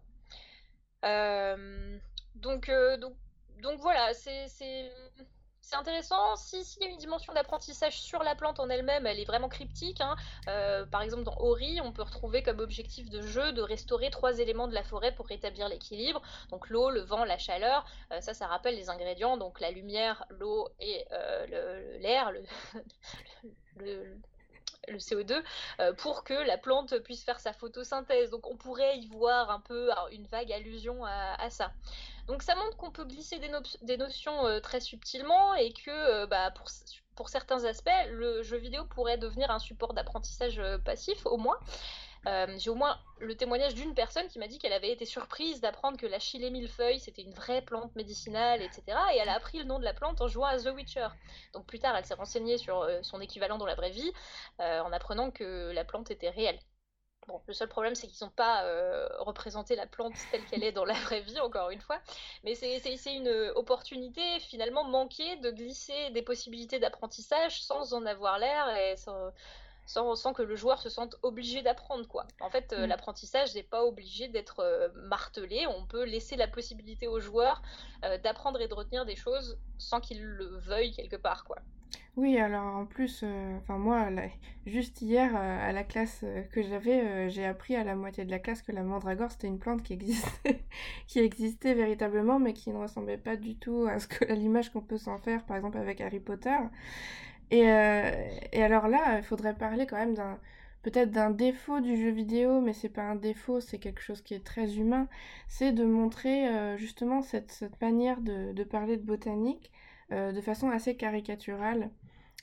Euh, 1.03 1.97
donc, 2.35 2.71
donc, 2.99 3.15
donc 3.61 3.79
voilà, 3.79 4.13
c'est 4.13 4.47
c'est 5.61 5.75
intéressant. 5.75 6.35
S'il 6.35 6.81
y 6.81 6.85
a 6.85 6.89
une 6.89 6.97
dimension 6.97 7.33
d'apprentissage 7.33 8.01
sur 8.01 8.23
la 8.23 8.35
plante 8.35 8.59
en 8.59 8.69
elle-même, 8.69 9.05
elle 9.05 9.19
est 9.19 9.25
vraiment 9.25 9.47
cryptique. 9.47 10.01
Hein. 10.01 10.15
Euh, 10.47 10.85
par 10.85 11.01
exemple, 11.01 11.23
dans 11.23 11.37
Ori, 11.37 11.79
on 11.81 11.91
peut 11.91 12.01
retrouver 12.01 12.41
comme 12.41 12.59
objectif 12.59 13.09
de 13.09 13.21
jeu 13.21 13.53
de 13.53 13.61
restaurer 13.61 14.09
trois 14.09 14.39
éléments 14.39 14.67
de 14.67 14.73
la 14.73 14.83
forêt 14.83 15.13
pour 15.13 15.27
rétablir 15.27 15.69
l'équilibre. 15.69 16.21
Donc 16.49 16.69
l'eau, 16.69 16.89
le 16.89 17.01
vent, 17.01 17.23
la 17.23 17.37
chaleur. 17.37 17.85
Euh, 18.11 18.19
ça, 18.21 18.33
ça 18.33 18.47
rappelle 18.47 18.75
les 18.75 18.89
ingrédients. 18.89 19.37
Donc 19.37 19.59
la 19.59 19.71
lumière, 19.71 20.25
l'eau 20.29 20.67
et 20.79 21.05
euh, 21.11 21.97
l'air, 21.99 22.31
le 23.77 24.17
CO2 24.97 25.43
pour 25.97 26.23
que 26.23 26.33
la 26.33 26.57
plante 26.57 26.97
puisse 26.99 27.23
faire 27.23 27.39
sa 27.39 27.53
photosynthèse. 27.53 28.31
Donc 28.31 28.47
on 28.47 28.57
pourrait 28.57 28.97
y 28.97 29.07
voir 29.07 29.51
un 29.51 29.59
peu 29.59 29.91
une 30.11 30.25
vague 30.25 30.51
allusion 30.51 31.05
à 31.05 31.49
ça. 31.51 31.71
Donc 32.31 32.43
ça 32.43 32.55
montre 32.55 32.77
qu'on 32.77 32.91
peut 32.91 33.03
glisser 33.03 33.39
des, 33.39 33.97
notions 33.97 34.47
euh, 34.47 34.61
très 34.61 34.79
subtilement 34.79 35.53
et 35.55 35.73
que 35.73 35.91
euh, 35.91 36.25
bah, 36.27 36.53
pour, 37.15 37.27
certains 37.27 37.65
aspects, 37.65 37.89
le 38.09 38.41
jeu 38.41 38.55
vidéo 38.55 38.85
pourrait 38.85 39.17
devenir 39.17 39.51
un 39.51 39.59
support 39.59 39.93
d'apprentissage 39.93 40.57
euh, 40.57 40.77
passif 40.77 41.25
au 41.25 41.35
moins. 41.35 41.59
j'ai 42.57 42.69
au 42.69 42.75
moins 42.75 42.97
le 43.19 43.35
témoignage 43.35 43.75
d'une 43.75 43.93
personne 43.93 44.29
qui 44.29 44.39
m'a 44.39 44.47
dit 44.47 44.59
qu'elle 44.59 44.71
avait 44.71 44.91
été 44.93 45.03
surprise 45.03 45.59
d'apprendre 45.59 45.97
que 45.97 46.05
la 46.05 46.19
chile 46.19 46.49
millefeuille 46.49 47.01
c'était 47.01 47.21
une 47.21 47.33
vraie 47.33 47.63
plante 47.63 47.93
médicinale, 47.97 48.61
etc. 48.61 48.83
Et 49.13 49.17
elle 49.17 49.27
a 49.27 49.35
appris 49.35 49.57
le 49.57 49.65
nom 49.65 49.77
de 49.77 49.83
la 49.83 49.93
plante 49.93 50.21
en 50.21 50.29
jouant 50.29 50.45
à 50.45 50.57
The 50.57 50.67
Witcher. 50.73 51.09
Donc 51.53 51.65
plus 51.65 51.79
tard, 51.79 51.97
elle 51.97 52.05
s'est 52.05 52.13
renseignée 52.13 52.57
sur 52.57 52.87
son 53.01 53.19
équivalent 53.19 53.57
dans 53.57 53.65
la 53.65 53.75
vraie 53.75 53.91
vie 53.91 54.11
en 54.59 54.93
apprenant 54.93 55.31
que 55.31 55.71
la 55.73 55.83
plante 55.83 56.11
était 56.11 56.29
réelle. 56.29 56.59
Bon, 57.27 57.39
le 57.47 57.53
seul 57.53 57.67
problème, 57.67 57.93
c'est 57.93 58.07
qu'ils 58.07 58.25
n'ont 58.25 58.31
pas 58.31 58.63
euh, 58.63 59.07
représenté 59.19 59.75
la 59.75 59.85
plante 59.85 60.13
telle 60.31 60.43
qu'elle 60.45 60.63
est 60.63 60.71
dans 60.71 60.85
la 60.85 60.95
vraie 60.95 61.21
vie, 61.21 61.39
encore 61.39 61.69
une 61.69 61.79
fois. 61.79 61.99
Mais 62.43 62.55
c'est 62.55 63.13
une 63.13 63.29
opportunité 63.55 64.21
finalement 64.39 64.83
manquée 64.83 65.35
de 65.37 65.51
glisser 65.51 66.09
des 66.11 66.23
possibilités 66.23 66.79
d'apprentissage 66.79 67.61
sans 67.61 67.93
en 67.93 68.05
avoir 68.07 68.39
l'air 68.39 68.75
et 68.75 68.97
sans, 68.97 70.15
sans, 70.15 70.33
que 70.33 70.41
le 70.41 70.55
joueur 70.55 70.81
se 70.81 70.89
sente 70.89 71.15
obligé 71.21 71.61
d'apprendre. 71.61 72.07
quoi. 72.07 72.25
En 72.39 72.49
fait, 72.49 72.73
euh, 72.73 72.85
mm. 72.85 72.89
l'apprentissage 72.89 73.53
n'est 73.53 73.63
pas 73.63 73.83
obligé 73.85 74.27
d'être 74.27 74.61
euh, 74.61 74.89
martelé. 74.95 75.67
On 75.67 75.85
peut 75.85 76.05
laisser 76.05 76.35
la 76.35 76.47
possibilité 76.47 77.07
aux 77.07 77.19
joueurs 77.19 77.61
d'apprendre 78.23 78.59
et 78.61 78.67
de 78.67 78.73
retenir 78.73 79.05
des 79.05 79.15
choses 79.15 79.59
sans 79.77 80.01
qu'ils 80.01 80.23
le 80.23 80.57
veuillent 80.57 80.93
quelque 80.93 81.17
part. 81.17 81.43
quoi. 81.43 81.57
Oui, 82.17 82.37
alors 82.37 82.75
en 82.75 82.85
plus, 82.85 83.21
euh, 83.23 83.57
enfin 83.57 83.77
moi, 83.77 84.09
juste 84.65 85.01
hier, 85.01 85.31
euh, 85.33 85.69
à 85.69 85.71
la 85.71 85.83
classe 85.83 86.21
euh, 86.23 86.43
que 86.43 86.61
j'avais, 86.61 87.29
j'ai 87.29 87.45
appris 87.45 87.75
à 87.75 87.83
la 87.85 87.95
moitié 87.95 88.25
de 88.25 88.31
la 88.31 88.39
classe 88.39 88.61
que 88.61 88.73
la 88.73 88.83
mandragore, 88.83 89.31
c'était 89.31 89.47
une 89.47 89.59
plante 89.59 89.81
qui 89.81 89.93
existait, 89.93 90.61
qui 91.07 91.19
existait 91.19 91.73
véritablement, 91.73 92.37
mais 92.37 92.53
qui 92.53 92.69
ne 92.71 92.77
ressemblait 92.77 93.17
pas 93.17 93.37
du 93.37 93.55
tout 93.55 93.85
à 93.89 93.99
ce 93.99 94.07
que 94.07 94.29
à 94.29 94.35
l'image 94.35 94.71
qu'on 94.71 94.81
peut 94.81 94.97
s'en 94.97 95.17
faire, 95.17 95.45
par 95.45 95.55
exemple 95.55 95.77
avec 95.77 96.01
Harry 96.01 96.19
Potter. 96.19 96.57
Et, 97.51 97.69
alors 97.69 98.87
là, 98.87 99.17
il 99.17 99.23
faudrait 99.23 99.55
parler 99.55 99.85
quand 99.85 99.97
même 99.97 100.13
d'un 100.15 100.39
peut-être 100.83 101.11
d'un 101.11 101.29
défaut 101.29 101.79
du 101.79 101.95
jeu 101.97 102.09
vidéo, 102.09 102.61
mais 102.61 102.73
c'est 102.73 102.89
pas 102.89 103.03
un 103.03 103.15
défaut, 103.15 103.59
c'est 103.59 103.77
quelque 103.77 104.01
chose 104.01 104.21
qui 104.21 104.33
est 104.33 104.43
très 104.43 104.77
humain, 104.77 105.07
c'est 105.47 105.71
de 105.73 105.85
montrer 105.85 106.77
justement 106.77 107.21
cette, 107.21 107.63
manière 107.81 108.21
de 108.21 108.63
parler 108.63 108.97
de 108.97 109.03
botanique 109.03 109.71
de 110.11 110.41
façon 110.41 110.69
assez 110.69 110.95
caricaturale 110.95 111.91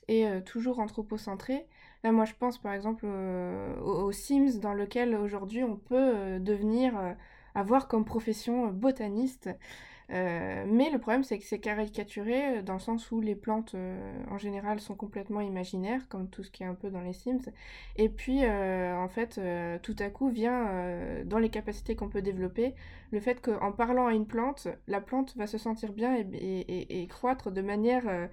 et 0.09 0.27
euh, 0.27 0.41
toujours 0.41 0.81
anthropocentré. 0.81 1.67
Là, 2.03 2.13
moi, 2.13 2.25
je 2.25 2.35
pense 2.35 2.59
par 2.59 2.73
exemple 2.73 3.05
euh, 3.07 3.79
aux, 3.81 4.13
Sims, 4.13 4.59
dans 4.61 4.75
lequel 4.75 5.15
aujourd'hui 5.15 5.63
on 5.63 5.77
peut 5.77 6.13
euh, 6.17 6.39
devenir, 6.39 6.95
avoir 7.55 7.89
comme 7.89 8.05
profession 8.05 8.69
botaniste. 8.69 9.51
mais 10.11 10.91
le 10.91 10.99
problème, 10.99 11.23
c'est 11.25 11.39
que 11.39 11.45
c'est 11.45 11.59
caricaturé 11.59 12.63
dans 12.63 12.75
le 12.75 12.79
sens 12.79 13.11
où 13.11 13.21
les 13.21 13.35
plantes, 13.35 13.75
en 14.31 14.39
général, 14.39 14.81
sont 14.81 14.95
complètement 14.95 15.43
imaginaires, 15.43 16.09
comme 16.09 16.29
tout 16.31 16.43
ce 16.43 16.51
qui 16.51 16.63
est 16.63 16.67
un 16.67 16.75
peu 16.75 16.89
dans 16.91 17.03
les 17.03 17.13
Sims. 17.13 17.51
Et 17.97 18.09
puis, 18.09 18.41
en 18.47 19.09
fait, 19.09 19.39
tout 19.83 19.97
à 19.99 20.09
coup 20.09 20.31
vient, 20.31 20.67
dans 21.27 21.39
les 21.39 21.51
capacités 21.51 21.95
qu'on 21.95 22.09
peut 22.09 22.23
développer, 22.23 22.75
le 23.11 23.21
fait 23.21 23.43
qu'en 23.43 23.73
parlant 23.73 24.07
à 24.07 24.15
une 24.15 24.27
plante, 24.27 24.69
la 24.87 25.01
plante 25.03 25.37
va 25.37 25.47
se 25.47 25.59
sentir 25.59 25.93
bien 25.93 26.15
et, 26.17 27.07
croître 27.11 27.51
de 27.51 27.61
manière 27.61 28.29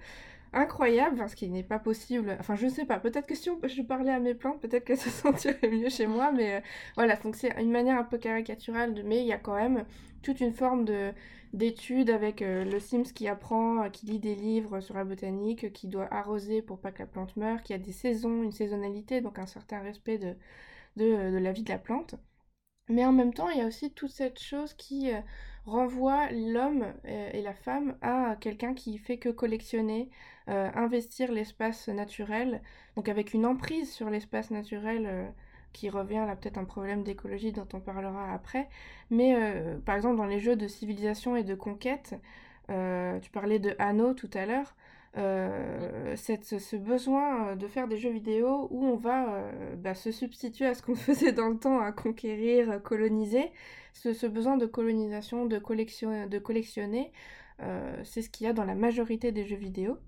incroyable, 0.52 1.16
parce 1.18 1.34
qu'il 1.34 1.52
n'est 1.52 1.62
pas 1.62 1.78
possible. 1.78 2.36
Enfin, 2.40 2.54
je 2.56 2.66
sais 2.68 2.84
pas, 2.84 2.98
peut-être 2.98 3.26
que 3.26 3.34
si 3.34 3.50
je 3.64 3.82
parlais 3.82 4.12
à 4.12 4.18
mes 4.20 4.34
plantes, 4.34 4.60
peut-être 4.60 4.84
qu'elles 4.84 4.98
se 4.98 5.10
sentiraient 5.10 5.70
mieux 5.70 5.88
chez 5.90 6.06
moi, 6.06 6.32
mais 6.32 6.56
euh, 6.56 6.60
voilà, 6.96 7.16
donc 7.16 7.36
c'est 7.36 7.50
une 7.60 7.70
manière 7.70 7.98
un 7.98 8.04
peu 8.04 8.18
caricaturale, 8.18 8.94
mais 9.04 9.20
il 9.20 9.26
y 9.26 9.32
a 9.32 9.38
quand 9.38 9.54
même 9.56 9.84
toute 10.22 10.40
une 10.40 10.52
forme 10.52 10.84
de 10.84 11.12
d'étude 11.52 12.10
avec 12.10 12.42
euh, 12.42 12.64
le 12.64 12.80
Sims 12.80 13.04
qui 13.14 13.28
apprend, 13.28 13.84
euh, 13.84 13.88
qui 13.88 14.04
lit 14.06 14.18
des 14.18 14.34
livres 14.34 14.80
sur 14.80 14.94
la 14.94 15.04
botanique, 15.04 15.72
qui 15.72 15.86
doit 15.88 16.12
arroser 16.12 16.60
pour 16.60 16.78
pas 16.80 16.92
que 16.92 16.98
la 17.00 17.06
plante 17.06 17.36
meure, 17.36 17.62
qui 17.62 17.72
a 17.72 17.78
des 17.78 17.92
saisons, 17.92 18.42
une 18.42 18.52
saisonnalité, 18.52 19.20
donc 19.22 19.38
un 19.38 19.46
certain 19.46 19.80
respect 19.80 20.18
de, 20.18 20.34
de, 20.96 21.32
de 21.32 21.38
la 21.38 21.52
vie 21.52 21.62
de 21.62 21.70
la 21.70 21.78
plante. 21.78 22.16
Mais 22.88 23.04
en 23.06 23.12
même 23.12 23.34
temps, 23.34 23.48
il 23.50 23.58
y 23.58 23.62
a 23.62 23.66
aussi 23.66 23.92
toute 23.92 24.10
cette 24.10 24.40
chose 24.40 24.74
qui 24.74 25.10
renvoie 25.64 26.30
l'homme 26.30 26.86
et 27.04 27.42
la 27.42 27.54
femme 27.54 27.96
à 28.02 28.36
quelqu'un 28.40 28.74
qui 28.74 28.98
fait 28.98 29.18
que 29.18 29.28
collectionner, 29.28 30.10
euh, 30.48 30.70
investir 30.76 31.32
l'espace 31.32 31.88
naturel, 31.88 32.62
donc 32.94 33.08
avec 33.08 33.34
une 33.34 33.44
emprise 33.44 33.92
sur 33.92 34.10
l'espace 34.10 34.52
naturel 34.52 35.04
euh, 35.04 35.26
qui 35.72 35.90
revient 35.90 36.22
là 36.24 36.36
peut-être 36.36 36.56
un 36.56 36.64
problème 36.64 37.02
d'écologie 37.02 37.50
dont 37.50 37.66
on 37.72 37.80
parlera 37.80 38.32
après, 38.32 38.68
mais 39.10 39.34
euh, 39.34 39.76
par 39.84 39.96
exemple 39.96 40.16
dans 40.16 40.24
les 40.24 40.38
jeux 40.38 40.54
de 40.54 40.68
civilisation 40.68 41.34
et 41.34 41.42
de 41.42 41.56
conquête, 41.56 42.14
tu 42.68 43.30
parlais 43.32 43.58
de 43.58 43.74
Anno 43.80 44.14
tout 44.14 44.30
à 44.34 44.46
l'heure, 44.46 44.76
ce 45.16 46.76
besoin 46.76 47.56
de 47.56 47.66
faire 47.66 47.88
des 47.88 47.96
jeux 47.96 48.10
vidéo 48.10 48.68
où 48.70 48.84
on 48.86 48.96
va 48.96 49.50
bah, 49.78 49.94
se 49.94 50.12
substituer 50.12 50.66
à 50.66 50.74
ce 50.74 50.82
qu'on 50.82 50.94
faisait 51.08 51.32
dans 51.32 51.48
le 51.48 51.58
temps, 51.58 51.80
à 51.80 51.90
conquérir, 51.90 52.80
coloniser, 52.84 53.50
ce, 53.94 54.26
besoin 54.26 54.56
de 54.56 54.66
colonisation, 54.66 55.46
de, 55.46 55.58
collection, 55.58 56.28
de 56.28 56.38
collectionner, 56.38 57.10
c'est 58.04 58.22
ce 58.22 58.30
qu'il 58.30 58.46
y 58.46 58.48
a 58.48 58.52
dans 58.52 58.64
la 58.64 58.76
majorité 58.76 59.32
des 59.32 59.44
jeux 59.44 59.56
vidéo. 59.56 59.98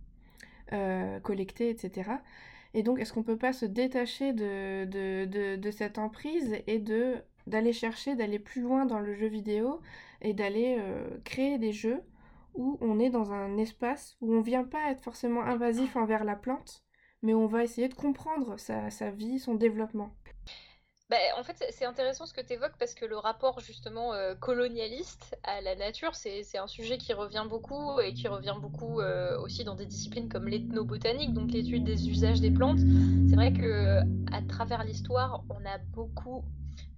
Euh, 0.75 1.19
collecter, 1.21 1.71
etc. 1.71 2.11
Et 2.75 2.83
donc, 2.83 3.01
est-ce 3.01 3.15
qu'on 3.15 3.23
peut 3.23 3.39
pas 3.39 3.55
se 3.55 3.65
détacher 3.65 4.35
de, 4.35 4.85
de, 4.85 5.57
de, 5.57 5.71
cette 5.71 5.97
emprise 5.97 6.59
et 6.67 6.79
de 6.79 7.17
d'aller 7.47 7.73
chercher, 7.73 8.15
d'aller 8.15 8.39
plus 8.39 8.61
loin 8.61 8.85
dans 8.85 8.99
le 8.99 9.15
jeu 9.15 9.29
vidéo 9.29 9.81
et 10.21 10.35
d'aller 10.35 10.77
euh, 10.79 11.09
créer 11.25 11.57
des 11.57 11.73
jeux 11.73 12.03
où 12.55 12.77
on 12.83 12.99
est 12.99 13.09
dans 13.09 13.33
un 13.33 13.57
espace 13.57 14.19
où 14.21 14.35
on 14.35 14.43
vient 14.43 14.65
pas 14.65 14.91
être 14.91 15.01
forcément 15.01 15.41
invasif 15.41 15.97
envers 15.97 16.25
la 16.25 16.37
plante, 16.37 16.85
mais 17.23 17.33
on 17.33 17.47
va 17.47 17.65
essayer 17.65 17.89
de 17.89 17.95
comprendre 17.95 18.59
sa, 18.59 18.91
sa 18.91 19.11
vie, 19.11 19.39
son 19.39 19.55
développement. 19.55 20.15
Bah, 21.09 21.17
en 21.39 21.43
fait, 21.43 21.65
c'est 21.71 21.87
intéressant 21.87 22.27
ce 22.27 22.35
que 22.35 22.43
tu 22.43 22.53
évoques 22.53 22.77
parce 22.79 22.93
que 22.95 23.07
le 23.07 23.17
rapport 23.17 23.61
justement 23.61 24.13
euh, 24.13 24.35
colonialiste 24.35 25.39
à 25.43 25.63
la 25.63 25.75
nature, 25.75 26.15
c'est 26.15 26.45
un 26.59 26.67
sujet 26.67 26.99
qui 26.99 27.15
revient 27.15 27.47
beaucoup 27.49 27.99
et 28.01 28.13
qui 28.13 28.29
revient 28.29 28.57
beaucoup 28.61 29.01
euh, 29.01 29.39
aussi 29.41 29.65
dans 29.65 29.75
des 29.75 29.87
disciplines 29.87 30.29
comme 30.29 30.49
l'ethnobotanique, 30.49 31.33
donc 31.33 31.51
l'étude 31.51 31.85
des 31.85 32.11
usages 32.11 32.43
des 32.43 32.51
plantes. 32.51 32.81
C'est 33.27 33.37
vrai 33.37 33.55
que 33.55 34.01
à 34.31 34.43
travers 34.43 34.85
l'histoire, 34.85 35.45
on 35.49 35.65
a 35.65 35.79
beaucoup 35.95 36.45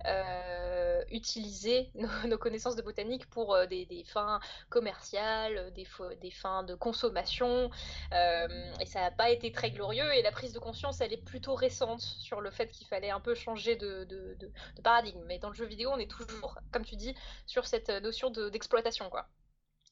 euh, 0.06 1.02
utiliser 1.10 1.90
nos, 2.26 2.38
connaissances 2.38 2.76
de 2.76 2.82
botanique 2.82 3.28
pour 3.28 3.54
euh, 3.54 3.66
des, 3.66 4.04
fins 4.06 4.40
commerciales, 4.70 5.72
des, 5.74 5.86
des, 6.20 6.30
fins 6.30 6.62
de 6.62 6.74
consommation. 6.74 7.70
Euh, 8.12 8.72
et 8.80 8.86
ça 8.86 9.00
n'a 9.00 9.10
pas 9.10 9.30
été 9.30 9.52
très 9.52 9.70
glorieux. 9.70 10.10
Et 10.14 10.22
la 10.22 10.32
prise 10.32 10.52
de 10.52 10.58
conscience, 10.58 11.00
elle 11.00 11.12
est 11.12 11.24
plutôt 11.24 11.54
récente 11.54 12.00
sur 12.00 12.40
le 12.40 12.50
fait 12.50 12.68
qu'il 12.68 12.86
fallait 12.86 13.10
un 13.10 13.20
peu 13.20 13.34
changer 13.34 13.76
de, 13.76 14.04
de, 14.04 14.50
paradigme. 14.82 15.22
Mais 15.26 15.38
dans 15.38 15.48
le 15.48 15.54
jeu 15.54 15.66
vidéo, 15.66 15.90
on 15.92 15.98
est 15.98 16.10
toujours, 16.10 16.58
comme 16.72 16.84
tu 16.84 16.96
dis, 16.96 17.14
sur 17.46 17.66
cette 17.66 17.90
notion 17.90 18.30
d'exploitation. 18.30 19.10
quoi. 19.10 19.28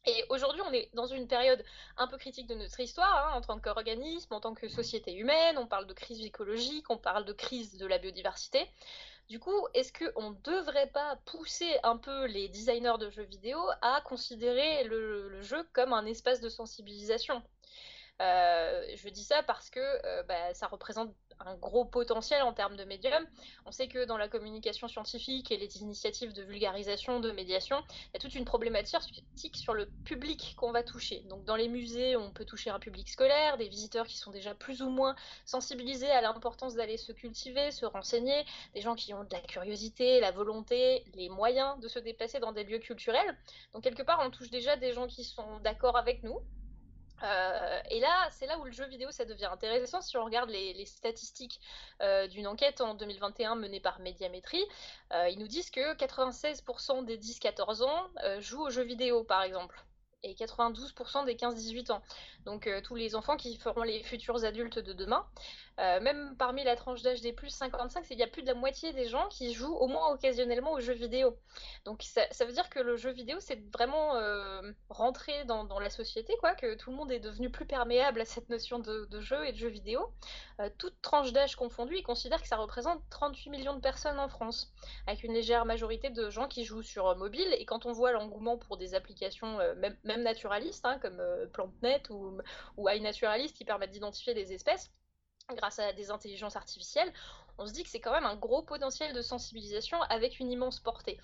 Et 0.07 0.25
aujourd'hui, 0.31 0.63
on 0.67 0.73
est 0.73 0.89
dans 0.95 1.07
une 1.07 1.27
période 1.27 1.63
un 1.99 2.07
peu 2.07 2.17
critique 2.17 2.47
de 2.47 2.55
notre 2.55 2.81
histoire, 2.81 3.29
hein, 3.29 3.37
en 3.37 3.41
tant 3.43 3.59
qu'organisme, 3.59 4.33
en 4.33 4.41
tant 4.41 4.55
que 4.55 4.69
société 4.69 5.15
humaine. 5.15 5.59
On 5.59 5.67
parle 5.67 5.87
de 5.87 5.93
crise 5.93 6.25
écologique, 6.25 6.89
on 6.89 6.97
parle 6.97 7.27
de 7.27 7.33
crise 7.33 7.77
de 7.77 7.87
la 7.87 7.99
biodiversité. 7.99 8.71
Du 9.29 9.39
coup, 9.39 9.67
est-ce 9.75 9.93
qu'on 9.93 10.31
ne 10.31 10.37
devrait 10.43 10.87
pas 10.87 11.17
pousser 11.27 11.71
un 11.83 11.99
peu 11.99 12.25
les 12.27 12.49
designers 12.49 12.97
de 12.99 13.11
jeux 13.11 13.25
vidéo 13.25 13.59
à 13.83 14.01
considérer 14.01 14.85
le, 14.85 15.43
jeu 15.43 15.69
comme 15.75 15.93
un 15.93 16.07
espace 16.07 16.41
de 16.41 16.49
sensibilisation? 16.49 17.43
Euh, 18.21 18.83
je 18.97 19.09
dis 19.09 19.23
ça 19.23 19.43
parce 19.43 19.71
que 19.71 19.81
euh, 19.81 20.23
bah, 20.25 20.53
ça 20.55 20.67
représente 20.67 21.15
un 21.41 21.55
gros 21.55 21.85
potentiel 21.85 22.43
en 22.43 22.53
termes 22.53 22.77
de 22.77 22.85
médium. 22.85 23.25
On 23.65 23.71
sait 23.71 23.87
que 23.87 24.05
dans 24.05 24.17
la 24.17 24.29
communication 24.29 24.89
scientifique 24.89 25.53
et 25.53 25.57
les 25.57 25.79
initiatives 25.79 26.33
de 26.33 26.43
vulgarisation, 26.43 27.21
de 27.21 27.31
médiation, 27.31 27.77
il 27.89 28.11
y 28.15 28.17
a 28.17 28.21
toute 28.21 28.35
une 28.35 28.45
problématique 28.45 29.57
sur 29.57 29.75
le 29.75 29.87
public 30.05 30.55
qu'on 30.57 30.73
va 30.73 30.83
toucher. 30.83 31.21
Donc 31.29 31.45
dans 31.45 31.55
les 31.55 31.69
musées, 31.69 32.17
on 32.17 32.33
peut 32.33 32.45
toucher 32.45 32.71
un 32.71 32.81
public 32.81 33.09
scolaire, 33.09 33.57
des 33.57 33.69
visiteurs 33.69 34.07
qui 34.07 34.19
sont 34.19 34.33
déjà 34.33 34.55
plus 34.55 34.83
ou 34.83 34.91
moins 34.91 35.15
sensibilisés 35.45 36.11
à 36.11 36.21
l'importance 36.21 36.75
d'aller 36.75 36.97
se 36.97 37.13
cultiver, 37.13 37.71
se 37.71 37.87
renseigner, 37.87 38.45
des 38.75 38.81
gens 38.81 38.97
qui 38.97 39.15
ont 39.15 39.23
de 39.23 39.33
la 39.33 39.41
curiosité, 39.41 40.21
la 40.21 40.33
volonté, 40.33 41.05
les 41.15 41.29
moyens 41.29 41.79
de 41.81 41.89
se 41.89 42.01
déplacer 42.01 42.41
dans 42.41 42.53
des 42.53 42.65
lieux 42.65 42.79
culturels. 42.79 43.37
Donc 43.73 43.85
quelque 43.85 44.03
part, 44.03 44.21
on 44.25 44.31
touche 44.31 44.51
déjà 44.51 44.77
des 44.77 44.93
gens 44.93 45.07
qui 45.07 45.23
sont 45.23 45.61
d'accord 45.61 45.97
avec 45.97 46.23
nous, 46.25 46.41
Euh, 47.23 47.81
et 47.91 48.01
là, 48.01 48.29
c'est 48.31 48.47
là 48.47 48.59
où 48.59 48.65
le 48.65 48.71
jeu 48.71 48.87
vidéo 48.87 49.11
ça 49.11 49.25
devient 49.25 49.47
intéressant. 49.47 50.01
Si 50.01 50.17
on 50.17 50.25
regarde 50.25 50.51
les, 50.51 50.85
statistiques 50.87 51.61
euh, 52.01 52.27
d'une 52.29 52.47
enquête 52.47 52.81
en 52.81 52.95
2021 52.95 53.57
menée 53.57 53.81
par 53.81 54.01
Médiamétrie, 54.01 54.65
euh, 55.13 55.29
ils 55.29 55.39
nous 55.39 55.49
disent 55.49 55.71
que 55.71 55.95
96% 55.95 57.05
des 57.05 57.19
10-14 57.19 57.83
ans 57.83 58.09
jouent 58.41 58.67
aux 58.67 58.71
jeux 58.71 58.85
vidéo, 58.85 59.25
par 59.25 59.43
exemple 59.43 59.85
et 60.25 60.35
92% 60.35 61.27
des 61.27 61.37
15-18 61.37 61.93
ans. 61.93 62.03
Donc 62.45 62.69
tous 62.83 62.97
les 62.97 63.15
enfants 63.15 63.37
qui 63.37 63.57
feront 63.57 63.83
les 63.83 64.03
futurs 64.03 64.45
adultes 64.45 64.81
de 64.81 64.93
demain. 64.93 65.25
Euh, 65.79 66.01
même 66.01 66.35
parmi 66.37 66.65
la 66.65 66.75
tranche 66.75 67.03
d'âge 67.03 67.21
des 67.21 67.33
plus 67.33 67.51
55, 67.51 68.05
il 68.11 68.19
y 68.19 68.23
a 68.25 68.27
plus 68.27 68.43
de 68.43 68.49
la 68.49 68.55
moitié 68.55 68.93
des 68.93 69.07
gens 69.07 69.29
qui 69.29 69.53
jouent 69.55 69.77
au 69.77 69.87
moins 69.87 70.11
occasionnellement 70.13 70.73
aux 70.73 70.81
jeux 70.81 70.95
vidéo. 70.95 71.39
Donc 71.85 72.03
ça, 72.03 72.45
veut 72.45 72.53
dire 72.53 72.69
que 72.69 72.81
le 72.81 72.97
jeu 72.97 73.11
vidéo, 73.11 73.39
c'est 73.39 73.63
vraiment 73.73 74.17
euh, 74.17 74.73
rentré 74.89 75.45
dans, 75.45 75.79
la 75.79 75.91
société, 75.91 76.35
quoi, 76.41 76.55
que 76.55 76.75
tout 76.75 76.91
le 76.91 76.97
monde 76.97 77.13
est 77.13 77.21
devenu 77.21 77.51
plus 77.51 77.65
perméable 77.65 78.21
à 78.21 78.25
cette 78.25 78.49
notion 78.49 78.81
de, 78.81 79.21
jeu 79.21 79.47
et 79.47 79.53
de 79.53 79.57
jeu 79.57 79.69
vidéo. 79.69 80.13
Euh, 80.61 80.69
toute 80.79 81.01
tranche 81.01 81.33
d'âge 81.33 81.55
confondue, 81.55 81.97
ils 81.97 82.03
considèrent 82.03 82.43
que 82.43 82.49
ça 82.49 82.57
représente 82.57 83.01
38 83.11 83.51
millions 83.51 83.75
de 83.75 83.81
personnes 83.81 84.19
en 84.19 84.29
France, 84.29 84.73
avec 85.07 85.23
une 85.23 85.33
légère 85.33 85.65
majorité 85.65 86.11
de 86.11 86.29
gens 86.29 86.49
qui 86.49 86.65
jouent 86.65 86.83
sur 86.83 87.17
mobile. 87.17 87.55
Et 87.57 87.65
quand 87.65 87.87
on 87.87 87.93
voit 87.93 88.11
l'engouement 88.11 88.59
pour 88.59 88.79
des 88.79 88.95
applications, 88.95 89.59
même, 89.77 90.23
naturalistes, 90.23 90.85
hein, 90.85 90.99
comme 90.99 91.23
PlanteNet 91.53 92.03
ou, 92.11 92.39
ou 92.77 92.89
iNaturalist, 92.89 93.57
qui 93.57 93.65
permettent 93.65 93.93
d'identifier 93.93 94.35
des 94.35 94.53
espèces, 94.53 94.91
grâce 95.55 95.79
à 95.79 95.93
des 95.93 96.11
intelligences 96.11 96.57
artificielles, 96.57 97.13
on 97.59 97.67
se 97.67 97.73
dit 97.73 97.83
que 97.83 97.91
c'est 97.91 98.01
quand 98.01 98.13
même 98.13 98.25
un 98.25 98.37
gros 98.37 98.63
potentiel 98.63 99.13
de 99.13 99.21
sensibilisation 99.21 100.01
avec 100.03 100.39
une 100.39 100.51
immense 100.51 100.79
portée. 100.79 101.19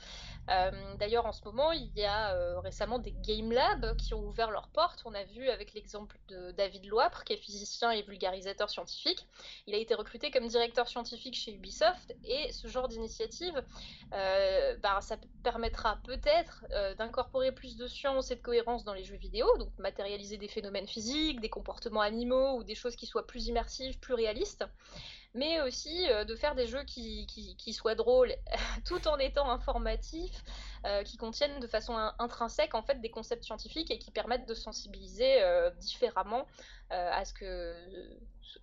Euh, 0.50 0.70
d'ailleurs, 0.96 1.26
en 1.26 1.32
ce 1.32 1.44
moment, 1.44 1.72
il 1.72 1.90
y 1.96 2.04
a 2.04 2.34
euh, 2.34 2.58
récemment 2.60 2.98
des 2.98 3.12
Game 3.12 3.52
Labs 3.52 3.96
qui 3.96 4.14
ont 4.14 4.26
ouvert 4.26 4.50
leurs 4.50 4.68
portes. 4.68 5.02
On 5.04 5.14
a 5.14 5.24
vu 5.24 5.48
avec 5.48 5.74
l'exemple 5.74 6.18
de 6.28 6.50
David 6.52 6.86
Loapre, 6.86 7.24
qui 7.24 7.32
est 7.32 7.38
physicien 7.38 7.92
et 7.92 8.02
vulgarisateur 8.02 8.68
scientifique. 8.68 9.26
Il 9.66 9.74
a 9.74 9.78
été 9.78 9.94
recruté 9.94 10.30
comme 10.30 10.48
directeur 10.48 10.88
scientifique 10.88 11.36
chez 11.36 11.52
Ubisoft 11.52 12.14
et 12.24 12.52
ce 12.52 12.66
genre 12.68 12.88
d'initiative, 12.88 13.62
euh, 14.12 14.76
bah, 14.78 15.00
ça 15.00 15.16
permettra 15.42 15.98
peut-être 16.04 16.64
d'incorporer 16.98 17.52
plus 17.52 17.76
de 17.76 17.86
science 17.86 18.30
et 18.30 18.36
de 18.36 18.40
cohérence 18.40 18.84
dans 18.84 18.94
les 18.94 19.04
jeux 19.04 19.16
vidéo, 19.16 19.46
donc 19.58 19.70
matérialiser 19.78 20.36
des 20.36 20.48
phénomènes 20.48 20.86
physiques, 20.86 21.40
des 21.40 21.48
comportements 21.48 22.00
animaux 22.00 22.58
ou 22.58 22.64
des 22.64 22.74
choses 22.74 22.96
qui 22.96 23.06
soient 23.06 23.26
plus 23.26 23.46
immersives, 23.46 23.98
plus 23.98 24.14
réalistes 24.14 24.64
mais 25.34 25.60
aussi 25.60 26.08
euh, 26.10 26.24
de 26.24 26.36
faire 26.36 26.54
des 26.54 26.66
jeux 26.66 26.84
qui, 26.84 27.26
soient 27.72 27.96
drôles 27.96 28.34
tout 28.86 29.06
en 29.08 29.18
étant 29.18 29.50
informatifs, 29.50 30.44
euh, 30.86 31.02
qui 31.02 31.16
contiennent 31.16 31.60
de 31.60 31.66
façon 31.66 31.96
intrinsèque 32.18 32.74
en 32.74 32.82
fait 32.82 33.00
des 33.00 33.10
concepts 33.10 33.44
scientifiques 33.44 33.90
et 33.90 33.98
qui 33.98 34.10
permettent 34.10 34.48
de 34.48 34.54
sensibiliser 34.54 35.42
euh, 35.42 35.70
différemment 35.70 36.46
à 36.90 37.24
ce 37.24 37.32
que 37.32 37.74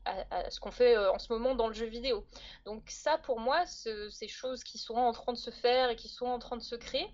à, 0.05 0.49
ce 0.49 0.61
qu'on 0.61 0.71
fait 0.71 0.95
en 0.95 1.19
ce 1.19 1.33
moment 1.33 1.53
dans 1.53 1.67
le 1.67 1.73
jeu 1.73 1.85
vidéo. 1.85 2.25
Donc 2.65 2.83
ça 2.87 3.17
pour 3.17 3.41
moi, 3.41 3.65
ces 3.65 4.27
choses 4.29 4.63
qui 4.63 4.77
sont 4.77 4.95
en 4.95 5.11
train 5.11 5.33
de 5.33 5.37
se 5.37 5.51
faire 5.51 5.89
et 5.89 5.97
qui 5.97 6.07
sont 6.07 6.27
en 6.27 6.39
train 6.39 6.55
de 6.55 6.61
se 6.61 6.75
créer, 6.75 7.13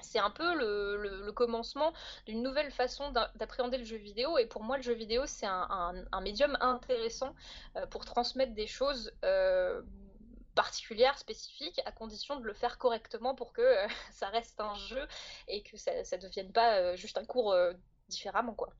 c'est 0.00 0.18
un 0.18 0.30
peu 0.30 0.54
le, 0.54 1.30
commencement 1.32 1.92
d'une 2.26 2.42
nouvelle 2.42 2.70
façon 2.70 3.10
d'appréhender 3.10 3.78
le 3.78 3.84
jeu 3.84 3.96
vidéo. 3.96 4.38
Et 4.38 4.46
pour 4.46 4.62
moi, 4.62 4.76
le 4.76 4.82
jeu 4.82 4.94
vidéo, 4.94 5.26
c'est 5.26 5.46
un, 5.46 6.20
médium 6.22 6.56
intéressant 6.60 7.34
euh, 7.76 7.86
pour 7.86 8.04
transmettre 8.04 8.54
des 8.54 8.66
choses 8.66 9.12
euh, 9.24 9.82
particulières, 10.54 11.18
spécifiques, 11.18 11.80
à 11.84 11.92
condition 11.92 12.36
de 12.36 12.44
le 12.44 12.54
faire 12.54 12.78
correctement 12.78 13.34
pour 13.34 13.52
que 13.52 13.60
euh, 13.60 13.86
ça 14.12 14.28
reste 14.28 14.60
un 14.60 14.74
jeu 14.74 15.06
et 15.48 15.62
que 15.62 15.76
ça 15.76 15.92
ne 15.92 16.22
devienne 16.22 16.52
pas 16.52 16.96
juste 16.96 17.18
un 17.18 17.24
cours 17.24 17.56
différemment. 18.08 18.54
quoi. 18.54 18.72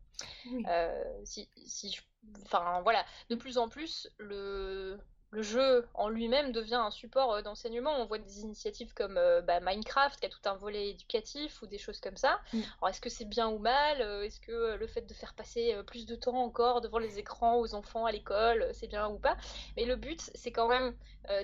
si, 1.25 1.49
si 1.67 1.99
Enfin 2.45 2.81
voilà, 2.83 3.05
de 3.31 3.37
plus 3.37 3.59
en 3.59 3.69
plus, 3.69 4.09
le 4.19 4.99
le 5.31 5.43
jeu 5.43 5.87
en 5.95 6.09
lui-même 6.09 6.53
devient 6.53 6.77
un 6.77 6.91
support 6.91 7.35
euh, 7.35 7.43
d'enseignement. 7.43 7.93
On 8.01 8.07
voit 8.07 8.19
des 8.19 8.41
initiatives 8.41 8.95
comme 8.95 9.17
euh, 9.19 9.43
bah, 9.43 9.61
Minecraft 9.61 10.19
qui 10.21 10.27
a 10.27 10.29
tout 10.29 10.41
un 10.47 10.55
volet 10.55 10.91
éducatif 10.91 11.61
ou 11.63 11.67
des 11.67 11.79
choses 11.79 12.01
comme 12.01 12.17
ça. 12.17 12.41
Mm. 12.53 12.61
Alors 12.81 12.89
est-ce 12.91 13.01
que 13.01 13.11
c'est 13.11 13.25
bien 13.25 13.49
ou 13.49 13.59
mal 13.59 14.01
euh, 14.01 14.23
Est-ce 14.23 14.41
que 14.41 14.77
le 14.77 14.87
fait 14.87 15.03
de 15.03 15.15
faire 15.15 15.35
passer 15.35 15.77
plus 15.87 16.07
de 16.07 16.15
temps 16.15 16.37
encore 16.37 16.81
devant 16.81 16.99
les 16.99 17.19
écrans 17.19 17.59
aux 17.59 17.75
enfants 17.75 18.07
à 18.07 18.13
l'école, 18.13 18.69
c'est 18.73 18.89
bien 18.89 19.09
ou 19.09 19.19
pas? 19.19 19.37
Mais 19.77 19.85
le 19.85 19.97
but, 19.97 20.31
c'est 20.35 20.53
quand 20.53 20.69
même 20.69 20.95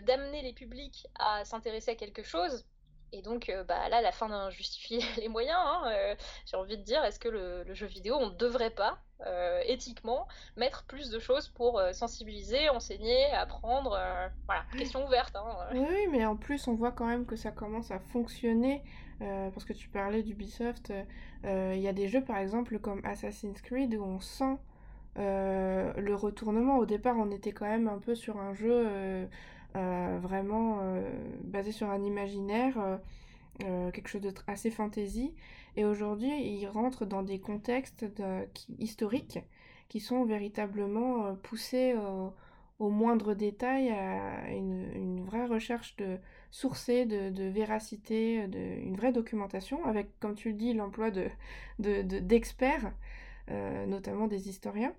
d'amener 0.03 0.43
les 0.43 0.53
publics 0.53 1.09
à 1.17 1.45
s'intéresser 1.45 1.91
à 1.91 1.95
quelque 1.97 2.23
chose 2.23 2.65
et 3.13 3.21
donc, 3.21 3.51
euh, 3.51 3.63
bah, 3.65 3.89
là, 3.91 4.01
la 4.01 4.11
fin 4.11 4.51
justifie 4.51 5.01
les 5.21 5.29
moyens. 5.29 5.59
Hein, 5.59 5.83
euh, 5.87 6.15
j'ai 6.47 6.57
envie 6.57 6.79
de 6.79 6.83
dire, 6.83 7.05
est-ce 7.05 7.19
que 7.19 7.29
le, 7.29 7.75
jeu 7.75 7.87
vidéo, 7.87 8.17
on 8.19 8.31
ne 8.31 8.35
devrait 8.35 8.71
pas, 8.71 8.99
euh, 9.27 9.61
éthiquement, 9.67 10.27
mettre 10.57 10.85
plus 10.85 11.11
de 11.11 11.19
choses 11.19 11.49
pour 11.49 11.81
sensibiliser, 11.93 12.71
enseigner, 12.71 13.31
apprendre 13.33 13.99
Voilà, 14.47 14.65
question 14.77 15.05
ouverte. 15.05 15.37
Hein, 15.37 15.45
oui, 15.73 16.07
mais 16.11 16.25
en 16.25 16.37
plus, 16.37 16.67
on 16.69 16.75
voit 16.75 16.93
quand 16.93 17.07
même 17.07 17.27
que 17.27 17.37
ça 17.37 17.51
commence 17.51 17.91
à 17.91 17.99
fonctionner. 17.99 18.83
parce 19.21 19.65
que 19.65 19.75
tu 19.75 19.89
parlais 19.89 20.23
d'Ubisoft. 20.23 20.93
Il 21.45 21.81
y 21.81 21.89
a 21.89 21.93
des 21.93 22.09
jeux, 22.09 22.25
par 22.25 22.39
exemple, 22.39 22.79
comme 22.79 23.03
Assassin's 23.05 23.61
Creed, 23.61 23.95
où 23.95 24.05
on 24.05 24.21
sent 24.21 24.57
le 25.17 26.15
retournement. 26.15 26.79
Au 26.79 26.87
départ, 26.87 27.17
on 27.19 27.31
était 27.31 27.53
quand 27.53 27.69
même 27.69 27.89
un 27.89 27.99
peu 27.99 28.15
sur 28.15 28.39
un 28.39 28.55
jeu 28.55 29.29
vraiment 29.75 30.81
euh, 30.83 31.03
basé 31.45 31.73
sur 31.73 31.91
un 31.91 32.03
imaginaire, 32.03 32.99
euh, 33.65 33.91
quelque 33.91 34.09
chose 34.09 34.21
de 34.21 34.33
assez 34.47 34.71
fantasy. 34.71 35.35
Et 35.77 35.85
aujourd'hui, 35.85 36.31
il 36.45 36.67
rentre 36.67 37.07
dans 37.07 37.23
des 37.23 37.41
contextes 37.41 38.07
historiques 38.79 39.39
qui 39.89 40.01
sont 40.01 40.25
véritablement 40.25 41.35
poussés 41.37 41.95
au 42.79 42.91
moindre 42.91 43.35
détail 43.35 43.91
à 43.91 44.51
une, 44.51 45.25
vraie 45.25 45.47
recherche 45.47 45.97
de 45.97 46.19
sourcée, 46.51 47.07
de, 47.07 47.45
véracité, 47.49 48.47
de, 48.49 48.59
une 48.59 48.97
vraie 48.97 49.13
documentation, 49.13 49.85
avec, 49.87 50.19
comme 50.19 50.35
tu 50.35 50.51
le 50.51 50.55
dis, 50.57 50.75
l'emploi 50.75 51.11
d'experts, 51.79 52.93
de, 53.49 53.87
notamment 53.87 54.27
des 54.27 54.49
historiens 54.49 54.95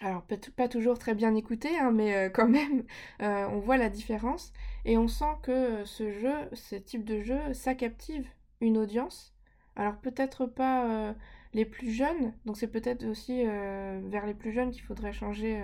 alors 0.00 0.24
pas 0.56 0.68
toujours 0.68 0.98
très 0.98 1.14
bien 1.14 1.34
écouté, 1.34 1.68
hein, 1.78 1.90
mais 1.92 2.14
euh, 2.16 2.30
quand 2.30 2.48
même, 2.58 2.84
euh, 3.22 3.46
on 3.50 3.58
voit 3.60 3.76
la 3.76 3.88
différence 3.90 4.52
et 4.84 4.96
on 4.98 5.08
sent 5.08 5.36
que 5.42 5.50
euh, 5.52 5.84
ce 5.84 6.10
jeu, 6.10 6.34
ce 6.52 6.76
type 6.76 7.04
de 7.04 7.20
jeu, 7.20 7.38
ça 7.52 7.74
captive 7.74 8.26
une 8.60 8.78
audience. 8.78 9.34
Alors 9.76 9.96
peut-être 9.96 10.46
pas 10.46 11.14
les 11.54 11.64
plus 11.64 11.90
jeunes, 11.90 12.34
donc 12.44 12.56
c'est 12.58 12.66
peut-être 12.66 13.04
aussi 13.06 13.44
vers 13.44 14.26
les 14.26 14.34
plus 14.34 14.52
jeunes 14.52 14.72
qu'il 14.72 14.82
faudrait 14.82 15.12
changer, 15.12 15.62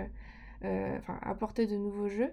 enfin 0.62 1.18
apporter 1.22 1.66
de 1.66 1.76
nouveaux 1.76 2.08
jeux. 2.08 2.32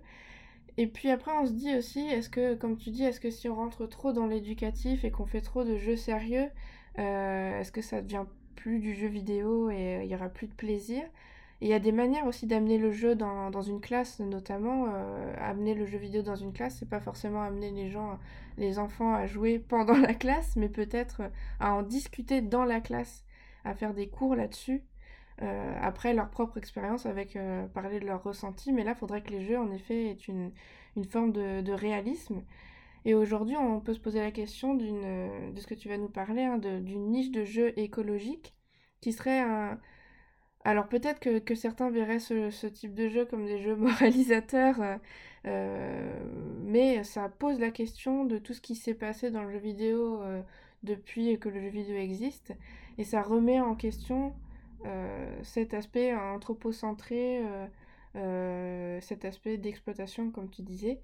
Et 0.77 0.87
puis 0.87 1.09
après, 1.09 1.31
on 1.33 1.45
se 1.45 1.51
dit 1.51 1.75
aussi, 1.75 1.99
est-ce 2.07 2.29
que, 2.29 2.55
comme 2.55 2.77
tu 2.77 2.91
dis, 2.91 3.03
est-ce 3.03 3.19
que 3.19 3.31
si 3.31 3.49
on 3.49 3.55
rentre 3.55 3.85
trop 3.87 4.13
dans 4.13 4.27
l'éducatif 4.27 5.03
et 5.03 5.11
qu'on 5.11 5.25
fait 5.25 5.41
trop 5.41 5.63
de 5.65 5.77
jeux 5.77 5.97
sérieux, 5.97 6.47
est-ce 6.95 7.71
que 7.71 7.81
ça 7.81 8.01
devient 8.01 8.25
plus 8.55 8.79
du 8.79 8.93
jeu 8.95 9.07
vidéo 9.07 9.69
et 9.69 10.01
il 10.03 10.09
y 10.09 10.15
aura 10.15 10.29
plus 10.29 10.47
de 10.47 10.53
plaisir? 10.53 11.03
Il 11.61 11.67
y 11.67 11.73
a 11.73 11.79
des 11.79 11.91
manières 11.91 12.25
aussi 12.25 12.45
d'amener 12.45 12.77
le 12.77 12.91
jeu 12.91 13.15
dans, 13.15 13.49
dans, 13.49 13.61
une 13.61 13.79
classe, 13.79 14.19
notamment. 14.19 14.87
Euh, 14.93 15.33
amener 15.39 15.73
le 15.73 15.85
jeu 15.85 15.97
vidéo 15.97 16.21
dans 16.21 16.35
une 16.35 16.53
classe, 16.53 16.77
c'est 16.79 16.89
pas 16.89 16.99
forcément 16.99 17.41
amener 17.41 17.71
les 17.71 17.89
gens, 17.89 18.19
les 18.57 18.79
enfants 18.79 19.13
à 19.13 19.25
jouer 19.27 19.59
pendant 19.69 19.97
la 19.97 20.13
classe, 20.13 20.55
mais 20.55 20.69
peut-être 20.69 21.21
à 21.59 21.73
en 21.73 21.83
discuter 21.83 22.41
dans 22.41 22.65
la 22.65 22.81
classe, 22.81 23.25
à 23.63 23.73
faire 23.75 23.93
des 23.93 24.09
cours 24.09 24.35
là-dessus. 24.35 24.83
Euh, 25.41 25.75
après 25.81 26.13
leur 26.13 26.29
propre 26.29 26.57
expérience 26.57 27.07
avec 27.07 27.35
euh, 27.35 27.65
parler 27.67 27.99
de 27.99 28.05
leur 28.05 28.21
ressenti, 28.23 28.71
mais 28.71 28.83
là, 28.83 28.91
il 28.91 28.97
faudrait 28.97 29.23
que 29.23 29.31
les 29.31 29.41
jeux, 29.41 29.57
en 29.57 29.71
effet, 29.71 30.09
aient 30.09 30.13
une, 30.27 30.51
une 30.95 31.05
forme 31.05 31.31
de, 31.31 31.61
de 31.61 31.73
réalisme. 31.73 32.43
Et 33.05 33.15
aujourd'hui, 33.15 33.57
on 33.57 33.79
peut 33.81 33.93
se 33.93 33.99
poser 33.99 34.19
la 34.19 34.31
question 34.31 34.75
de 34.75 35.59
ce 35.59 35.67
que 35.67 35.73
tu 35.73 35.89
vas 35.89 35.97
nous 35.97 36.09
parler, 36.09 36.43
hein, 36.43 36.57
d'une 36.57 37.09
niche 37.11 37.31
de 37.31 37.43
jeux 37.43 37.77
écologiques 37.77 38.55
qui 39.01 39.11
serait 39.11 39.41
un, 39.41 39.77
alors 40.65 40.87
peut-être 40.87 41.19
que, 41.19 41.55
certains 41.55 41.89
verraient 41.89 42.19
ce, 42.19 42.67
type 42.67 42.93
de 42.93 43.09
jeu 43.09 43.25
comme 43.25 43.45
des 43.45 43.61
jeux 43.61 43.75
moralisateurs, 43.75 44.81
euh, 44.81 44.97
euh, 45.45 46.23
mais 46.63 47.03
ça 47.03 47.29
pose 47.29 47.59
la 47.59 47.71
question 47.71 48.25
de 48.25 48.37
tout 48.37 48.53
ce 48.53 48.61
qui 48.61 48.75
s'est 48.75 48.93
passé 48.93 49.29
dans 49.31 49.43
le 49.43 49.51
jeu 49.51 49.59
vidéo 49.59 50.21
euh, 50.21 50.41
depuis 50.83 51.37
que 51.39 51.49
le 51.49 51.61
jeu 51.61 51.69
vidéo 51.69 51.95
existe, 51.95 52.53
et 52.97 53.03
ça 53.03 53.21
remet 53.21 53.59
en 53.59 53.75
question 53.75 54.35
cet 55.43 55.73
aspect 55.73 56.13
anthropocentré, 56.13 57.41
cet 58.99 59.23
aspect 59.23 59.57
d'exploitation 59.57 60.29
comme 60.29 60.49
tu 60.49 60.61
disais. 60.61 60.99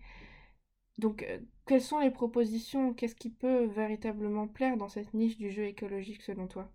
Donc 0.98 1.26
quelles 1.66 1.82
sont 1.82 2.00
les 2.00 2.12
propositions? 2.12 2.94
Qu'est-ce 2.94 3.16
qui 3.16 3.30
peut 3.30 3.66
véritablement 3.68 4.48
plaire 4.48 4.76
dans 4.76 4.90
cette 4.90 5.14
niche 5.14 5.38
du 5.38 5.50
jeu 5.52 5.64
écologique 5.66 6.24
selon 6.24 6.48
toi? 6.48 6.70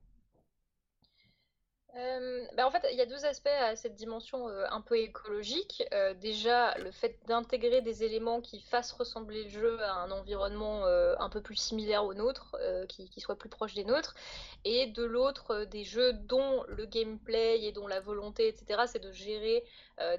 Euh, 1.97 2.45
bah, 2.57 2.67
en 2.67 2.71
fait, 2.73 2.85
il 2.91 2.99
y 2.99 3.01
a 3.01 3.07
deux 3.07 3.25
aspects 3.25 3.47
à 3.47 3.77
cette 3.77 3.95
dimension 3.95 4.49
euh, 4.49 4.65
un 4.71 4.81
peu 4.81 4.99
écologique. 4.99 5.85
Euh, 5.93 6.13
déjà, 6.15 6.77
le 6.79 6.91
fait 6.91 7.17
d'intégrer 7.27 7.83
des 7.83 8.03
éléments 8.03 8.41
qui 8.41 8.61
fassent 8.61 8.93
ressembler 8.93 9.45
le 9.45 9.51
jeu 9.51 9.81
à 9.81 9.93
un 10.03 10.11
environnement 10.11 10.85
un 10.85 11.29
peu 11.29 11.41
plus 11.41 11.57
similaire 11.57 12.05
au 12.05 12.15
nôtre, 12.15 12.57
qui, 12.89 13.09
qui, 13.09 13.21
soit 13.21 13.37
plus 13.37 13.49
proche 13.49 13.75
des 13.75 13.85
nôtres. 13.85 14.15
Et 14.65 14.87
de 14.87 15.05
l'autre, 15.05 15.65
des 15.65 15.85
jeux 15.85 16.13
dont 16.13 16.65
le 16.69 16.85
gameplay 16.87 17.65
et 17.65 17.73
dont 17.73 17.87
la 17.87 18.01
volonté, 18.01 18.49
etc., 18.49 18.83
c'est 18.87 19.03
de 19.03 19.13
gérer 19.13 19.65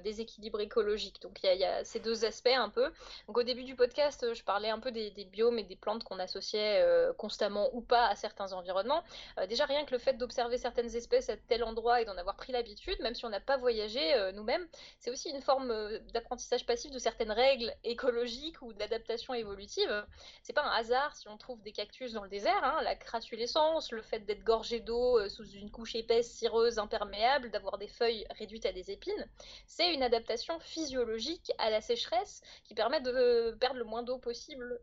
des 0.02 0.20
équilibres 0.20 0.60
écologiques. 0.60 1.20
Donc 1.22 1.38
il 1.42 1.58
y, 1.58 1.64
a 1.64 1.84
ces 1.84 2.00
deux 2.00 2.24
aspects 2.24 2.48
un 2.48 2.68
peu. 2.68 2.90
Donc 3.26 3.38
au 3.38 3.42
début 3.42 3.64
du 3.64 3.74
podcast, 3.76 4.34
je 4.34 4.42
parlais 4.42 4.70
un 4.70 4.78
peu 4.78 4.90
des, 4.90 5.10
biomes 5.30 5.58
et 5.58 5.64
des 5.64 5.76
plantes 5.76 6.04
qu'on 6.04 6.18
associait 6.18 6.84
constamment 7.18 7.68
ou 7.74 7.80
pas 7.80 8.06
à 8.06 8.14
certains 8.14 8.52
environnements. 8.52 9.02
déjà, 9.48 9.66
rien 9.66 9.84
que 9.84 9.92
le 9.92 9.98
fait 9.98 10.14
d'observer 10.14 10.58
certaines 10.58 10.94
espèces 10.94 11.28
à 11.28 11.36
tel 11.36 11.64
endroit 11.64 12.00
et 12.00 12.04
d'en 12.04 12.16
avoir 12.16 12.36
pris 12.36 12.52
l'habitude, 12.52 12.98
même 13.00 13.14
si 13.14 13.24
on 13.24 13.28
n'a 13.28 13.40
pas 13.40 13.56
voyagé 13.56 14.14
euh, 14.14 14.32
nous-mêmes, 14.32 14.66
c'est 14.98 15.10
aussi 15.10 15.30
une 15.30 15.40
forme 15.40 15.70
euh, 15.70 15.98
d'apprentissage 16.12 16.66
passif 16.66 16.90
de 16.90 16.98
certaines 16.98 17.30
règles 17.30 17.72
écologiques 17.84 18.60
ou 18.62 18.72
d'adaptation 18.72 19.34
évolutive. 19.34 20.06
C'est 20.42 20.52
pas 20.52 20.64
un 20.64 20.70
hasard 20.70 21.14
si 21.16 21.28
on 21.28 21.36
trouve 21.36 21.62
des 21.62 21.72
cactus 21.72 22.12
dans 22.12 22.22
le 22.22 22.28
désert, 22.28 22.62
hein, 22.62 22.80
la 22.82 22.94
crassulescence, 22.94 23.92
le 23.92 24.02
fait 24.02 24.20
d'être 24.20 24.44
gorgé 24.44 24.80
d'eau 24.80 25.18
euh, 25.18 25.28
sous 25.28 25.46
une 25.50 25.70
couche 25.70 25.94
épaisse, 25.94 26.30
cireuse, 26.30 26.78
imperméable, 26.78 27.50
d'avoir 27.50 27.78
des 27.78 27.88
feuilles 27.88 28.26
réduites 28.30 28.66
à 28.66 28.72
des 28.72 28.90
épines, 28.90 29.26
c'est 29.66 29.92
une 29.92 30.02
adaptation 30.02 30.58
physiologique 30.60 31.52
à 31.58 31.70
la 31.70 31.80
sécheresse 31.80 32.42
qui 32.64 32.74
permet 32.74 33.00
de 33.00 33.56
perdre 33.60 33.78
le 33.78 33.84
moins 33.84 34.02
d'eau 34.02 34.18
possible 34.18 34.80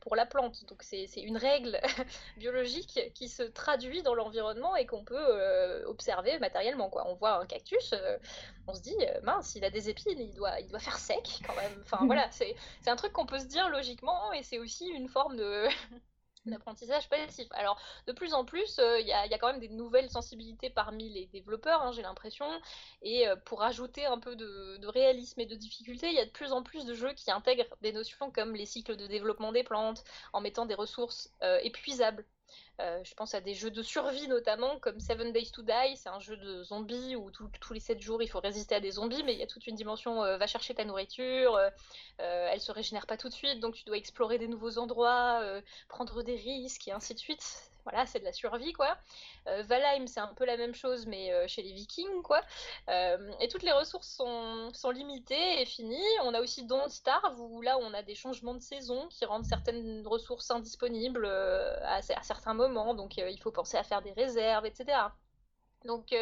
pour 0.00 0.16
la 0.16 0.26
plante. 0.26 0.64
Donc 0.66 0.82
c'est 0.82 1.06
une 1.16 1.36
règle 1.36 1.80
biologique 2.36 3.00
qui 3.14 3.28
se 3.28 3.42
traduit 3.42 4.02
dans 4.02 4.14
l'environnement 4.14 4.76
et 4.76 4.86
qu'on 4.86 5.04
peut 5.04 5.84
observer 5.86 6.38
matériellement. 6.38 6.90
Quoi. 6.90 7.06
On 7.06 7.14
voit 7.14 7.40
un 7.40 7.46
cactus, 7.46 7.92
euh, 7.92 8.18
on 8.66 8.74
se 8.74 8.80
dit, 8.80 8.96
euh, 9.00 9.20
mince, 9.22 9.54
il 9.54 9.64
a 9.64 9.70
des 9.70 9.88
épines, 9.88 10.18
il 10.18 10.34
doit, 10.34 10.60
il 10.60 10.68
doit 10.68 10.78
faire 10.78 10.98
sec 10.98 11.40
quand 11.46 11.56
même. 11.56 11.82
Enfin 11.82 11.98
voilà, 12.06 12.30
c'est 12.30 12.54
un 12.86 12.96
truc 12.96 13.12
qu'on 13.12 13.26
peut 13.26 13.38
se 13.38 13.46
dire 13.46 13.68
logiquement 13.68 14.32
et 14.32 14.42
c'est 14.42 14.58
aussi 14.58 14.88
une 14.88 15.08
forme 15.08 15.36
de... 15.36 15.66
d'apprentissage 16.46 17.08
passif. 17.08 17.46
Alors, 17.52 17.80
de 18.06 18.12
plus 18.12 18.34
en 18.34 18.44
plus, 18.44 18.78
euh, 18.78 19.00
il 19.00 19.06
y, 19.06 19.12
a, 19.12 19.38
quand 19.38 19.48
même 19.48 19.60
des 19.60 19.68
nouvelles 19.68 20.10
sensibilités 20.10 20.70
parmi 20.70 21.10
les 21.10 21.26
développeurs, 21.26 21.82
hein, 21.82 21.92
j'ai 21.92 22.02
l'impression. 22.02 22.46
Et 23.02 23.26
pour 23.44 23.62
ajouter 23.62 24.06
un 24.06 24.18
peu 24.18 24.36
de, 24.36 24.78
de, 24.78 24.86
réalisme 24.86 25.40
et 25.40 25.46
de 25.46 25.54
difficulté, 25.54 26.08
il 26.08 26.14
y 26.14 26.18
a 26.18 26.24
de 26.24 26.30
plus 26.30 26.52
en 26.52 26.62
plus 26.62 26.84
de 26.84 26.94
jeux 26.94 27.12
qui 27.12 27.30
intègrent 27.30 27.76
des 27.82 27.92
notions 27.92 28.30
comme 28.30 28.54
les 28.54 28.66
cycles 28.66 28.96
de 28.96 29.06
développement 29.06 29.52
des 29.52 29.64
plantes, 29.64 30.04
en 30.32 30.40
mettant 30.40 30.66
des 30.66 30.74
ressources 30.74 31.32
épuisables 31.62 32.24
euh, 32.80 33.00
je 33.04 33.14
pense 33.14 33.34
à 33.34 33.40
des 33.40 33.54
jeux 33.54 33.70
de 33.70 33.82
survie 33.82 34.26
notamment, 34.28 34.78
comme 34.78 35.00
Seven 35.00 35.32
Days 35.32 35.50
to 35.50 35.62
Die, 35.62 35.96
c'est 35.96 36.08
un 36.08 36.20
jeu 36.20 36.36
de 36.36 36.62
zombies 36.62 37.14
où 37.14 37.30
tous 37.30 37.72
les 37.74 37.80
7 37.80 38.00
jours 38.00 38.22
il 38.22 38.28
faut 38.28 38.40
résister 38.40 38.74
à 38.74 38.80
des 38.80 38.92
zombies, 38.92 39.22
mais 39.24 39.34
il 39.34 39.38
y 39.38 39.42
a 39.42 39.46
toute 39.46 39.66
une 39.66 39.76
dimension 39.76 40.24
euh, 40.24 40.38
va 40.38 40.46
chercher 40.46 40.74
ta 40.74 40.84
nourriture, 40.84 41.56
euh, 41.56 41.70
elle 42.18 42.60
se 42.60 42.72
régénère 42.72 43.06
pas 43.06 43.16
tout 43.16 43.28
de 43.28 43.34
suite, 43.34 43.60
donc 43.60 43.74
tu 43.74 43.84
dois 43.84 43.96
explorer 43.96 44.38
des 44.38 44.48
nouveaux 44.48 44.78
endroits, 44.78 45.42
prendre 45.88 46.22
des 46.22 46.36
risques 46.36 46.88
et 46.88 46.92
ainsi 46.92 47.14
de 47.14 47.18
suite 47.18 47.70
voilà, 47.84 48.06
c'est 48.06 48.20
de 48.20 48.24
la 48.24 48.32
survie, 48.32 48.72
quoi. 48.72 48.96
Euh, 49.46 49.62
Valheim, 49.62 50.06
c'est 50.06 50.20
un 50.20 50.32
peu 50.34 50.44
la 50.44 50.56
même 50.56 50.74
chose, 50.74 51.06
mais 51.06 51.32
euh, 51.32 51.46
chez 51.48 51.62
les 51.62 51.72
Vikings, 51.72 52.22
quoi. 52.22 52.40
Euh, 52.88 53.30
et 53.40 53.48
toutes 53.48 53.62
les 53.62 53.72
ressources 53.72 54.08
sont, 54.08 54.90
limitées 54.90 55.60
et 55.60 55.64
finies. 55.64 55.98
On 56.24 56.34
a 56.34 56.40
aussi 56.40 56.64
Don't 56.64 56.88
Starve, 56.88 57.40
où 57.40 57.62
là, 57.62 57.78
on 57.78 57.94
a 57.94 58.02
des 58.02 58.14
changements 58.14 58.54
de 58.54 58.60
saison 58.60 59.06
qui 59.08 59.24
rendent 59.24 59.44
certaines 59.44 60.06
ressources 60.06 60.50
indisponibles 60.50 61.26
à, 61.26 62.02
certains 62.02 62.54
moments, 62.54 62.69
donc 62.94 63.16
il 63.16 63.38
faut 63.40 63.50
penser 63.50 63.76
à 63.76 63.82
faire 63.82 64.02
des 64.02 64.12
réserves, 64.12 64.66
etc. 64.66 64.98
Donc 65.84 66.14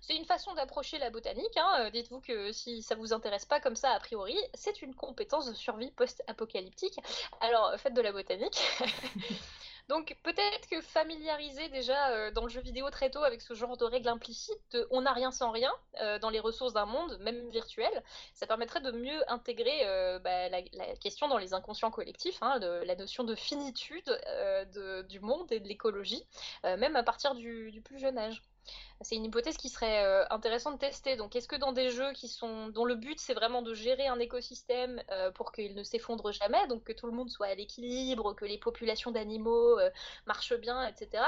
c'est 0.00 0.16
une 0.16 0.24
façon 0.24 0.54
d'approcher 0.54 0.98
la 0.98 1.10
botanique. 1.10 1.56
Hein. 1.56 1.90
Dites-vous 1.90 2.20
que 2.20 2.52
si 2.52 2.82
ça 2.82 2.94
vous 2.94 3.12
intéresse 3.12 3.44
pas 3.44 3.60
comme 3.60 3.76
ça 3.76 3.90
a 3.90 3.98
priori, 3.98 4.36
c'est 4.54 4.80
une 4.82 4.94
compétence 4.94 5.46
de 5.46 5.54
survie 5.54 5.90
post-apocalyptique. 5.90 6.98
Alors 7.40 7.74
faites 7.78 7.94
de 7.94 8.00
la 8.00 8.12
botanique. 8.12 8.60
Donc 9.88 10.16
peut-être 10.22 10.68
que 10.68 10.80
familiariser 10.80 11.68
déjà 11.68 12.10
euh, 12.10 12.30
dans 12.30 12.44
le 12.44 12.48
jeu 12.48 12.60
vidéo 12.60 12.88
très 12.90 13.10
tôt 13.10 13.24
avec 13.24 13.40
ce 13.42 13.54
genre 13.54 13.76
de 13.76 13.84
règles 13.84 14.08
implicites, 14.08 14.78
on 14.90 15.02
n'a 15.02 15.12
rien 15.12 15.30
sans 15.30 15.50
rien 15.50 15.72
euh, 16.00 16.18
dans 16.18 16.30
les 16.30 16.40
ressources 16.40 16.72
d'un 16.72 16.86
monde, 16.86 17.18
même 17.20 17.48
virtuel, 17.50 17.90
ça 18.34 18.46
permettrait 18.46 18.80
de 18.80 18.92
mieux 18.92 19.30
intégrer 19.30 19.86
euh, 19.86 20.18
bah, 20.18 20.48
la, 20.48 20.62
question 20.96 21.28
dans 21.28 21.38
les 21.38 21.52
inconscients 21.52 21.90
collectifs, 21.90 22.42
hein, 22.42 22.58
la 22.58 22.96
notion 22.96 23.24
de 23.24 23.34
finitude 23.34 24.20
du 25.08 25.20
monde 25.20 25.50
et 25.50 25.60
de 25.60 25.68
l'écologie, 25.68 26.24
même 26.64 26.96
à 26.96 27.02
partir 27.02 27.34
du 27.34 27.82
plus 27.84 27.98
jeune 27.98 28.18
âge. 28.18 28.42
C'est 29.02 29.16
une 29.16 29.24
hypothèse 29.24 29.56
qui 29.56 29.68
serait 29.68 30.04
euh, 30.04 30.24
intéressante 30.30 30.74
de 30.74 30.78
tester. 30.78 31.16
Donc, 31.16 31.34
est-ce 31.34 31.48
que 31.48 31.56
dans 31.56 31.72
des 31.72 31.90
jeux 31.90 32.12
qui 32.12 32.28
sont, 32.28 32.68
dont 32.68 32.84
le 32.84 32.94
but 32.94 33.18
c'est 33.18 33.34
vraiment 33.34 33.62
de 33.62 33.74
gérer 33.74 34.06
un 34.06 34.18
écosystème 34.18 35.02
euh, 35.10 35.30
pour 35.32 35.52
qu'il 35.52 35.74
ne 35.74 35.82
s'effondre 35.82 36.32
jamais, 36.32 36.66
donc 36.68 36.84
que 36.84 36.92
tout 36.92 37.06
le 37.06 37.12
monde 37.12 37.28
soit 37.28 37.48
à 37.48 37.54
l'équilibre, 37.54 38.34
que 38.34 38.44
les 38.44 38.58
populations 38.58 39.10
d'animaux 39.10 39.78
euh, 39.78 39.90
marchent 40.26 40.54
bien, 40.54 40.86
etc. 40.86 41.24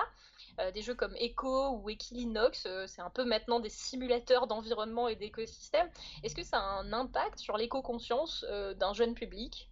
des 0.73 0.83
jeux 0.83 0.95
comme 0.95 1.15
Echo 1.17 1.71
ou 1.71 1.91
Equilinox, 1.91 2.69
c'est 2.87 3.03
un 3.03 3.11
peu 3.11 3.25
maintenant 3.25 3.61
des 3.61 3.69
simulateurs 3.69 4.47
d'environnement 4.47 5.09
et 5.09 5.17
d'écosystème. 5.17 5.89
Est-ce 6.23 6.35
que 6.35 6.45
ça 6.45 6.59
a 6.59 6.63
un 6.63 6.93
impact 6.93 7.39
sur 7.39 7.57
l'éco-conscience 7.57 8.45
d'un 8.77 8.93
jeune 8.93 9.15
public? 9.15 9.69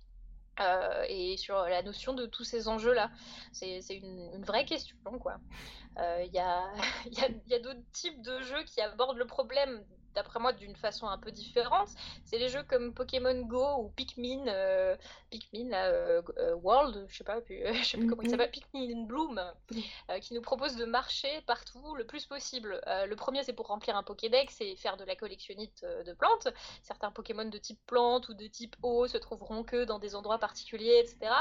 Euh, 0.61 1.05
et 1.09 1.37
sur 1.37 1.57
la 1.57 1.83
notion 1.83 2.13
de 2.13 2.27
tous 2.27 2.45
ces 2.45 2.69
enjeux-là. 2.69 3.11
C'est 3.53 3.81
une, 3.91 4.45
vraie 4.45 4.65
question, 4.65 4.97
quoi. 5.19 5.39
Il 5.97 6.03
euh, 6.03 6.25
y, 6.25 6.37
y 7.51 7.55
a 7.55 7.59
d'autres 7.59 7.85
types 7.93 8.21
de 8.23 8.41
jeux 8.43 8.63
qui 8.65 8.81
abordent 8.81 9.19
le 9.19 9.27
problème 9.27 9.83
d'après 10.15 10.41
moi, 10.41 10.53
d'une 10.53 10.77
façon 10.77 11.07
un 11.07 11.19
peu 11.19 11.31
différente. 11.31 11.89
C'est 12.25 12.39
les 12.39 12.49
jeux 12.49 12.63
comme 12.65 12.93
Pokémon 12.95 13.41
Go 13.43 13.65
ou 13.79 13.89
Pikmin, 13.91 14.47
euh, 14.49 14.97
Pikmin 15.31 15.73
euh, 15.73 16.23
euh, 16.39 16.55
World, 16.57 17.07
je 17.09 17.17
sais 17.17 17.25
pas, 17.25 17.41
je 17.49 17.85
sais 17.85 17.99
plus 17.99 18.09
comment 18.09 18.23
il 18.23 18.31
s'appelle, 18.31 18.51
Pikmin 18.51 19.05
Bloom, 19.07 19.41
qui 20.21 20.35
nous 20.35 20.43
propose 20.43 20.77
de 20.77 20.85
marcher 20.85 21.43
partout 21.47 21.95
le 21.95 22.05
plus 22.05 22.27
possible. 22.27 22.81
le 22.87 23.15
premier, 23.15 23.43
c'est 23.43 23.53
pour 23.53 23.67
remplir 23.67 23.97
un 23.97 24.03
Pokédex 24.03 24.61
et 24.61 24.77
faire 24.77 24.97
de 24.97 25.05
la 25.05 25.17
collectionnite 25.17 25.85
de 25.85 26.13
plantes. 26.13 26.49
Certains 26.83 27.11
Pokémon 27.11 27.45
de 27.45 27.59
type 27.59 27.81
plante 27.87 28.29
ou 28.29 28.35
de 28.35 28.47
type 28.47 28.77
eau 28.83 29.07
se 29.07 29.19
trouveront 29.19 29.65
que 29.65 29.85
dans 29.85 29.99
des 29.99 30.15
endroits 30.15 30.39
particuliers, 30.39 31.01
etc. 31.05 31.33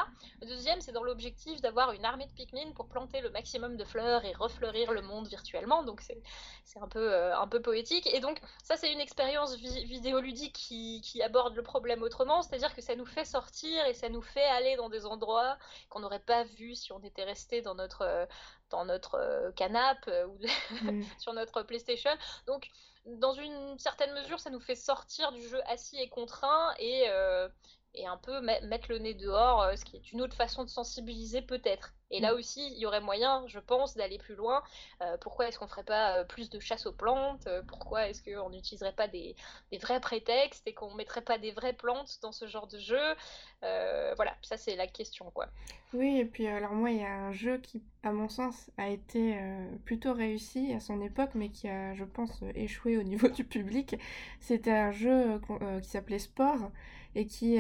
Le 0.41 0.47
deuxième, 0.47 0.81
c'est 0.81 0.91
dans 0.91 1.03
l'objectif 1.03 1.61
d'avoir 1.61 1.91
une 1.91 2.05
armée 2.05 2.25
de 2.25 2.33
Pikmin 2.33 2.71
pour 2.73 2.87
planter 2.87 3.21
le 3.21 3.29
maximum 3.29 3.77
de 3.77 3.83
fleurs 3.83 4.25
et 4.25 4.33
refleurir 4.33 4.91
le 4.91 5.01
monde 5.01 5.27
virtuellement. 5.27 5.83
Donc 5.83 6.01
c'est 6.01 6.79
un 6.79 6.87
peu, 6.87 7.13
un 7.13 7.47
peu 7.47 7.61
poétique. 7.61 8.07
Et 8.13 8.19
donc 8.19 8.41
ça, 8.63 8.77
c'est 8.77 8.91
une 8.91 8.99
expérience 8.99 9.55
vidéoludique 9.55 10.53
qui, 10.53 11.01
qui, 11.01 11.21
aborde 11.21 11.55
le 11.55 11.63
problème 11.63 12.03
autrement, 12.03 12.41
c'est-à-dire 12.41 12.73
que 12.75 12.81
ça 12.81 12.95
nous 12.95 13.05
fait 13.05 13.25
sortir 13.25 13.85
et 13.85 13.93
ça 13.93 14.09
nous 14.09 14.21
fait 14.21 14.45
aller 14.45 14.75
dans 14.75 14.89
des 14.89 15.05
endroits 15.05 15.57
qu'on 15.89 15.99
n'aurait 15.99 16.19
pas 16.19 16.43
vus 16.43 16.75
si 16.75 16.91
on 16.91 16.99
était 17.03 17.23
resté 17.23 17.61
dans 17.61 17.75
notre, 17.75 18.27
dans 18.69 18.85
notre 18.85 19.15
euh, 19.15 19.51
canapé 19.51 20.11
euh, 20.11 20.27
ou 20.27 20.39
mm. 20.83 21.03
sur 21.19 21.33
notre 21.33 21.63
PlayStation. 21.63 22.11
Donc, 22.47 22.69
dans 23.05 23.33
une 23.33 23.77
certaine 23.79 24.13
mesure, 24.13 24.39
ça 24.39 24.49
nous 24.49 24.59
fait 24.59 24.75
sortir 24.75 25.31
du 25.31 25.41
jeu 25.47 25.61
assis 25.67 25.97
et 25.97 26.09
contraint 26.09 26.73
et, 26.79 27.05
euh, 27.09 27.47
et 27.93 28.07
un 28.07 28.17
peu 28.17 28.41
mettre 28.41 28.89
le 28.89 28.99
nez 28.99 29.13
dehors, 29.13 29.65
ce 29.77 29.85
qui 29.85 29.97
est 29.97 30.11
une 30.11 30.21
autre 30.21 30.35
façon 30.35 30.63
de 30.63 30.69
sensibiliser 30.69 31.41
peut-être. 31.41 31.93
Et 32.11 32.19
là 32.19 32.33
mm. 32.33 32.37
aussi, 32.37 32.67
il 32.73 32.77
y 32.77 32.85
aurait 32.85 33.01
moyen, 33.01 33.43
je 33.47 33.59
pense, 33.59 33.95
d'aller 33.95 34.17
plus 34.17 34.35
loin. 34.35 34.61
Euh, 35.01 35.17
pourquoi 35.19 35.47
est-ce 35.47 35.57
qu'on 35.57 35.67
ferait 35.67 35.83
pas 35.83 36.17
euh, 36.17 36.23
plus 36.25 36.49
de 36.49 36.59
chasse 36.59 36.85
aux 36.85 36.93
plantes? 36.93 37.47
Euh, 37.47 37.63
Pourquoi 37.65 38.09
est-ce 38.09 38.21
qu'on 38.21 38.49
n'utiliserait 38.49 38.93
pas 38.93 39.07
des, 39.07 39.35
vrais 39.81 40.01
prétextes 40.01 40.67
et 40.67 40.73
qu'on 40.73 40.93
mettrait 40.93 41.21
pas 41.21 41.37
des 41.37 41.51
vraies 41.51 41.73
plantes 41.73 42.19
dans 42.21 42.31
ce 42.31 42.45
genre 42.47 42.67
de 42.67 42.77
jeu? 42.77 43.15
Voilà, 43.61 44.35
ça 44.41 44.57
c'est 44.57 44.75
la 44.75 44.87
question, 44.87 45.31
quoi. 45.31 45.47
Oui, 45.93 46.17
et 46.17 46.25
puis 46.25 46.47
alors 46.47 46.73
moi, 46.73 46.91
il 46.91 46.97
y 46.97 47.05
a 47.05 47.13
un 47.13 47.31
jeu 47.31 47.59
qui, 47.59 47.83
à 48.03 48.11
mon 48.11 48.27
sens, 48.27 48.69
a 48.77 48.89
été 48.89 49.39
plutôt 49.85 50.13
réussi 50.13 50.73
à 50.73 50.79
son 50.79 50.99
époque, 51.01 51.31
mais 51.35 51.49
qui 51.49 51.69
a, 51.69 51.93
je 51.93 52.03
pense, 52.03 52.41
échoué 52.55 52.97
au 52.97 53.03
niveau 53.03 53.27
du 53.29 53.43
public. 53.43 53.95
C'était 54.39 54.71
un 54.71 54.91
jeu 54.91 55.39
qui 55.81 55.89
s'appelait 55.89 56.19
Sport 56.19 56.71
et 57.15 57.25
qui, 57.25 57.59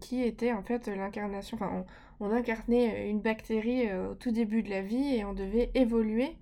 qui 0.00 0.22
était 0.22 0.52
en 0.52 0.62
fait 0.62 0.88
l'incarnation, 0.88 1.56
enfin, 1.56 1.84
on 2.20 2.30
incarnait 2.30 3.10
une 3.10 3.20
bactérie 3.20 3.88
euh, 3.88 4.12
au 4.12 4.14
tout 4.14 4.30
début 4.30 4.62
de 4.62 4.70
la 4.70 4.82
vie 4.82 5.16
et 5.16 5.24
on 5.24 5.32
devait 5.32 5.70
évoluer. 5.74 6.36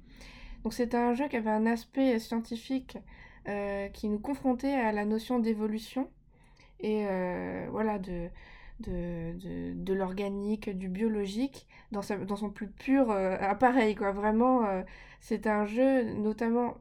Donc 0.63 0.73
c'était 0.73 0.97
un 0.97 1.15
jeu 1.15 1.29
qui 1.29 1.37
avait 1.37 1.51
un 1.51 1.67
aspect 1.67 2.19
scientifique 2.19 2.97
euh, 3.49 3.89
qui 3.89 4.09
nous 4.09 4.19
confrontait 4.19 4.75
à 4.75 4.93
la 4.93 5.05
notion 5.05 5.39
d'évolution 5.39 6.09
et 6.81 7.07
euh, 7.07 7.67
voilà 7.71 7.99
de, 7.99 8.29
de, 8.81 9.35
de, 9.75 9.93
l'organique, 9.93 10.71
du 10.71 10.89
biologique 10.89 11.67
dans, 11.93 12.01
dans 12.27 12.37
son 12.37 12.51
plus 12.51 12.69
pur 12.69 13.11
appareil 13.11 13.95
quoi. 13.95 14.13
Vraiment 14.13 14.63
c'est 15.21 15.47
un 15.47 15.67
jeu 15.67 16.03
notamment 16.15 16.77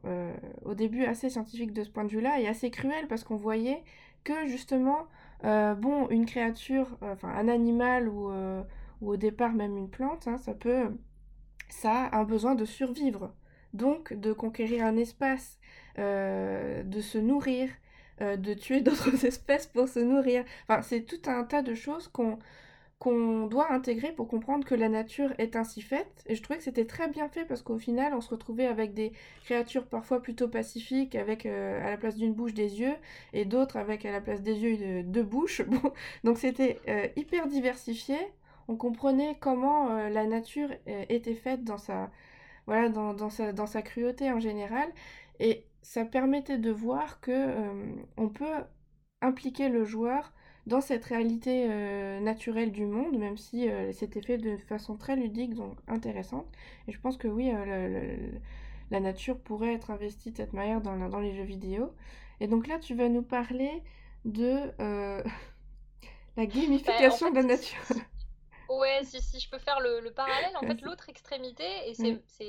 au 0.64 0.74
début 0.74 1.04
assez 1.04 1.28
scientifique 1.28 1.72
de 1.72 1.84
ce 1.84 1.90
point 1.90 2.04
de 2.04 2.10
vue-là 2.10 2.40
et 2.40 2.48
assez 2.48 2.70
cruel 2.70 3.06
parce 3.06 3.22
qu'on 3.22 3.36
voyait 3.36 3.82
que 4.24 4.46
justement 4.46 5.06
bon 5.42 6.08
une 6.10 6.26
créature, 6.26 6.96
enfin 7.02 7.28
un 7.28 7.48
animal 7.48 8.08
ou 8.08 8.30
ou 9.00 9.10
au 9.10 9.16
départ 9.16 9.52
même 9.52 9.76
une 9.76 9.90
plante, 9.90 10.28
hein, 10.28 10.38
ça 10.38 10.54
peut, 10.54 10.86
ça 11.68 12.04
a 12.06 12.18
un 12.18 12.24
besoin 12.24 12.54
de 12.54 12.64
survivre. 12.64 13.34
donc 13.72 14.12
de 14.14 14.32
conquérir 14.32 14.84
un 14.84 14.96
espace, 14.96 15.58
de 15.98 17.00
se 17.00 17.18
nourrir, 17.18 17.68
de 18.20 18.54
tuer 18.54 18.80
d'autres 18.86 19.24
espèces 19.26 19.66
pour 19.66 19.88
se 19.88 20.00
nourrir. 20.00 20.44
Enfin, 20.68 20.82
c'est 20.82 21.02
tout 21.02 21.30
un 21.30 21.44
tas 21.44 21.62
de 21.62 21.74
choses 21.74 22.08
qu'on 22.08 22.38
qu'on 22.98 23.46
doit 23.46 23.72
intégrer 23.72 24.12
pour 24.12 24.28
comprendre 24.28 24.64
que 24.64 24.74
la 24.74 24.88
nature 24.88 25.32
est 25.38 25.56
ainsi 25.56 25.82
faite. 25.82 26.24
Et 26.26 26.34
je 26.34 26.42
trouvais 26.42 26.58
que 26.58 26.64
c'était 26.64 26.86
très 26.86 27.08
bien 27.08 27.28
fait 27.28 27.44
parce 27.44 27.62
qu'au 27.62 27.78
final, 27.78 28.14
on 28.14 28.20
se 28.20 28.30
retrouvait 28.30 28.66
avec 28.66 28.94
des 28.94 29.12
créatures 29.44 29.86
parfois 29.86 30.22
plutôt 30.22 30.48
pacifiques, 30.48 31.14
avec 31.14 31.46
à 31.46 31.90
la 31.90 31.96
place 31.96 32.16
d'une 32.16 32.32
bouche 32.34 32.54
des 32.54 32.80
yeux, 32.80 32.94
et 33.32 33.44
d'autres 33.44 33.76
avec 33.76 34.04
à 34.06 34.12
la 34.12 34.20
place 34.20 34.42
des 34.42 34.54
yeux 34.54 35.02
deux 35.02 35.22
bouches. 35.24 35.62
Bon, 35.68 35.92
donc 36.24 36.38
c'était 36.38 36.80
hyper 37.16 37.46
diversifié. 37.48 38.16
On 38.68 38.76
comprenait 38.76 39.36
comment 39.40 40.08
la 40.08 40.26
nature 40.26 40.70
était 40.86 41.34
faite 41.34 41.64
dans 41.64 41.78
sa, 41.78 42.10
voilà, 42.66 42.88
dans, 42.88 43.14
dans, 43.14 43.30
sa, 43.30 43.52
dans 43.52 43.66
sa 43.66 43.82
cruauté 43.82 44.30
en 44.30 44.40
général. 44.40 44.88
Et 45.40 45.66
ça 45.82 46.04
permettait 46.04 46.58
de 46.58 46.70
voir 46.70 47.20
que 47.20 47.30
euh, 47.32 47.94
on 48.16 48.28
peut 48.28 48.64
impliquer 49.20 49.68
le 49.68 49.84
joueur 49.84 50.32
dans 50.66 50.80
cette 50.80 51.04
réalité 51.04 51.66
euh, 51.68 52.20
naturelle 52.20 52.72
du 52.72 52.86
monde, 52.86 53.18
même 53.18 53.36
si 53.36 53.68
euh, 53.68 53.92
c'était 53.92 54.22
fait 54.22 54.38
de 54.38 54.56
façon 54.56 54.96
très 54.96 55.16
ludique, 55.16 55.54
donc 55.54 55.76
intéressante. 55.88 56.46
Et 56.88 56.92
je 56.92 57.00
pense 57.00 57.16
que 57.16 57.28
oui, 57.28 57.50
la 58.90 59.00
nature 59.00 59.38
pourrait 59.38 59.74
être 59.74 59.90
investie 59.90 60.30
de 60.30 60.36
cette 60.36 60.52
manière 60.52 60.80
dans, 60.80 60.96
dans, 61.08 61.20
les 61.20 61.34
jeux 61.34 61.44
vidéo. 61.44 61.92
Et 62.40 62.46
donc 62.46 62.66
là, 62.66 62.78
tu 62.78 62.94
vas 62.94 63.08
nous 63.08 63.22
parler 63.22 63.82
de 64.24 64.72
la 66.36 66.46
gamification 66.46 67.30
bah, 67.30 67.42
de 67.42 67.46
la 67.46 67.54
nature. 67.54 67.84
Ouais, 68.68 69.00
si, 69.04 69.20
si 69.20 69.40
je 69.40 69.48
peux 69.50 69.58
faire 69.58 69.80
le, 69.80 70.10
parallèle, 70.10 70.56
en 70.56 70.66
fait, 70.66 70.80
l'autre 70.82 71.08
extrémité, 71.08 71.64
et 71.88 71.94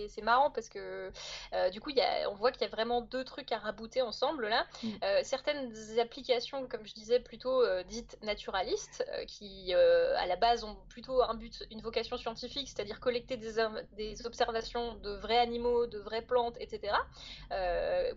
c'est 0.08 0.22
marrant 0.22 0.52
parce 0.52 0.70
que 0.70 1.12
euh, 1.54 1.70
du 1.70 1.82
coup, 1.82 1.90
y 1.90 2.02
a, 2.02 2.30
on 2.30 2.36
voit 2.36 2.52
qu'il 2.52 2.62
y 2.62 2.66
a 2.66 2.70
vraiment 2.70 3.02
deux 3.02 3.24
trucs 3.24 3.52
à 3.52 3.58
rabouter 3.58 4.02
ensemble 4.02 4.48
là. 4.48 4.66
Euh, 5.04 5.22
certaines 5.24 5.74
applications, 6.00 6.68
comme 6.68 6.86
je 6.86 6.94
disais, 6.94 7.20
plutôt 7.20 7.62
euh, 7.62 7.84
dites 7.84 8.18
naturalistes, 8.22 9.06
qui 9.28 9.74
à 9.74 10.26
la 10.26 10.36
base 10.36 10.64
ont 10.64 10.78
plutôt 10.90 11.22
un 11.22 11.36
but, 11.36 11.66
une 11.72 11.82
vocation 11.82 12.18
scientifique, 12.18 12.70
c'est-à-dire 12.70 13.00
collecter 13.00 13.38
des, 13.38 13.54
des, 13.94 14.26
observations 14.26 14.96
de 14.96 15.12
vrais 15.16 15.38
animaux, 15.38 15.88
de 15.88 16.00
vraies 16.00 16.22
plantes, 16.22 16.58
etc., 16.60 16.94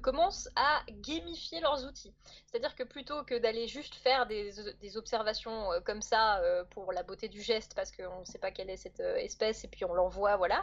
commencent 0.03 0.49
à 0.57 0.83
gamifier 0.91 1.61
leurs 1.61 1.85
outils. 1.87 2.13
C'est-à-dire 2.47 2.75
que 2.75 2.83
plutôt 2.83 3.23
que 3.25 3.37
d'aller 3.39 3.67
juste 3.67 3.95
faire 3.95 4.27
des, 4.27 4.53
des 4.81 4.97
observations 4.97 5.69
comme 5.85 6.03
ça 6.03 6.41
pour 6.71 6.93
la 6.93 7.03
beauté 7.03 7.29
du 7.29 7.43
geste, 7.43 7.75
parce 7.75 7.88
que 7.91 8.03
qu'on 8.03 8.21
ne 8.21 8.25
sait 8.25 8.39
pas 8.39 8.51
quelle 8.51 8.71
est 8.71 8.77
cette 8.77 9.01
euh, 9.01 9.17
espèce 9.17 9.65
et 9.65 9.69
puis 9.69 9.85
on 9.85 9.95
l'envoie, 9.95 10.37
voilà. 10.37 10.63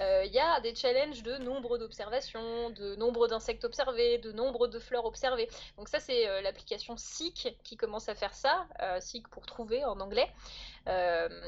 Euh, 0.00 0.24
il 0.24 0.32
y 0.32 0.38
a 0.38 0.60
des 0.60 0.74
challenges 0.74 1.22
de 1.22 1.36
nombre 1.38 1.78
d'observations, 1.78 2.70
de 2.70 2.94
nombre 2.96 3.28
d'insectes 3.28 3.64
observés, 3.64 4.18
de 4.18 4.32
nombre 4.32 4.66
de 4.66 4.78
fleurs 4.78 5.04
observées. 5.04 5.48
Donc 5.76 5.88
ça 5.88 6.00
c'est 6.00 6.28
euh, 6.28 6.40
l'application 6.40 6.96
Seek 6.96 7.56
qui 7.62 7.76
commence 7.76 8.08
à 8.08 8.14
faire 8.14 8.34
ça, 8.34 8.66
Seek 9.00 9.28
pour 9.28 9.46
trouver 9.46 9.84
en 9.84 10.00
anglais. 10.00 10.28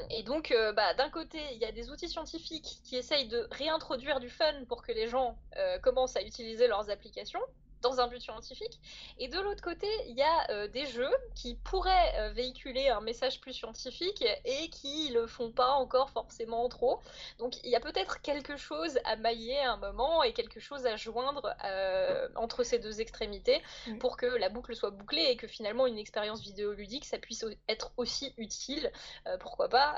et 0.09 0.23
donc, 0.23 0.53
bah, 0.75 0.93
d'un 0.95 1.09
côté, 1.09 1.39
il 1.53 1.59
y 1.59 1.65
a 1.65 1.71
des 1.71 1.89
outils 1.89 2.09
scientifiques 2.09 2.79
qui 2.83 2.97
essayent 2.97 3.27
de 3.27 3.47
réintroduire 3.51 4.19
du 4.19 4.29
fun 4.29 4.65
pour 4.67 4.83
que 4.83 4.91
les 4.91 5.07
gens 5.07 5.37
commencent 5.81 6.17
à 6.17 6.21
utiliser 6.21 6.67
leurs 6.67 6.89
applications 6.89 7.41
dans 7.81 7.99
un 7.99 8.07
but 8.07 8.21
scientifique. 8.21 8.79
Et 9.17 9.27
de 9.27 9.39
l'autre 9.39 9.61
côté, 9.61 9.87
il 10.07 10.15
y 10.15 10.21
a 10.21 10.51
euh, 10.51 10.67
des 10.67 10.85
jeux 10.85 11.13
qui 11.35 11.55
pourraient 11.55 12.13
euh, 12.17 12.29
véhiculer 12.31 12.89
un 12.89 13.01
message 13.01 13.39
plus 13.39 13.53
scientifique 13.53 14.25
et 14.45 14.69
qui 14.69 15.09
le 15.09 15.27
font 15.27 15.51
pas 15.51 15.71
encore 15.71 16.09
forcément 16.09 16.67
trop. 16.69 16.99
Donc 17.37 17.63
il 17.63 17.69
y 17.69 17.75
a 17.75 17.79
peut-être 17.79 18.21
quelque 18.21 18.57
chose 18.57 18.99
à 19.05 19.15
mailler 19.15 19.59
à 19.59 19.73
un 19.73 19.77
moment 19.77 20.23
et 20.23 20.33
quelque 20.33 20.59
chose 20.59 20.85
à 20.85 20.95
joindre 20.95 21.55
euh, 21.65 22.27
entre 22.35 22.63
ces 22.63 22.79
deux 22.79 23.01
extrémités 23.01 23.61
pour 23.99 24.17
que 24.17 24.25
la 24.25 24.49
boucle 24.49 24.75
soit 24.75 24.91
bouclée 24.91 25.27
et 25.29 25.37
que 25.37 25.47
finalement 25.47 25.87
une 25.87 25.97
expérience 25.97 26.41
vidéoludique 26.41 27.05
ça 27.05 27.17
puisse 27.17 27.45
être 27.67 27.91
aussi 27.97 28.33
utile. 28.37 28.91
pourquoi 29.39 29.69
pas. 29.69 29.95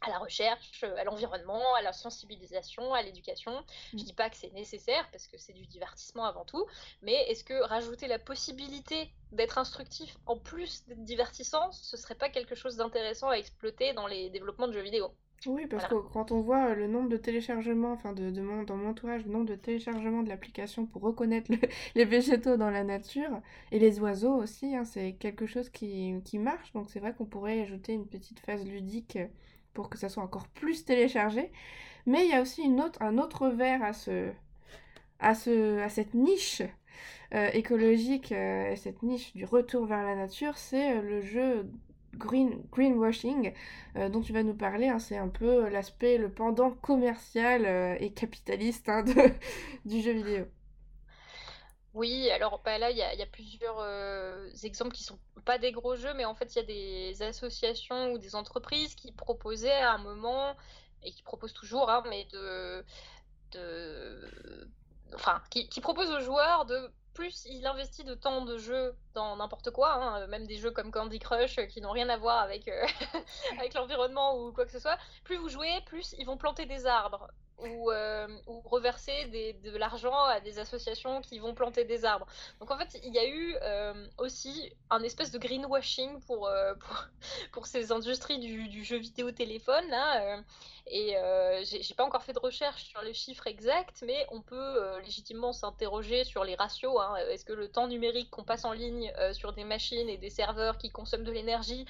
À 0.00 0.10
la 0.10 0.18
recherche, 0.18 0.84
à 0.84 1.04
l'environnement, 1.04 1.62
à 1.78 1.82
la 1.82 1.92
sensibilisation, 1.92 2.92
à 2.92 3.02
l'éducation. 3.02 3.52
Je 3.92 3.98
Je 3.98 4.02
mm. 4.02 4.06
dis 4.06 4.12
pas 4.12 4.30
que 4.30 4.36
c'est 4.36 4.52
nécessaire 4.52 5.08
parce 5.10 5.26
que 5.26 5.38
c'est 5.38 5.52
du 5.52 5.66
divertissement 5.66 6.24
avant 6.24 6.44
tout, 6.44 6.66
mais 7.02 7.14
est-ce 7.28 7.44
que 7.44 7.54
rajouter 7.62 8.06
la 8.08 8.18
possibilité 8.18 9.10
d'être 9.32 9.58
instructif 9.58 10.16
en 10.26 10.36
plus 10.36 10.84
d'être 10.86 11.04
divertissant, 11.04 11.70
ce 11.72 11.96
serait 11.96 12.14
pas 12.16 12.28
quelque 12.28 12.54
chose 12.54 12.76
d'intéressant 12.76 13.28
à 13.28 13.34
exploiter 13.34 13.92
dans 13.92 14.06
les 14.06 14.30
développements 14.30 14.68
de 14.68 14.72
jeux 14.72 14.82
vidéo? 14.82 15.14
Oui, 15.46 15.66
parce 15.66 15.86
que 15.86 15.94
quand 16.12 16.32
on 16.32 16.42
voit 16.42 16.74
le 16.74 16.86
nombre 16.86 17.08
de 17.08 17.16
téléchargements, 17.16 17.92
enfin 17.92 18.12
de, 18.12 18.30
de 18.30 18.42
mon, 18.42 18.62
dans 18.62 18.76
mon 18.76 18.90
entourage, 18.90 19.24
le 19.24 19.32
nombre 19.32 19.46
de 19.46 19.54
téléchargements 19.54 20.22
de 20.22 20.28
l'application 20.28 20.84
pour 20.84 21.00
reconnaître 21.00 21.50
les 21.94 22.04
végétaux 22.04 22.58
dans 22.58 22.68
la 22.70 22.84
nature, 22.84 23.40
et 23.72 23.78
les 23.78 24.00
oiseaux 24.00 24.34
aussi, 24.34 24.76
hein, 24.76 24.84
c'est 24.84 25.14
quelque 25.14 25.46
chose 25.46 25.70
qui, 25.70 26.14
qui 26.26 26.38
marche, 26.38 26.72
donc 26.72 26.90
c'est 26.90 27.00
vrai 27.00 27.14
qu'on 27.14 27.24
pourrait 27.24 27.62
ajouter 27.62 27.94
une 27.94 28.06
petite 28.06 28.40
phase 28.40 28.66
ludique 28.66 29.18
pour 29.80 29.88
que 29.88 29.96
ça 29.96 30.10
soit 30.10 30.22
encore 30.22 30.46
plus 30.48 30.84
téléchargé. 30.84 31.50
Mais 32.04 32.26
il 32.26 32.30
y 32.30 32.34
a 32.34 32.42
aussi 32.42 32.62
un 33.00 33.18
autre 33.18 33.48
verre 33.48 33.82
à, 33.82 33.94
ce, 33.94 34.30
à, 35.20 35.34
ce, 35.34 35.78
à 35.80 35.88
cette 35.88 36.12
niche 36.12 36.62
euh, 37.34 37.48
écologique, 37.54 38.32
euh, 38.32 38.74
cette 38.76 39.02
niche 39.02 39.32
du 39.34 39.46
retour 39.46 39.86
vers 39.86 40.04
la 40.04 40.16
nature, 40.16 40.58
c'est 40.58 40.96
euh, 40.98 41.00
le 41.00 41.22
jeu 41.22 41.70
green, 42.14 42.60
greenwashing 42.72 43.52
dont 44.12 44.20
tu 44.20 44.34
vas 44.34 44.42
nous 44.42 44.54
parler. 44.54 44.88
Hein. 44.88 44.98
c'est 44.98 45.16
un 45.16 45.28
peu 45.28 45.68
l'aspect, 45.70 46.18
le 46.18 46.28
pendant 46.28 46.70
commercial 46.70 47.96
et 48.00 48.12
capitaliste 48.12 48.88
hein, 48.90 49.04
du 49.86 50.02
jeu 50.02 50.12
vidéo. 50.12 50.44
Oui, 51.94 52.30
alors 52.30 52.60
bah 52.64 52.78
là, 52.78 52.90
il 52.90 52.96
y 52.96 53.02
a, 53.02 53.26
plusieurs 53.26 53.84
exemples 54.64 54.92
qui 54.92 55.02
sont 55.02 55.18
pas 55.44 55.58
des 55.58 55.72
gros 55.72 55.96
jeux, 55.96 56.14
mais 56.14 56.24
en 56.24 56.34
fait, 56.34 56.54
il 56.54 56.56
y 56.56 56.60
a 56.60 56.64
des 56.64 57.22
associations 57.22 58.12
ou 58.12 58.18
des 58.18 58.36
entreprises 58.36 58.94
qui 58.94 59.10
proposaient 59.12 59.72
à 59.72 59.94
un 59.94 59.98
moment, 59.98 60.54
et 61.02 61.10
qui 61.12 61.22
proposent 61.22 61.54
toujours, 61.54 61.90
hein, 61.90 62.02
mais 62.08 62.26
de. 62.32 62.84
Enfin, 65.14 65.42
qui, 65.50 65.80
proposent 65.80 66.12
aux 66.12 66.20
joueurs 66.20 66.66
de 66.66 66.90
plus 67.14 67.44
il 67.46 67.66
investit 67.66 68.04
de 68.04 68.14
temps 68.14 68.44
de 68.44 68.56
jeu 68.56 68.94
dans 69.14 69.34
n'importe 69.36 69.72
quoi, 69.72 69.94
hein, 69.94 70.26
même 70.28 70.46
des 70.46 70.58
jeux 70.58 70.70
comme 70.70 70.92
Candy 70.92 71.18
Crush 71.18 71.56
qui 71.66 71.80
n'ont 71.80 71.90
rien 71.90 72.08
à 72.08 72.16
voir 72.16 72.38
avec, 72.38 72.68
avec 73.58 73.74
l'environnement 73.74 74.38
ou 74.38 74.52
quoi 74.52 74.64
que 74.64 74.70
ce 74.70 74.78
soit, 74.78 74.96
plus 75.24 75.36
vous 75.36 75.48
jouez, 75.48 75.80
plus 75.86 76.14
ils 76.18 76.26
vont 76.26 76.36
planter 76.36 76.66
des 76.66 76.86
arbres 76.86 77.28
ou, 77.62 77.90
euh, 77.90 78.26
ou 78.46 78.60
reverser 78.60 79.26
de 79.62 79.76
l'argent 79.76 80.14
à 80.24 80.40
des 80.40 80.58
associations 80.58 81.20
qui 81.20 81.38
vont 81.38 81.54
planter 81.54 81.84
des 81.84 82.04
arbres. 82.04 82.26
Donc 82.60 82.70
en 82.70 82.78
fait, 82.78 83.00
il 83.04 83.12
y 83.12 83.18
a 83.18 83.26
eu 83.26 83.56
euh, 83.62 84.06
aussi 84.18 84.72
un 84.90 85.02
espèce 85.02 85.30
de 85.30 85.38
greenwashing 85.38 86.20
pour, 86.22 86.48
euh, 86.48 86.74
pour, 87.52 87.66
ces 87.66 87.92
industries 87.92 88.38
du, 88.38 88.84
jeu 88.84 88.96
vidéo 88.96 89.30
téléphone. 89.30 89.86
Là, 89.88 90.42
et 90.86 91.14
j'ai 91.62 91.94
pas 91.94 92.04
encore 92.04 92.22
fait 92.22 92.32
de 92.32 92.38
recherche 92.38 92.84
sur 92.84 93.02
les 93.02 93.14
chiffres 93.14 93.46
exacts, 93.46 94.02
mais 94.06 94.26
on 94.30 94.40
peut 94.40 94.98
légitimement 95.00 95.52
s'interroger 95.52 96.24
sur 96.24 96.42
les 96.42 96.54
ratios. 96.54 96.98
Hein. 97.00 97.16
Est-ce 97.28 97.44
que 97.44 97.52
le 97.52 97.68
temps 97.68 97.86
numérique 97.86 98.30
qu'on 98.30 98.44
passe 98.44 98.64
en 98.64 98.72
ligne 98.72 99.12
sur 99.32 99.52
des 99.52 99.64
machines 99.64 100.08
et 100.08 100.16
des 100.16 100.30
serveurs 100.30 100.78
qui 100.78 100.90
consomment 100.90 101.24
de 101.24 101.32
l'énergie, 101.32 101.84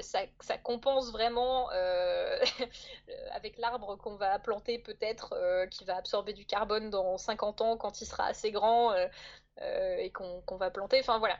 ça, 0.00 0.20
ça, 0.40 0.58
compense 0.58 1.12
vraiment 1.12 1.68
avec 3.32 3.58
l'arbre 3.58 3.96
qu'on 3.96 4.16
va 4.16 4.38
planter 4.38 4.78
peut-être 4.78 5.01
être 5.02 5.34
euh, 5.34 5.66
qui 5.66 5.84
va 5.84 5.96
absorber 5.96 6.32
du 6.32 6.46
carbone 6.46 6.90
dans 6.90 7.18
50 7.18 7.60
ans 7.60 7.76
quand 7.76 8.00
il 8.00 8.06
sera 8.06 8.26
assez 8.26 8.50
grand 8.52 8.92
euh, 8.92 9.06
euh, 9.60 9.96
et 9.98 10.10
qu'on 10.12 10.56
va 10.56 10.70
planter. 10.70 11.00
Enfin 11.00 11.18
voilà, 11.18 11.38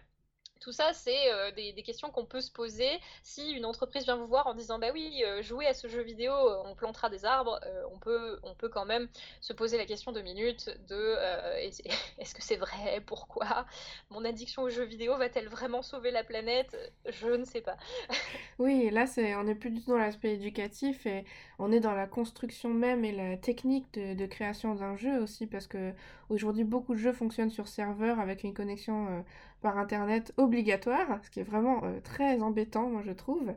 tout 0.63 0.73
ça, 0.73 0.93
c'est 0.93 1.33
euh, 1.33 1.51
des, 1.51 1.83
questions 1.83 2.11
qu'on 2.11 2.25
peut 2.25 2.41
se 2.41 2.51
poser 2.51 2.89
si 3.25 3.51
une 3.51 3.65
entreprise 3.65 4.05
vient 4.05 4.17
vous 4.17 4.29
voir 4.29 4.47
en 4.47 4.55
disant 4.55 4.79
bah 4.79 4.91
oui, 4.93 5.23
euh, 5.27 5.43
jouez 5.43 5.67
à 5.67 5.75
ce 5.75 5.89
jeu 5.89 6.03
vidéo, 6.03 6.33
euh, 6.33 6.63
on 6.65 6.77
plantera 6.77 7.11
des 7.11 7.25
arbres. 7.25 7.59
on 7.93 7.99
peut, 7.99 8.39
on 8.45 8.55
peut 8.55 8.69
quand 8.69 8.85
même 8.85 9.09
se 9.41 9.53
poser 9.53 9.77
la 9.77 9.87
question 9.87 10.13
deux 10.13 10.23
minutes 10.23 10.71
de 10.89 11.17
est-ce 12.19 12.35
que 12.35 12.43
c'est 12.43 12.57
vrai? 12.57 13.03
Pourquoi? 13.05 13.67
Mon 14.11 14.25
addiction 14.25 14.63
aux 14.63 14.69
jeux 14.69 14.85
vidéo 14.85 15.17
va-t-elle 15.17 15.49
vraiment 15.49 15.83
sauver 15.83 16.13
la 16.13 16.23
planète? 16.23 16.77
Je 17.07 17.29
ne 17.29 17.45
sais 17.45 17.61
pas. 17.61 17.77
oui, 18.59 18.89
là, 18.91 19.07
on 19.39 19.45
n'est 19.45 19.57
plus 19.57 19.71
du 19.71 19.83
tout 19.83 19.91
dans 19.91 19.99
l'aspect 19.99 20.35
éducatif 20.35 21.07
et 21.07 21.25
on 21.59 21.73
est 21.73 21.81
dans 21.81 21.95
la 21.95 22.07
construction 22.07 22.69
même 22.69 23.05
et 23.05 23.13
la 23.13 23.37
technique 23.37 23.93
de, 23.95 24.15
de 24.15 24.27
création 24.27 24.77
d'un 24.77 24.97
jeu 24.97 25.21
aussi 25.21 25.47
parce 25.47 25.67
que 25.67 25.93
aujourd'hui 26.29 26.65
beaucoup 26.65 26.95
de 26.95 26.99
jeux 26.99 27.13
fonctionnent 27.13 27.51
sur 27.51 27.67
serveur 27.67 28.21
avec 28.21 28.45
une 28.45 28.55
connexion 28.55 29.25
par 29.63 29.79
internet 29.79 30.35
obligatoire, 30.37 31.21
ce 31.25 31.31
qui 31.31 31.41
est 31.41 31.45
vraiment 31.45 31.83
euh, 31.85 32.01
très 32.03 32.43
embêtant, 32.43 32.89
moi 32.91 33.03
je 33.05 33.13
trouve. 33.13 33.55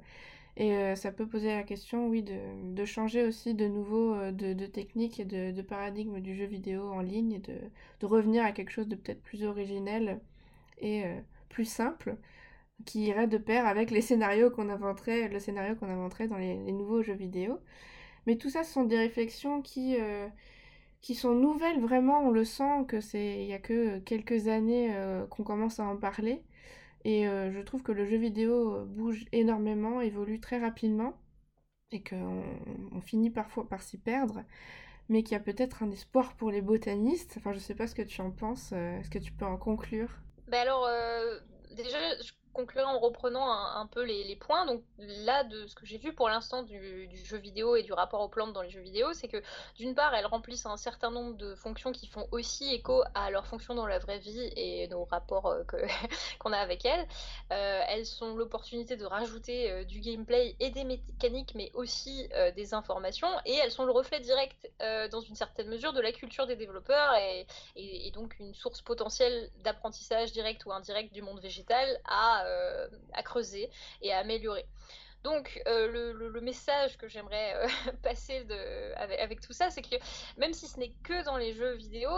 Et 0.57 0.73
euh, 0.73 0.95
ça 0.95 1.11
peut 1.11 1.27
poser 1.27 1.49
la 1.49 1.63
question, 1.63 2.07
oui, 2.07 2.23
de, 2.23 2.85
changer 2.85 3.25
aussi 3.25 3.55
de 3.55 3.67
nouveau 3.67 4.13
euh, 4.13 4.31
de, 4.31 4.65
techniques 4.67 5.19
et 5.19 5.25
de, 5.25 5.61
paradigme 5.61 6.21
du 6.21 6.35
jeu 6.35 6.45
vidéo 6.45 6.89
en 6.89 7.01
ligne 7.01 7.33
et 7.33 7.39
de, 7.39 8.05
revenir 8.05 8.45
à 8.45 8.51
quelque 8.51 8.71
chose 8.71 8.87
de 8.87 8.95
peut-être 8.95 9.21
plus 9.23 9.43
originel 9.43 10.21
et 10.79 11.03
plus 11.49 11.65
simple 11.65 12.17
qui 12.85 13.05
irait 13.05 13.27
de 13.27 13.37
pair 13.37 13.65
avec 13.65 13.89
les 13.89 14.01
scénarios 14.01 14.51
qu'on 14.51 14.69
inventerait, 14.69 15.29
le 15.29 15.39
scénario 15.39 15.75
qu'on 15.75 15.89
inventerait 15.89 16.27
dans 16.27 16.37
les, 16.37 16.55
nouveaux 16.71 17.01
jeux 17.01 17.15
vidéo. 17.15 17.59
Mais 18.27 18.37
tout 18.37 18.49
ça, 18.49 18.63
ce 18.63 18.73
sont 18.73 18.83
des 18.83 18.97
réflexions 18.97 19.61
qui, 19.61 19.97
qui 21.05 21.13
sont 21.13 21.35
nouvelles 21.35 21.79
vraiment. 21.79 22.21
On 22.21 22.31
le 22.31 22.43
sent 22.43 22.85
que 22.87 22.99
c'est 22.99 23.43
il 23.43 23.47
y 23.47 23.53
a 23.53 23.59
que 23.59 23.99
quelques 23.99 24.47
années 24.47 24.91
qu'on 25.29 25.43
commence 25.43 25.79
à 25.79 25.85
en 25.85 25.97
parler. 25.97 26.43
Et 27.03 27.25
je 27.25 27.61
trouve 27.61 27.83
que 27.83 27.91
le 27.91 28.07
jeu 28.07 28.17
vidéo 28.17 28.83
bouge 28.85 29.25
énormément, 29.31 30.01
évolue 30.01 30.39
très 30.39 30.57
rapidement 30.57 31.13
et 31.91 32.01
qu'on 32.03 32.43
on 32.91 33.01
finit 33.01 33.29
parfois 33.29 33.69
par 33.69 33.83
s'y 33.83 33.99
perdre 33.99 34.43
mais 35.07 35.21
qu'il 35.21 35.33
y 35.33 35.35
a 35.35 35.43
peut-être 35.43 35.83
un 35.83 35.91
espoir 35.91 36.35
pour 36.35 36.49
les 36.49 36.63
botanistes. 36.63 37.35
Enfin, 37.37 37.53
je 37.53 37.59
sais 37.59 37.75
pas 37.75 37.85
ce 37.85 37.93
que 37.93 38.01
tu 38.01 38.21
en 38.21 38.31
penses. 38.31 38.71
Est-ce 38.71 39.11
que 39.11 39.19
tu 39.19 39.31
peux 39.31 39.45
en 39.45 39.57
conclure? 39.57 40.09
Ben 40.47 40.61
alors, 40.61 40.89
déjà, 41.75 41.99
je 42.23 42.31
conclurai 42.55 42.85
en 42.85 42.99
reprenant 42.99 43.51
un, 43.51 43.85
peu 43.85 44.03
les, 44.03 44.35
points. 44.35 44.65
Donc 44.65 44.81
là, 44.97 45.43
de 45.43 45.67
ce 45.67 45.75
que 45.75 45.85
j'ai 45.85 45.97
vu 45.97 46.13
pour 46.13 46.29
l'instant 46.29 46.63
du, 46.63 47.09
jeu 47.23 47.37
vidéo 47.37 47.75
et 47.75 47.83
du 47.83 47.93
rapport 47.93 48.21
aux 48.21 48.29
plantes 48.29 48.53
dans 48.53 48.61
les 48.61 48.69
jeux 48.69 48.81
vidéo, 48.81 49.13
c'est 49.13 49.27
que 49.27 49.41
d'une 49.75 49.93
part, 49.93 50.15
elles 50.15 50.25
remplissent 50.25 50.65
un 50.65 50.77
certain 50.77 51.11
nombre 51.11 51.35
de 51.37 51.53
fonctions 51.55 51.91
qui 51.91 52.07
font 52.07 52.27
aussi 52.31 52.73
écho 52.73 53.03
à 53.13 53.29
leurs 53.29 53.45
fonctions 53.45 53.75
dans 53.75 53.85
la 53.85 53.99
vraie 53.99 54.19
vie 54.19 54.51
et 54.55 54.87
nos 54.87 55.03
rapports 55.03 55.47
euh, 55.47 55.63
qu'on 56.39 56.53
a 56.53 56.57
avec 56.57 56.85
elles. 56.85 57.05
Euh, 57.51 57.81
elles 57.89 58.05
sont 58.05 58.35
l'opportunité 58.35 58.95
de 58.95 59.05
rajouter 59.05 59.71
euh, 59.71 59.83
du 59.83 59.99
gameplay 59.99 60.55
et 60.59 60.69
des 60.69 60.85
mécaniques, 60.85 61.53
mais 61.55 61.71
aussi 61.73 62.29
des 62.55 62.73
informations. 62.73 63.27
Et 63.45 63.53
elles 63.53 63.71
sont 63.71 63.85
le 63.85 63.91
reflet 63.91 64.19
direct, 64.19 64.71
dans 65.11 65.21
une 65.21 65.35
certaine 65.35 65.67
mesure, 65.67 65.93
de 65.93 66.01
la 66.01 66.11
culture 66.11 66.47
des 66.47 66.55
développeurs 66.55 67.13
et, 67.15 67.45
et 67.75 68.11
donc 68.11 68.37
une 68.39 68.53
source 68.53 68.81
potentielle 68.81 69.49
d'apprentissage 69.63 70.31
direct 70.31 70.65
ou 70.65 70.71
indirect 70.71 71.13
du 71.13 71.21
monde 71.21 71.39
végétal 71.39 71.99
à 72.05 72.44
euh, 72.45 72.87
à 73.13 73.23
creuser 73.23 73.69
et 74.01 74.13
à 74.13 74.19
améliorer. 74.19 74.65
Donc 75.25 75.59
euh, 75.67 76.13
le, 76.13 76.41
message 76.41 76.99
que 76.99 77.07
j'aimerais 77.07 77.55
euh, 77.55 77.67
passer 78.03 78.45
avec, 78.95 79.41
tout 79.41 79.53
ça, 79.53 79.71
c'est 79.71 79.81
que 79.81 79.95
même 80.37 80.53
si 80.53 80.67
ce 80.67 80.77
n'est 80.79 80.93
que 81.03 81.23
dans 81.25 81.37
les 81.37 81.51
jeux 81.53 81.73
vidéo, 81.73 82.11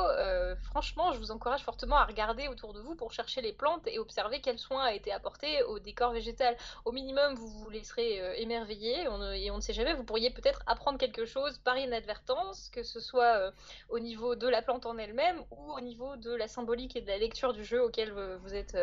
franchement, 0.63 1.13
je 1.13 1.19
vous 1.19 1.31
encourage 1.31 1.63
fortement 1.63 1.95
à 1.95 2.03
regarder 2.03 2.49
autour 2.49 2.73
de 2.73 2.81
vous 2.81 2.95
pour 2.95 3.13
chercher 3.13 3.41
les 3.41 3.53
plantes 3.53 3.87
et 3.87 3.97
observer 3.97 4.41
quels 4.41 4.59
soins 4.59 4.83
a 4.83 4.93
été 4.93 5.13
apporté 5.13 5.63
au 5.63 5.79
décor 5.79 6.11
végétal. 6.11 6.57
Au 6.83 6.91
minimum, 6.91 7.35
vous 7.35 7.47
vous 7.47 7.69
laisserez 7.69 8.41
émerveiller 8.41 9.03
et 9.03 9.07
on 9.51 9.55
ne 9.55 9.61
sait 9.61 9.73
jamais, 9.73 9.93
vous 9.93 10.03
pourriez 10.03 10.29
peut-être 10.29 10.61
apprendre 10.67 10.97
quelque 10.97 11.23
chose 11.23 11.59
par 11.59 11.77
inadvertance, 11.77 12.69
que 12.73 12.83
ce 12.83 12.99
soit 12.99 13.53
au 13.87 13.99
niveau 13.99 14.35
de 14.35 14.49
la 14.49 14.61
plante 14.61 14.85
en 14.85 14.97
elle-même 14.97 15.41
ou 15.51 15.71
au 15.71 15.79
niveau 15.79 16.17
de 16.17 16.35
la 16.35 16.49
symbolique 16.49 16.97
et 16.97 17.01
de 17.01 17.07
la 17.07 17.17
lecture 17.17 17.53
du 17.53 17.63
jeu 17.63 17.81
auquel 17.81 18.11
vous 18.11 18.53
êtes 18.53 18.77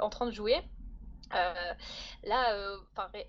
en 0.00 0.10
train 0.10 0.26
de 0.26 0.32
jouer. 0.32 0.60
Euh, 1.34 1.54
là, 2.24 2.54
euh, 2.54 2.76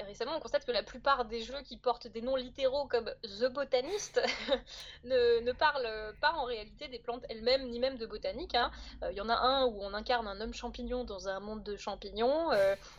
récemment, 0.05 0.35
on 0.35 0.39
constate 0.39 0.65
que 0.65 0.71
la 0.71 0.83
plupart 0.83 1.25
des 1.25 1.41
jeux 1.41 1.61
qui 1.63 1.77
portent 1.77 2.07
des 2.07 2.21
noms 2.21 2.35
littéraux 2.35 2.87
comme 2.87 3.11
The 3.23 3.51
Botanist 3.51 4.21
ne, 5.03 5.51
parlent 5.51 6.15
pas 6.19 6.33
en 6.33 6.45
réalité 6.45 6.87
des 6.87 6.99
plantes 6.99 7.23
elles-mêmes, 7.29 7.69
ni 7.69 7.79
même 7.79 7.97
de 7.97 8.05
botanique. 8.05 8.55
Hein. 8.55 8.71
Euh, 9.03 9.11
il 9.11 9.17
y 9.17 9.21
en 9.21 9.29
a 9.29 9.35
un 9.35 9.65
où 9.65 9.81
on 9.81 9.93
incarne 9.93 10.27
un 10.27 10.39
homme 10.41 10.53
champignon 10.53 11.03
dans 11.03 11.27
un 11.27 11.39
monde 11.39 11.63
de 11.63 11.75
champignons, 11.75 12.51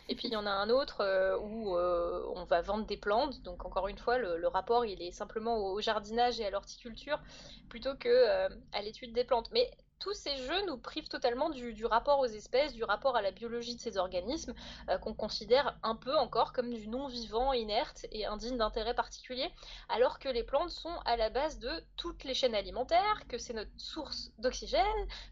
et 0.07 0.15
puis 0.15 0.27
il 0.27 0.33
y 0.33 0.35
en 0.35 0.45
a 0.45 0.51
un 0.51 0.69
autre 0.69 1.03
où 1.41 1.75
on 1.75 2.43
va 2.45 2.61
vendre 2.61 2.85
des 2.85 2.97
plantes. 2.97 3.41
Donc 3.41 3.65
encore 3.65 3.87
une 3.87 3.97
fois, 3.97 4.17
le, 4.17 4.47
rapport 4.47 4.85
il 4.85 5.01
est 5.01 5.11
simplement 5.11 5.57
au, 5.57 5.81
jardinage 5.81 6.39
et 6.39 6.45
à 6.45 6.49
l'horticulture 6.49 7.19
plutôt 7.69 7.95
que 7.95 8.47
à 8.71 8.81
l'étude 8.81 9.13
des 9.13 9.23
plantes. 9.23 9.49
Tous 10.03 10.13
ces 10.13 10.35
jeux 10.35 10.65
nous 10.67 10.77
privent 10.77 11.07
totalement 11.07 11.49
du, 11.49 11.85
rapport 11.85 12.19
aux 12.19 12.25
espèces, 12.25 12.73
du 12.73 12.83
rapport 12.83 13.15
à 13.15 13.21
la 13.21 13.31
biologie 13.31 13.75
de 13.75 13.79
ces 13.79 13.97
organismes, 13.97 14.53
euh, 14.89 14.97
qu'on 14.97 15.13
considère 15.13 15.77
un 15.81 15.95
peu 15.95 16.13
encore 16.17 16.51
comme 16.51 16.73
du 16.73 16.89
non-vivant, 16.89 17.53
inerte 17.53 18.05
et 18.11 18.25
indigne 18.25 18.57
d'intérêt 18.57 18.93
particulier, 18.93 19.49
alors 19.87 20.19
que 20.19 20.27
les 20.27 20.43
plantes 20.43 20.71
sont 20.71 20.93
à 21.05 21.15
la 21.15 21.29
base 21.29 21.57
de 21.59 21.71
toutes 21.95 22.25
les 22.25 22.33
chaînes 22.33 22.53
alimentaires, 22.53 23.23
que 23.29 23.37
c'est 23.37 23.53
notre 23.53 23.71
source 23.77 24.31
d'oxygène, 24.39 24.83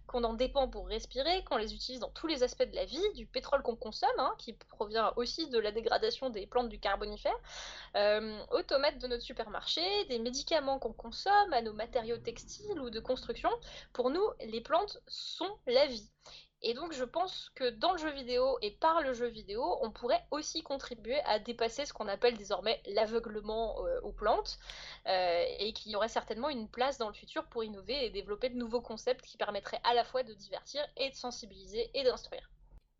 qu'on 0.07 0.23
en 0.23 0.35
dépend 0.35 0.69
pour 0.69 0.87
respirer, 0.87 1.43
qu'on 1.43 1.57
les 1.57 1.73
utilise 1.73 1.99
dans 1.99 2.09
tous 2.09 2.27
les 2.27 2.41
aspects 2.41 2.63
de 2.63 2.75
la 2.75 2.85
vie, 2.85 3.13
du 3.13 3.25
pétrole 3.25 3.63
qu'on 3.63 3.75
consomme, 3.75 4.09
hein, 4.19 4.33
qui 4.37 4.53
provient 4.53 5.11
aussi 5.17 5.49
de 5.49 5.59
la 5.59 5.73
dégradation 5.73 6.29
des 6.29 6.47
plantes 6.47 6.69
du 6.69 6.79
carbonifère, 6.79 7.35
euh, 7.97 8.41
aux 8.51 8.63
tomates 8.63 8.99
de 8.99 9.07
notre 9.07 9.23
supermarché, 9.23 9.81
des 10.05 10.19
médicaments 10.19 10.79
qu'on 10.79 10.93
consomme, 10.93 11.51
à 11.51 11.61
nos 11.61 11.73
matériaux 11.73 12.17
textiles 12.17 12.79
ou 12.79 12.89
de 12.89 13.01
construction. 13.01 13.49
Pour 13.91 14.11
nous, 14.11 14.23
les 14.45 14.60
plantes 14.61 14.99
sont 15.07 15.57
la 15.67 15.85
vie. 15.87 16.09
Et 16.63 16.73
donc 16.75 16.93
je 16.93 17.03
pense 17.03 17.51
que 17.55 17.69
dans 17.71 17.93
le 17.93 17.97
jeu 17.97 18.11
vidéo 18.11 18.57
et 18.61 18.71
par 18.71 19.01
le 19.01 19.13
jeu 19.13 19.27
vidéo, 19.27 19.63
on 19.81 19.89
pourrait 19.91 20.23
aussi 20.29 20.61
contribuer 20.61 21.19
à 21.21 21.39
dépasser 21.39 21.85
ce 21.85 21.93
qu'on 21.93 22.07
appelle 22.07 22.37
désormais 22.37 22.79
l'aveuglement 22.93 23.83
euh, 23.83 23.99
aux 24.01 24.11
plantes, 24.11 24.59
euh, 25.07 25.43
et 25.59 25.73
qu'il 25.73 25.91
y 25.91 25.95
aurait 25.95 26.07
certainement 26.07 26.49
une 26.49 26.67
place 26.67 26.99
dans 26.99 27.07
le 27.07 27.15
futur 27.15 27.45
pour 27.45 27.63
innover 27.63 28.05
et 28.05 28.11
développer 28.11 28.49
de 28.49 28.57
nouveaux 28.57 28.81
concepts 28.81 29.25
qui 29.25 29.37
permettraient 29.37 29.81
à 29.83 29.95
la 29.95 30.03
fois 30.03 30.21
de 30.21 30.33
divertir 30.33 30.81
et 30.97 31.09
de 31.09 31.15
sensibiliser 31.15 31.89
et 31.95 32.03
d'instruire. 32.03 32.47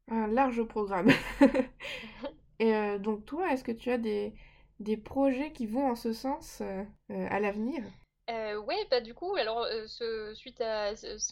Un 0.10 0.28
large 0.28 0.64
programme. 0.64 1.12
et 2.60 2.76
euh, 2.76 2.98
donc 2.98 3.26
toi, 3.26 3.54
est-ce 3.54 3.64
que 3.64 3.72
tu 3.72 3.92
as 3.92 4.00
des, 4.00 4.34
des 4.80 4.98
projets 4.98 5.52
qui 5.52 5.68
vont 5.68 5.92
en 5.92 5.96
ce 5.96 6.14
sens 6.14 6.64
à 7.10 7.40
l'avenir? 7.40 7.84
Euh, 8.32 8.56
oui, 8.68 8.76
bah 8.90 9.02
du 9.02 9.14
coup, 9.14 9.36
alors 9.36 9.66
euh, 9.66 10.34
suite 10.36 10.62
à 10.62 10.92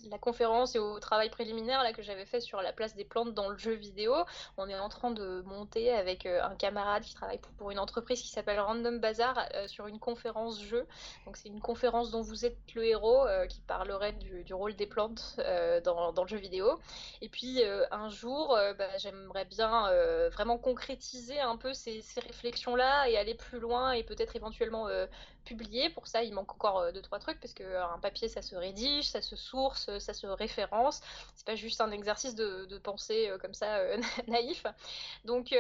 la 0.10 0.18
conférence 0.18 0.76
et 0.76 0.80
au 0.80 1.00
travail 1.00 1.30
préliminaire 1.30 1.82
là 1.82 1.94
que 1.94 2.02
j'avais 2.02 2.26
fait 2.26 2.42
sur 2.42 2.62
la 2.62 2.74
place 2.74 2.96
des 2.96 3.06
plantes 3.06 3.34
dans 3.34 3.48
le 3.48 3.58
jeu 3.58 3.74
vidéo, 3.74 4.14
on 4.58 4.68
est 4.68 4.78
en 4.78 4.90
train 4.90 5.12
de 5.12 5.42
monter 5.46 5.94
avec 5.94 6.26
euh, 6.26 6.44
un 6.44 6.56
camarade 6.56 7.04
qui 7.04 7.14
travaille 7.14 7.40
pour, 7.58 7.72
une 7.72 7.80
entreprise 7.80 8.22
qui 8.22 8.28
s'appelle 8.28 8.60
Random 8.60 9.00
Bazaar 9.00 9.48
sur 9.68 9.88
une 9.88 10.00
conférence 10.00 10.62
jeu. 10.62 10.88
Donc 11.26 11.38
c'est 11.38 11.48
une 11.48 11.62
conférence 11.62 12.12
dont 12.12 12.22
vous 12.22 12.46
êtes 12.46 12.58
le 12.76 12.84
héros 12.86 13.26
qui 13.48 13.62
parlerait 13.62 14.14
du, 14.14 14.54
rôle 14.54 14.76
des 14.76 14.88
plantes 14.88 15.40
dans, 15.84 16.24
le 16.24 16.28
jeu 16.28 16.38
vidéo. 16.38 16.80
Et 17.22 17.30
puis 17.30 17.62
un 17.92 18.10
jour, 18.10 18.58
bah, 18.78 18.98
j'aimerais 18.98 19.46
bien 19.46 19.92
vraiment 20.30 20.58
concrétiser 20.58 21.40
un 21.40 21.58
peu 21.58 21.74
ces, 21.74 22.02
ces 22.02 22.20
réflexions 22.22 22.76
là 22.76 23.08
et 23.08 23.18
aller 23.18 23.36
plus 23.36 23.60
loin 23.60 23.92
et 23.92 24.04
peut-être 24.04 24.36
éventuellement 24.36 24.88
publier. 25.50 25.90
Pour 25.90 26.08
ça, 26.08 26.24
il 26.24 26.34
manque 26.34 26.54
encore 26.54 26.80
euh, 26.80 26.89
deux 26.92 27.02
trois 27.02 27.20
trucs 27.20 27.40
parce 27.40 27.54
que 27.54 27.64
euh, 27.64 27.86
papier, 28.02 28.30
ça 28.30 28.42
se 28.42 28.56
rédige, 28.56 29.10
ça 29.10 29.22
se 29.22 29.36
source, 29.36 29.98
ça 30.00 30.14
se 30.14 30.28
référence. 30.28 31.02
C'est 31.36 31.46
pas 31.46 31.56
juste 31.56 31.82
un 31.82 31.92
exercice 31.92 32.36
de, 32.36 32.66
de 32.66 32.78
pensée 32.78 33.30
euh, 33.30 33.38
comme 33.38 33.54
ça 33.54 33.82
naïf. 34.28 34.66
Donc, 35.26 35.56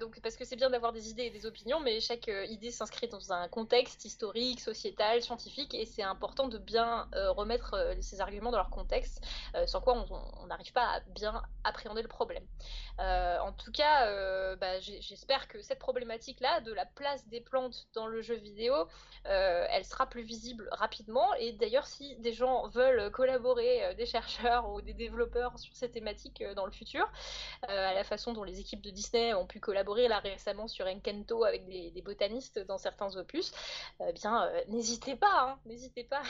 donc 0.00 0.20
parce 0.20 0.36
que 0.36 0.44
c'est 0.44 0.56
bien 0.56 0.70
d'avoir 0.70 0.92
des 0.92 1.10
idées 1.10 1.24
et 1.24 1.30
des 1.30 1.46
opinions, 1.46 1.80
mais 1.80 2.00
chaque 2.00 2.30
idée 2.48 2.70
s'inscrit 2.70 3.08
dans 3.08 3.32
un 3.32 3.48
contexte 3.48 4.04
historique, 4.04 4.60
sociétal, 4.60 5.22
scientifique, 5.22 5.74
et 5.74 5.84
c'est 5.84 6.02
important 6.02 6.48
de 6.48 6.58
bien 6.58 7.08
remettre 7.12 7.96
ces 8.00 8.20
arguments 8.20 8.50
dans 8.50 8.58
leur 8.58 8.70
contexte, 8.70 9.24
sans 9.66 9.80
quoi 9.80 10.06
on 10.10 10.46
n'arrive 10.46 10.72
pas 10.72 10.86
à 10.96 11.00
bien 11.00 11.42
appréhender 11.64 12.02
le 12.02 12.08
problème. 12.08 12.44
en 12.98 13.52
tout 13.52 13.72
cas, 13.72 14.56
bah, 14.56 14.80
j'espère 14.80 15.48
que 15.48 15.60
cette 15.62 15.78
problématique-là 15.78 16.60
de 16.60 16.72
la 16.72 16.86
place 16.86 17.26
des 17.28 17.40
plantes 17.40 17.88
dans 17.94 18.06
le 18.06 18.22
jeu 18.22 18.36
vidéo 18.36 18.86
euh, 19.26 19.66
elle 19.70 19.84
sera 19.84 20.06
plus 20.06 20.22
visible 20.22 20.68
rapidement. 20.70 21.34
Et 21.34 21.52
d'ailleurs, 21.52 21.86
si 21.86 22.16
des 22.16 22.32
gens 22.32 22.68
veulent 22.68 23.10
collaborer, 23.10 23.84
euh, 23.84 23.94
des 23.94 24.06
chercheurs 24.06 24.72
ou 24.72 24.80
des 24.80 24.94
développeurs 24.94 25.58
sur 25.58 25.74
ces 25.74 25.90
thématiques 25.90 26.42
euh, 26.42 26.54
dans 26.54 26.66
le 26.66 26.72
futur, 26.72 27.10
à 27.62 27.94
la 27.94 28.04
façon 28.04 28.32
dont 28.32 28.44
les 28.44 28.60
équipes 28.60 28.80
de 28.80 28.90
Disney 28.90 29.34
ont 29.34 29.46
pu 29.46 29.60
collaborer 29.60 30.08
là 30.08 30.18
récemment 30.18 30.68
sur 30.68 30.86
Encanto 30.86 31.44
avec 31.44 31.66
des, 31.66 32.02
botanistes 32.02 32.58
dans 32.66 32.78
certains 32.78 33.16
opus, 33.16 33.52
eh 34.06 34.12
bien, 34.12 34.50
n'hésitez 34.68 35.16
pas, 35.16 35.26
hein, 35.40 35.58
n'hésitez 35.66 36.04
pas. 36.04 36.22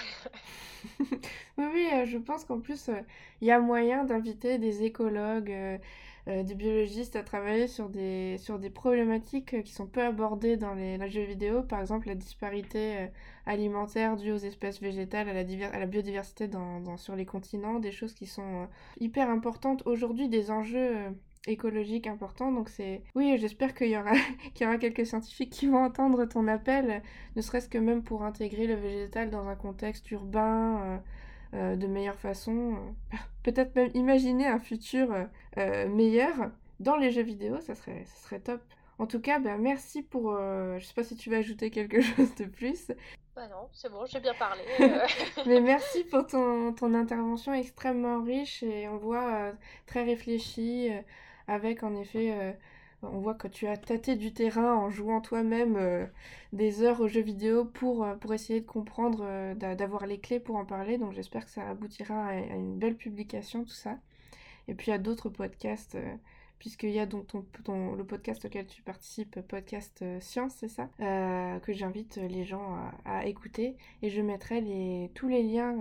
oui, 1.01 1.67
oui, 1.73 2.07
je 2.07 2.19
pense 2.19 2.45
qu'en 2.45 2.61
plus, 2.61 2.91
il 3.41 3.49
y 3.49 3.51
a 3.51 3.61
moyen 3.61 4.05
d'inviter 4.05 4.59
des 4.59 4.83
écologues 4.83 5.51
euh, 5.51 5.79
des 6.27 6.55
biologistes 6.55 7.17
à 7.17 7.23
travailler 7.23 7.67
sur 7.67 7.89
des, 7.89 8.37
sur 8.39 8.59
des 8.59 8.71
problématiques 8.71 9.63
qui 9.63 9.73
sont 9.73 9.87
peu 9.87 10.03
abordées 10.03 10.57
dans 10.57 10.75
les, 10.75 11.11
jeux 11.11 11.25
vidéo, 11.25 11.63
par 11.63 11.81
exemple 11.81 12.09
la 12.09 12.15
disparité 12.15 12.99
euh, 12.99 13.07
alimentaire 13.47 14.17
due 14.17 14.33
aux 14.33 14.37
espèces 14.37 14.81
végétales, 14.81 15.29
à 15.29 15.33
la, 15.33 15.41
à 15.73 15.79
la 15.79 15.87
biodiversité 15.87 16.49
dans, 16.49 16.97
sur 16.97 17.17
les 17.17 17.27
continents, 17.27 17.79
des 17.81 17.93
choses 17.93 18.15
qui 18.15 18.27
sont 18.27 18.63
euh, 18.63 18.67
hyper 19.01 19.31
importantes 19.31 19.83
aujourd'hui, 19.87 20.29
des 20.29 20.51
enjeux 20.51 20.95
écologiques 21.47 22.07
importants. 22.07 22.53
Donc 22.53 22.69
c'est 22.69 23.03
oui, 23.15 23.37
j'espère 23.39 23.75
qu'il 23.75 23.89
y 23.89 23.97
aura 23.97 24.13
y 24.61 24.65
aura 24.65 24.79
quelques 24.79 25.07
scientifiques 25.07 25.51
qui 25.51 25.67
vont 25.67 25.83
entendre 25.83 26.25
ton 26.27 26.47
appel, 26.49 27.03
ne 27.37 27.43
serait-ce 27.43 27.69
que 27.69 27.79
même 27.79 28.03
pour 28.03 28.25
intégrer 28.25 28.67
le 28.67 28.75
végétal 28.75 29.31
dans 29.31 29.47
un 29.49 29.57
contexte 29.57 30.11
urbain. 30.11 30.83
Euh, 30.83 30.99
de 31.53 31.87
meilleure 31.87 32.19
façon. 32.19 32.77
Euh, 33.13 33.17
peut-être 33.43 33.75
même 33.75 33.91
imaginer 33.95 34.47
un 34.47 34.59
futur 34.59 35.15
euh, 35.57 35.89
meilleur 35.89 36.51
dans 36.79 36.97
les 36.97 37.11
jeux 37.11 37.23
vidéo, 37.23 37.61
ça 37.61 37.75
serait, 37.75 38.05
ça 38.05 38.29
serait 38.29 38.41
top. 38.41 38.61
En 38.99 39.07
tout 39.07 39.21
cas, 39.21 39.39
ben, 39.39 39.59
merci 39.59 40.03
pour... 40.03 40.37
je 40.37 40.85
sais 40.85 40.95
pas 40.95 41.05
si 41.05 41.17
tu 41.17 41.31
vas 41.31 41.39
ajouter 41.39 41.71
quelque 41.71 42.01
chose 42.03 42.35
de 42.35 42.45
plus. 42.45 42.93
Bah 43.35 43.49
non, 43.49 43.69
c'est 43.73 43.91
bon, 43.91 44.05
j'ai 44.07 44.21
bien 44.21 44.35
parlé. 44.35 44.63
Mais 45.47 45.61
merci 45.61 46.05
pour 46.05 46.27
ton, 46.27 46.73
ton, 46.75 46.93
intervention 46.95 47.55
extrêmement 47.55 48.23
riche 48.23 48.63
et 48.63 48.89
on 48.89 48.99
voit 48.99 49.53
très 49.87 50.05
réfléchie, 50.05 50.91
avec 51.47 51.83
en 51.83 51.95
effet 51.95 52.57
On 53.03 53.19
voit 53.21 53.35
que 53.35 53.49
tu 53.49 53.67
as 53.67 53.77
tâté 53.79 54.17
du 54.17 54.33
terrain 54.33 54.75
en 54.75 54.91
jouant 54.91 55.21
toi-même 55.21 55.77
euh, 55.77 56.07
des 56.53 56.83
heures 56.83 57.01
aux 57.01 57.09
jeux 57.09 57.23
vidéo 57.23 57.65
pour, 57.65 58.05
euh, 58.05 58.15
essayer 58.33 58.61
de 58.61 58.67
comprendre, 58.67 59.21
euh, 59.23 59.55
d'avoir 59.55 60.07
les 60.07 60.19
clés 60.21 60.41
pour 60.41 60.57
en 60.57 60.67
parler. 60.67 60.99
Donc 60.99 61.13
j'espère 61.13 61.45
que 61.47 61.51
ça 61.51 61.69
aboutira 61.69 62.15
à, 62.15 62.31
à 62.33 62.57
une 62.57 62.79
belle 62.79 62.97
publication, 62.97 63.65
tout 63.65 63.71
ça. 63.71 63.99
Et 64.69 64.75
puis 64.75 64.93
a 64.93 64.99
d'autres 64.99 65.31
podcasts 65.31 65.97
puisqu'il 66.61 66.91
y 66.91 67.01
a 67.01 67.07
donc 67.07 67.27
ton, 67.65 67.95
le 67.95 68.05
podcast 68.05 68.45
auquel 68.45 68.67
tu 68.67 68.83
participes, 68.83 69.41
podcast 69.49 70.03
euh, 70.03 70.21
Science, 70.21 70.55
c'est 70.59 70.69
ça, 70.69 70.89
euh, 71.01 71.59
que 71.59 71.73
j'invite 71.73 72.17
les 72.17 72.45
gens 72.45 72.77
à, 73.05 73.27
écouter. 73.27 73.77
Et 74.03 74.11
je 74.11 74.21
mettrai 74.21 75.11
tous 75.15 75.27
les 75.27 75.43
liens 75.43 75.77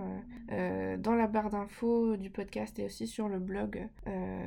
euh, 0.52 0.98
dans 0.98 1.16
la 1.16 1.28
barre 1.28 1.50
d'infos 1.50 2.16
du 2.16 2.30
podcast 2.30 2.80
et 2.80 2.86
aussi 2.86 3.08
sur 3.08 3.28
le 3.28 3.40
blog 3.40 3.88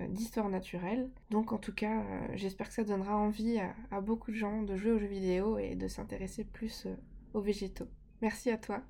d'Histoire 0.08 0.48
naturelle. 0.48 1.08
Donc 1.30 1.52
en 1.52 1.58
tout 1.58 1.74
cas, 1.74 2.02
j'espère 2.34 2.68
que 2.68 2.74
ça 2.74 2.84
donnera 2.84 3.16
envie 3.16 3.60
à, 3.90 4.00
beaucoup 4.00 4.30
de 4.30 4.36
gens 4.36 4.62
de 4.62 4.74
jouer 4.76 4.92
aux 4.92 4.98
jeux 4.98 5.06
vidéo 5.06 5.58
et 5.58 5.74
de 5.74 5.86
s'intéresser 5.86 6.44
plus 6.44 6.88
aux 7.34 7.40
végétaux. 7.40 7.88
Merci 8.22 8.50
à 8.50 8.56
toi. 8.56 8.82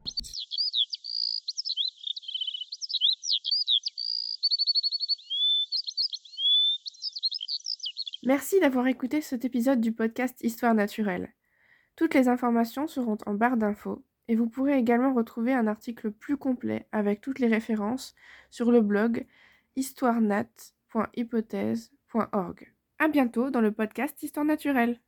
Merci 8.25 8.61
d'avoir 8.61 8.87
écouté 8.87 9.21
cet 9.21 9.45
épisode 9.45 9.81
du 9.81 9.91
podcast 9.91 10.39
Histoire 10.45 10.75
naturelle. 10.75 11.35
Toutes 11.97 12.15
les 12.15 12.29
informations 12.29 12.87
seront 12.87 13.19
en 13.27 13.35
barre 13.35 13.57
d'infos 13.57 14.05
et 14.29 14.37
vous 14.37 14.49
pourrez 14.49 14.79
également 14.79 15.13
retrouver 15.13 15.53
un 15.53 15.67
article 15.67 16.13
plus 16.13 16.37
complet 16.37 16.87
avec 16.93 17.21
toutes 17.21 17.41
les 17.41 17.49
références 17.49 18.15
sur 18.49 18.71
le 18.71 18.81
blog 18.81 19.27
histoirenat.hypothèse.org. 19.75 22.73
À 23.01 23.09
bientôt 23.09 23.51
dans 23.51 23.61
le 23.61 23.73
podcast 23.73 24.23
Histoire 24.23 24.47
naturelle. 24.47 25.01